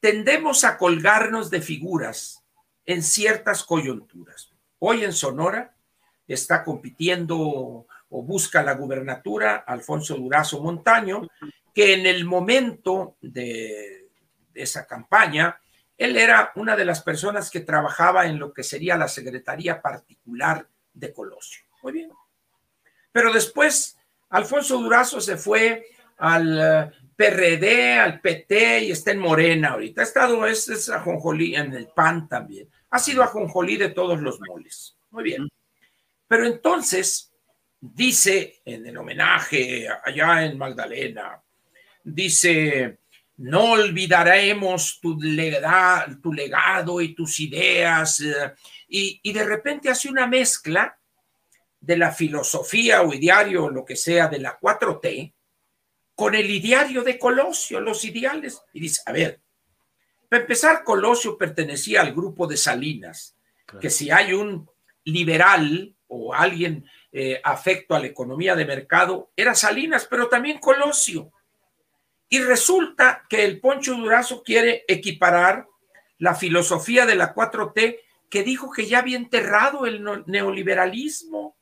Tendemos 0.00 0.64
a 0.64 0.76
colgarnos 0.76 1.50
de 1.50 1.60
figuras 1.60 2.42
en 2.84 3.04
ciertas 3.04 3.62
coyunturas. 3.62 4.50
Hoy 4.80 5.04
en 5.04 5.12
Sonora 5.12 5.74
está 6.26 6.62
compitiendo 6.64 7.86
o 8.10 8.22
busca 8.22 8.62
la 8.62 8.74
gubernatura 8.74 9.56
Alfonso 9.56 10.16
Durazo 10.16 10.62
Montaño, 10.62 11.28
que 11.74 11.94
en 11.94 12.06
el 12.06 12.24
momento 12.24 13.16
de 13.20 14.08
esa 14.54 14.86
campaña 14.86 15.60
él 15.96 16.16
era 16.16 16.52
una 16.54 16.76
de 16.76 16.84
las 16.84 17.02
personas 17.02 17.50
que 17.50 17.60
trabajaba 17.60 18.26
en 18.26 18.38
lo 18.38 18.52
que 18.52 18.62
sería 18.62 18.96
la 18.96 19.08
Secretaría 19.08 19.82
Particular 19.82 20.66
de 20.92 21.12
Colosio. 21.12 21.64
Muy 21.82 21.92
bien. 21.92 22.10
Pero 23.10 23.32
después, 23.32 23.98
Alfonso 24.30 24.78
Durazo 24.78 25.20
se 25.20 25.36
fue 25.36 25.86
al 26.18 26.58
eh, 26.60 26.92
PRD, 27.16 27.98
al 27.98 28.20
PT 28.20 28.84
y 28.84 28.90
está 28.92 29.10
en 29.10 29.18
Morena 29.18 29.70
ahorita. 29.70 30.02
Ha 30.02 30.04
estado, 30.04 30.46
es, 30.46 30.68
es 30.68 30.88
en 30.88 31.74
el 31.74 31.88
PAN 31.88 32.28
también. 32.28 32.68
Ha 32.90 32.98
sido 32.98 33.22
ajonjolí 33.22 33.76
de 33.76 33.90
todos 33.90 34.20
los 34.20 34.40
moles. 34.40 34.96
Muy 35.10 35.24
bien. 35.24 35.48
Pero 36.26 36.46
entonces, 36.46 37.32
dice 37.80 38.60
en 38.64 38.86
el 38.86 38.96
homenaje 38.96 39.86
allá 40.04 40.44
en 40.44 40.58
Magdalena, 40.58 41.42
dice 42.04 42.98
no 43.38 43.72
olvidaremos 43.72 44.98
tu, 45.00 45.16
tu 46.20 46.32
legado 46.32 47.00
y 47.00 47.14
tus 47.14 47.40
ideas. 47.40 48.20
Eh, 48.20 48.52
y, 48.88 49.32
de 49.32 49.44
repente 49.44 49.88
hace 49.88 50.08
una 50.08 50.26
mezcla 50.26 50.98
de 51.80 51.96
la 51.96 52.10
filosofía 52.10 53.02
o 53.02 53.14
ideario 53.14 53.64
o 53.64 53.70
lo 53.70 53.84
que 53.84 53.94
sea 53.94 54.26
de 54.26 54.40
la 54.40 54.58
4T 54.58 55.32
con 56.16 56.34
el 56.34 56.50
ideario 56.50 57.04
de 57.04 57.16
Colosio, 57.16 57.80
los 57.80 58.04
ideales. 58.04 58.60
Y 58.72 58.80
dice, 58.80 59.02
a 59.06 59.12
ver, 59.12 59.40
para 60.28 60.42
empezar, 60.42 60.84
Colosio 60.84 61.38
pertenecía 61.38 62.02
al 62.02 62.12
grupo 62.12 62.46
de 62.46 62.56
Salinas, 62.56 63.36
que 63.80 63.90
si 63.90 64.10
hay 64.10 64.32
un 64.32 64.68
liberal 65.04 65.94
o 66.06 66.34
alguien 66.34 66.84
eh, 67.12 67.40
afecto 67.42 67.94
a 67.94 68.00
la 68.00 68.06
economía 68.06 68.54
de 68.54 68.66
mercado, 68.66 69.30
era 69.34 69.54
Salinas, 69.54 70.06
pero 70.08 70.28
también 70.28 70.58
Colosio. 70.58 71.32
Y 72.28 72.40
resulta 72.40 73.24
que 73.28 73.44
el 73.44 73.60
Poncho 73.60 73.94
Durazo 73.94 74.42
quiere 74.42 74.84
equiparar 74.86 75.66
la 76.18 76.34
filosofía 76.34 77.06
de 77.06 77.14
la 77.14 77.34
4T 77.34 78.00
que 78.28 78.42
dijo 78.42 78.70
que 78.70 78.86
ya 78.86 78.98
había 78.98 79.16
enterrado 79.16 79.86
el 79.86 80.04
neoliberalismo. 80.26 81.56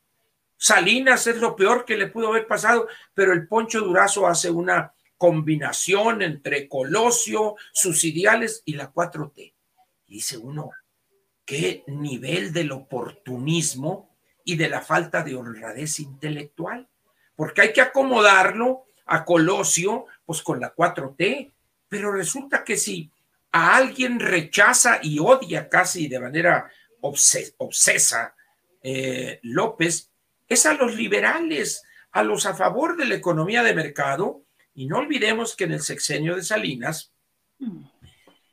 Salinas 0.56 1.26
es 1.28 1.36
lo 1.36 1.54
peor 1.54 1.84
que 1.84 1.96
le 1.96 2.08
pudo 2.08 2.28
haber 2.28 2.46
pasado, 2.48 2.88
pero 3.14 3.32
el 3.32 3.46
Poncho 3.46 3.80
Durazo 3.80 4.26
hace 4.26 4.50
una 4.50 4.92
combinación 5.18 6.22
entre 6.22 6.68
Colosio, 6.68 7.56
sus 7.72 8.04
ideales 8.04 8.62
y 8.64 8.74
la 8.74 8.92
4T. 8.92 9.54
Y 10.06 10.14
dice 10.14 10.36
uno, 10.38 10.70
qué 11.44 11.84
nivel 11.86 12.52
del 12.52 12.72
oportunismo 12.72 14.16
y 14.44 14.56
de 14.56 14.68
la 14.68 14.80
falta 14.80 15.22
de 15.22 15.34
honradez 15.34 16.00
intelectual, 16.00 16.88
porque 17.34 17.62
hay 17.62 17.72
que 17.72 17.80
acomodarlo 17.80 18.86
a 19.06 19.24
Colosio, 19.24 20.06
pues 20.24 20.42
con 20.42 20.60
la 20.60 20.74
4T, 20.74 21.52
pero 21.88 22.12
resulta 22.12 22.64
que 22.64 22.76
si 22.76 23.10
a 23.52 23.76
alguien 23.76 24.20
rechaza 24.20 24.98
y 25.02 25.18
odia 25.18 25.68
casi 25.68 26.08
de 26.08 26.20
manera 26.20 26.70
obsesa 27.00 28.34
eh, 28.82 29.40
López, 29.42 30.10
es 30.48 30.66
a 30.66 30.74
los 30.74 30.94
liberales, 30.94 31.82
a 32.12 32.22
los 32.22 32.46
a 32.46 32.54
favor 32.54 32.96
de 32.96 33.06
la 33.06 33.14
economía 33.14 33.62
de 33.62 33.74
mercado, 33.74 34.45
y 34.76 34.86
no 34.86 34.98
olvidemos 34.98 35.56
que 35.56 35.64
en 35.64 35.72
el 35.72 35.80
sexenio 35.80 36.36
de 36.36 36.42
Salinas, 36.42 37.10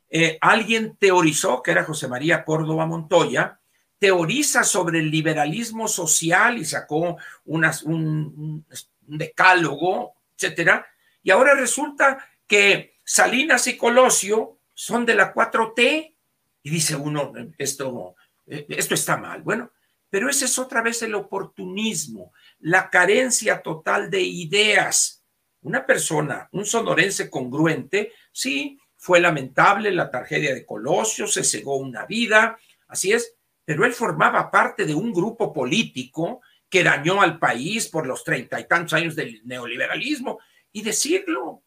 eh, 0.08 0.38
alguien 0.40 0.96
teorizó, 0.96 1.62
que 1.62 1.70
era 1.70 1.84
José 1.84 2.08
María 2.08 2.44
Córdoba 2.44 2.86
Montoya, 2.86 3.60
teoriza 3.98 4.64
sobre 4.64 5.00
el 5.00 5.10
liberalismo 5.10 5.86
social 5.86 6.56
y 6.56 6.64
sacó 6.64 7.18
unas, 7.44 7.82
un, 7.82 8.64
decálogo, 9.02 10.14
etcétera, 10.36 10.86
y 11.22 11.30
ahora 11.30 11.54
resulta 11.54 12.26
que 12.46 12.94
Salinas 13.04 13.66
y 13.66 13.76
Colosio 13.76 14.58
son 14.72 15.04
de 15.04 15.14
la 15.16 15.34
4T, 15.34 16.16
y 16.62 16.70
dice 16.70 16.96
uno, 16.96 17.32
esto, 17.58 18.16
esto 18.46 18.94
está 18.94 19.18
mal. 19.18 19.42
Bueno, 19.42 19.72
pero 20.08 20.30
ese 20.30 20.46
es 20.46 20.58
otra 20.58 20.80
vez 20.80 21.02
el 21.02 21.14
oportunismo, 21.14 22.32
la 22.60 22.88
carencia 22.88 23.60
total 23.60 24.10
de 24.10 24.22
ideas 24.22 25.23
una 25.64 25.84
persona, 25.84 26.48
un 26.52 26.64
sonorense 26.64 27.28
congruente, 27.28 28.12
sí, 28.32 28.78
fue 28.96 29.20
lamentable 29.20 29.90
la 29.90 30.10
tragedia 30.10 30.54
de 30.54 30.64
Colosio, 30.64 31.26
se 31.26 31.44
cegó 31.44 31.76
una 31.76 32.06
vida, 32.06 32.58
así 32.88 33.12
es, 33.12 33.34
pero 33.64 33.84
él 33.84 33.92
formaba 33.92 34.50
parte 34.50 34.84
de 34.84 34.94
un 34.94 35.12
grupo 35.12 35.52
político 35.52 36.40
que 36.68 36.84
dañó 36.84 37.20
al 37.20 37.38
país 37.38 37.88
por 37.88 38.06
los 38.06 38.24
treinta 38.24 38.60
y 38.60 38.66
tantos 38.66 38.92
años 38.94 39.14
del 39.16 39.40
neoliberalismo. 39.44 40.38
Y 40.72 40.82
decirlo, 40.82 41.62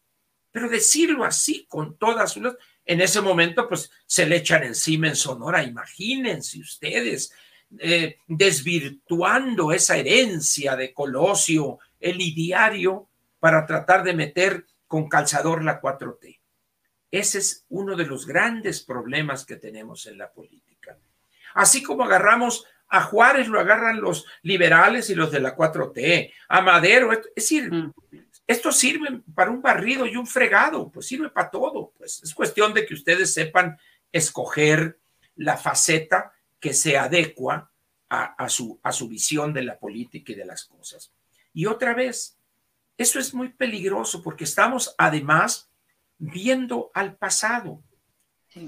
pero 0.51 0.69
decirlo 0.69 1.23
así, 1.23 1.65
con 1.67 1.97
todas 1.97 2.31
sus... 2.31 2.55
En 2.85 3.01
ese 3.01 3.21
momento, 3.21 3.67
pues 3.67 3.89
se 4.05 4.25
le 4.25 4.37
echan 4.37 4.63
encima 4.63 5.07
en 5.07 5.15
Sonora, 5.15 5.63
imagínense 5.63 6.59
ustedes, 6.59 7.33
eh, 7.79 8.17
desvirtuando 8.27 9.71
esa 9.71 9.97
herencia 9.97 10.75
de 10.75 10.93
Colosio, 10.93 11.79
el 11.99 12.21
ideario, 12.21 13.09
para 13.47 13.65
tratar 13.65 14.03
de 14.03 14.13
meter 14.13 14.65
con 14.87 15.07
calzador 15.07 15.63
la 15.63 15.79
4T. 15.79 16.37
Ese 17.09 17.37
es 17.37 17.65
uno 17.69 17.95
de 17.95 18.05
los 18.05 18.27
grandes 18.27 18.83
problemas 18.83 19.45
que 19.45 19.55
tenemos 19.55 20.05
en 20.05 20.17
la 20.17 20.33
política. 20.33 20.97
Así 21.53 21.81
como 21.81 22.03
agarramos 22.03 22.65
a 22.89 23.03
Juárez, 23.03 23.47
lo 23.47 23.61
agarran 23.61 24.01
los 24.01 24.25
liberales 24.41 25.09
y 25.09 25.15
los 25.15 25.31
de 25.31 25.39
la 25.39 25.55
4T, 25.55 26.33
a 26.49 26.59
Madero, 26.59 27.13
es 27.13 27.19
decir, 27.33 27.71
mm. 27.71 27.93
esto 28.45 28.73
sirve 28.73 29.21
para 29.33 29.49
un 29.49 29.61
barrido 29.61 30.05
y 30.05 30.17
un 30.17 30.27
fregado, 30.27 30.91
pues 30.91 31.07
sirve 31.07 31.29
para 31.29 31.49
todo, 31.49 31.93
pues 31.97 32.21
es 32.21 32.33
cuestión 32.33 32.73
de 32.73 32.85
que 32.85 32.95
ustedes 32.95 33.33
sepan 33.33 33.77
escoger 34.11 34.99
la 35.37 35.55
faceta 35.55 36.33
que 36.59 36.73
se 36.73 36.97
adecua 36.97 37.71
a, 38.09 38.49
su, 38.49 38.77
a 38.83 38.91
su 38.91 39.07
visión 39.07 39.53
de 39.53 39.63
la 39.63 39.79
política 39.79 40.33
y 40.33 40.35
de 40.35 40.43
las 40.43 40.65
cosas. 40.65 41.13
Y 41.53 41.65
otra 41.65 41.93
vez, 41.93 42.36
eso 42.97 43.19
es 43.19 43.33
muy 43.33 43.49
peligroso 43.49 44.23
porque 44.23 44.43
estamos 44.43 44.95
además 44.97 45.69
viendo 46.17 46.91
al 46.93 47.15
pasado. 47.15 47.83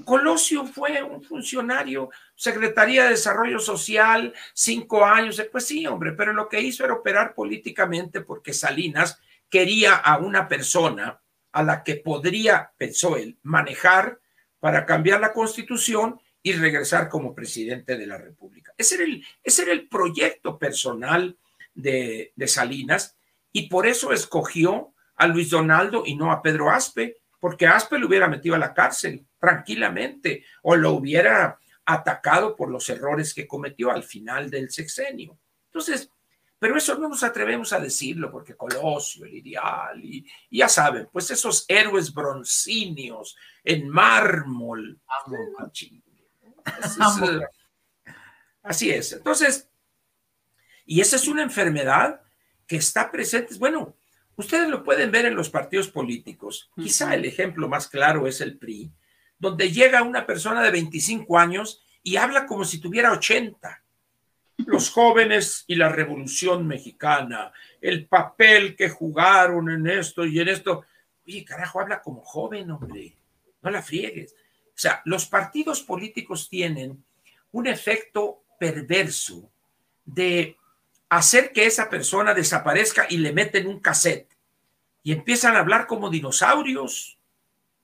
Colosio 0.04 0.64
fue 0.66 1.02
un 1.02 1.22
funcionario, 1.22 2.10
Secretaría 2.36 3.04
de 3.04 3.10
Desarrollo 3.10 3.58
Social, 3.58 4.32
cinco 4.54 5.04
años, 5.04 5.42
pues 5.50 5.66
sí, 5.66 5.86
hombre, 5.86 6.12
pero 6.12 6.32
lo 6.32 6.48
que 6.48 6.60
hizo 6.60 6.84
era 6.84 6.94
operar 6.94 7.34
políticamente 7.34 8.20
porque 8.20 8.52
Salinas 8.52 9.18
quería 9.48 9.96
a 9.96 10.18
una 10.18 10.46
persona 10.46 11.20
a 11.52 11.62
la 11.64 11.82
que 11.82 11.96
podría, 11.96 12.70
pensó 12.76 13.16
él, 13.16 13.36
manejar 13.42 14.20
para 14.60 14.86
cambiar 14.86 15.20
la 15.20 15.32
constitución 15.32 16.20
y 16.42 16.52
regresar 16.52 17.08
como 17.08 17.34
presidente 17.34 17.96
de 17.96 18.06
la 18.06 18.16
República. 18.16 18.72
Ese 18.78 18.94
era 18.94 19.04
el, 19.04 19.26
ese 19.42 19.62
era 19.62 19.72
el 19.72 19.88
proyecto 19.88 20.58
personal 20.58 21.36
de, 21.74 22.32
de 22.36 22.48
Salinas 22.48 23.16
y 23.52 23.68
por 23.68 23.86
eso 23.86 24.12
escogió 24.12 24.94
a 25.16 25.26
Luis 25.26 25.50
Donaldo 25.50 26.02
y 26.06 26.16
no 26.16 26.32
a 26.32 26.42
Pedro 26.42 26.70
Aspe, 26.70 27.18
porque 27.38 27.66
Aspe 27.66 27.98
lo 27.98 28.06
hubiera 28.06 28.28
metido 28.28 28.54
a 28.54 28.58
la 28.58 28.74
cárcel 28.74 29.26
tranquilamente 29.38 30.44
o 30.62 30.76
lo 30.76 30.92
hubiera 30.92 31.58
atacado 31.84 32.54
por 32.54 32.70
los 32.70 32.88
errores 32.88 33.34
que 33.34 33.48
cometió 33.48 33.90
al 33.90 34.02
final 34.02 34.50
del 34.50 34.70
sexenio. 34.70 35.38
Entonces, 35.66 36.10
pero 36.58 36.76
eso 36.76 36.96
no 36.98 37.08
nos 37.08 37.22
atrevemos 37.22 37.72
a 37.72 37.80
decirlo 37.80 38.30
porque 38.30 38.54
Colosio, 38.54 39.24
el 39.24 39.34
ideal, 39.34 40.04
y, 40.04 40.26
ya 40.50 40.68
saben, 40.68 41.08
pues 41.10 41.30
esos 41.30 41.64
héroes 41.66 42.12
broncíneos 42.12 43.34
en 43.64 43.88
mármol. 43.88 45.00
así 48.62 48.90
es. 48.90 49.12
Entonces, 49.12 49.70
y 50.84 51.00
esa 51.00 51.16
es 51.16 51.26
una 51.28 51.42
enfermedad 51.42 52.20
que 52.70 52.76
está 52.76 53.10
presente. 53.10 53.56
Bueno, 53.58 53.96
ustedes 54.36 54.68
lo 54.68 54.84
pueden 54.84 55.10
ver 55.10 55.26
en 55.26 55.34
los 55.34 55.50
partidos 55.50 55.88
políticos. 55.88 56.70
Quizá 56.76 57.16
el 57.16 57.24
ejemplo 57.24 57.68
más 57.68 57.88
claro 57.88 58.28
es 58.28 58.40
el 58.40 58.58
PRI, 58.58 58.92
donde 59.40 59.72
llega 59.72 60.04
una 60.04 60.24
persona 60.24 60.62
de 60.62 60.70
25 60.70 61.36
años 61.36 61.82
y 62.04 62.14
habla 62.14 62.46
como 62.46 62.64
si 62.64 62.78
tuviera 62.78 63.10
80. 63.10 63.82
Los 64.58 64.88
jóvenes 64.88 65.64
y 65.66 65.74
la 65.74 65.88
revolución 65.88 66.64
mexicana, 66.64 67.52
el 67.80 68.06
papel 68.06 68.76
que 68.76 68.88
jugaron 68.88 69.68
en 69.68 69.88
esto 69.88 70.24
y 70.24 70.38
en 70.38 70.46
esto. 70.46 70.84
Oye, 71.26 71.44
carajo, 71.44 71.80
habla 71.80 72.00
como 72.00 72.20
joven, 72.20 72.70
hombre. 72.70 73.16
No 73.62 73.70
la 73.72 73.82
friegues. 73.82 74.32
O 74.32 74.78
sea, 74.78 75.02
los 75.06 75.26
partidos 75.26 75.82
políticos 75.82 76.48
tienen 76.48 77.02
un 77.50 77.66
efecto 77.66 78.44
perverso 78.60 79.50
de 80.04 80.56
hacer 81.10 81.52
que 81.52 81.66
esa 81.66 81.90
persona 81.90 82.32
desaparezca 82.32 83.06
y 83.10 83.18
le 83.18 83.32
meten 83.32 83.66
un 83.66 83.80
cassette. 83.80 84.32
Y 85.02 85.12
empiezan 85.12 85.56
a 85.56 85.58
hablar 85.58 85.86
como 85.86 86.08
dinosaurios. 86.08 87.18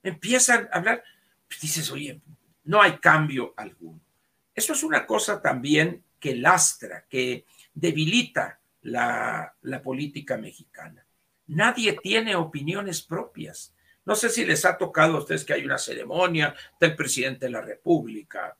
Empiezan 0.01 0.69
a 0.71 0.77
hablar. 0.77 1.03
Pues 1.47 1.61
dices, 1.61 1.91
oye, 1.91 2.21
no 2.63 2.81
hay 2.81 2.97
cambio 2.97 3.53
alguno. 3.57 3.99
Eso 4.55 4.73
es 4.73 4.83
una 4.83 5.05
cosa 5.05 5.41
también 5.41 6.03
que 6.19 6.35
lastra, 6.35 7.05
que 7.07 7.45
debilita 7.73 8.59
la, 8.81 9.53
la 9.61 9.81
política 9.81 10.37
mexicana. 10.37 11.05
Nadie 11.47 11.97
tiene 12.01 12.35
opiniones 12.35 13.01
propias. 13.01 13.73
No 14.05 14.15
sé 14.15 14.29
si 14.29 14.45
les 14.45 14.65
ha 14.65 14.77
tocado 14.77 15.17
a 15.17 15.19
ustedes 15.19 15.43
que 15.43 15.53
hay 15.53 15.65
una 15.65 15.77
ceremonia 15.77 16.55
del 16.79 16.95
presidente 16.95 17.47
de 17.47 17.51
la 17.51 17.61
República, 17.61 18.57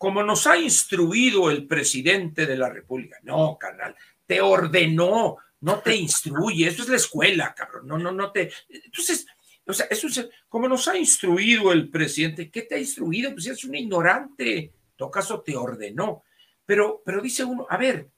como 0.00 0.22
nos 0.22 0.46
ha 0.46 0.56
instruido 0.56 1.50
el 1.50 1.66
presidente 1.66 2.46
de 2.46 2.56
la 2.56 2.70
República. 2.70 3.18
No, 3.22 3.58
carnal, 3.58 3.94
te 4.24 4.40
ordenó, 4.40 5.36
no 5.60 5.80
te 5.80 5.94
instruye, 5.94 6.68
eso 6.68 6.84
es 6.84 6.88
la 6.88 6.96
escuela, 6.96 7.54
cabrón, 7.54 7.86
no, 7.86 7.98
no, 7.98 8.10
no 8.10 8.32
te... 8.32 8.50
Entonces, 8.70 9.26
o 9.66 9.74
sea, 9.74 9.88
eso 9.90 10.06
es, 10.06 10.26
como 10.48 10.68
nos 10.68 10.88
ha 10.88 10.96
instruido 10.96 11.70
el 11.70 11.90
presidente, 11.90 12.50
¿qué 12.50 12.62
te 12.62 12.76
ha 12.76 12.78
instruido? 12.78 13.30
Pues 13.32 13.48
es 13.48 13.62
un 13.62 13.74
ignorante, 13.74 14.58
en 14.58 14.72
todo 14.96 15.10
caso 15.10 15.42
te 15.42 15.54
ordenó. 15.54 16.22
Pero, 16.64 17.02
pero 17.04 17.20
dice 17.20 17.44
uno, 17.44 17.66
a 17.68 17.76
ver, 17.76 18.08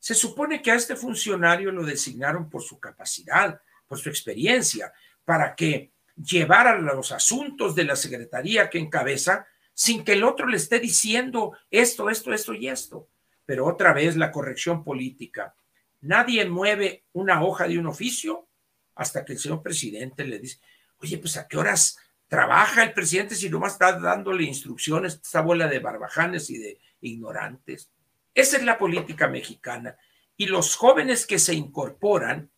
se 0.00 0.16
supone 0.16 0.60
que 0.60 0.72
a 0.72 0.74
este 0.74 0.96
funcionario 0.96 1.70
lo 1.70 1.84
designaron 1.84 2.50
por 2.50 2.62
su 2.62 2.80
capacidad, 2.80 3.62
por 3.86 4.00
su 4.00 4.08
experiencia, 4.08 4.92
para 5.24 5.54
que 5.54 5.92
llevara 6.16 6.76
los 6.76 7.12
asuntos 7.12 7.76
de 7.76 7.84
la 7.84 7.94
secretaría 7.94 8.68
que 8.68 8.80
encabeza 8.80 9.46
sin 9.80 10.04
que 10.04 10.12
el 10.12 10.24
otro 10.24 10.46
le 10.46 10.58
esté 10.58 10.78
diciendo 10.78 11.56
esto, 11.70 12.10
esto, 12.10 12.34
esto 12.34 12.52
y 12.52 12.68
esto. 12.68 13.08
Pero 13.46 13.64
otra 13.64 13.94
vez 13.94 14.14
la 14.14 14.30
corrección 14.30 14.84
política. 14.84 15.54
Nadie 16.02 16.44
mueve 16.44 17.06
una 17.14 17.42
hoja 17.42 17.66
de 17.66 17.78
un 17.78 17.86
oficio 17.86 18.46
hasta 18.94 19.24
que 19.24 19.32
el 19.32 19.38
señor 19.38 19.62
presidente 19.62 20.26
le 20.26 20.38
dice, 20.38 20.60
oye, 20.98 21.16
pues 21.16 21.38
a 21.38 21.48
qué 21.48 21.56
horas 21.56 21.96
trabaja 22.28 22.82
el 22.82 22.92
presidente 22.92 23.34
si 23.34 23.48
nomás 23.48 23.72
está 23.72 23.98
dándole 23.98 24.44
instrucciones 24.44 25.14
a 25.14 25.20
esta 25.24 25.40
bola 25.40 25.66
de 25.66 25.78
barbajanes 25.78 26.50
y 26.50 26.58
de 26.58 26.78
ignorantes. 27.00 27.90
Esa 28.34 28.58
es 28.58 28.64
la 28.64 28.76
política 28.76 29.28
mexicana. 29.28 29.96
Y 30.36 30.48
los 30.48 30.76
jóvenes 30.76 31.26
que 31.26 31.38
se 31.38 31.54
incorporan 31.54 32.50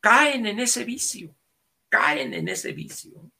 caen 0.00 0.44
en 0.44 0.60
ese 0.60 0.84
vicio, 0.84 1.34
caen 1.88 2.34
en 2.34 2.48
ese 2.48 2.72
vicio. 2.72 3.32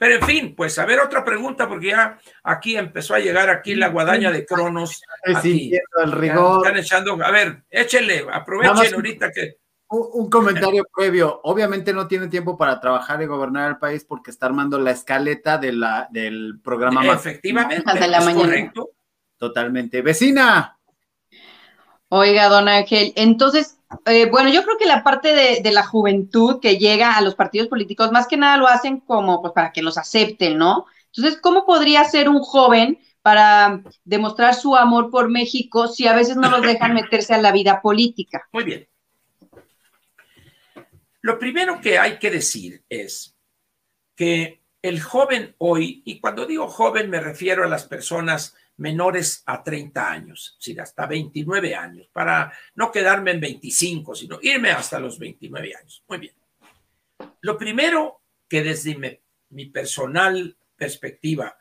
Pero 0.00 0.14
en 0.14 0.22
fin, 0.22 0.54
pues 0.56 0.78
a 0.78 0.86
ver 0.86 0.98
otra 0.98 1.22
pregunta, 1.22 1.68
porque 1.68 1.88
ya 1.88 2.18
aquí 2.42 2.74
empezó 2.74 3.14
a 3.14 3.18
llegar 3.18 3.50
aquí 3.50 3.74
la 3.74 3.88
guadaña 3.88 4.32
de 4.32 4.46
Cronos. 4.46 5.02
Aquí. 5.36 5.72
el 6.02 6.12
rigor. 6.12 6.66
Están 6.66 6.80
echando, 6.80 7.18
a 7.22 7.30
ver, 7.30 7.64
échenle, 7.68 8.24
aprovechen 8.32 8.94
ahorita 8.94 9.30
que. 9.30 9.58
Un, 9.90 10.30
comentario 10.30 10.86
previo. 10.96 11.42
Obviamente 11.44 11.92
no 11.92 12.08
tiene 12.08 12.28
tiempo 12.28 12.56
para 12.56 12.80
trabajar 12.80 13.20
y 13.20 13.26
gobernar 13.26 13.68
el 13.68 13.76
país 13.76 14.02
porque 14.04 14.30
está 14.30 14.46
armando 14.46 14.78
la 14.78 14.92
escaleta 14.92 15.58
de 15.58 15.72
la, 15.72 16.08
del 16.10 16.60
programa. 16.64 17.04
Efectivamente, 17.04 17.92
de 17.92 18.08
la 18.08 18.20
mañana. 18.20 18.40
correcto. 18.40 18.90
Totalmente. 19.36 20.00
Vecina. 20.00 20.79
Oiga, 22.12 22.48
don 22.48 22.68
Ángel, 22.68 23.12
entonces, 23.14 23.78
eh, 24.06 24.28
bueno, 24.28 24.50
yo 24.50 24.64
creo 24.64 24.76
que 24.76 24.86
la 24.86 25.04
parte 25.04 25.32
de, 25.62 25.70
la 25.70 25.84
juventud 25.84 26.58
que 26.60 26.76
llega 26.76 27.16
a 27.16 27.20
los 27.20 27.36
partidos 27.36 27.68
políticos, 27.68 28.10
más 28.10 28.26
que 28.26 28.36
nada 28.36 28.56
lo 28.56 28.66
hacen 28.66 28.98
como 28.98 29.40
pues, 29.40 29.52
para 29.52 29.70
que 29.70 29.80
los 29.80 29.96
acepten, 29.96 30.58
¿no? 30.58 30.86
Entonces, 31.14 31.40
¿cómo 31.40 31.64
podría 31.64 32.02
ser 32.02 32.28
un 32.28 32.40
joven 32.40 32.98
para 33.22 33.80
demostrar 34.02 34.56
su 34.56 34.74
amor 34.74 35.08
por 35.08 35.30
México 35.30 35.86
si 35.86 36.08
a 36.08 36.12
veces 36.12 36.36
no 36.36 36.50
los 36.50 36.62
dejan 36.62 36.94
meterse 36.94 37.32
a 37.32 37.40
la 37.40 37.52
vida 37.52 37.80
política? 37.80 38.48
Muy 38.52 38.64
bien. 38.64 38.88
Lo 41.20 41.38
primero 41.38 41.80
que 41.80 41.96
hay 41.96 42.18
que 42.18 42.32
decir 42.32 42.82
es 42.88 43.36
que 44.16 44.64
el 44.82 45.00
joven 45.00 45.54
hoy, 45.58 46.02
y 46.04 46.18
cuando 46.18 46.44
digo 46.44 46.66
joven 46.66 47.08
me 47.08 47.20
refiero 47.20 47.62
a 47.62 47.68
las 47.68 47.84
personas 47.84 48.56
menores 48.80 49.42
a 49.44 49.62
30 49.62 50.10
años, 50.10 50.52
es 50.52 50.64
decir, 50.64 50.80
hasta 50.80 51.06
29 51.06 51.74
años, 51.74 52.08
para 52.12 52.50
no 52.74 52.90
quedarme 52.90 53.32
en 53.32 53.40
25, 53.40 54.14
sino 54.14 54.38
irme 54.40 54.70
hasta 54.70 54.98
los 54.98 55.18
29 55.18 55.74
años. 55.76 56.02
Muy 56.08 56.18
bien. 56.18 56.34
Lo 57.42 57.58
primero 57.58 58.22
que 58.48 58.62
desde 58.62 59.20
mi, 59.50 59.66
personal 59.66 60.56
perspectiva 60.76 61.56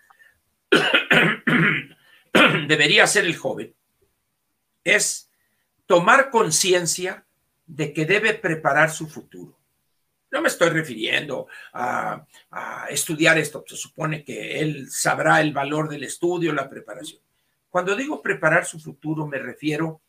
debería 2.68 3.04
hacer 3.04 3.26
el 3.26 3.36
joven 3.36 3.76
es 4.86 5.30
tomar 5.86 6.30
conciencia 6.30 7.26
de 7.66 7.92
que 7.92 8.06
debe 8.06 8.34
preparar 8.34 8.92
su 8.92 9.10
futuro. 9.10 9.59
No 10.32 10.42
me 10.42 10.48
estoy 10.48 10.70
refiriendo 10.70 11.48
a, 11.74 12.26
estudiar 12.90 13.38
esto, 13.38 13.64
se 13.68 13.76
supone 13.76 14.24
que 14.24 14.60
él 14.60 14.90
sabrá 14.90 15.42
el 15.42 15.54
valor 15.54 15.90
del 15.90 16.04
estudio, 16.04 16.54
la 16.54 16.70
preparación. 16.70 17.22
Cuando 17.70 17.96
digo 17.96 18.22
preparar 18.22 18.66
su 18.66 18.80
futuro, 18.80 19.28
me 19.28 19.38
refiero 19.38 20.02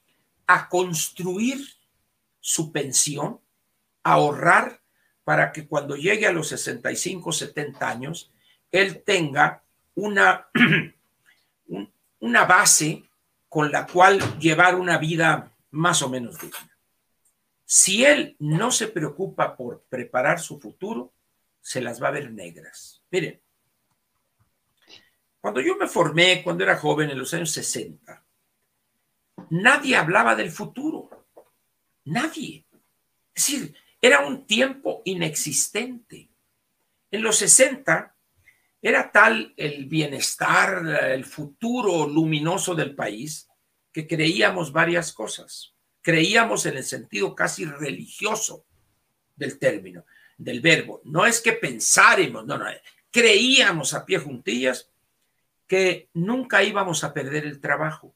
a 0.46 0.68
construir 0.68 1.58
su 2.40 2.72
pensión, 2.72 3.40
ahorrar 4.02 4.80
para 5.24 5.52
que 5.52 5.66
cuando 5.66 5.96
llegue 5.96 6.26
a 6.26 6.32
los 6.32 6.48
65, 6.48 7.32
70 7.32 7.88
años, 7.88 8.32
él 8.70 9.02
tenga 9.04 9.62
una, 9.94 10.48
una 12.20 12.44
base 12.44 13.04
con 13.48 13.70
la 13.70 13.86
cual 13.86 14.38
llevar 14.38 14.74
una 14.74 14.96
vida 14.98 15.52
más 15.70 16.02
o 16.02 16.08
menos 16.08 16.38
digna. 16.40 16.69
Si 17.72 18.04
él 18.04 18.34
no 18.40 18.72
se 18.72 18.88
preocupa 18.88 19.56
por 19.56 19.84
preparar 19.88 20.40
su 20.40 20.58
futuro, 20.58 21.14
se 21.60 21.80
las 21.80 22.02
va 22.02 22.08
a 22.08 22.10
ver 22.10 22.32
negras. 22.32 23.00
Miren, 23.12 23.40
cuando 25.40 25.60
yo 25.60 25.76
me 25.76 25.86
formé, 25.86 26.42
cuando 26.42 26.64
era 26.64 26.76
joven, 26.76 27.10
en 27.10 27.18
los 27.20 27.32
años 27.32 27.52
60, 27.52 28.24
nadie 29.50 29.94
hablaba 29.94 30.34
del 30.34 30.50
futuro. 30.50 31.28
Nadie. 32.06 32.66
Es 33.32 33.46
decir, 33.46 33.76
era 34.02 34.26
un 34.26 34.48
tiempo 34.48 35.02
inexistente. 35.04 36.28
En 37.08 37.22
los 37.22 37.36
60 37.36 38.16
era 38.82 39.12
tal 39.12 39.54
el 39.56 39.84
bienestar, 39.84 40.84
el 41.04 41.24
futuro 41.24 42.08
luminoso 42.08 42.74
del 42.74 42.96
país, 42.96 43.48
que 43.92 44.08
creíamos 44.08 44.72
varias 44.72 45.12
cosas 45.12 45.76
creíamos 46.02 46.66
en 46.66 46.76
el 46.76 46.84
sentido 46.84 47.34
casi 47.34 47.64
religioso 47.64 48.64
del 49.36 49.58
término, 49.58 50.04
del 50.36 50.60
verbo. 50.60 51.00
No 51.04 51.26
es 51.26 51.40
que 51.40 51.52
pensáramos, 51.52 52.46
no, 52.46 52.58
no, 52.58 52.66
creíamos 53.10 53.94
a 53.94 54.04
pie 54.04 54.18
juntillas 54.18 54.90
que 55.66 56.08
nunca 56.14 56.62
íbamos 56.62 57.04
a 57.04 57.12
perder 57.12 57.44
el 57.46 57.60
trabajo. 57.60 58.14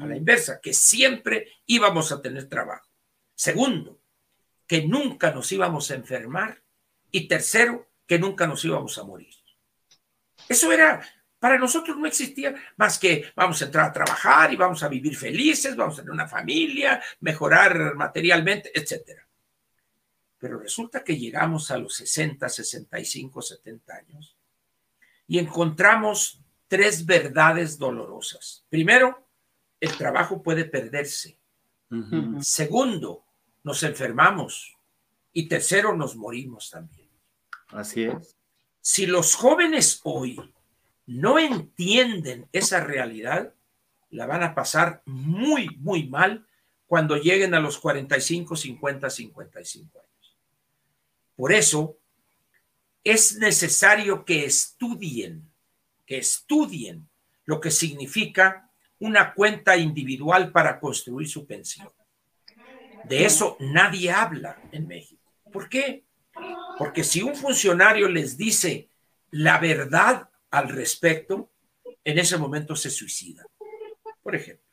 A 0.00 0.04
la 0.04 0.16
inversa, 0.16 0.60
que 0.60 0.74
siempre 0.74 1.48
íbamos 1.66 2.10
a 2.10 2.20
tener 2.20 2.48
trabajo. 2.48 2.88
Segundo, 3.36 4.00
que 4.66 4.84
nunca 4.84 5.30
nos 5.30 5.52
íbamos 5.52 5.90
a 5.90 5.94
enfermar. 5.94 6.60
Y 7.12 7.28
tercero, 7.28 7.88
que 8.04 8.18
nunca 8.18 8.48
nos 8.48 8.64
íbamos 8.64 8.98
a 8.98 9.04
morir. 9.04 9.32
Eso 10.48 10.72
era 10.72 11.08
para 11.38 11.58
nosotros 11.58 11.96
no 11.96 12.06
existía 12.06 12.54
más 12.76 12.98
que 12.98 13.30
vamos 13.34 13.60
a 13.60 13.66
entrar 13.66 13.86
a 13.86 13.92
trabajar 13.92 14.52
y 14.52 14.56
vamos 14.56 14.82
a 14.82 14.88
vivir 14.88 15.16
felices, 15.16 15.76
vamos 15.76 15.94
a 15.94 16.02
tener 16.02 16.12
una 16.12 16.28
familia, 16.28 17.02
mejorar 17.20 17.94
materialmente, 17.94 18.70
etc. 18.74 19.20
Pero 20.38 20.58
resulta 20.58 21.04
que 21.04 21.16
llegamos 21.16 21.70
a 21.70 21.78
los 21.78 21.94
60, 21.94 22.48
65, 22.48 23.42
70 23.42 23.94
años 23.94 24.36
y 25.26 25.38
encontramos 25.38 26.40
tres 26.68 27.04
verdades 27.04 27.78
dolorosas. 27.78 28.64
Primero, 28.68 29.26
el 29.80 29.96
trabajo 29.96 30.42
puede 30.42 30.64
perderse. 30.64 31.38
Segundo, 32.40 33.24
nos 33.62 33.82
enfermamos. 33.82 34.76
Y 35.32 35.48
tercero, 35.48 35.94
nos 35.94 36.16
morimos 36.16 36.70
también. 36.70 37.10
Así 37.68 38.04
es. 38.04 38.36
Si 38.80 39.06
los 39.06 39.34
jóvenes 39.34 40.00
hoy 40.04 40.40
no 41.06 41.38
entienden 41.38 42.48
esa 42.52 42.80
realidad, 42.80 43.54
la 44.10 44.26
van 44.26 44.42
a 44.42 44.54
pasar 44.54 45.02
muy, 45.04 45.68
muy 45.78 46.08
mal 46.08 46.46
cuando 46.86 47.16
lleguen 47.16 47.54
a 47.54 47.60
los 47.60 47.78
45, 47.78 48.56
50, 48.56 49.10
55 49.10 49.98
años. 49.98 50.36
Por 51.36 51.52
eso 51.52 51.98
es 53.04 53.36
necesario 53.38 54.24
que 54.24 54.44
estudien, 54.44 55.48
que 56.06 56.18
estudien 56.18 57.08
lo 57.44 57.60
que 57.60 57.70
significa 57.70 58.70
una 58.98 59.34
cuenta 59.34 59.76
individual 59.76 60.50
para 60.50 60.80
construir 60.80 61.28
su 61.28 61.46
pensión. 61.46 61.90
De 63.04 63.24
eso 63.24 63.56
nadie 63.60 64.10
habla 64.10 64.58
en 64.72 64.88
México. 64.88 65.22
¿Por 65.52 65.68
qué? 65.68 66.04
Porque 66.78 67.04
si 67.04 67.22
un 67.22 67.36
funcionario 67.36 68.08
les 68.08 68.36
dice 68.36 68.88
la 69.30 69.58
verdad 69.58 70.28
al 70.50 70.68
respecto, 70.68 71.50
en 72.04 72.18
ese 72.18 72.38
momento 72.38 72.76
se 72.76 72.90
suicida. 72.90 73.44
Por 74.22 74.34
ejemplo, 74.34 74.64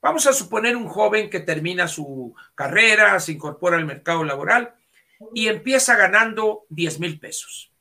vamos 0.00 0.26
a 0.26 0.32
suponer 0.32 0.76
un 0.76 0.88
joven 0.88 1.30
que 1.30 1.40
termina 1.40 1.88
su 1.88 2.34
carrera, 2.54 3.18
se 3.20 3.32
incorpora 3.32 3.76
al 3.76 3.86
mercado 3.86 4.24
laboral 4.24 4.74
y 5.32 5.48
empieza 5.48 5.96
ganando 5.96 6.66
10 6.68 7.00
mil 7.00 7.18
pesos. 7.18 7.72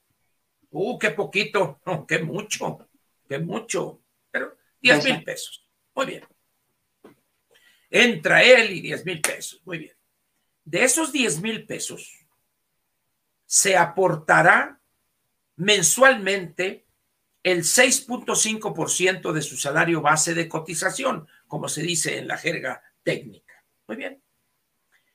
¡Uh, 0.69 0.97
qué 0.97 1.11
poquito! 1.11 1.81
¡Qué 2.07 2.19
mucho! 2.19 2.89
¡Qué 3.27 3.39
mucho! 3.39 4.01
Pero 4.31 4.57
10 4.81 5.05
mil 5.05 5.23
pesos. 5.23 5.67
Muy 5.95 6.05
bien. 6.07 6.23
Entra 7.89 8.43
él 8.43 8.71
y 8.71 8.81
10 8.81 9.05
mil 9.05 9.21
pesos. 9.21 9.61
Muy 9.65 9.77
bien. 9.77 9.95
De 10.65 10.83
esos 10.83 11.11
10 11.11 11.41
mil 11.41 11.65
pesos, 11.65 12.25
se 13.45 13.77
aportará 13.77 14.79
mensualmente 15.55 16.82
el 17.43 17.63
6.5% 17.63 19.33
de 19.33 19.41
su 19.41 19.57
salario 19.57 20.01
base 20.01 20.33
de 20.33 20.47
cotización, 20.47 21.27
como 21.47 21.67
se 21.67 21.83
dice 21.83 22.17
en 22.17 22.27
la 22.27 22.37
jerga 22.37 22.81
técnica. 23.03 23.65
Muy 23.87 23.97
bien. 23.97 24.23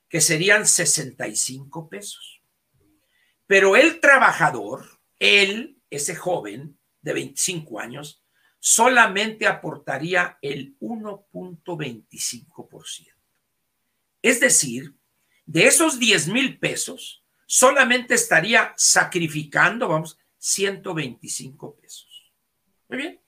Que 0.09 0.21
serían 0.21 0.67
65 0.67 1.89
pesos. 1.89 2.43
Pero 3.47 3.77
el 3.77 4.01
trabajador, 4.01 5.01
él, 5.19 5.79
ese 5.89 6.15
joven 6.15 6.79
de 7.01 7.15
25 7.15 7.81
años, 7.81 8.23
solamente 8.59 9.47
aportaría 9.47 10.39
el 10.43 10.77
1.25%. 10.81 13.07
Es 14.21 14.41
decir, 14.41 14.97
de 15.47 15.67
esos 15.67 15.99
10 15.99 16.29
mil 16.29 16.59
pesos, 16.59 17.25
solamente 17.47 18.13
estaría 18.15 18.75
sacrificando, 18.77 19.89
vamos, 19.89 20.19
125 20.37 21.77
pesos. 21.77 22.08
Muy 22.89 22.99
bien. 22.99 23.21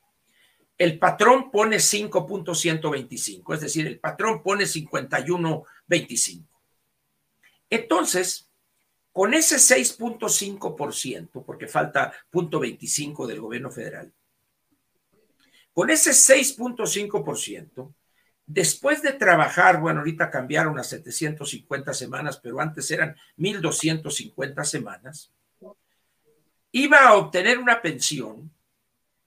El 0.78 0.98
patrón 0.98 1.50
pone 1.50 1.76
5.125, 1.76 3.54
es 3.54 3.60
decir, 3.60 3.86
el 3.86 3.98
patrón 3.98 4.42
pone 4.42 4.64
51.25. 4.64 6.46
Entonces, 7.68 8.50
Con 9.12 9.34
ese 9.34 9.56
6.5%, 9.56 11.44
porque 11.44 11.66
falta 11.66 12.12
0.25 12.32 13.26
del 13.26 13.40
gobierno 13.40 13.68
federal, 13.68 14.12
con 15.72 15.90
ese 15.90 16.12
6.5%, 16.12 17.92
después 18.46 19.02
de 19.02 19.12
trabajar, 19.14 19.80
bueno, 19.80 19.98
ahorita 19.98 20.30
cambiaron 20.30 20.78
a 20.78 20.84
750 20.84 21.92
semanas, 21.92 22.38
pero 22.40 22.60
antes 22.60 22.88
eran 22.92 23.16
1.250 23.36 24.64
semanas, 24.64 25.32
iba 26.70 27.08
a 27.08 27.14
obtener 27.16 27.58
una 27.58 27.82
pensión 27.82 28.52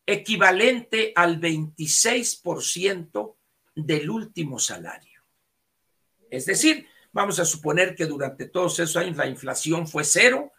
equivalente 0.06 1.14
al 1.16 1.40
26% 1.40 3.38
del 3.76 4.10
último 4.10 4.60
salario. 4.60 5.22
Es 6.30 6.46
decir, 6.46 6.88
vamos 7.12 7.40
a 7.40 7.46
suponer 7.46 7.96
que 7.96 8.06
durante 8.06 8.48
todos 8.48 8.80
esos 8.80 8.98
años 8.98 9.18
la 9.18 9.28
inflación 9.28 9.88
fue 9.88 10.04
cero, 10.04 10.52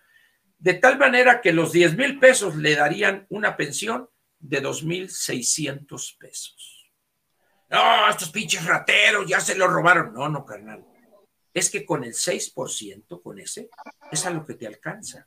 de 0.59 0.75
tal 0.75 0.99
manera 0.99 1.41
que 1.41 1.53
los 1.53 1.73
10 1.73 1.97
mil 1.97 2.19
pesos 2.19 2.57
le 2.57 2.75
darían 2.75 3.27
una 3.29 3.57
pensión 3.57 4.09
de 4.39 4.63
2.600 4.63 6.19
pesos. 6.19 6.91
No, 7.71 8.09
estos 8.09 8.31
pinches 8.31 8.65
rateros 8.65 9.27
ya 9.27 9.41
se 9.41 9.57
lo 9.57 9.67
robaron. 9.67 10.15
No, 10.15 10.29
no, 10.29 10.45
carnal. 10.45 10.85
Es 11.53 11.71
que 11.71 11.85
con 11.85 12.05
el 12.05 12.13
6%, 12.13 13.23
con 13.23 13.39
ese, 13.39 13.69
es 14.11 14.27
a 14.27 14.31
lo 14.31 14.45
que 14.45 14.55
te 14.55 14.67
alcanza. 14.67 15.27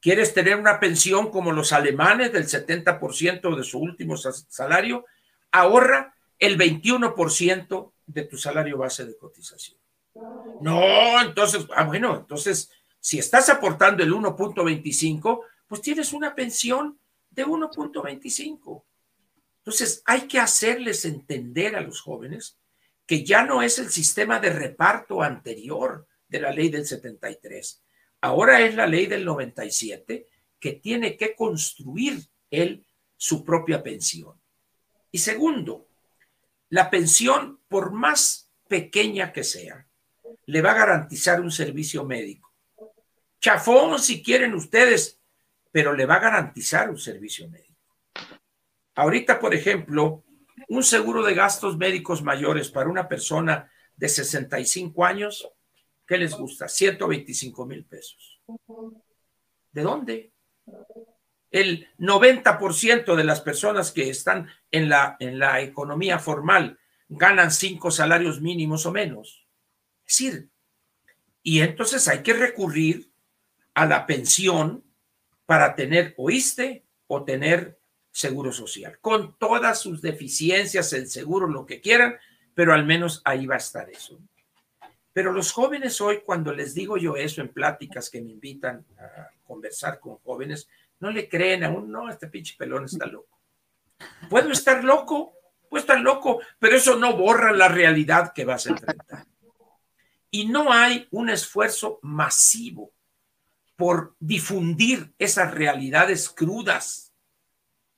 ¿Quieres 0.00 0.32
tener 0.32 0.56
una 0.56 0.78
pensión 0.78 1.30
como 1.30 1.52
los 1.52 1.72
alemanes 1.72 2.32
del 2.32 2.46
70% 2.46 3.56
de 3.56 3.64
su 3.64 3.78
último 3.78 4.16
salario? 4.16 5.04
Ahorra 5.50 6.14
el 6.38 6.56
21% 6.56 7.92
de 8.06 8.24
tu 8.24 8.36
salario 8.36 8.78
base 8.78 9.04
de 9.04 9.16
cotización. 9.16 9.78
No, 10.60 11.20
entonces, 11.20 11.66
ah, 11.74 11.84
bueno, 11.84 12.16
entonces, 12.16 12.70
si 13.00 13.18
estás 13.18 13.48
aportando 13.48 14.02
el 14.02 14.12
1.25, 14.12 15.40
pues 15.66 15.80
tienes 15.80 16.12
una 16.12 16.34
pensión 16.34 16.98
de 17.30 17.46
1.25. 17.46 18.84
Entonces, 19.58 20.02
hay 20.06 20.22
que 20.22 20.38
hacerles 20.38 21.04
entender 21.04 21.76
a 21.76 21.80
los 21.80 22.00
jóvenes 22.00 22.56
que 23.06 23.24
ya 23.24 23.44
no 23.44 23.62
es 23.62 23.78
el 23.78 23.90
sistema 23.90 24.38
de 24.38 24.50
reparto 24.50 25.22
anterior 25.22 26.06
de 26.28 26.40
la 26.40 26.52
ley 26.52 26.68
del 26.68 26.86
73. 26.86 27.82
Ahora 28.20 28.60
es 28.60 28.74
la 28.74 28.86
ley 28.86 29.06
del 29.06 29.24
97 29.24 30.26
que 30.58 30.72
tiene 30.72 31.16
que 31.16 31.34
construir 31.34 32.20
él 32.50 32.84
su 33.16 33.44
propia 33.44 33.82
pensión. 33.82 34.40
Y 35.10 35.18
segundo, 35.18 35.88
la 36.70 36.90
pensión, 36.90 37.60
por 37.68 37.92
más 37.92 38.50
pequeña 38.68 39.32
que 39.32 39.44
sea, 39.44 39.86
le 40.46 40.62
va 40.62 40.72
a 40.72 40.78
garantizar 40.78 41.40
un 41.40 41.50
servicio 41.50 42.04
médico. 42.04 42.52
Chafón, 43.40 43.98
si 43.98 44.22
quieren 44.22 44.54
ustedes, 44.54 45.20
pero 45.70 45.94
le 45.94 46.06
va 46.06 46.16
a 46.16 46.20
garantizar 46.20 46.90
un 46.90 46.98
servicio 46.98 47.48
médico. 47.48 47.68
Ahorita, 48.94 49.38
por 49.38 49.54
ejemplo, 49.54 50.24
un 50.68 50.82
seguro 50.82 51.22
de 51.22 51.34
gastos 51.34 51.76
médicos 51.76 52.22
mayores 52.22 52.70
para 52.70 52.90
una 52.90 53.08
persona 53.08 53.70
de 53.96 54.08
65 54.08 55.04
años, 55.04 55.48
¿qué 56.08 56.16
les 56.16 56.34
gusta? 56.34 56.66
125 56.66 57.66
mil 57.66 57.84
pesos. 57.84 58.40
¿De 59.70 59.82
dónde? 59.82 60.32
El 61.50 61.86
90% 61.98 63.14
de 63.14 63.24
las 63.24 63.42
personas 63.42 63.92
que 63.92 64.08
están 64.08 64.48
en 64.70 64.88
la, 64.88 65.16
en 65.20 65.38
la 65.38 65.60
economía 65.60 66.18
formal 66.18 66.78
ganan 67.08 67.50
cinco 67.50 67.90
salarios 67.90 68.40
mínimos 68.40 68.86
o 68.86 68.92
menos. 68.92 69.46
Es 70.06 70.18
decir, 70.18 70.50
y 71.42 71.60
entonces 71.60 72.08
hay 72.08 72.22
que 72.22 72.32
recurrir 72.32 73.12
a 73.74 73.86
la 73.86 74.06
pensión 74.06 74.84
para 75.46 75.74
tener, 75.74 76.14
oíste, 76.16 76.84
o 77.06 77.24
tener 77.24 77.78
seguro 78.10 78.52
social, 78.52 78.98
con 79.00 79.38
todas 79.38 79.80
sus 79.80 80.02
deficiencias, 80.02 80.92
el 80.92 81.08
seguro, 81.08 81.46
lo 81.46 81.64
que 81.64 81.80
quieran, 81.80 82.16
pero 82.54 82.74
al 82.74 82.84
menos 82.84 83.22
ahí 83.24 83.46
va 83.46 83.54
a 83.54 83.58
estar 83.58 83.88
eso. 83.88 84.20
Pero 85.18 85.32
los 85.32 85.50
jóvenes 85.50 86.00
hoy, 86.00 86.20
cuando 86.24 86.52
les 86.52 86.74
digo 86.74 86.96
yo 86.96 87.16
eso 87.16 87.40
en 87.40 87.48
pláticas 87.48 88.08
que 88.08 88.20
me 88.20 88.30
invitan 88.30 88.86
a 89.00 89.30
conversar 89.42 89.98
con 89.98 90.18
jóvenes, 90.18 90.68
no 91.00 91.10
le 91.10 91.28
creen 91.28 91.64
aún, 91.64 91.90
no, 91.90 92.08
este 92.08 92.28
pinche 92.28 92.54
pelón 92.56 92.84
está 92.84 93.04
loco. 93.04 93.40
Puedo 94.30 94.52
estar 94.52 94.84
loco, 94.84 95.34
puedo 95.68 95.80
estar 95.80 95.98
loco, 95.98 96.40
pero 96.60 96.76
eso 96.76 96.94
no 96.94 97.16
borra 97.16 97.50
la 97.50 97.66
realidad 97.66 98.32
que 98.32 98.44
vas 98.44 98.68
a 98.68 98.70
enfrentar. 98.70 99.26
Y 100.30 100.46
no 100.46 100.72
hay 100.72 101.08
un 101.10 101.30
esfuerzo 101.30 101.98
masivo 102.02 102.92
por 103.74 104.14
difundir 104.20 105.12
esas 105.18 105.52
realidades 105.52 106.28
crudas, 106.28 107.12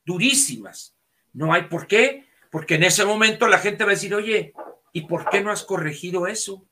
durísimas. 0.06 0.96
No 1.34 1.52
hay 1.52 1.64
por 1.64 1.86
qué, 1.86 2.30
porque 2.50 2.76
en 2.76 2.84
ese 2.84 3.04
momento 3.04 3.46
la 3.46 3.58
gente 3.58 3.84
va 3.84 3.90
a 3.90 3.94
decir, 3.96 4.14
oye, 4.14 4.54
¿y 4.94 5.02
por 5.02 5.28
qué 5.28 5.42
no 5.42 5.50
has 5.50 5.64
corregido 5.64 6.26
eso? 6.26 6.66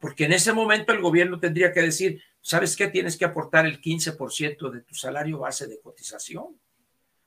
Porque 0.00 0.24
en 0.24 0.32
ese 0.32 0.52
momento 0.52 0.92
el 0.92 1.00
gobierno 1.00 1.40
tendría 1.40 1.72
que 1.72 1.82
decir, 1.82 2.22
¿sabes 2.40 2.76
qué? 2.76 2.88
Tienes 2.88 3.16
que 3.16 3.24
aportar 3.24 3.66
el 3.66 3.80
15% 3.80 4.70
de 4.70 4.80
tu 4.82 4.94
salario 4.94 5.38
base 5.38 5.66
de 5.66 5.80
cotización. 5.80 6.58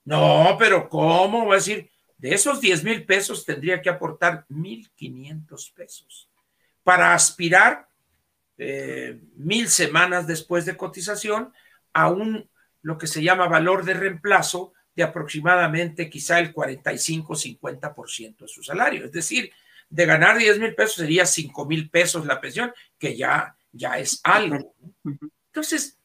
No, 0.06 0.56
pero 0.60 0.90
¿cómo? 0.90 1.45
Va 1.48 1.53
a 1.53 1.57
decir, 1.57 1.90
de 2.18 2.34
esos 2.34 2.61
10 2.61 2.84
mil 2.84 3.06
pesos 3.06 3.45
tendría 3.45 3.81
que 3.81 3.90
aportar 3.90 4.45
1.500 4.49 5.73
pesos 5.73 6.30
para 6.84 7.14
aspirar 7.14 7.88
eh, 8.57 9.19
mil 9.35 9.68
semanas 9.68 10.27
después 10.27 10.65
de 10.65 10.77
cotización 10.77 11.52
a 11.94 12.10
un 12.10 12.49
lo 12.81 12.98
que 12.98 13.07
se 13.07 13.23
llama 13.23 13.48
valor 13.48 13.85
de 13.85 13.94
reemplazo 13.94 14.73
de 14.95 15.03
aproximadamente 15.03 16.10
quizá 16.10 16.40
el 16.40 16.53
45-50% 16.53 18.38
de 18.38 18.48
su 18.48 18.61
salario. 18.61 19.06
Es 19.06 19.11
decir, 19.11 19.52
de 19.94 20.06
ganar 20.07 20.40
10 20.40 20.60
mil 20.60 20.74
pesos 20.74 20.95
sería 20.95 21.26
5 21.26 21.65
mil 21.68 21.90
pesos 21.90 22.26
la 22.26 22.41
pensión, 22.41 22.74
que 22.98 23.15
ya 23.15 23.56
ya 23.74 23.98
es 23.98 24.22
algo. 24.24 24.76
Entonces, 25.48 25.99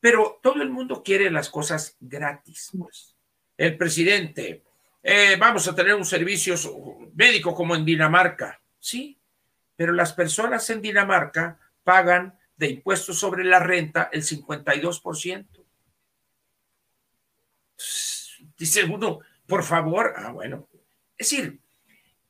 pero 0.00 0.38
todo 0.42 0.60
el 0.60 0.70
mundo 0.70 1.02
quiere 1.02 1.30
las 1.30 1.48
cosas 1.48 1.96
gratis. 1.98 2.70
Pues. 2.78 3.16
El 3.56 3.76
presidente, 3.78 4.62
eh, 5.02 5.36
vamos 5.38 5.66
a 5.66 5.74
tener 5.74 5.94
un 5.94 6.04
servicio 6.04 6.54
médico 7.14 7.54
como 7.54 7.74
en 7.74 7.84
Dinamarca, 7.84 8.60
sí, 8.78 9.18
pero 9.76 9.92
las 9.92 10.12
personas 10.12 10.68
en 10.70 10.82
Dinamarca 10.82 11.58
pagan 11.82 12.38
de 12.56 12.70
impuestos 12.70 13.18
sobre 13.18 13.44
la 13.44 13.60
renta 13.60 14.10
el 14.12 14.22
52%. 14.22 15.46
Dice 18.56 18.84
uno, 18.84 19.20
por 19.46 19.64
favor, 19.64 20.14
ah, 20.16 20.30
bueno, 20.30 20.68
es 21.16 21.30
decir, 21.30 21.60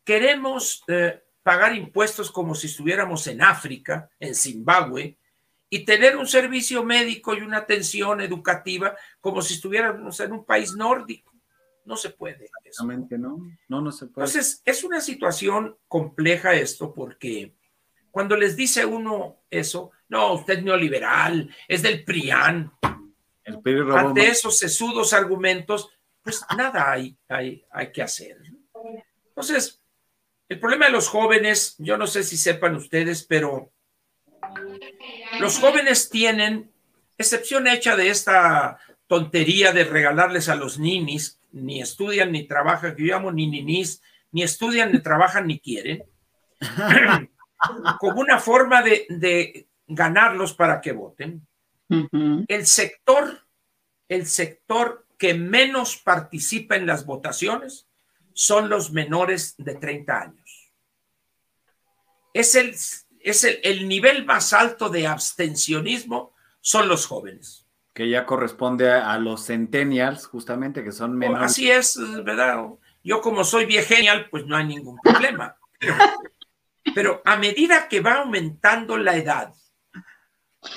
queremos 0.04 0.84
eh, 0.88 1.22
pagar 1.42 1.74
impuestos 1.74 2.30
como 2.30 2.54
si 2.54 2.68
estuviéramos 2.68 3.26
en 3.26 3.42
África, 3.42 4.08
en 4.18 4.34
Zimbabue, 4.34 5.18
y 5.68 5.84
tener 5.84 6.16
un 6.16 6.26
servicio 6.26 6.84
médico 6.84 7.34
y 7.34 7.40
una 7.40 7.58
atención 7.58 8.20
educativa 8.20 8.96
como 9.20 9.42
si 9.42 9.54
estuviéramos 9.54 10.20
en 10.20 10.32
un 10.32 10.44
país 10.44 10.74
nórdico. 10.74 11.32
No 11.84 11.96
se 11.96 12.10
puede. 12.10 12.48
Exactamente, 12.64 13.18
no. 13.18 13.38
No, 13.68 13.80
no 13.80 13.92
se 13.92 14.06
puede. 14.06 14.26
Entonces, 14.26 14.62
es 14.64 14.84
una 14.84 15.00
situación 15.00 15.76
compleja 15.88 16.54
esto 16.54 16.94
porque 16.94 17.56
cuando 18.10 18.36
les 18.36 18.56
dice 18.56 18.86
uno 18.86 19.42
eso, 19.50 19.90
no, 20.08 20.34
usted 20.34 20.58
es 20.58 20.64
neoliberal, 20.64 21.52
es 21.66 21.82
del 21.82 22.04
PRIAN. 22.04 22.72
El 23.42 23.60
Ante 23.92 24.28
esos 24.28 24.56
sesudos 24.56 25.12
argumentos, 25.12 25.90
pues 26.22 26.42
nada 26.56 26.90
hay, 26.92 27.18
hay, 27.28 27.66
hay 27.70 27.92
que 27.92 28.02
hacer. 28.02 28.38
Entonces, 29.26 29.83
el 30.54 30.60
problema 30.60 30.86
de 30.86 30.92
los 30.92 31.08
jóvenes, 31.08 31.74
yo 31.78 31.96
no 31.96 32.06
sé 32.06 32.22
si 32.22 32.36
sepan 32.36 32.76
ustedes, 32.76 33.24
pero 33.24 33.72
los 35.40 35.58
jóvenes 35.58 36.10
tienen, 36.10 36.70
excepción 37.18 37.66
hecha 37.66 37.96
de 37.96 38.10
esta 38.10 38.78
tontería 39.08 39.72
de 39.72 39.82
regalarles 39.82 40.48
a 40.48 40.54
los 40.54 40.78
ninis, 40.78 41.40
ni 41.50 41.82
estudian 41.82 42.30
ni 42.30 42.44
trabajan, 42.44 42.94
que 42.94 43.02
yo 43.02 43.14
llamo 43.14 43.32
ni 43.32 43.48
ninis, 43.48 44.00
ni 44.30 44.44
estudian, 44.44 44.92
ni 44.92 45.00
trabajan, 45.00 45.48
ni 45.48 45.58
quieren, 45.58 46.04
como 47.98 48.20
una 48.20 48.38
forma 48.38 48.80
de, 48.82 49.66
ganarlos 49.88 50.54
para 50.54 50.80
que 50.80 50.92
voten. 50.92 51.44
El 52.46 52.66
sector, 52.66 53.40
el 54.08 54.26
sector 54.26 55.04
que 55.18 55.34
menos 55.34 55.96
participa 55.96 56.76
en 56.76 56.86
las 56.86 57.06
votaciones 57.06 57.88
son 58.34 58.68
los 58.68 58.92
menores 58.92 59.54
de 59.56 59.74
30 59.76 60.20
años. 60.20 60.72
Es 62.34 62.54
el, 62.56 62.74
es 63.20 63.44
el, 63.44 63.88
nivel 63.88 64.26
más 64.26 64.52
alto 64.52 64.90
de 64.90 65.06
abstencionismo, 65.06 66.34
son 66.60 66.88
los 66.88 67.06
jóvenes. 67.06 67.66
Que 67.94 68.10
ya 68.10 68.26
corresponde 68.26 68.90
a, 68.90 69.16
los 69.18 69.46
centennials, 69.46 70.26
justamente, 70.26 70.82
que 70.82 70.90
son 70.90 71.16
menores. 71.16 71.52
así 71.52 71.70
es, 71.70 71.96
¿verdad? 72.24 72.66
Yo 73.04 73.20
como 73.20 73.44
soy 73.44 73.66
viegenial, 73.66 74.28
pues 74.30 74.46
no 74.46 74.56
hay 74.56 74.66
ningún 74.66 74.98
problema. 74.98 75.56
Pero, 75.78 75.94
pero 76.94 77.22
a 77.24 77.36
medida 77.36 77.88
que 77.88 78.00
va 78.00 78.14
aumentando 78.14 78.96
la 78.96 79.16
edad, 79.16 79.54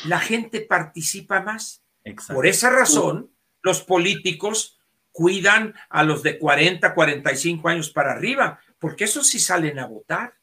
la 0.05 0.19
gente 0.19 0.61
participa 0.61 1.41
más. 1.41 1.83
Por 2.27 2.45
esa 2.45 2.69
razón, 2.69 3.31
los 3.61 3.81
políticos 3.81 4.76
cuidan 5.17 5.73
a 5.89 6.03
los 6.03 6.21
de 6.21 6.37
40, 6.37 6.93
45 6.93 7.67
años 7.69 7.89
para 7.89 8.11
arriba, 8.11 8.59
porque 8.77 9.05
esos 9.05 9.25
sí 9.25 9.39
salen 9.39 9.79
a 9.79 9.87
votar. 9.87 10.35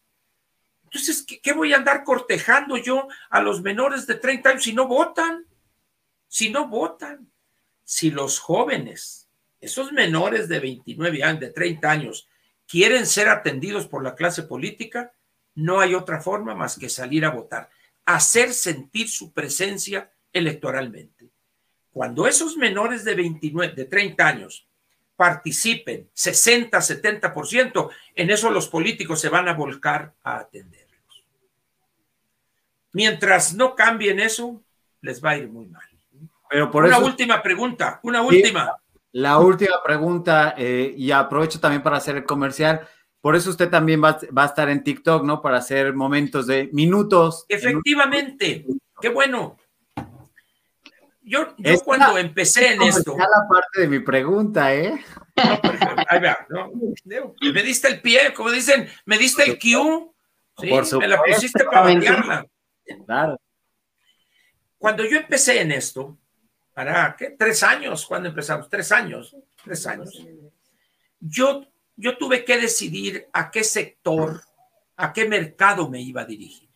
Entonces, 0.82 1.24
¿qué, 1.40 1.52
voy 1.52 1.72
a 1.72 1.76
andar 1.76 2.02
cortejando 2.02 2.76
yo 2.76 3.06
a 3.30 3.40
los 3.40 3.62
menores 3.62 4.04
de 4.08 4.16
30 4.16 4.50
años 4.50 4.64
si 4.64 4.72
no 4.72 4.88
votan? 4.88 5.46
Si 6.26 6.50
no 6.50 6.66
votan. 6.66 7.30
Si 7.84 8.10
los 8.10 8.40
jóvenes, 8.40 9.28
esos 9.60 9.92
menores 9.92 10.48
de 10.48 10.58
29 10.58 11.22
años, 11.22 11.40
de 11.40 11.50
30 11.50 11.88
años, 11.88 12.28
quieren 12.66 13.06
ser 13.06 13.28
atendidos 13.28 13.86
por 13.86 14.02
la 14.02 14.16
clase 14.16 14.42
política, 14.42 15.12
no 15.54 15.78
hay 15.78 15.94
otra 15.94 16.20
forma 16.20 16.56
más 16.56 16.76
que 16.76 16.88
salir 16.88 17.24
a 17.24 17.30
votar, 17.30 17.70
hacer 18.06 18.52
sentir 18.52 19.08
su 19.08 19.32
presencia 19.32 20.10
electoralmente. 20.32 21.30
Cuando 21.94 22.26
esos 22.26 22.56
menores 22.56 23.04
de 23.04 23.14
29, 23.14 23.72
de 23.72 23.84
30 23.84 24.26
años 24.26 24.66
participen 25.14 26.08
60, 26.12 26.76
70%, 26.76 27.88
en 28.16 28.30
eso 28.30 28.50
los 28.50 28.68
políticos 28.68 29.20
se 29.20 29.28
van 29.28 29.48
a 29.48 29.54
volcar 29.54 30.12
a 30.24 30.38
atenderlos. 30.38 31.24
Mientras 32.92 33.54
no 33.54 33.76
cambien 33.76 34.18
eso, 34.18 34.60
les 35.02 35.24
va 35.24 35.30
a 35.30 35.36
ir 35.36 35.48
muy 35.48 35.66
mal. 35.66 35.84
Pero 36.50 36.68
por 36.68 36.84
una 36.84 36.98
última 36.98 37.40
pregunta, 37.40 38.00
una 38.02 38.22
última. 38.22 38.76
La 39.12 39.38
última 39.38 39.80
pregunta, 39.84 40.56
eh, 40.58 40.92
y 40.96 41.12
aprovecho 41.12 41.60
también 41.60 41.84
para 41.84 41.98
hacer 41.98 42.16
el 42.16 42.24
comercial. 42.24 42.88
Por 43.20 43.36
eso 43.36 43.50
usted 43.50 43.70
también 43.70 44.02
va, 44.02 44.18
a 44.34 44.44
estar 44.44 44.68
en 44.68 44.82
TikTok, 44.82 45.22
¿no? 45.22 45.40
Para 45.40 45.58
hacer 45.58 45.94
momentos 45.94 46.48
de 46.48 46.70
minutos. 46.72 47.46
Efectivamente, 47.48 48.66
qué 49.00 49.10
bueno. 49.10 49.56
Yo, 51.24 51.54
cuando 51.84 52.18
empecé 52.18 52.74
en 52.74 52.82
esto. 52.82 53.16
la 53.16 53.48
parte 53.48 53.80
de 53.80 53.88
mi 53.88 54.00
pregunta, 54.00 54.74
¿eh? 54.74 55.02
ahí 55.34 56.20
va, 56.20 56.46
¿no? 56.50 56.70
Me 57.04 57.62
diste 57.62 57.88
el 57.88 58.02
pie, 58.02 58.32
como 58.34 58.50
dicen, 58.50 58.88
me 59.06 59.16
diste 59.16 59.42
el 59.42 59.58
cue. 59.58 60.10
Sí, 60.58 60.96
me 60.98 61.08
la 61.08 61.20
pusiste 61.22 61.64
para 61.64 61.86
venderla. 61.86 62.46
Claro. 63.06 63.40
Cuando 64.76 65.04
yo 65.04 65.16
empecé 65.16 65.62
en 65.62 65.72
esto, 65.72 66.18
para 66.74 67.16
¿qué? 67.16 67.30
Tres 67.38 67.62
años, 67.62 68.04
cuando 68.06 68.28
empezamos, 68.28 68.68
tres 68.68 68.92
años, 68.92 69.34
tres 69.64 69.86
años. 69.86 70.10
Yo 71.18 71.66
yo 71.96 72.16
tuve 72.16 72.44
que 72.44 72.58
decidir 72.58 73.28
a 73.32 73.50
qué 73.50 73.62
sector, 73.64 74.42
a 74.96 75.12
qué 75.12 75.28
mercado 75.28 75.88
me 75.88 76.00
iba 76.00 76.22
a 76.22 76.26
dirigir. 76.26 76.68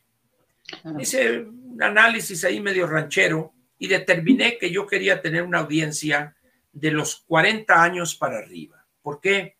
Hice 0.98 1.40
un 1.40 1.82
análisis 1.82 2.44
ahí 2.44 2.60
medio 2.60 2.86
ranchero 2.86 3.54
y 3.78 3.86
determiné 3.86 4.58
que 4.58 4.70
yo 4.70 4.86
quería 4.86 5.22
tener 5.22 5.42
una 5.42 5.60
audiencia 5.60 6.36
de 6.72 6.90
los 6.90 7.24
40 7.26 7.82
años 7.82 8.14
para 8.14 8.38
arriba. 8.38 8.86
¿Por 9.02 9.20
qué? 9.20 9.56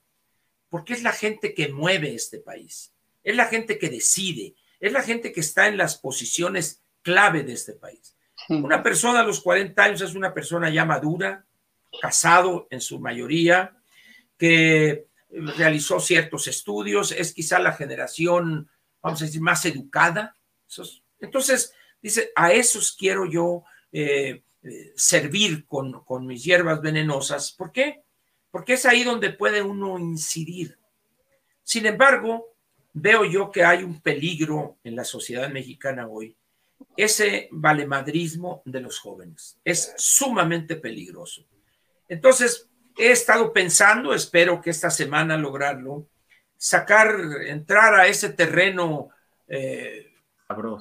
Porque 0.69 0.93
es 0.93 1.03
la 1.03 1.13
gente 1.13 1.55
que 1.55 1.69
mueve 1.69 2.15
este 2.15 2.39
país, 2.39 2.93
es 3.23 3.37
la 3.37 3.47
gente 3.47 3.79
que 3.79 3.89
decide, 3.89 4.55
es 4.81 4.93
la 4.93 5.03
gente 5.03 5.33
que 5.33 5.41
está 5.41 5.69
en 5.69 5.77
las 5.77 5.97
posiciones 5.97 6.83
clave 7.03 7.43
de 7.43 7.55
este 7.55 7.73
país. 7.73 8.17
Una 8.49 8.83
persona 8.83 9.21
a 9.21 9.25
los 9.25 9.41
40 9.41 9.83
años 9.83 10.01
es 10.01 10.15
una 10.15 10.33
persona 10.33 10.71
ya 10.71 10.85
madura, 10.85 11.45
casado 12.01 12.69
en 12.71 12.81
su 12.81 13.01
mayoría, 13.01 13.77
que 14.37 15.07
realizó 15.31 16.01
ciertos 16.01 16.47
estudios, 16.47 17.13
es 17.13 17.33
quizá 17.33 17.59
la 17.59 17.73
generación, 17.73 18.71
vamos 19.03 19.21
a 19.21 19.27
decir, 19.27 19.41
más 19.41 19.65
educada. 19.65 20.37
Entonces, 21.21 21.75
dice, 22.01 22.31
a 22.37 22.53
esos 22.53 22.93
quiero 22.93 23.27
yo 23.27 23.65
eh, 23.93 24.43
servir 24.97 25.67
con, 25.67 26.05
con 26.05 26.27
mis 26.27 26.45
hierbas 26.45 26.81
venenosas. 26.81 27.53
¿Por 27.53 27.73
qué? 27.73 28.03
Porque 28.51 28.75
es 28.75 28.87
ahí 28.87 29.05
donde 29.05 29.31
puede 29.31 29.63
uno 29.63 29.99
incidir. 29.99 30.79
Sin 31.63 31.87
embargo, 31.87 32.55
veo 32.93 33.25
yo 33.25 33.51
que 33.51 33.65
hay 33.65 33.83
un 33.83 34.01
peligro 34.01 34.79
en 34.85 34.97
la 34.97 35.05
sociedad 35.05 35.51
mexicana 35.51 36.09
hoy, 36.09 36.37
ese 36.97 37.49
valemadrismo 37.51 38.63
de 38.65 38.81
los 38.81 38.99
jóvenes. 38.99 39.59
Es 39.65 39.95
sumamente 39.97 40.77
peligroso. 40.77 41.47
Entonces, 42.09 42.69
he 42.97 43.13
estado 43.13 43.53
pensando, 43.53 44.15
espero 44.15 44.61
que 44.61 44.71
esta 44.71 44.91
semana 44.91 45.37
lograrlo, 45.37 46.09
sacar, 46.57 47.15
entrar 47.47 47.95
a 47.95 48.07
ese 48.07 48.31
terreno 48.31 49.11
eh, 49.47 50.07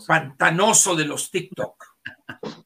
pantanoso 0.07 0.95
de 0.95 1.05
los 1.05 1.29
TikTok, 1.29 1.96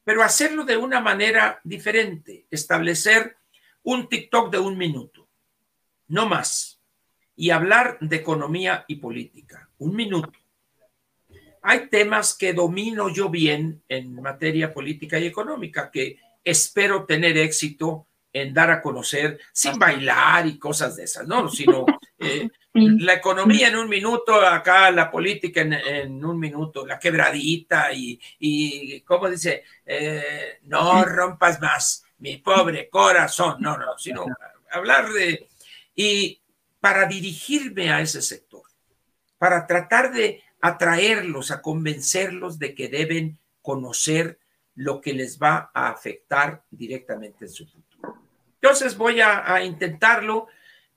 pero 0.04 0.22
hacerlo 0.22 0.64
de 0.64 0.76
una 0.76 1.00
manera 1.00 1.60
diferente, 1.64 2.46
establecer 2.50 3.36
un 3.82 4.08
TikTok 4.08 4.50
de 4.50 4.58
un 4.58 4.76
minuto, 4.76 5.28
no 6.08 6.28
más, 6.28 6.80
y 7.36 7.50
hablar 7.50 7.98
de 8.00 8.16
economía 8.16 8.84
y 8.88 8.96
política, 8.96 9.68
un 9.78 9.96
minuto. 9.96 10.32
Hay 11.62 11.88
temas 11.88 12.34
que 12.34 12.52
domino 12.52 13.08
yo 13.08 13.28
bien 13.28 13.82
en 13.88 14.20
materia 14.20 14.72
política 14.72 15.18
y 15.18 15.26
económica 15.26 15.90
que 15.90 16.18
espero 16.44 17.04
tener 17.04 17.36
éxito 17.36 18.06
en 18.32 18.52
dar 18.52 18.70
a 18.70 18.82
conocer 18.82 19.38
sin 19.52 19.78
bailar 19.78 20.46
y 20.46 20.58
cosas 20.58 20.96
de 20.96 21.04
esas, 21.04 21.26
¿no? 21.26 21.48
Sino 21.48 21.84
eh, 22.18 22.48
la 22.74 23.14
economía 23.14 23.68
en 23.68 23.76
un 23.76 23.88
minuto, 23.88 24.34
acá 24.40 24.90
la 24.90 25.10
política 25.10 25.60
en, 25.60 26.24
un 26.24 26.38
minuto, 26.38 26.86
la 26.86 26.98
quebradita 26.98 27.92
y, 27.92 28.18
y 28.38 29.00
¿cómo 29.02 29.28
dice? 29.28 29.64
Eh, 29.84 30.58
no 30.62 31.04
rompas 31.04 31.60
más, 31.60 32.04
mi 32.18 32.38
pobre 32.38 32.88
corazón, 32.88 33.56
no, 33.60 33.76
no, 33.76 33.98
sino 33.98 34.24
hablar 34.70 35.12
de... 35.12 35.48
Y 35.94 36.40
para 36.80 37.06
dirigirme 37.06 37.92
a 37.92 38.00
ese 38.00 38.22
sector, 38.22 38.62
para 39.38 39.66
tratar 39.66 40.12
de 40.12 40.42
atraerlos, 40.60 41.50
a 41.50 41.60
convencerlos 41.60 42.58
de 42.58 42.74
que 42.74 42.88
deben 42.88 43.38
conocer 43.60 44.38
lo 44.74 45.00
que 45.00 45.12
les 45.12 45.38
va 45.38 45.70
a 45.74 45.90
afectar 45.90 46.64
directamente 46.70 47.44
en 47.44 47.50
su 47.50 47.66
futuro. 47.66 48.22
Entonces 48.60 48.96
voy 48.96 49.20
a, 49.20 49.62
intentarlo. 49.64 50.46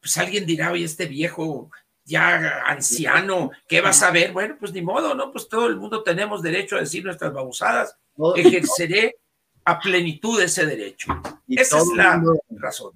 Pues 0.05 0.19
alguien 0.19 0.45
dirá, 0.45 0.71
oye, 0.71 0.85
este 0.85 1.07
viejo 1.07 1.71
ya 2.03 2.61
anciano, 2.67 3.49
¿qué 3.67 3.81
vas 3.81 4.03
a 4.03 4.11
ver? 4.11 4.33
Bueno, 4.33 4.55
pues 4.59 4.71
ni 4.71 4.83
modo, 4.83 5.15
¿no? 5.15 5.31
Pues 5.31 5.49
todo 5.49 5.65
el 5.65 5.77
mundo 5.77 6.03
tenemos 6.03 6.43
derecho 6.43 6.75
a 6.75 6.81
decir 6.81 7.03
nuestras 7.03 7.33
babosadas. 7.33 7.97
Ejerceré 8.35 9.15
a 9.63 9.79
plenitud 9.79 10.39
ese 10.39 10.67
derecho. 10.67 11.07
Esa 11.47 11.79
es 11.79 11.87
la 11.95 12.21
razón. 12.51 12.91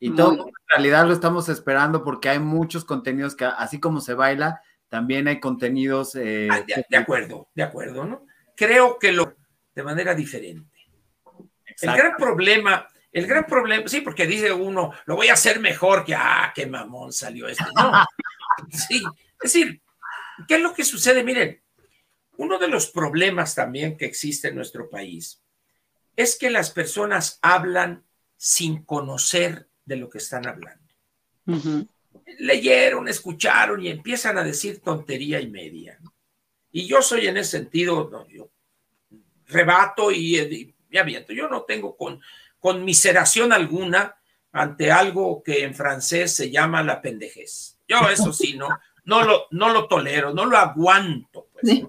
Y 0.00 0.16
todo 0.16 0.46
en 0.48 0.54
realidad 0.68 1.06
lo 1.06 1.12
estamos 1.12 1.50
esperando 1.50 2.02
porque 2.02 2.30
hay 2.30 2.38
muchos 2.38 2.86
contenidos 2.86 3.36
que, 3.36 3.44
así 3.44 3.78
como 3.78 4.00
se 4.00 4.14
baila, 4.14 4.62
también 4.88 5.28
hay 5.28 5.40
contenidos. 5.40 6.14
Eh, 6.14 6.48
ah, 6.50 6.64
de, 6.66 6.96
acuerdo, 6.96 7.50
de 7.54 7.62
acuerdo, 7.62 8.06
¿no? 8.06 8.24
Creo 8.56 8.98
que 8.98 9.12
lo 9.12 9.36
de 9.74 9.82
manera 9.82 10.14
diferente. 10.14 10.78
El 11.82 11.92
gran 11.92 12.16
problema 12.16 12.88
el 13.12 13.26
gran 13.26 13.46
problema, 13.46 13.88
sí, 13.88 14.00
porque 14.00 14.26
dice 14.26 14.52
uno, 14.52 14.92
lo 15.06 15.16
voy 15.16 15.28
a 15.28 15.32
hacer 15.32 15.60
mejor 15.60 16.04
que, 16.04 16.14
ah, 16.14 16.52
qué 16.54 16.66
mamón 16.66 17.12
salió 17.12 17.48
este. 17.48 17.64
No, 17.74 17.92
sí, 18.70 19.02
es 19.42 19.52
decir, 19.52 19.80
¿qué 20.46 20.56
es 20.56 20.60
lo 20.60 20.74
que 20.74 20.84
sucede? 20.84 21.24
Miren, 21.24 21.62
uno 22.36 22.58
de 22.58 22.68
los 22.68 22.90
problemas 22.90 23.54
también 23.54 23.96
que 23.96 24.04
existe 24.04 24.48
en 24.48 24.56
nuestro 24.56 24.88
país 24.88 25.42
es 26.16 26.36
que 26.36 26.50
las 26.50 26.70
personas 26.70 27.38
hablan 27.42 28.04
sin 28.36 28.84
conocer 28.84 29.68
de 29.84 29.96
lo 29.96 30.08
que 30.10 30.18
están 30.18 30.46
hablando. 30.46 30.84
Leyeron, 32.38 33.08
escucharon 33.08 33.82
y 33.82 33.88
empiezan 33.88 34.36
a 34.36 34.44
decir 34.44 34.80
tontería 34.80 35.40
y 35.40 35.48
media. 35.48 35.98
Y 36.70 36.86
yo 36.86 37.00
soy 37.00 37.26
en 37.26 37.38
ese 37.38 37.58
sentido, 37.58 38.08
no, 38.12 38.28
yo 38.28 38.50
rebato 39.46 40.12
y, 40.12 40.38
y 40.38 40.74
me 40.90 40.98
aviento. 40.98 41.32
Yo 41.32 41.48
no 41.48 41.62
tengo 41.62 41.96
con, 41.96 42.20
con 42.58 42.84
miseración 42.84 43.52
alguna 43.52 44.16
ante 44.52 44.90
algo 44.90 45.42
que 45.42 45.64
en 45.64 45.74
francés 45.74 46.34
se 46.34 46.50
llama 46.50 46.82
la 46.82 47.00
pendejez. 47.00 47.78
Yo 47.86 48.08
eso 48.10 48.32
sí, 48.32 48.56
no, 48.56 48.68
no, 49.04 49.22
lo, 49.22 49.46
no 49.50 49.70
lo 49.70 49.86
tolero, 49.86 50.34
no 50.34 50.44
lo 50.44 50.56
aguanto. 50.56 51.48
Pues, 51.52 51.82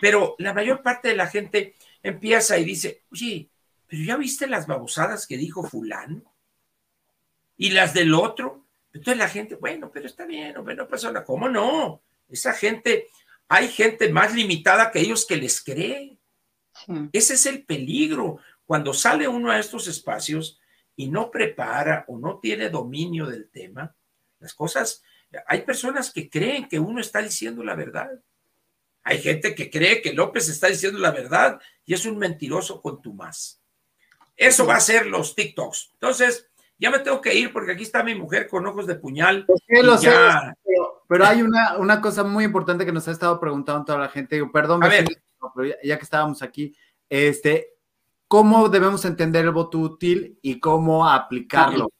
Pero 0.00 0.36
la 0.38 0.52
mayor 0.54 0.82
parte 0.82 1.08
de 1.08 1.16
la 1.16 1.26
gente 1.26 1.76
empieza 2.02 2.58
y 2.58 2.64
dice, 2.64 3.02
oye, 3.10 3.48
pero 3.86 4.02
ya 4.02 4.16
viste 4.16 4.46
las 4.46 4.66
babosadas 4.66 5.26
que 5.26 5.36
dijo 5.36 5.64
fulano 5.64 6.22
y 7.56 7.70
las 7.70 7.94
del 7.94 8.14
otro. 8.14 8.66
Entonces 8.92 9.18
la 9.18 9.28
gente, 9.28 9.56
bueno, 9.56 9.90
pero 9.92 10.06
está 10.06 10.26
bien, 10.26 10.56
hombre, 10.56 10.74
no 10.74 10.88
pasa 10.88 11.10
nada. 11.10 11.24
¿Cómo 11.24 11.48
no? 11.48 12.02
Esa 12.28 12.52
gente, 12.52 13.08
hay 13.48 13.68
gente 13.68 14.10
más 14.10 14.34
limitada 14.34 14.90
que 14.90 15.00
ellos 15.00 15.26
que 15.26 15.36
les 15.36 15.62
cree. 15.62 16.18
Ese 17.12 17.34
es 17.34 17.46
el 17.46 17.64
peligro. 17.64 18.38
Cuando 18.68 18.92
sale 18.92 19.26
uno 19.26 19.50
a 19.50 19.58
estos 19.58 19.88
espacios 19.88 20.60
y 20.94 21.08
no 21.08 21.30
prepara 21.30 22.04
o 22.06 22.18
no 22.18 22.38
tiene 22.38 22.68
dominio 22.68 23.24
del 23.24 23.48
tema, 23.48 23.96
las 24.40 24.52
cosas, 24.52 25.02
hay 25.46 25.62
personas 25.62 26.12
que 26.12 26.28
creen 26.28 26.68
que 26.68 26.78
uno 26.78 27.00
está 27.00 27.22
diciendo 27.22 27.64
la 27.64 27.74
verdad. 27.74 28.10
Hay 29.04 29.22
gente 29.22 29.54
que 29.54 29.70
cree 29.70 30.02
que 30.02 30.12
López 30.12 30.50
está 30.50 30.66
diciendo 30.66 30.98
la 30.98 31.12
verdad 31.12 31.58
y 31.86 31.94
es 31.94 32.04
un 32.04 32.18
mentiroso 32.18 32.82
con 32.82 33.00
tu 33.00 33.14
más. 33.14 33.58
Eso 34.36 34.66
va 34.66 34.76
a 34.76 34.80
ser 34.80 35.06
los 35.06 35.34
TikToks. 35.34 35.92
Entonces, 35.94 36.46
ya 36.78 36.90
me 36.90 36.98
tengo 36.98 37.22
que 37.22 37.34
ir 37.34 37.54
porque 37.54 37.72
aquí 37.72 37.84
está 37.84 38.02
mi 38.02 38.14
mujer 38.14 38.48
con 38.48 38.66
ojos 38.66 38.86
de 38.86 38.96
puñal. 38.96 39.46
pero, 41.08 41.24
hay 41.24 41.40
una, 41.40 42.02
cosa 42.02 42.22
muy 42.22 42.44
importante 42.44 42.84
que 42.84 42.92
nos 42.92 43.08
ha 43.08 43.12
estado 43.12 43.40
preguntando 43.40 43.86
toda 43.86 43.98
la 43.98 44.08
gente. 44.10 44.44
perdón, 44.52 44.82
pero 45.56 45.72
ya, 45.82 45.96
que 45.96 46.04
estábamos 46.04 46.42
aquí, 46.42 46.76
este, 47.08 47.77
¿cómo 48.28 48.68
debemos 48.68 49.04
entender 49.04 49.46
el 49.46 49.50
voto 49.50 49.78
útil 49.78 50.38
y 50.42 50.60
cómo 50.60 51.08
aplicarlo? 51.08 51.90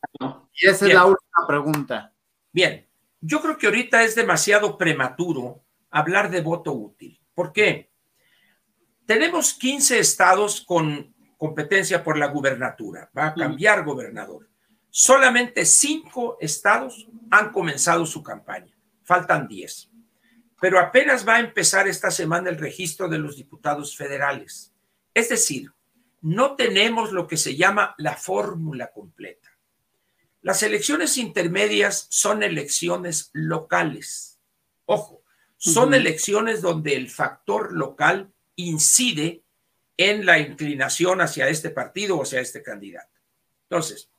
Y 0.52 0.68
esa 0.68 0.86
es 0.86 0.94
la 0.94 1.06
última 1.06 1.46
pregunta. 1.46 2.14
Bien, 2.52 2.86
yo 3.20 3.40
creo 3.40 3.56
que 3.56 3.66
ahorita 3.66 4.02
es 4.04 4.14
demasiado 4.14 4.76
prematuro 4.78 5.64
hablar 5.90 6.30
de 6.30 6.42
voto 6.42 6.72
útil. 6.72 7.18
¿Por 7.34 7.52
qué? 7.52 7.90
Tenemos 9.06 9.54
15 9.54 9.98
estados 9.98 10.60
con 10.60 11.14
competencia 11.38 12.04
por 12.04 12.18
la 12.18 12.26
gubernatura, 12.26 13.10
va 13.16 13.28
a 13.28 13.34
cambiar 13.34 13.84
gobernador. 13.84 14.50
Solamente 14.90 15.64
cinco 15.64 16.36
estados 16.40 17.08
han 17.30 17.52
comenzado 17.52 18.04
su 18.04 18.22
campaña, 18.22 18.76
faltan 19.04 19.46
10. 19.46 19.90
Pero 20.60 20.80
apenas 20.80 21.26
va 21.26 21.36
a 21.36 21.40
empezar 21.40 21.86
esta 21.86 22.10
semana 22.10 22.50
el 22.50 22.58
registro 22.58 23.08
de 23.08 23.18
los 23.18 23.36
diputados 23.36 23.96
federales. 23.96 24.74
Es 25.14 25.28
decir, 25.28 25.72
no 26.20 26.56
tenemos 26.56 27.12
lo 27.12 27.26
que 27.26 27.36
se 27.36 27.56
llama 27.56 27.94
la 27.98 28.16
fórmula 28.16 28.92
completa. 28.92 29.56
Las 30.42 30.62
elecciones 30.62 31.16
intermedias 31.16 32.06
son 32.10 32.42
elecciones 32.42 33.30
locales. 33.32 34.40
Ojo, 34.86 35.22
son 35.56 35.94
elecciones 35.94 36.62
donde 36.62 36.94
el 36.94 37.10
factor 37.10 37.72
local 37.72 38.32
incide 38.56 39.42
en 39.96 40.24
la 40.24 40.38
inclinación 40.38 41.20
hacia 41.20 41.48
este 41.48 41.70
partido 41.70 42.16
o 42.16 42.22
hacia 42.22 42.40
este 42.40 42.62
candidato. 42.62 43.20
Entonces, 43.68 44.10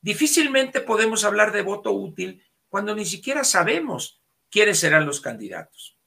difícilmente 0.00 0.80
podemos 0.80 1.24
hablar 1.24 1.52
de 1.52 1.62
voto 1.62 1.92
útil 1.92 2.42
cuando 2.68 2.94
ni 2.94 3.04
siquiera 3.04 3.44
sabemos 3.44 4.22
quiénes 4.50 4.78
serán 4.78 5.06
los 5.06 5.20
candidatos. 5.20 5.98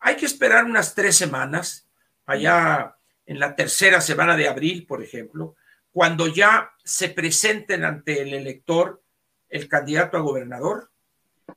Hay 0.00 0.16
que 0.16 0.26
esperar 0.26 0.64
unas 0.64 0.94
tres 0.94 1.16
semanas, 1.16 1.88
allá 2.24 2.97
en 3.28 3.38
la 3.38 3.54
tercera 3.54 4.00
semana 4.00 4.36
de 4.36 4.48
abril, 4.48 4.86
por 4.86 5.02
ejemplo, 5.02 5.54
cuando 5.92 6.26
ya 6.26 6.72
se 6.82 7.10
presenten 7.10 7.84
ante 7.84 8.22
el 8.22 8.32
elector 8.32 9.02
el 9.48 9.68
candidato 9.68 10.16
a 10.16 10.20
gobernador, 10.20 10.90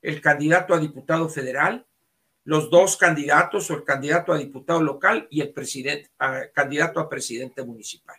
el 0.02 0.22
candidato 0.22 0.73
a 0.73 0.80
diputado 0.80 1.30
federal 1.30 1.85
los 2.43 2.69
dos 2.69 2.98
candidatos 2.98 3.69
o 3.69 3.76
el 3.76 3.84
candidato 3.84 4.34
a 4.34 4.38
diputado 4.38 4.81
local 4.81 5.27
y 5.30 5.41
el 5.41 5.53
presidente, 5.53 6.10
candidato 6.53 6.99
a 6.99 7.10
presidente 7.10 7.64
municipal. 7.64 8.18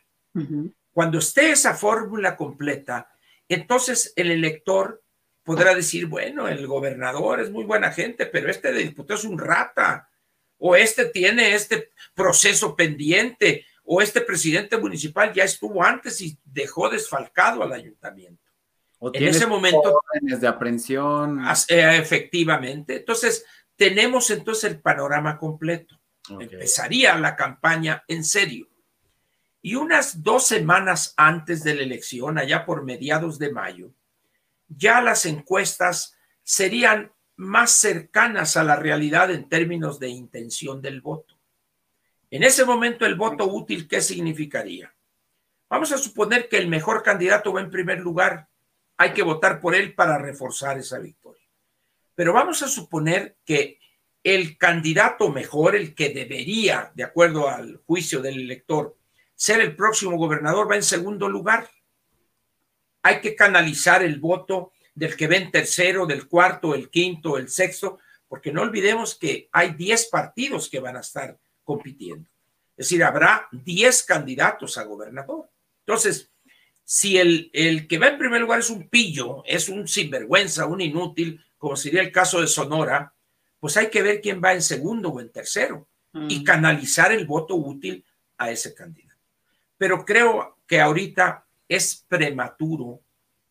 Cuando 0.92 1.18
esté 1.18 1.50
esa 1.50 1.74
fórmula 1.74 2.36
completa, 2.36 3.10
entonces 3.48 4.12
el 4.16 4.30
elector 4.30 5.02
podrá 5.42 5.74
decir, 5.74 6.06
bueno, 6.06 6.48
el 6.48 6.66
gobernador 6.66 7.40
es 7.40 7.50
muy 7.50 7.64
buena 7.64 7.90
gente, 7.90 8.26
pero 8.26 8.50
este 8.50 8.72
de 8.72 8.84
diputado 8.84 9.18
es 9.18 9.24
un 9.24 9.38
rata, 9.38 10.08
o 10.64 10.76
este 10.76 11.06
tiene 11.06 11.54
este 11.54 11.90
proceso 12.14 12.76
pendiente, 12.76 13.66
o 13.84 14.00
este 14.00 14.20
presidente 14.20 14.78
municipal 14.78 15.32
ya 15.32 15.42
estuvo 15.42 15.82
antes 15.82 16.20
y 16.20 16.38
dejó 16.44 16.88
desfalcado 16.88 17.64
al 17.64 17.72
ayuntamiento. 17.72 18.48
en 19.12 19.24
ese 19.24 19.44
momento... 19.44 20.00
De 20.20 20.46
aprehensión. 20.46 21.44
Eh, 21.68 21.98
efectivamente. 22.00 22.98
Entonces, 22.98 23.44
tenemos 23.74 24.30
entonces 24.30 24.70
el 24.70 24.80
panorama 24.80 25.36
completo. 25.36 25.98
Empezaría 26.28 27.18
la 27.18 27.34
campaña 27.34 28.04
en 28.06 28.22
serio. 28.22 28.68
Y 29.62 29.74
unas 29.74 30.22
dos 30.22 30.46
semanas 30.46 31.12
antes 31.16 31.64
de 31.64 31.74
la 31.74 31.82
elección, 31.82 32.38
allá 32.38 32.64
por 32.64 32.84
mediados 32.84 33.40
de 33.40 33.50
mayo, 33.50 33.92
ya 34.68 35.00
las 35.00 35.26
encuestas 35.26 36.16
serían 36.44 37.12
más 37.36 37.72
cercanas 37.72 38.56
a 38.56 38.64
la 38.64 38.76
realidad 38.76 39.30
en 39.30 39.48
términos 39.48 39.98
de 39.98 40.08
intención 40.08 40.80
del 40.82 41.00
voto. 41.00 41.38
En 42.30 42.42
ese 42.42 42.64
momento, 42.64 43.04
el 43.04 43.14
voto 43.14 43.46
útil, 43.46 43.86
¿qué 43.88 44.00
significaría? 44.00 44.94
Vamos 45.68 45.92
a 45.92 45.98
suponer 45.98 46.48
que 46.48 46.58
el 46.58 46.68
mejor 46.68 47.02
candidato 47.02 47.52
va 47.52 47.60
en 47.60 47.70
primer 47.70 48.00
lugar. 48.00 48.48
Hay 48.96 49.12
que 49.12 49.22
votar 49.22 49.60
por 49.60 49.74
él 49.74 49.94
para 49.94 50.18
reforzar 50.18 50.78
esa 50.78 50.98
victoria. 50.98 51.46
Pero 52.14 52.32
vamos 52.32 52.62
a 52.62 52.68
suponer 52.68 53.36
que 53.44 53.78
el 54.22 54.56
candidato 54.56 55.30
mejor, 55.30 55.74
el 55.74 55.94
que 55.94 56.10
debería, 56.10 56.92
de 56.94 57.04
acuerdo 57.04 57.48
al 57.48 57.82
juicio 57.86 58.20
del 58.20 58.40
elector, 58.40 58.96
ser 59.34 59.60
el 59.60 59.74
próximo 59.74 60.16
gobernador, 60.16 60.70
va 60.70 60.76
en 60.76 60.82
segundo 60.82 61.28
lugar. 61.28 61.68
Hay 63.02 63.20
que 63.20 63.34
canalizar 63.34 64.02
el 64.02 64.20
voto 64.20 64.72
del 64.94 65.16
que 65.16 65.26
ven 65.26 65.50
tercero, 65.50 66.06
del 66.06 66.28
cuarto, 66.28 66.74
el 66.74 66.90
quinto, 66.90 67.38
el 67.38 67.48
sexto, 67.48 67.98
porque 68.28 68.52
no 68.52 68.62
olvidemos 68.62 69.14
que 69.14 69.48
hay 69.52 69.72
10 69.72 70.06
partidos 70.06 70.68
que 70.68 70.80
van 70.80 70.96
a 70.96 71.00
estar 71.00 71.38
compitiendo. 71.64 72.28
Es 72.76 72.86
decir, 72.88 73.04
habrá 73.04 73.48
10 73.52 74.02
candidatos 74.04 74.78
a 74.78 74.84
gobernador. 74.84 75.50
Entonces, 75.86 76.30
si 76.84 77.18
el, 77.18 77.50
el 77.52 77.86
que 77.86 77.98
va 77.98 78.08
en 78.08 78.18
primer 78.18 78.40
lugar 78.40 78.60
es 78.60 78.70
un 78.70 78.88
pillo, 78.88 79.42
es 79.46 79.68
un 79.68 79.86
sinvergüenza, 79.86 80.66
un 80.66 80.80
inútil, 80.80 81.44
como 81.58 81.76
sería 81.76 82.00
el 82.00 82.10
caso 82.10 82.40
de 82.40 82.46
Sonora, 82.46 83.14
pues 83.60 83.76
hay 83.76 83.90
que 83.90 84.02
ver 84.02 84.20
quién 84.20 84.40
va 84.42 84.52
en 84.52 84.62
segundo 84.62 85.10
o 85.10 85.20
en 85.20 85.30
tercero 85.30 85.86
y 86.14 86.40
mm. 86.40 86.44
canalizar 86.44 87.12
el 87.12 87.26
voto 87.26 87.54
útil 87.54 88.04
a 88.36 88.50
ese 88.50 88.74
candidato. 88.74 89.20
Pero 89.78 90.04
creo 90.04 90.58
que 90.66 90.80
ahorita 90.80 91.46
es 91.68 92.04
prematuro 92.08 93.01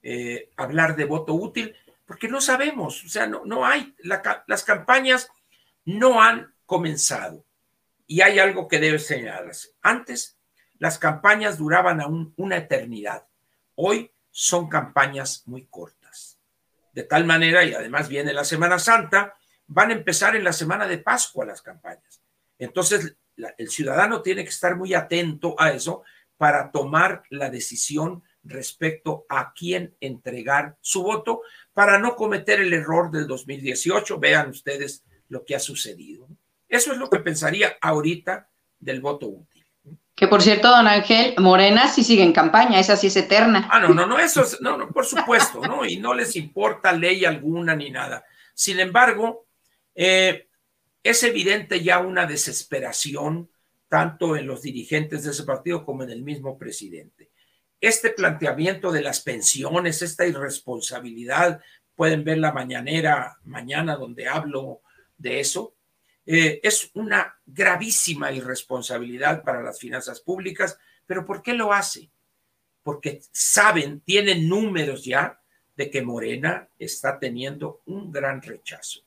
eh, 0.04 0.50
hablar 0.58 0.96
de 0.96 1.06
voto 1.06 1.34
útil 1.34 1.76
porque 2.06 2.28
no 2.28 2.42
sabemos, 2.42 3.06
o 3.06 3.10
sea, 3.10 3.26
no, 3.26 3.46
no 3.46 3.66
hay, 3.66 3.96
las 4.04 4.64
campañas 4.64 5.30
no 5.86 6.22
han 6.22 6.54
comenzado 6.66 7.46
y 8.06 8.20
hay 8.20 8.40
algo 8.40 8.68
que 8.68 8.80
debe 8.80 9.00
señalarse. 9.00 9.70
Antes 9.82 10.38
las 10.78 11.00
campañas 11.00 11.58
duraban 11.58 12.02
aún 12.02 12.34
una 12.36 12.58
eternidad, 12.58 13.28
hoy 13.76 14.12
son 14.30 14.68
campañas 14.68 15.44
muy 15.46 15.68
cortas. 15.68 16.38
De 16.94 17.04
tal 17.04 17.24
manera, 17.24 17.64
y 17.64 17.74
además 17.74 18.10
viene 18.10 18.34
la 18.34 18.44
Semana 18.44 18.80
Santa, 18.80 19.38
van 19.68 19.92
a 19.92 19.94
empezar 19.94 20.36
en 20.36 20.44
la 20.44 20.52
semana 20.52 20.88
de 20.88 20.98
Pascua 20.98 21.46
las 21.46 21.62
campañas. 21.62 22.22
Entonces, 22.60 23.16
el 23.58 23.70
ciudadano 23.70 24.22
tiene 24.22 24.44
que 24.44 24.50
estar 24.50 24.76
muy 24.76 24.94
atento 24.94 25.56
a 25.58 25.72
eso 25.72 26.04
para 26.38 26.72
tomar 26.72 27.24
la 27.30 27.50
decisión 27.50 28.24
respecto 28.44 29.26
a 29.30 29.54
quién 29.54 29.96
entregar 30.00 30.78
su 30.82 31.04
voto 31.04 31.42
para 31.74 32.00
no 32.00 32.16
cometer 32.16 32.60
el 32.60 32.74
error 32.74 33.12
del 33.12 33.28
2018. 33.28 34.20
Vean 34.20 34.50
ustedes 34.50 35.04
lo 35.30 35.46
que 35.46 35.56
ha 35.56 35.60
sucedido. 35.60 36.28
Eso 36.68 36.92
es 36.92 36.98
lo 36.98 37.10
que 37.10 37.20
pensaría 37.20 37.78
ahorita 37.82 38.50
del 38.80 39.02
voto 39.02 39.28
útil. 39.28 39.66
Que 40.16 40.28
por 40.28 40.42
cierto, 40.42 40.70
don 40.70 40.88
Ángel, 40.88 41.34
Morena 41.38 41.88
sí 41.88 42.04
sigue 42.04 42.24
en 42.24 42.34
campaña, 42.34 42.80
esa 42.80 42.96
sí 42.96 43.08
es 43.08 43.16
eterna. 43.16 43.68
Ah, 43.72 43.80
no, 43.80 43.90
no, 43.90 44.06
no, 44.06 44.20
eso 44.20 44.44
es, 44.44 44.62
no, 44.62 44.78
no, 44.78 44.90
por 44.90 45.06
supuesto, 45.06 45.62
¿no? 45.62 45.86
Y 45.86 45.98
no 45.98 46.14
les 46.14 46.36
importa 46.36 46.92
ley 46.92 47.26
alguna 47.26 47.76
ni 47.76 47.90
nada. 47.90 48.24
Sin 48.54 48.80
embargo, 48.80 49.48
eh, 49.96 50.48
es 51.02 51.24
evidente 51.24 51.82
ya 51.82 52.00
una 52.00 52.26
desesperación 52.26 53.50
tanto 53.88 54.36
en 54.36 54.48
los 54.48 54.62
dirigentes 54.62 55.24
de 55.24 55.32
ese 55.32 55.44
partido 55.44 55.84
como 55.84 56.04
en 56.04 56.12
el 56.12 56.24
mismo 56.24 56.58
presidente. 56.58 57.32
Este 57.82 58.12
planteamiento 58.12 58.92
de 58.92 59.02
las 59.02 59.22
pensiones, 59.22 60.04
esta 60.04 60.28
irresponsabilidad, 60.28 61.62
pueden 61.96 62.24
ver 62.24 62.38
la 62.38 62.52
mañanera 62.52 63.40
mañana 63.44 63.96
donde 63.96 64.28
hablo 64.28 64.82
de 65.18 65.40
eso, 65.40 65.74
eh, 66.26 66.60
es 66.62 66.92
una 66.94 67.40
gravísima 67.46 68.32
irresponsabilidad 68.32 69.44
para 69.44 69.64
las 69.64 69.80
finanzas 69.80 70.22
públicas, 70.22 70.78
pero 71.08 71.26
¿por 71.26 71.42
qué 71.42 71.54
lo 71.54 71.74
hace? 71.74 72.10
Porque 72.84 73.22
saben, 73.32 74.02
tienen 74.02 74.48
números 74.48 75.04
ya 75.04 75.42
de 75.76 75.90
que 75.90 76.04
Morena 76.04 76.68
está 76.78 77.18
teniendo 77.20 77.82
un 77.86 78.12
gran 78.12 78.42
rechazo. 78.42 79.02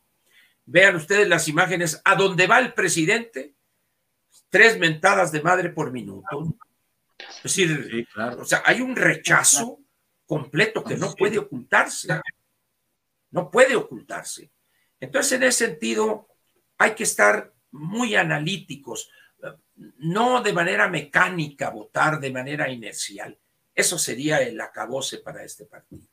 Vean 0.66 0.96
ustedes 0.96 1.28
las 1.28 1.46
imágenes 1.46 2.00
a 2.04 2.16
dónde 2.16 2.46
va 2.46 2.58
el 2.58 2.72
presidente, 2.74 3.54
tres 4.48 4.78
mentadas 4.78 5.30
de 5.30 5.42
madre 5.42 5.68
por 5.68 5.92
minuto. 5.92 6.56
Es 7.36 7.42
decir, 7.42 8.06
o 8.38 8.44
sea, 8.44 8.62
hay 8.64 8.80
un 8.80 8.96
rechazo 8.96 9.80
completo 10.26 10.82
que 10.82 10.96
no 10.96 11.12
puede 11.14 11.38
ocultarse. 11.38 12.08
No 13.30 13.50
puede 13.50 13.76
ocultarse. 13.76 14.50
Entonces, 15.00 15.32
en 15.32 15.42
ese 15.42 15.66
sentido, 15.66 16.28
hay 16.78 16.94
que 16.94 17.04
estar 17.04 17.52
muy 17.70 18.14
analíticos, 18.14 19.10
no 19.98 20.40
de 20.42 20.52
manera 20.52 20.88
mecánica 20.88 21.70
votar 21.70 22.20
de 22.20 22.30
manera 22.30 22.70
inercial. 22.70 23.36
Eso 23.74 23.98
sería 23.98 24.40
el 24.40 24.60
acabose 24.60 25.18
para 25.18 25.42
este 25.42 25.66
partido. 25.66 26.06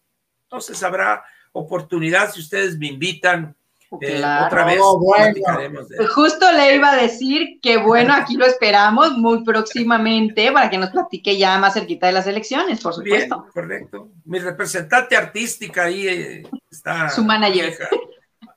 Entonces 0.44 0.82
habrá 0.84 1.24
oportunidad, 1.52 2.34
si 2.34 2.42
ustedes 2.42 2.78
me 2.78 2.88
invitan 2.88 3.56
Eh, 4.00 4.24
otra 4.46 4.64
vez 4.64 4.80
oh, 4.82 5.04
Justo 6.14 6.50
le 6.54 6.76
iba 6.76 6.92
a 6.92 6.96
decir 6.96 7.60
que 7.62 7.76
bueno, 7.76 8.14
aquí 8.14 8.38
lo 8.38 8.46
esperamos 8.46 9.18
muy 9.18 9.44
próximamente 9.44 10.50
para 10.54 10.70
que 10.70 10.78
nos 10.78 10.92
platique 10.92 11.38
ya 11.38 11.58
más 11.58 11.74
cerquita 11.74 12.08
de 12.08 12.14
las 12.14 12.26
elecciones, 12.26 12.80
por 12.80 12.94
supuesto. 12.94 13.48
correcto. 13.54 14.10
Mi 14.24 14.40
representante 14.40 15.18
artística 15.18 15.84
ahí 15.84 16.08
eh, 16.08 16.44
está. 16.70 17.10
Su 17.10 17.26
manager. 17.26 17.78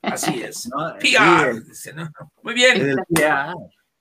Así 0.02 0.40
es. 0.40 0.70
Muy 2.42 2.54
bien. 2.54 2.96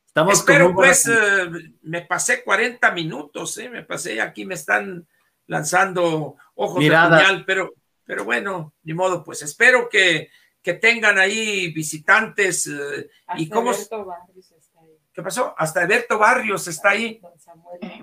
Estamos 0.05 0.33
Espero 0.33 0.71
pues, 0.75 1.07
eh, 1.07 1.49
me 1.81 2.03
pasé 2.03 2.43
40 2.43 2.91
minutos, 2.91 3.59
me 3.71 3.81
pasé, 3.81 4.21
aquí 4.21 4.45
me 4.45 4.53
están 4.53 5.07
lanzando 5.47 6.35
ojos 6.53 6.83
de 6.83 6.89
puñal, 6.89 7.43
pero, 7.47 7.73
pero 8.03 8.23
bueno, 8.23 8.75
ni 8.83 8.93
modo, 8.93 9.23
pues 9.23 9.41
espero 9.41 9.89
que 9.89 10.29
que 10.63 10.73
tengan 10.73 11.19
ahí 11.19 11.71
visitantes. 11.73 12.67
Eh, 12.67 13.09
y 13.35 13.49
cómo... 13.49 13.71
Barrios 13.71 14.51
está 14.51 14.79
ahí. 14.79 14.97
¿Qué 15.13 15.21
pasó? 15.21 15.53
Hasta 15.57 15.83
Eberto 15.83 16.17
Barrios 16.17 16.67
está 16.67 16.91
ahí. 16.91 17.21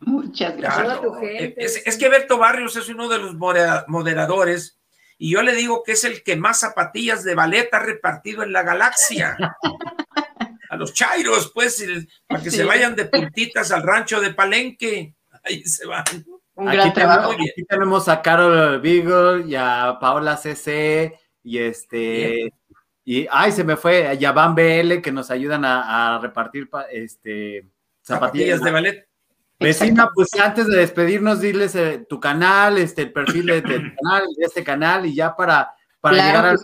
Muchas 0.03 0.57
gracias. 0.57 1.01
es, 1.57 1.97
que 1.97 2.07
Eberto 2.07 2.39
Barrios 2.39 2.77
es 2.77 2.89
uno 2.89 3.09
de 3.09 3.19
los 3.19 3.35
moderadores 3.35 4.79
y 5.23 5.33
yo 5.33 5.43
le 5.43 5.55
digo 5.55 5.83
que 5.83 5.93
es 5.93 6.05
el 6.05 6.23
que 6.23 6.37
más 6.37 6.61
zapatillas 6.61 7.25
de 7.25 7.35
ballet 7.35 7.69
ha 7.75 7.81
repartido 7.81 8.43
en 8.43 8.53
la 8.53 8.63
galaxia. 8.63 9.37
A 10.71 10.77
los 10.77 10.95
chairos, 10.95 11.51
pues, 11.53 11.85
para 12.29 12.41
que 12.41 12.51
se 12.53 12.63
vayan 12.63 12.95
de 12.95 13.07
puntitas 13.07 13.73
al 13.73 13.83
rancho 13.83 14.21
de 14.21 14.33
Palenque. 14.33 15.17
Ahí 15.43 15.65
se 15.65 15.85
van. 15.85 16.05
Un 16.55 16.69
aquí, 16.69 16.93
tenemos, 16.93 17.35
aquí 17.35 17.65
tenemos 17.69 18.09
a 18.09 18.23
Carol 18.23 18.81
Beagle 18.81 19.49
y 19.49 19.57
a 19.57 19.99
Paola 20.01 20.37
CC 20.37 21.19
y 21.43 21.59
este, 21.59 22.53
y 23.05 23.27
ay, 23.31 23.53
se 23.53 23.65
me 23.65 23.77
fue, 23.77 24.17
ya 24.19 24.33
van 24.33 24.55
BL 24.55 25.01
que 25.01 25.13
nos 25.13 25.31
ayudan 25.31 25.65
a, 25.65 26.19
repartir 26.21 26.69
este, 26.93 27.67
zapatillas, 28.03 28.61
de 28.63 28.71
ballet. 28.71 29.07
Vecina, 29.59 30.09
pues 30.15 30.29
antes 30.41 30.67
de 30.67 30.79
despedirnos, 30.79 31.41
diles 31.41 31.75
eh, 31.75 32.07
tu 32.09 32.19
canal, 32.19 32.79
este, 32.79 33.03
el 33.03 33.13
perfil 33.13 33.47
de, 33.47 33.63
canal, 33.63 34.23
de 34.37 34.47
este 34.47 34.65
canal, 34.65 35.05
y 35.05 35.15
ya 35.15 35.37
para, 35.37 35.75
para 36.01 36.17
llegar 36.17 36.47
al. 36.47 36.59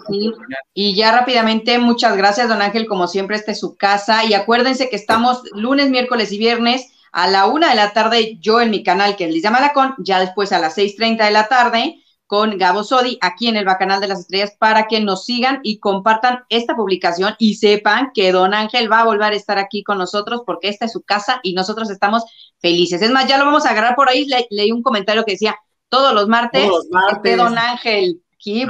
Y 0.73 0.95
ya 0.95 1.13
rápidamente, 1.13 1.79
muchas 1.79 2.17
gracias, 2.17 2.49
don 2.49 2.63
Ángel, 2.63 2.87
como 2.87 3.07
siempre, 3.07 3.37
esta 3.37 3.53
es 3.53 3.61
su 3.61 3.77
casa. 3.77 4.25
Y 4.25 4.33
acuérdense 4.33 4.89
que 4.89 4.97
estamos 4.97 5.43
lunes, 5.53 5.91
miércoles 5.91 6.33
y 6.33 6.39
viernes 6.39 6.91
a 7.13 7.29
la 7.29 7.47
una 7.47 7.71
de 7.71 7.77
la 7.77 7.93
tarde, 7.93 8.37
yo 8.41 8.61
en 8.61 8.71
mi 8.71 8.83
canal, 8.83 9.17
que 9.17 9.25
es 9.25 9.33
Lisa 9.33 9.51
Malacón, 9.51 9.95
ya 9.99 10.21
después 10.21 10.53
a 10.53 10.59
las 10.59 10.75
seis 10.75 10.97
treinta 10.97 11.25
de 11.25 11.33
la 11.33 11.49
tarde 11.49 12.03
con 12.27 12.59
Gabo 12.59 12.83
Sodi 12.83 13.19
aquí 13.21 13.49
en 13.49 13.57
el 13.57 13.65
Bacanal 13.65 14.01
de 14.01 14.09
las 14.09 14.21
Estrellas 14.21 14.57
para 14.59 14.87
que 14.89 15.01
nos 15.01 15.25
sigan 15.25 15.61
y 15.63 15.79
compartan 15.79 16.45
esta 16.49 16.75
publicación 16.75 17.35
y 17.39 17.55
sepan 17.55 18.11
que 18.13 18.33
Don 18.33 18.53
Ángel 18.53 18.91
va 18.91 19.01
a 19.01 19.05
volver 19.05 19.33
a 19.33 19.37
estar 19.37 19.59
aquí 19.59 19.83
con 19.83 19.99
nosotros 19.99 20.43
porque 20.45 20.69
esta 20.69 20.87
es 20.87 20.93
su 20.93 21.03
casa 21.03 21.41
y 21.43 21.55
nosotros 21.55 21.91
estamos 21.91 22.25
felices. 22.61 23.01
Es 23.03 23.11
más, 23.11 23.29
ya 23.29 23.39
lo 23.39 23.45
vamos 23.45 23.67
a 23.67 23.71
agarrar 23.71 23.95
por 23.95 24.09
ahí. 24.09 24.27
leí 24.51 24.73
un 24.73 24.83
comentario 24.83 25.25
que 25.25 25.33
decía 25.33 25.57
todos 25.89 26.13
los 26.15 26.27
martes, 26.29 26.67
todos 26.67 26.87
los 26.91 27.37
Don 27.37 27.59
Ángel. 27.59 28.21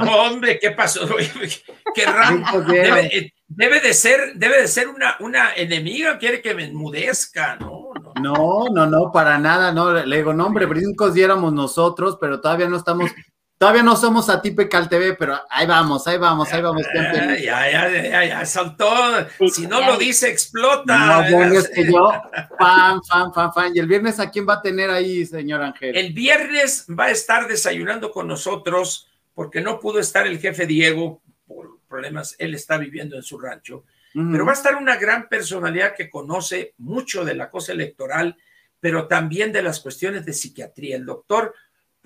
hombre, 0.07 0.59
¿qué 0.59 0.71
pasó? 0.71 1.07
Qué 1.95 2.05
raro. 2.05 2.43
Eh, 2.73 3.31
debe, 3.47 3.79
de 3.79 3.93
ser, 3.93 4.33
debe 4.35 4.61
de 4.61 4.67
ser 4.67 4.87
una, 4.87 5.15
una 5.19 5.53
enemiga, 5.55 6.19
quiere 6.19 6.41
que 6.41 6.53
me 6.53 6.65
enmudezca, 6.65 7.55
¿no? 7.55 7.91
No, 8.21 8.65
no, 8.71 8.85
no, 8.85 9.11
para 9.11 9.37
nada, 9.37 9.71
no. 9.71 9.91
Le 9.93 10.17
digo, 10.17 10.33
no, 10.33 10.45
hombre, 10.45 10.65
brincos 10.65 11.13
diéramos 11.13 11.53
nosotros, 11.53 12.17
pero 12.19 12.41
todavía 12.41 12.67
no 12.67 12.77
estamos 12.77 13.11
Todavía 13.57 13.81
no 13.81 13.95
somos 13.95 14.29
a 14.29 14.39
Tipecal 14.39 14.87
TV, 14.87 15.15
pero 15.15 15.39
ahí 15.49 15.65
vamos, 15.65 16.05
ahí 16.07 16.19
vamos, 16.19 16.53
ahí 16.53 16.61
vamos. 16.61 16.83
Ya, 16.93 17.71
ya, 17.71 17.89
ya, 17.89 18.25
ya, 18.25 18.45
saltó. 18.45 18.87
Si 19.51 19.65
no 19.65 19.81
lo 19.81 19.97
dice, 19.97 20.29
explota. 20.29 21.23
No, 21.23 21.35
bueno, 21.35 21.57
es 21.57 21.67
que 21.69 21.91
yo, 21.91 22.11
fan, 22.59 23.03
fan, 23.03 23.33
fan, 23.33 23.51
fan. 23.51 23.71
¿Y 23.75 23.79
el 23.79 23.87
viernes 23.87 24.19
a 24.19 24.29
quién 24.29 24.47
va 24.47 24.55
a 24.55 24.61
tener 24.61 24.91
ahí, 24.91 25.25
señor 25.25 25.63
Ángel? 25.63 25.97
El 25.97 26.13
viernes 26.13 26.85
va 26.87 27.05
a 27.05 27.11
estar 27.11 27.47
desayunando 27.47 28.11
con 28.11 28.27
nosotros 28.27 29.09
porque 29.33 29.59
no 29.59 29.79
pudo 29.79 29.99
estar 29.99 30.27
el 30.27 30.37
jefe 30.37 30.67
Diego 30.67 31.23
por 31.47 31.79
problemas. 31.87 32.35
Él 32.37 32.53
está 32.53 32.77
viviendo 32.77 33.15
en 33.15 33.23
su 33.23 33.39
rancho. 33.39 33.85
Pero 34.13 34.45
va 34.45 34.51
a 34.51 34.55
estar 34.55 34.75
una 34.75 34.95
gran 34.97 35.29
personalidad 35.29 35.93
que 35.95 36.09
conoce 36.09 36.73
mucho 36.77 37.23
de 37.23 37.35
la 37.35 37.51
cosa 37.51 37.71
electoral, 37.71 38.35
pero 38.79 39.07
también 39.07 39.51
de 39.51 39.61
las 39.61 39.79
cuestiones 39.79 40.25
de 40.25 40.33
psiquiatría. 40.33 40.95
El 40.95 41.05
doctor 41.05 41.53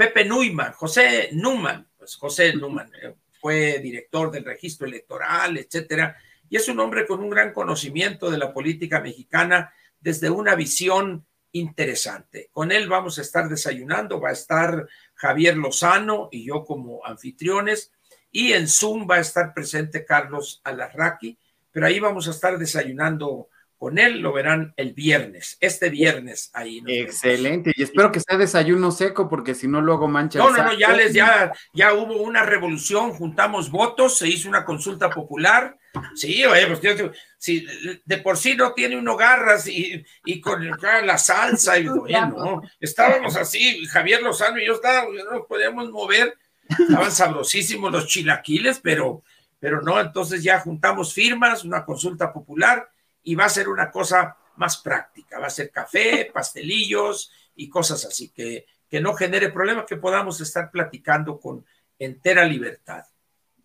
Pepe 0.02 0.26
Neumann, 0.26 0.74
José 0.74 1.30
Neumann, 1.34 1.88
pues 1.96 2.16
José 2.16 2.56
Neumann 2.56 2.92
eh, 3.00 3.14
fue 3.40 3.78
director 3.78 4.32
del 4.32 4.44
registro 4.44 4.88
electoral, 4.88 5.60
etcétera, 5.60 6.18
y 6.50 6.56
es 6.56 6.68
un 6.70 6.80
hombre 6.80 7.06
con 7.06 7.20
un 7.20 7.30
gran 7.30 7.54
conocimiento 7.54 8.32
de 8.32 8.40
la 8.40 8.52
política 8.52 9.00
mexicana 9.00 9.72
desde 10.00 10.32
una 10.32 10.56
visión 10.56 11.24
interesante. 11.52 12.50
Con 12.52 12.72
él 12.72 12.90
vamos 12.90 13.20
a 13.20 13.22
estar 13.22 13.48
desayunando, 13.48 14.20
va 14.20 14.30
a 14.30 14.34
estar 14.34 14.88
Javier 15.14 15.56
Lozano 15.56 16.30
y 16.32 16.46
yo 16.46 16.66
como 16.66 17.06
anfitriones, 17.06 17.92
y 18.32 18.54
en 18.54 18.68
Zoom 18.68 19.08
va 19.08 19.18
a 19.18 19.20
estar 19.20 19.54
presente 19.54 20.04
Carlos 20.04 20.62
Alarraqui, 20.64 21.38
pero 21.72 21.86
ahí 21.86 22.00
vamos 22.00 22.28
a 22.28 22.32
estar 22.32 22.58
desayunando 22.58 23.50
con 23.82 23.98
él 23.98 24.20
lo 24.20 24.32
verán 24.32 24.76
el 24.78 24.94
viernes, 24.94 25.58
este 25.60 25.90
viernes 25.90 26.52
ahí. 26.54 26.84
Excelente, 26.86 27.72
y 27.76 27.82
espero 27.82 28.12
que 28.12 28.20
sea 28.20 28.38
desayuno 28.38 28.92
seco, 28.92 29.28
porque 29.28 29.56
si 29.56 29.68
no 29.68 29.82
luego 29.82 30.08
mancha. 30.08 30.38
No, 30.38 30.52
no, 30.52 30.66
no, 30.66 30.74
ya 30.78 30.92
les, 30.92 31.14
ya, 31.14 31.52
ya 31.74 31.96
hubo 31.96 32.18
una 32.18 32.44
revolución, 32.44 33.12
juntamos 33.12 33.72
votos, 33.72 34.20
se 34.20 34.28
hizo 34.28 34.48
una 34.48 34.66
consulta 34.66 35.10
popular. 35.10 35.80
Sí, 36.14 36.46
oye, 36.46 36.68
pues 36.68 37.12
si 37.40 37.66
de 38.06 38.18
por 38.18 38.38
sí 38.38 38.56
no 38.56 38.74
tiene 38.74 38.98
uno 38.98 39.18
garras 39.18 39.66
y, 39.66 40.06
y 40.26 40.40
con 40.40 40.64
la 41.04 41.18
salsa, 41.18 41.80
y 41.80 41.88
bueno, 41.88 42.62
estábamos 42.80 43.36
así, 43.36 43.84
Javier 43.88 44.22
Lozano 44.22 44.60
y 44.60 44.68
yo 44.68 44.74
estábamos, 44.74 45.16
no 45.16 45.40
nos 45.40 45.48
podíamos 45.48 45.90
mover, 45.90 46.38
estaban 46.70 47.12
sabrosísimos 47.12 47.92
los 47.92 48.06
chilaquiles, 48.06 48.80
pero, 48.80 49.24
pero 49.60 49.82
no, 49.82 50.00
entonces 50.00 50.44
ya 50.44 50.60
juntamos 50.60 51.16
firmas, 51.16 51.64
una 51.64 51.84
consulta 51.84 52.32
popular 52.32 52.88
y 53.24 53.36
va 53.36 53.46
a 53.46 53.50
ser 53.50 53.70
una 53.70 53.92
cosa 53.92 54.38
más 54.58 54.78
práctica, 54.78 55.40
va 55.40 55.48
a 55.48 55.52
ser 55.52 55.72
café, 55.72 56.30
pastelillos 56.34 57.32
y 57.56 57.70
cosas 57.70 58.06
así, 58.06 58.30
que, 58.30 58.66
que 58.90 59.02
no 59.02 59.14
genere 59.14 59.50
problemas, 59.50 59.86
que 59.86 59.98
podamos 59.98 60.42
estar 60.42 60.72
platicando 60.72 61.40
con 61.40 61.66
entera 62.00 62.46
libertad. 62.46 63.04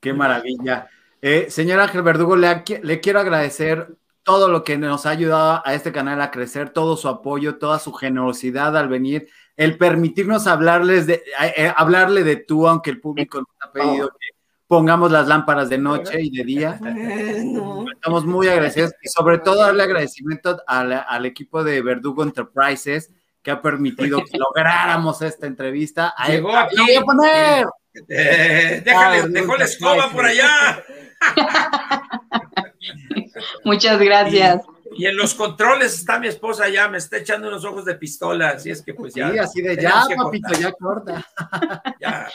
Qué 0.00 0.12
maravilla. 0.12 0.88
Eh, 1.20 1.46
señor 1.50 1.80
Ángel 1.80 2.02
Verdugo, 2.02 2.36
le, 2.36 2.62
le 2.82 3.00
quiero 3.00 3.20
agradecer 3.20 3.96
todo 4.22 4.48
lo 4.48 4.64
que 4.64 4.76
nos 4.76 5.06
ha 5.06 5.10
ayudado 5.10 5.62
a 5.64 5.74
este 5.74 5.92
canal 5.92 6.20
a 6.20 6.32
crecer, 6.32 6.70
todo 6.70 6.96
su 6.96 7.08
apoyo, 7.08 7.58
toda 7.58 7.78
su 7.78 7.92
generosidad 7.92 8.76
al 8.76 8.88
venir, 8.88 9.28
el 9.56 9.78
permitirnos 9.78 10.48
hablarles 10.48 11.06
de, 11.06 11.14
eh, 11.14 11.54
eh, 11.56 11.72
hablarle 11.76 12.24
de 12.24 12.36
tú, 12.36 12.66
aunque 12.66 12.90
el 12.90 13.00
público 13.00 13.38
nos 13.38 13.48
ha 13.60 13.72
pedido 13.72 14.08
que 14.08 14.35
pongamos 14.66 15.10
las 15.10 15.28
lámparas 15.28 15.68
de 15.68 15.78
noche 15.78 16.22
y 16.22 16.30
de 16.30 16.44
día. 16.44 16.80
Estamos 17.94 18.24
muy 18.24 18.48
agradecidos 18.48 18.92
y 19.02 19.08
sobre 19.08 19.38
todo 19.38 19.62
darle 19.62 19.84
agradecimiento 19.84 20.60
al, 20.66 21.26
equipo 21.26 21.64
de 21.64 21.82
Verdugo 21.82 22.22
Enterprises 22.22 23.10
que 23.42 23.50
ha 23.52 23.62
permitido 23.62 24.22
que 24.24 24.38
lográramos 24.38 25.22
esta 25.22 25.46
entrevista. 25.46 26.14
Llegó 26.26 26.56
aquí. 26.56 26.76
voy 26.76 26.96
a 26.96 27.02
poner! 27.02 27.66
Eh, 28.08 28.82
déjale, 28.84 29.20
ah, 29.20 29.26
dejó 29.28 29.56
la 29.56 29.64
escoba 29.64 30.10
por 30.10 30.24
allá. 30.24 30.84
Muchas 33.64 34.00
gracias. 34.00 34.62
Y, 34.96 35.06
en 35.06 35.16
los 35.16 35.34
controles 35.34 35.94
está 35.94 36.18
mi 36.18 36.26
esposa 36.26 36.68
ya, 36.68 36.88
me 36.88 36.98
está 36.98 37.18
echando 37.18 37.48
unos 37.48 37.64
ojos 37.64 37.84
de 37.84 37.94
pistola, 37.94 38.50
así 38.50 38.70
es 38.70 38.82
que 38.82 38.94
pues 38.94 39.14
ya. 39.14 39.30
Sí, 39.30 39.38
así 39.38 39.62
de 39.62 39.76
ya, 39.76 40.04
papito, 40.16 40.52
ya 40.58 40.72
corta. 40.72 41.24
Ya. 42.00 42.28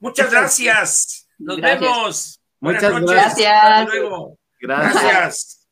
Muchas 0.00 0.30
gracias. 0.30 1.25
Nos 1.38 1.60
vemos. 1.60 2.40
Muchas 2.60 3.00
gracias. 3.02 3.52
Hasta 3.52 3.84
luego. 3.84 4.38
Gracias. 4.60 5.68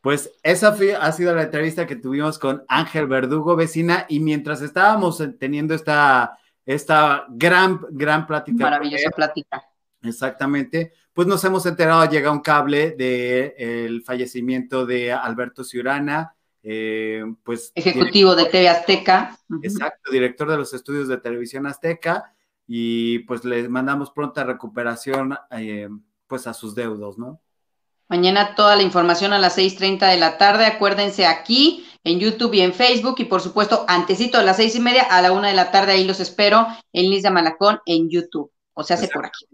Pues 0.00 0.30
esa 0.44 0.76
ha 1.00 1.12
sido 1.12 1.34
la 1.34 1.42
entrevista 1.42 1.86
que 1.86 1.96
tuvimos 1.96 2.38
con 2.38 2.64
Ángel 2.68 3.08
Verdugo, 3.08 3.56
vecina, 3.56 4.06
y 4.08 4.20
mientras 4.20 4.62
estábamos 4.62 5.20
teniendo 5.40 5.74
esta, 5.74 6.38
esta 6.64 7.26
gran, 7.28 7.80
gran 7.90 8.24
plática. 8.24 8.62
Maravillosa 8.62 9.10
plática. 9.10 9.64
Exactamente. 10.02 10.92
Pues 11.12 11.26
nos 11.26 11.42
hemos 11.44 11.66
enterado, 11.66 12.08
llega 12.08 12.30
un 12.30 12.38
cable 12.38 12.92
del 12.92 14.02
fallecimiento 14.02 14.86
de 14.86 15.12
Alberto 15.12 15.64
Ciurana, 15.64 16.36
eh, 16.62 17.24
pues. 17.42 17.72
Ejecutivo 17.74 18.36
de 18.36 18.44
TV 18.44 18.68
Azteca. 18.68 19.36
Exacto, 19.62 20.12
director 20.12 20.48
de 20.48 20.56
los 20.58 20.72
estudios 20.72 21.08
de 21.08 21.16
televisión 21.16 21.66
Azteca 21.66 22.35
y 22.66 23.20
pues 23.20 23.44
les 23.44 23.68
mandamos 23.68 24.10
pronta 24.10 24.44
recuperación 24.44 25.36
eh, 25.50 25.88
pues 26.26 26.46
a 26.46 26.54
sus 26.54 26.74
deudos, 26.74 27.18
¿no? 27.18 27.40
Mañana 28.08 28.54
toda 28.54 28.76
la 28.76 28.82
información 28.82 29.32
a 29.32 29.38
las 29.38 29.58
6.30 29.58 30.08
de 30.08 30.16
la 30.16 30.38
tarde. 30.38 30.66
Acuérdense 30.66 31.26
aquí 31.26 31.86
en 32.04 32.20
YouTube 32.20 32.54
y 32.54 32.60
en 32.60 32.72
Facebook. 32.72 33.16
Y 33.18 33.24
por 33.24 33.40
supuesto, 33.40 33.84
antesito 33.88 34.38
a 34.38 34.44
las 34.44 34.56
seis 34.56 34.76
y 34.76 34.80
media 34.80 35.02
a 35.02 35.20
la 35.22 35.32
una 35.32 35.48
de 35.48 35.54
la 35.54 35.72
tarde. 35.72 35.92
Ahí 35.92 36.04
los 36.04 36.20
espero 36.20 36.66
en 36.92 37.10
Lisa 37.10 37.30
Malacón 37.30 37.80
en 37.84 38.08
YouTube. 38.08 38.52
O 38.74 38.84
sea, 38.84 38.94
hace 38.94 39.08
por 39.08 39.26
aquí. 39.26 39.46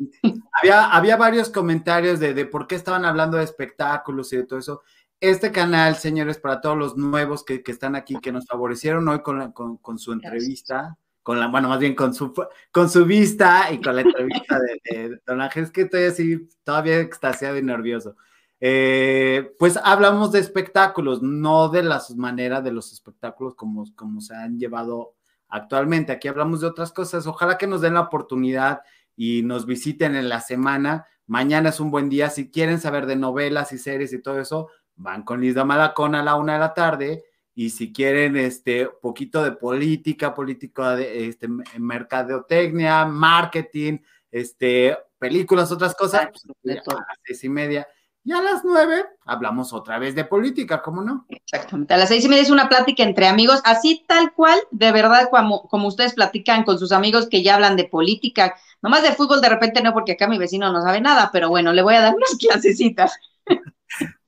Había, 0.61 0.85
había 0.91 1.17
varios 1.17 1.49
comentarios 1.49 2.21
de, 2.21 2.35
de 2.35 2.45
por 2.45 2.67
qué 2.67 2.75
estaban 2.75 3.05
hablando 3.07 3.39
de 3.39 3.45
espectáculos 3.45 4.33
y 4.33 4.37
de 4.37 4.45
todo 4.45 4.59
eso. 4.59 4.83
Este 5.19 5.51
canal, 5.51 5.97
señores, 5.97 6.39
para 6.39 6.61
todos 6.61 6.77
los 6.77 6.97
nuevos 6.97 7.45
que, 7.45 7.63
que 7.63 7.73
están 7.73 7.95
aquí, 7.95 8.17
que 8.21 8.33
nos 8.33 8.47
favorecieron 8.47 9.09
hoy 9.09 9.23
con, 9.23 9.53
con, 9.53 9.79
con 9.79 9.99
su 9.99 10.13
entrevista, 10.13 10.99
con 11.23 11.39
la, 11.39 11.49
bueno, 11.49 11.69
más 11.69 11.79
bien 11.79 11.95
con 11.95 12.15
su, 12.15 12.33
con 12.71 12.91
su 12.91 13.05
vista 13.05 13.73
y 13.73 13.81
con 13.81 13.95
la 13.97 14.03
entrevista 14.03 14.59
de, 14.59 14.81
de 14.85 15.21
Don 15.27 15.41
Ángel, 15.41 15.65
es 15.65 15.71
que 15.71 15.83
estoy 15.83 16.05
así 16.05 16.49
todavía 16.65 17.01
extasiado 17.01 17.57
y 17.57 17.63
nervioso. 17.63 18.17
Eh, 18.65 19.57
pues 19.59 19.77
hablamos 19.83 20.31
de 20.31 20.39
espectáculos, 20.39 21.21
no 21.21 21.69
de 21.69 21.83
las 21.83 22.15
maneras 22.15 22.63
de 22.63 22.71
los 22.71 22.93
espectáculos 22.93 23.57
como, 23.57 23.85
como 23.97 24.21
se 24.21 24.37
han 24.37 24.57
llevado 24.57 25.15
actualmente. 25.49 26.13
Aquí 26.13 26.29
hablamos 26.29 26.61
de 26.61 26.69
otras 26.69 26.93
cosas. 26.93 27.27
Ojalá 27.27 27.59
que 27.59 27.67
nos 27.67 27.81
den 27.81 27.95
la 27.95 28.03
oportunidad 28.03 28.83
y 29.17 29.43
nos 29.43 29.67
visiten 29.67 30.15
en 30.15 30.29
la 30.29 30.41
semana. 30.41 31.07
Mañana 31.27 31.71
es 31.71 31.81
un 31.81 31.91
buen 31.91 32.09
día. 32.09 32.31
Si 32.31 32.53
quieren 32.53 32.79
saber 32.79 33.07
de 33.07 33.17
novelas 33.17 33.73
y 33.73 33.79
series 33.79 34.13
y 34.13 34.23
todo 34.23 34.39
eso, 34.39 34.69
van 34.95 35.25
con 35.25 35.41
Lisa 35.41 35.65
Malacón 35.65 36.15
a 36.15 36.23
la 36.23 36.37
una 36.37 36.53
de 36.53 36.59
la 36.61 36.73
tarde. 36.73 37.25
Y 37.55 37.71
si 37.71 37.93
quieren 37.93 38.37
este 38.37 38.89
poquito 39.01 39.43
de 39.43 39.53
política, 39.53 40.35
política 40.35 40.97
de 40.97 41.29
este, 41.29 41.49
mercadotecnia, 41.79 43.05
marketing, 43.05 43.99
este, 44.31 44.97
películas, 45.19 45.71
otras 45.71 45.95
cosas, 45.95 46.29
pues, 46.63 46.79
a 46.89 46.95
las 46.95 47.19
seis 47.25 47.45
y 47.45 47.49
media. 47.49 47.87
Y 48.25 48.33
a 48.33 48.41
las 48.41 48.65
nueve 48.65 49.05
hablamos 49.25 49.73
otra 49.73 49.99
vez 49.99 50.15
de 50.15 50.25
política, 50.25 50.81
¿cómo 50.81 51.03
no? 51.03 51.27
Exactamente. 51.29 51.93
A 51.93 51.97
las 51.97 52.09
seis 52.09 52.25
y 52.25 52.29
media 52.29 52.43
es 52.43 52.51
una 52.51 52.69
plática 52.69 53.03
entre 53.03 53.27
amigos, 53.27 53.61
así 53.65 54.05
tal 54.07 54.33
cual, 54.33 54.61
de 54.71 54.93
verdad, 54.93 55.29
como, 55.31 55.69
como 55.69 55.89
ustedes 55.89 56.15
platican 56.15 56.63
con 56.65 56.79
sus 56.79 56.93
amigos 56.93 57.29
que 57.29 57.43
ya 57.43 57.57
hablan 57.57 57.77
de 57.77 57.85
política, 57.85 58.55
nomás 58.81 59.03
de 59.03 59.13
fútbol 59.13 59.41
de 59.41 59.49
repente 59.49 59.83
no, 59.83 59.93
porque 59.93 60.13
acá 60.13 60.29
mi 60.29 60.39
vecino 60.39 60.73
no 60.73 60.83
sabe 60.83 61.01
nada, 61.01 61.31
pero 61.33 61.49
bueno, 61.49 61.73
le 61.73 61.83
voy 61.83 61.97
a 61.97 62.01
dar 62.01 62.15
unas 62.17 62.37
clasecitas. 62.39 63.13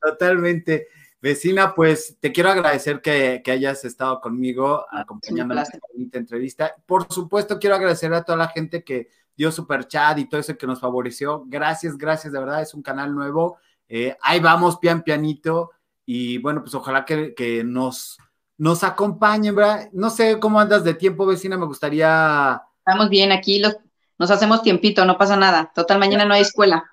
Totalmente. 0.00 0.88
Vecina, 1.24 1.74
pues 1.74 2.18
te 2.20 2.32
quiero 2.32 2.50
agradecer 2.50 3.00
que, 3.00 3.40
que 3.42 3.50
hayas 3.50 3.82
estado 3.86 4.20
conmigo 4.20 4.84
acompañando 4.90 5.54
esta 5.58 5.78
bonita 5.90 6.18
entrevista. 6.18 6.74
Por 6.84 7.10
supuesto, 7.10 7.58
quiero 7.58 7.76
agradecer 7.76 8.12
a 8.12 8.22
toda 8.22 8.36
la 8.36 8.48
gente 8.48 8.84
que 8.84 9.08
dio 9.34 9.50
super 9.50 9.88
chat 9.88 10.18
y 10.18 10.28
todo 10.28 10.42
eso 10.42 10.58
que 10.58 10.66
nos 10.66 10.80
favoreció. 10.80 11.42
Gracias, 11.46 11.96
gracias, 11.96 12.30
de 12.30 12.38
verdad, 12.38 12.60
es 12.60 12.74
un 12.74 12.82
canal 12.82 13.14
nuevo. 13.14 13.56
Eh, 13.88 14.14
ahí 14.20 14.38
vamos, 14.38 14.76
pian 14.76 15.02
pianito. 15.02 15.70
Y 16.04 16.36
bueno, 16.36 16.60
pues 16.60 16.74
ojalá 16.74 17.06
que, 17.06 17.32
que 17.32 17.64
nos, 17.64 18.18
nos 18.58 18.84
acompañen, 18.84 19.54
¿verdad? 19.54 19.88
No 19.94 20.10
sé 20.10 20.38
cómo 20.38 20.60
andas 20.60 20.84
de 20.84 20.92
tiempo, 20.92 21.24
vecina, 21.24 21.56
me 21.56 21.64
gustaría. 21.64 22.60
Estamos 22.80 23.08
bien 23.08 23.32
aquí, 23.32 23.60
los, 23.60 23.78
nos 24.18 24.30
hacemos 24.30 24.60
tiempito, 24.60 25.06
no 25.06 25.16
pasa 25.16 25.36
nada. 25.38 25.72
Total, 25.74 25.98
mañana 25.98 26.26
no 26.26 26.34
hay 26.34 26.42
escuela. 26.42 26.84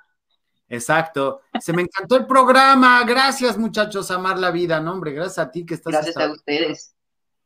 Exacto. 0.71 1.41
Se 1.59 1.73
me 1.73 1.81
encantó 1.81 2.15
el 2.15 2.25
programa. 2.25 3.03
Gracias, 3.03 3.57
muchachos, 3.57 4.09
amar 4.09 4.39
la 4.39 4.51
vida, 4.51 4.79
¿no? 4.79 4.93
Hombre, 4.93 5.11
gracias 5.11 5.39
a 5.39 5.51
ti 5.51 5.65
que 5.65 5.73
estás. 5.73 5.91
Gracias 5.91 6.15
hasta... 6.15 6.29
a 6.29 6.33
ustedes. 6.33 6.95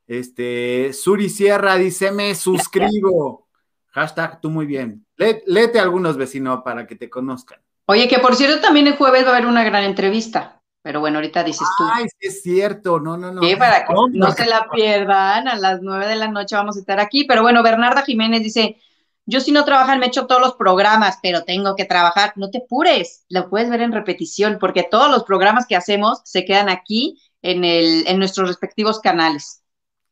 Este, 0.05 0.93
Suri 0.93 1.29
Sierra 1.29 1.75
dice, 1.75 2.11
me 2.11 2.35
suscribo. 2.35 3.47
Hashtag 3.87 4.39
tú 4.41 4.51
muy 4.51 4.67
bien. 4.67 5.07
Lé, 5.17 5.41
léete 5.47 5.79
algunos 5.79 6.17
vecinos 6.17 6.61
para 6.63 6.85
que 6.85 6.95
te 6.95 7.09
conozcan. 7.09 7.59
Oye, 7.87 8.07
que 8.07 8.19
por 8.19 8.35
cierto, 8.35 8.61
también 8.61 8.85
el 8.85 8.95
jueves 8.95 9.25
va 9.25 9.29
a 9.29 9.37
haber 9.37 9.47
una 9.47 9.63
gran 9.63 9.83
entrevista. 9.83 10.61
Pero 10.83 10.99
bueno, 10.99 11.17
ahorita 11.17 11.43
dices 11.43 11.67
tú. 11.79 11.83
Ay, 11.91 12.05
sí 12.05 12.27
es 12.27 12.43
cierto, 12.43 12.99
no, 12.99 13.17
no, 13.17 13.31
no. 13.31 13.41
Sí, 13.41 13.55
para 13.55 13.87
que 13.87 13.93
no, 13.93 14.07
no 14.07 14.31
se 14.33 14.45
la 14.45 14.69
pierdan, 14.69 15.47
a 15.47 15.55
las 15.55 15.81
nueve 15.81 16.05
de 16.05 16.15
la 16.15 16.27
noche 16.27 16.55
vamos 16.55 16.77
a 16.77 16.79
estar 16.79 16.99
aquí. 16.99 17.23
Pero 17.23 17.41
bueno, 17.41 17.63
Bernarda 17.63 18.03
Jiménez 18.03 18.43
dice, 18.43 18.79
yo 19.25 19.39
si 19.39 19.51
no 19.51 19.65
trabajan 19.65 19.99
me 19.99 20.07
echo 20.07 20.27
todos 20.27 20.41
los 20.41 20.55
programas, 20.55 21.17
pero 21.21 21.43
tengo 21.43 21.75
que 21.75 21.85
trabajar. 21.85 22.33
No 22.35 22.49
te 22.49 22.59
apures, 22.59 23.25
lo 23.29 23.49
puedes 23.49 23.69
ver 23.69 23.81
en 23.81 23.91
repetición, 23.91 24.57
porque 24.59 24.83
todos 24.83 25.09
los 25.09 25.23
programas 25.23 25.65
que 25.67 25.75
hacemos 25.75 26.21
se 26.25 26.45
quedan 26.45 26.69
aquí 26.69 27.21
en, 27.41 27.63
el, 27.63 28.07
en 28.07 28.19
nuestros 28.19 28.47
respectivos 28.47 28.99
canales. 28.99 29.63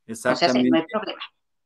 Exactamente. 0.08 0.60
O 0.60 0.62
sea, 0.62 0.70
no 0.72 0.78
hay 0.78 0.86
problema. 0.92 1.22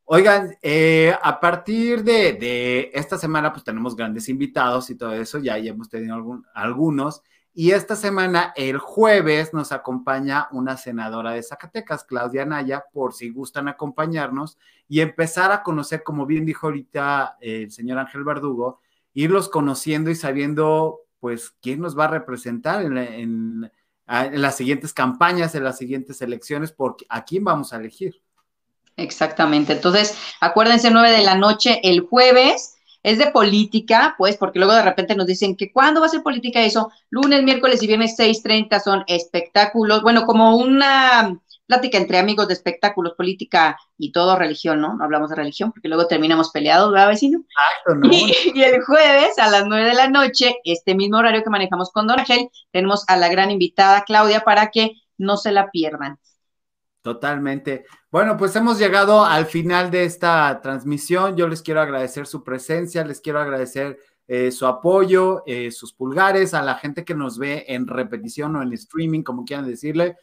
Oigan, 0.09 0.57
eh, 0.61 1.13
a 1.21 1.37
partir 1.37 2.01
de, 2.01 2.33
de, 2.33 2.91
esta 2.93 3.17
semana, 3.17 3.51
pues 3.51 3.65
tenemos 3.65 3.93
grandes 3.93 4.29
invitados 4.29 4.89
y 4.89 4.95
todo 4.95 5.13
eso, 5.13 5.39
ya, 5.39 5.57
ya 5.57 5.71
hemos 5.71 5.89
tenido 5.89 6.15
algún, 6.15 6.45
algunos. 6.53 7.21
Y 7.59 7.71
esta 7.71 7.95
semana, 7.95 8.53
el 8.55 8.77
jueves, 8.77 9.51
nos 9.51 9.71
acompaña 9.71 10.47
una 10.51 10.77
senadora 10.77 11.31
de 11.31 11.41
Zacatecas, 11.41 12.03
Claudia 12.03 12.45
Naya, 12.45 12.85
por 12.93 13.15
si 13.15 13.31
gustan 13.31 13.67
acompañarnos 13.67 14.59
y 14.87 14.99
empezar 14.99 15.51
a 15.51 15.63
conocer, 15.63 16.03
como 16.03 16.27
bien 16.27 16.45
dijo 16.45 16.67
ahorita 16.67 17.37
el 17.41 17.71
señor 17.71 17.97
Ángel 17.97 18.23
Verdugo, 18.23 18.79
irlos 19.15 19.49
conociendo 19.49 20.11
y 20.11 20.15
sabiendo, 20.15 20.99
pues, 21.19 21.49
quién 21.59 21.81
nos 21.81 21.97
va 21.97 22.03
a 22.03 22.09
representar 22.09 22.83
en, 22.83 22.95
en, 22.95 23.71
en 24.07 24.41
las 24.43 24.55
siguientes 24.55 24.93
campañas, 24.93 25.55
en 25.55 25.63
las 25.63 25.79
siguientes 25.79 26.21
elecciones, 26.21 26.71
porque 26.71 27.07
a 27.09 27.25
quién 27.25 27.43
vamos 27.43 27.73
a 27.73 27.77
elegir. 27.77 28.21
Exactamente. 28.97 29.73
Entonces, 29.73 30.15
acuérdense, 30.41 30.91
nueve 30.91 31.09
de 31.09 31.23
la 31.23 31.33
noche 31.33 31.81
el 31.83 32.01
jueves. 32.01 32.76
Es 33.07 33.17
de 33.19 33.31
política, 33.31 34.15
pues, 34.17 34.35
porque 34.35 34.59
luego 34.59 34.73
de 34.73 34.81
repente 34.81 35.15
nos 35.15 35.25
dicen 35.25 35.55
que 35.55 35.71
cuándo 35.71 36.01
va 36.01 36.07
a 36.07 36.09
ser 36.09 36.21
política 36.21 36.61
eso. 36.61 36.91
Lunes, 37.09 37.41
miércoles 37.41 37.81
y 37.81 37.87
viernes 37.87 38.17
6:30 38.17 38.81
son 38.81 39.05
espectáculos. 39.07 40.01
Bueno, 40.01 40.25
como 40.25 40.57
una 40.57 41.39
plática 41.65 41.97
entre 41.97 42.17
amigos 42.17 42.49
de 42.49 42.55
espectáculos, 42.55 43.13
política 43.15 43.79
y 43.97 44.11
todo 44.11 44.35
religión, 44.35 44.81
¿no? 44.81 44.95
No 44.95 45.05
hablamos 45.05 45.29
de 45.29 45.37
religión 45.37 45.71
porque 45.71 45.87
luego 45.87 46.07
terminamos 46.07 46.49
peleados, 46.49 46.91
¿verdad, 46.91 47.07
vecino? 47.07 47.45
¿no? 47.95 48.09
Y, 48.11 48.33
y, 48.53 48.63
el 48.63 48.83
jueves 48.83 49.39
a 49.39 49.49
las 49.49 49.65
nueve 49.65 49.87
de 49.87 49.93
la 49.93 50.09
noche, 50.09 50.57
este 50.65 50.93
mismo 50.93 51.17
horario 51.17 51.43
que 51.43 51.49
manejamos 51.49 51.91
con 51.91 52.07
Don 52.07 52.19
Ángel, 52.19 52.49
tenemos 52.73 53.05
a 53.07 53.15
la 53.15 53.29
gran 53.29 53.51
invitada 53.51 54.03
Claudia 54.03 54.41
para 54.41 54.67
que 54.67 54.91
no 55.17 55.37
se 55.37 55.53
la 55.53 55.71
pierdan. 55.71 56.19
Totalmente. 57.07 57.85
Bueno, 58.11 58.35
pues 58.35 58.53
hemos 58.57 58.77
llegado 58.77 59.23
al 59.23 59.45
final 59.45 59.89
de 59.89 60.03
esta 60.03 60.59
transmisión. 60.61 61.37
Yo 61.37 61.47
les 61.47 61.61
quiero 61.61 61.79
agradecer 61.79 62.27
su 62.27 62.43
presencia, 62.43 63.05
les 63.05 63.21
quiero 63.21 63.39
agradecer 63.39 63.97
eh, 64.27 64.51
su 64.51 64.67
apoyo, 64.67 65.41
eh, 65.45 65.71
sus 65.71 65.93
pulgares, 65.93 66.53
a 66.53 66.61
la 66.61 66.75
gente 66.75 67.05
que 67.05 67.15
nos 67.15 67.37
ve 67.37 67.63
en 67.69 67.87
repetición 67.87 68.57
o 68.57 68.61
en 68.61 68.73
streaming, 68.73 69.23
como 69.23 69.45
quieran 69.45 69.65
decirle. 69.65 70.17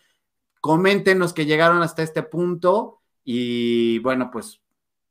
Coméntenos 0.61 1.33
que 1.33 1.47
llegaron 1.47 1.81
hasta 1.81 2.03
este 2.03 2.23
punto 2.23 3.01
y 3.25 3.99
bueno, 4.01 4.29
pues. 4.31 4.61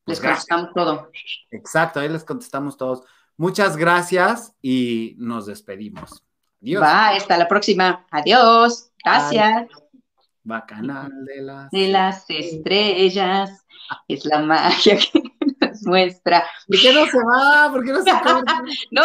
pues 0.04 0.20
les 0.20 0.28
contestamos 0.28 0.74
todo. 0.76 1.10
Exacto, 1.50 2.02
ahí 2.02 2.10
les 2.10 2.24
contestamos 2.24 2.78
todos. 2.78 3.02
Muchas 3.36 3.78
gracias 3.78 4.54
y 4.62 5.16
nos 5.18 5.48
despedimos. 5.48 6.24
Adiós. 6.62 6.84
Va, 6.84 7.08
hasta 7.10 7.36
la 7.36 7.48
próxima. 7.48 8.06
Adiós. 8.12 8.91
Gracias. 9.04 9.70
Bye. 9.70 9.83
Bacanal 10.44 11.26
de 11.26 11.41
las, 11.41 11.72
de 11.72 11.88
las 11.88 12.26
estrellas. 12.30 13.65
Es 14.07 14.26
la 14.26 14.40
magia 14.40 14.98
que 14.98 15.24
nos 15.61 15.86
muestra. 15.86 16.44
¿Por 16.68 16.80
qué 16.80 16.94
no 16.94 17.06
se 17.06 17.18
va? 17.18 17.72
¿Por 17.72 17.84
qué 17.84 17.91
no 17.91 18.02
se 18.02 18.11
corta? 18.24 18.61
no 18.91 19.02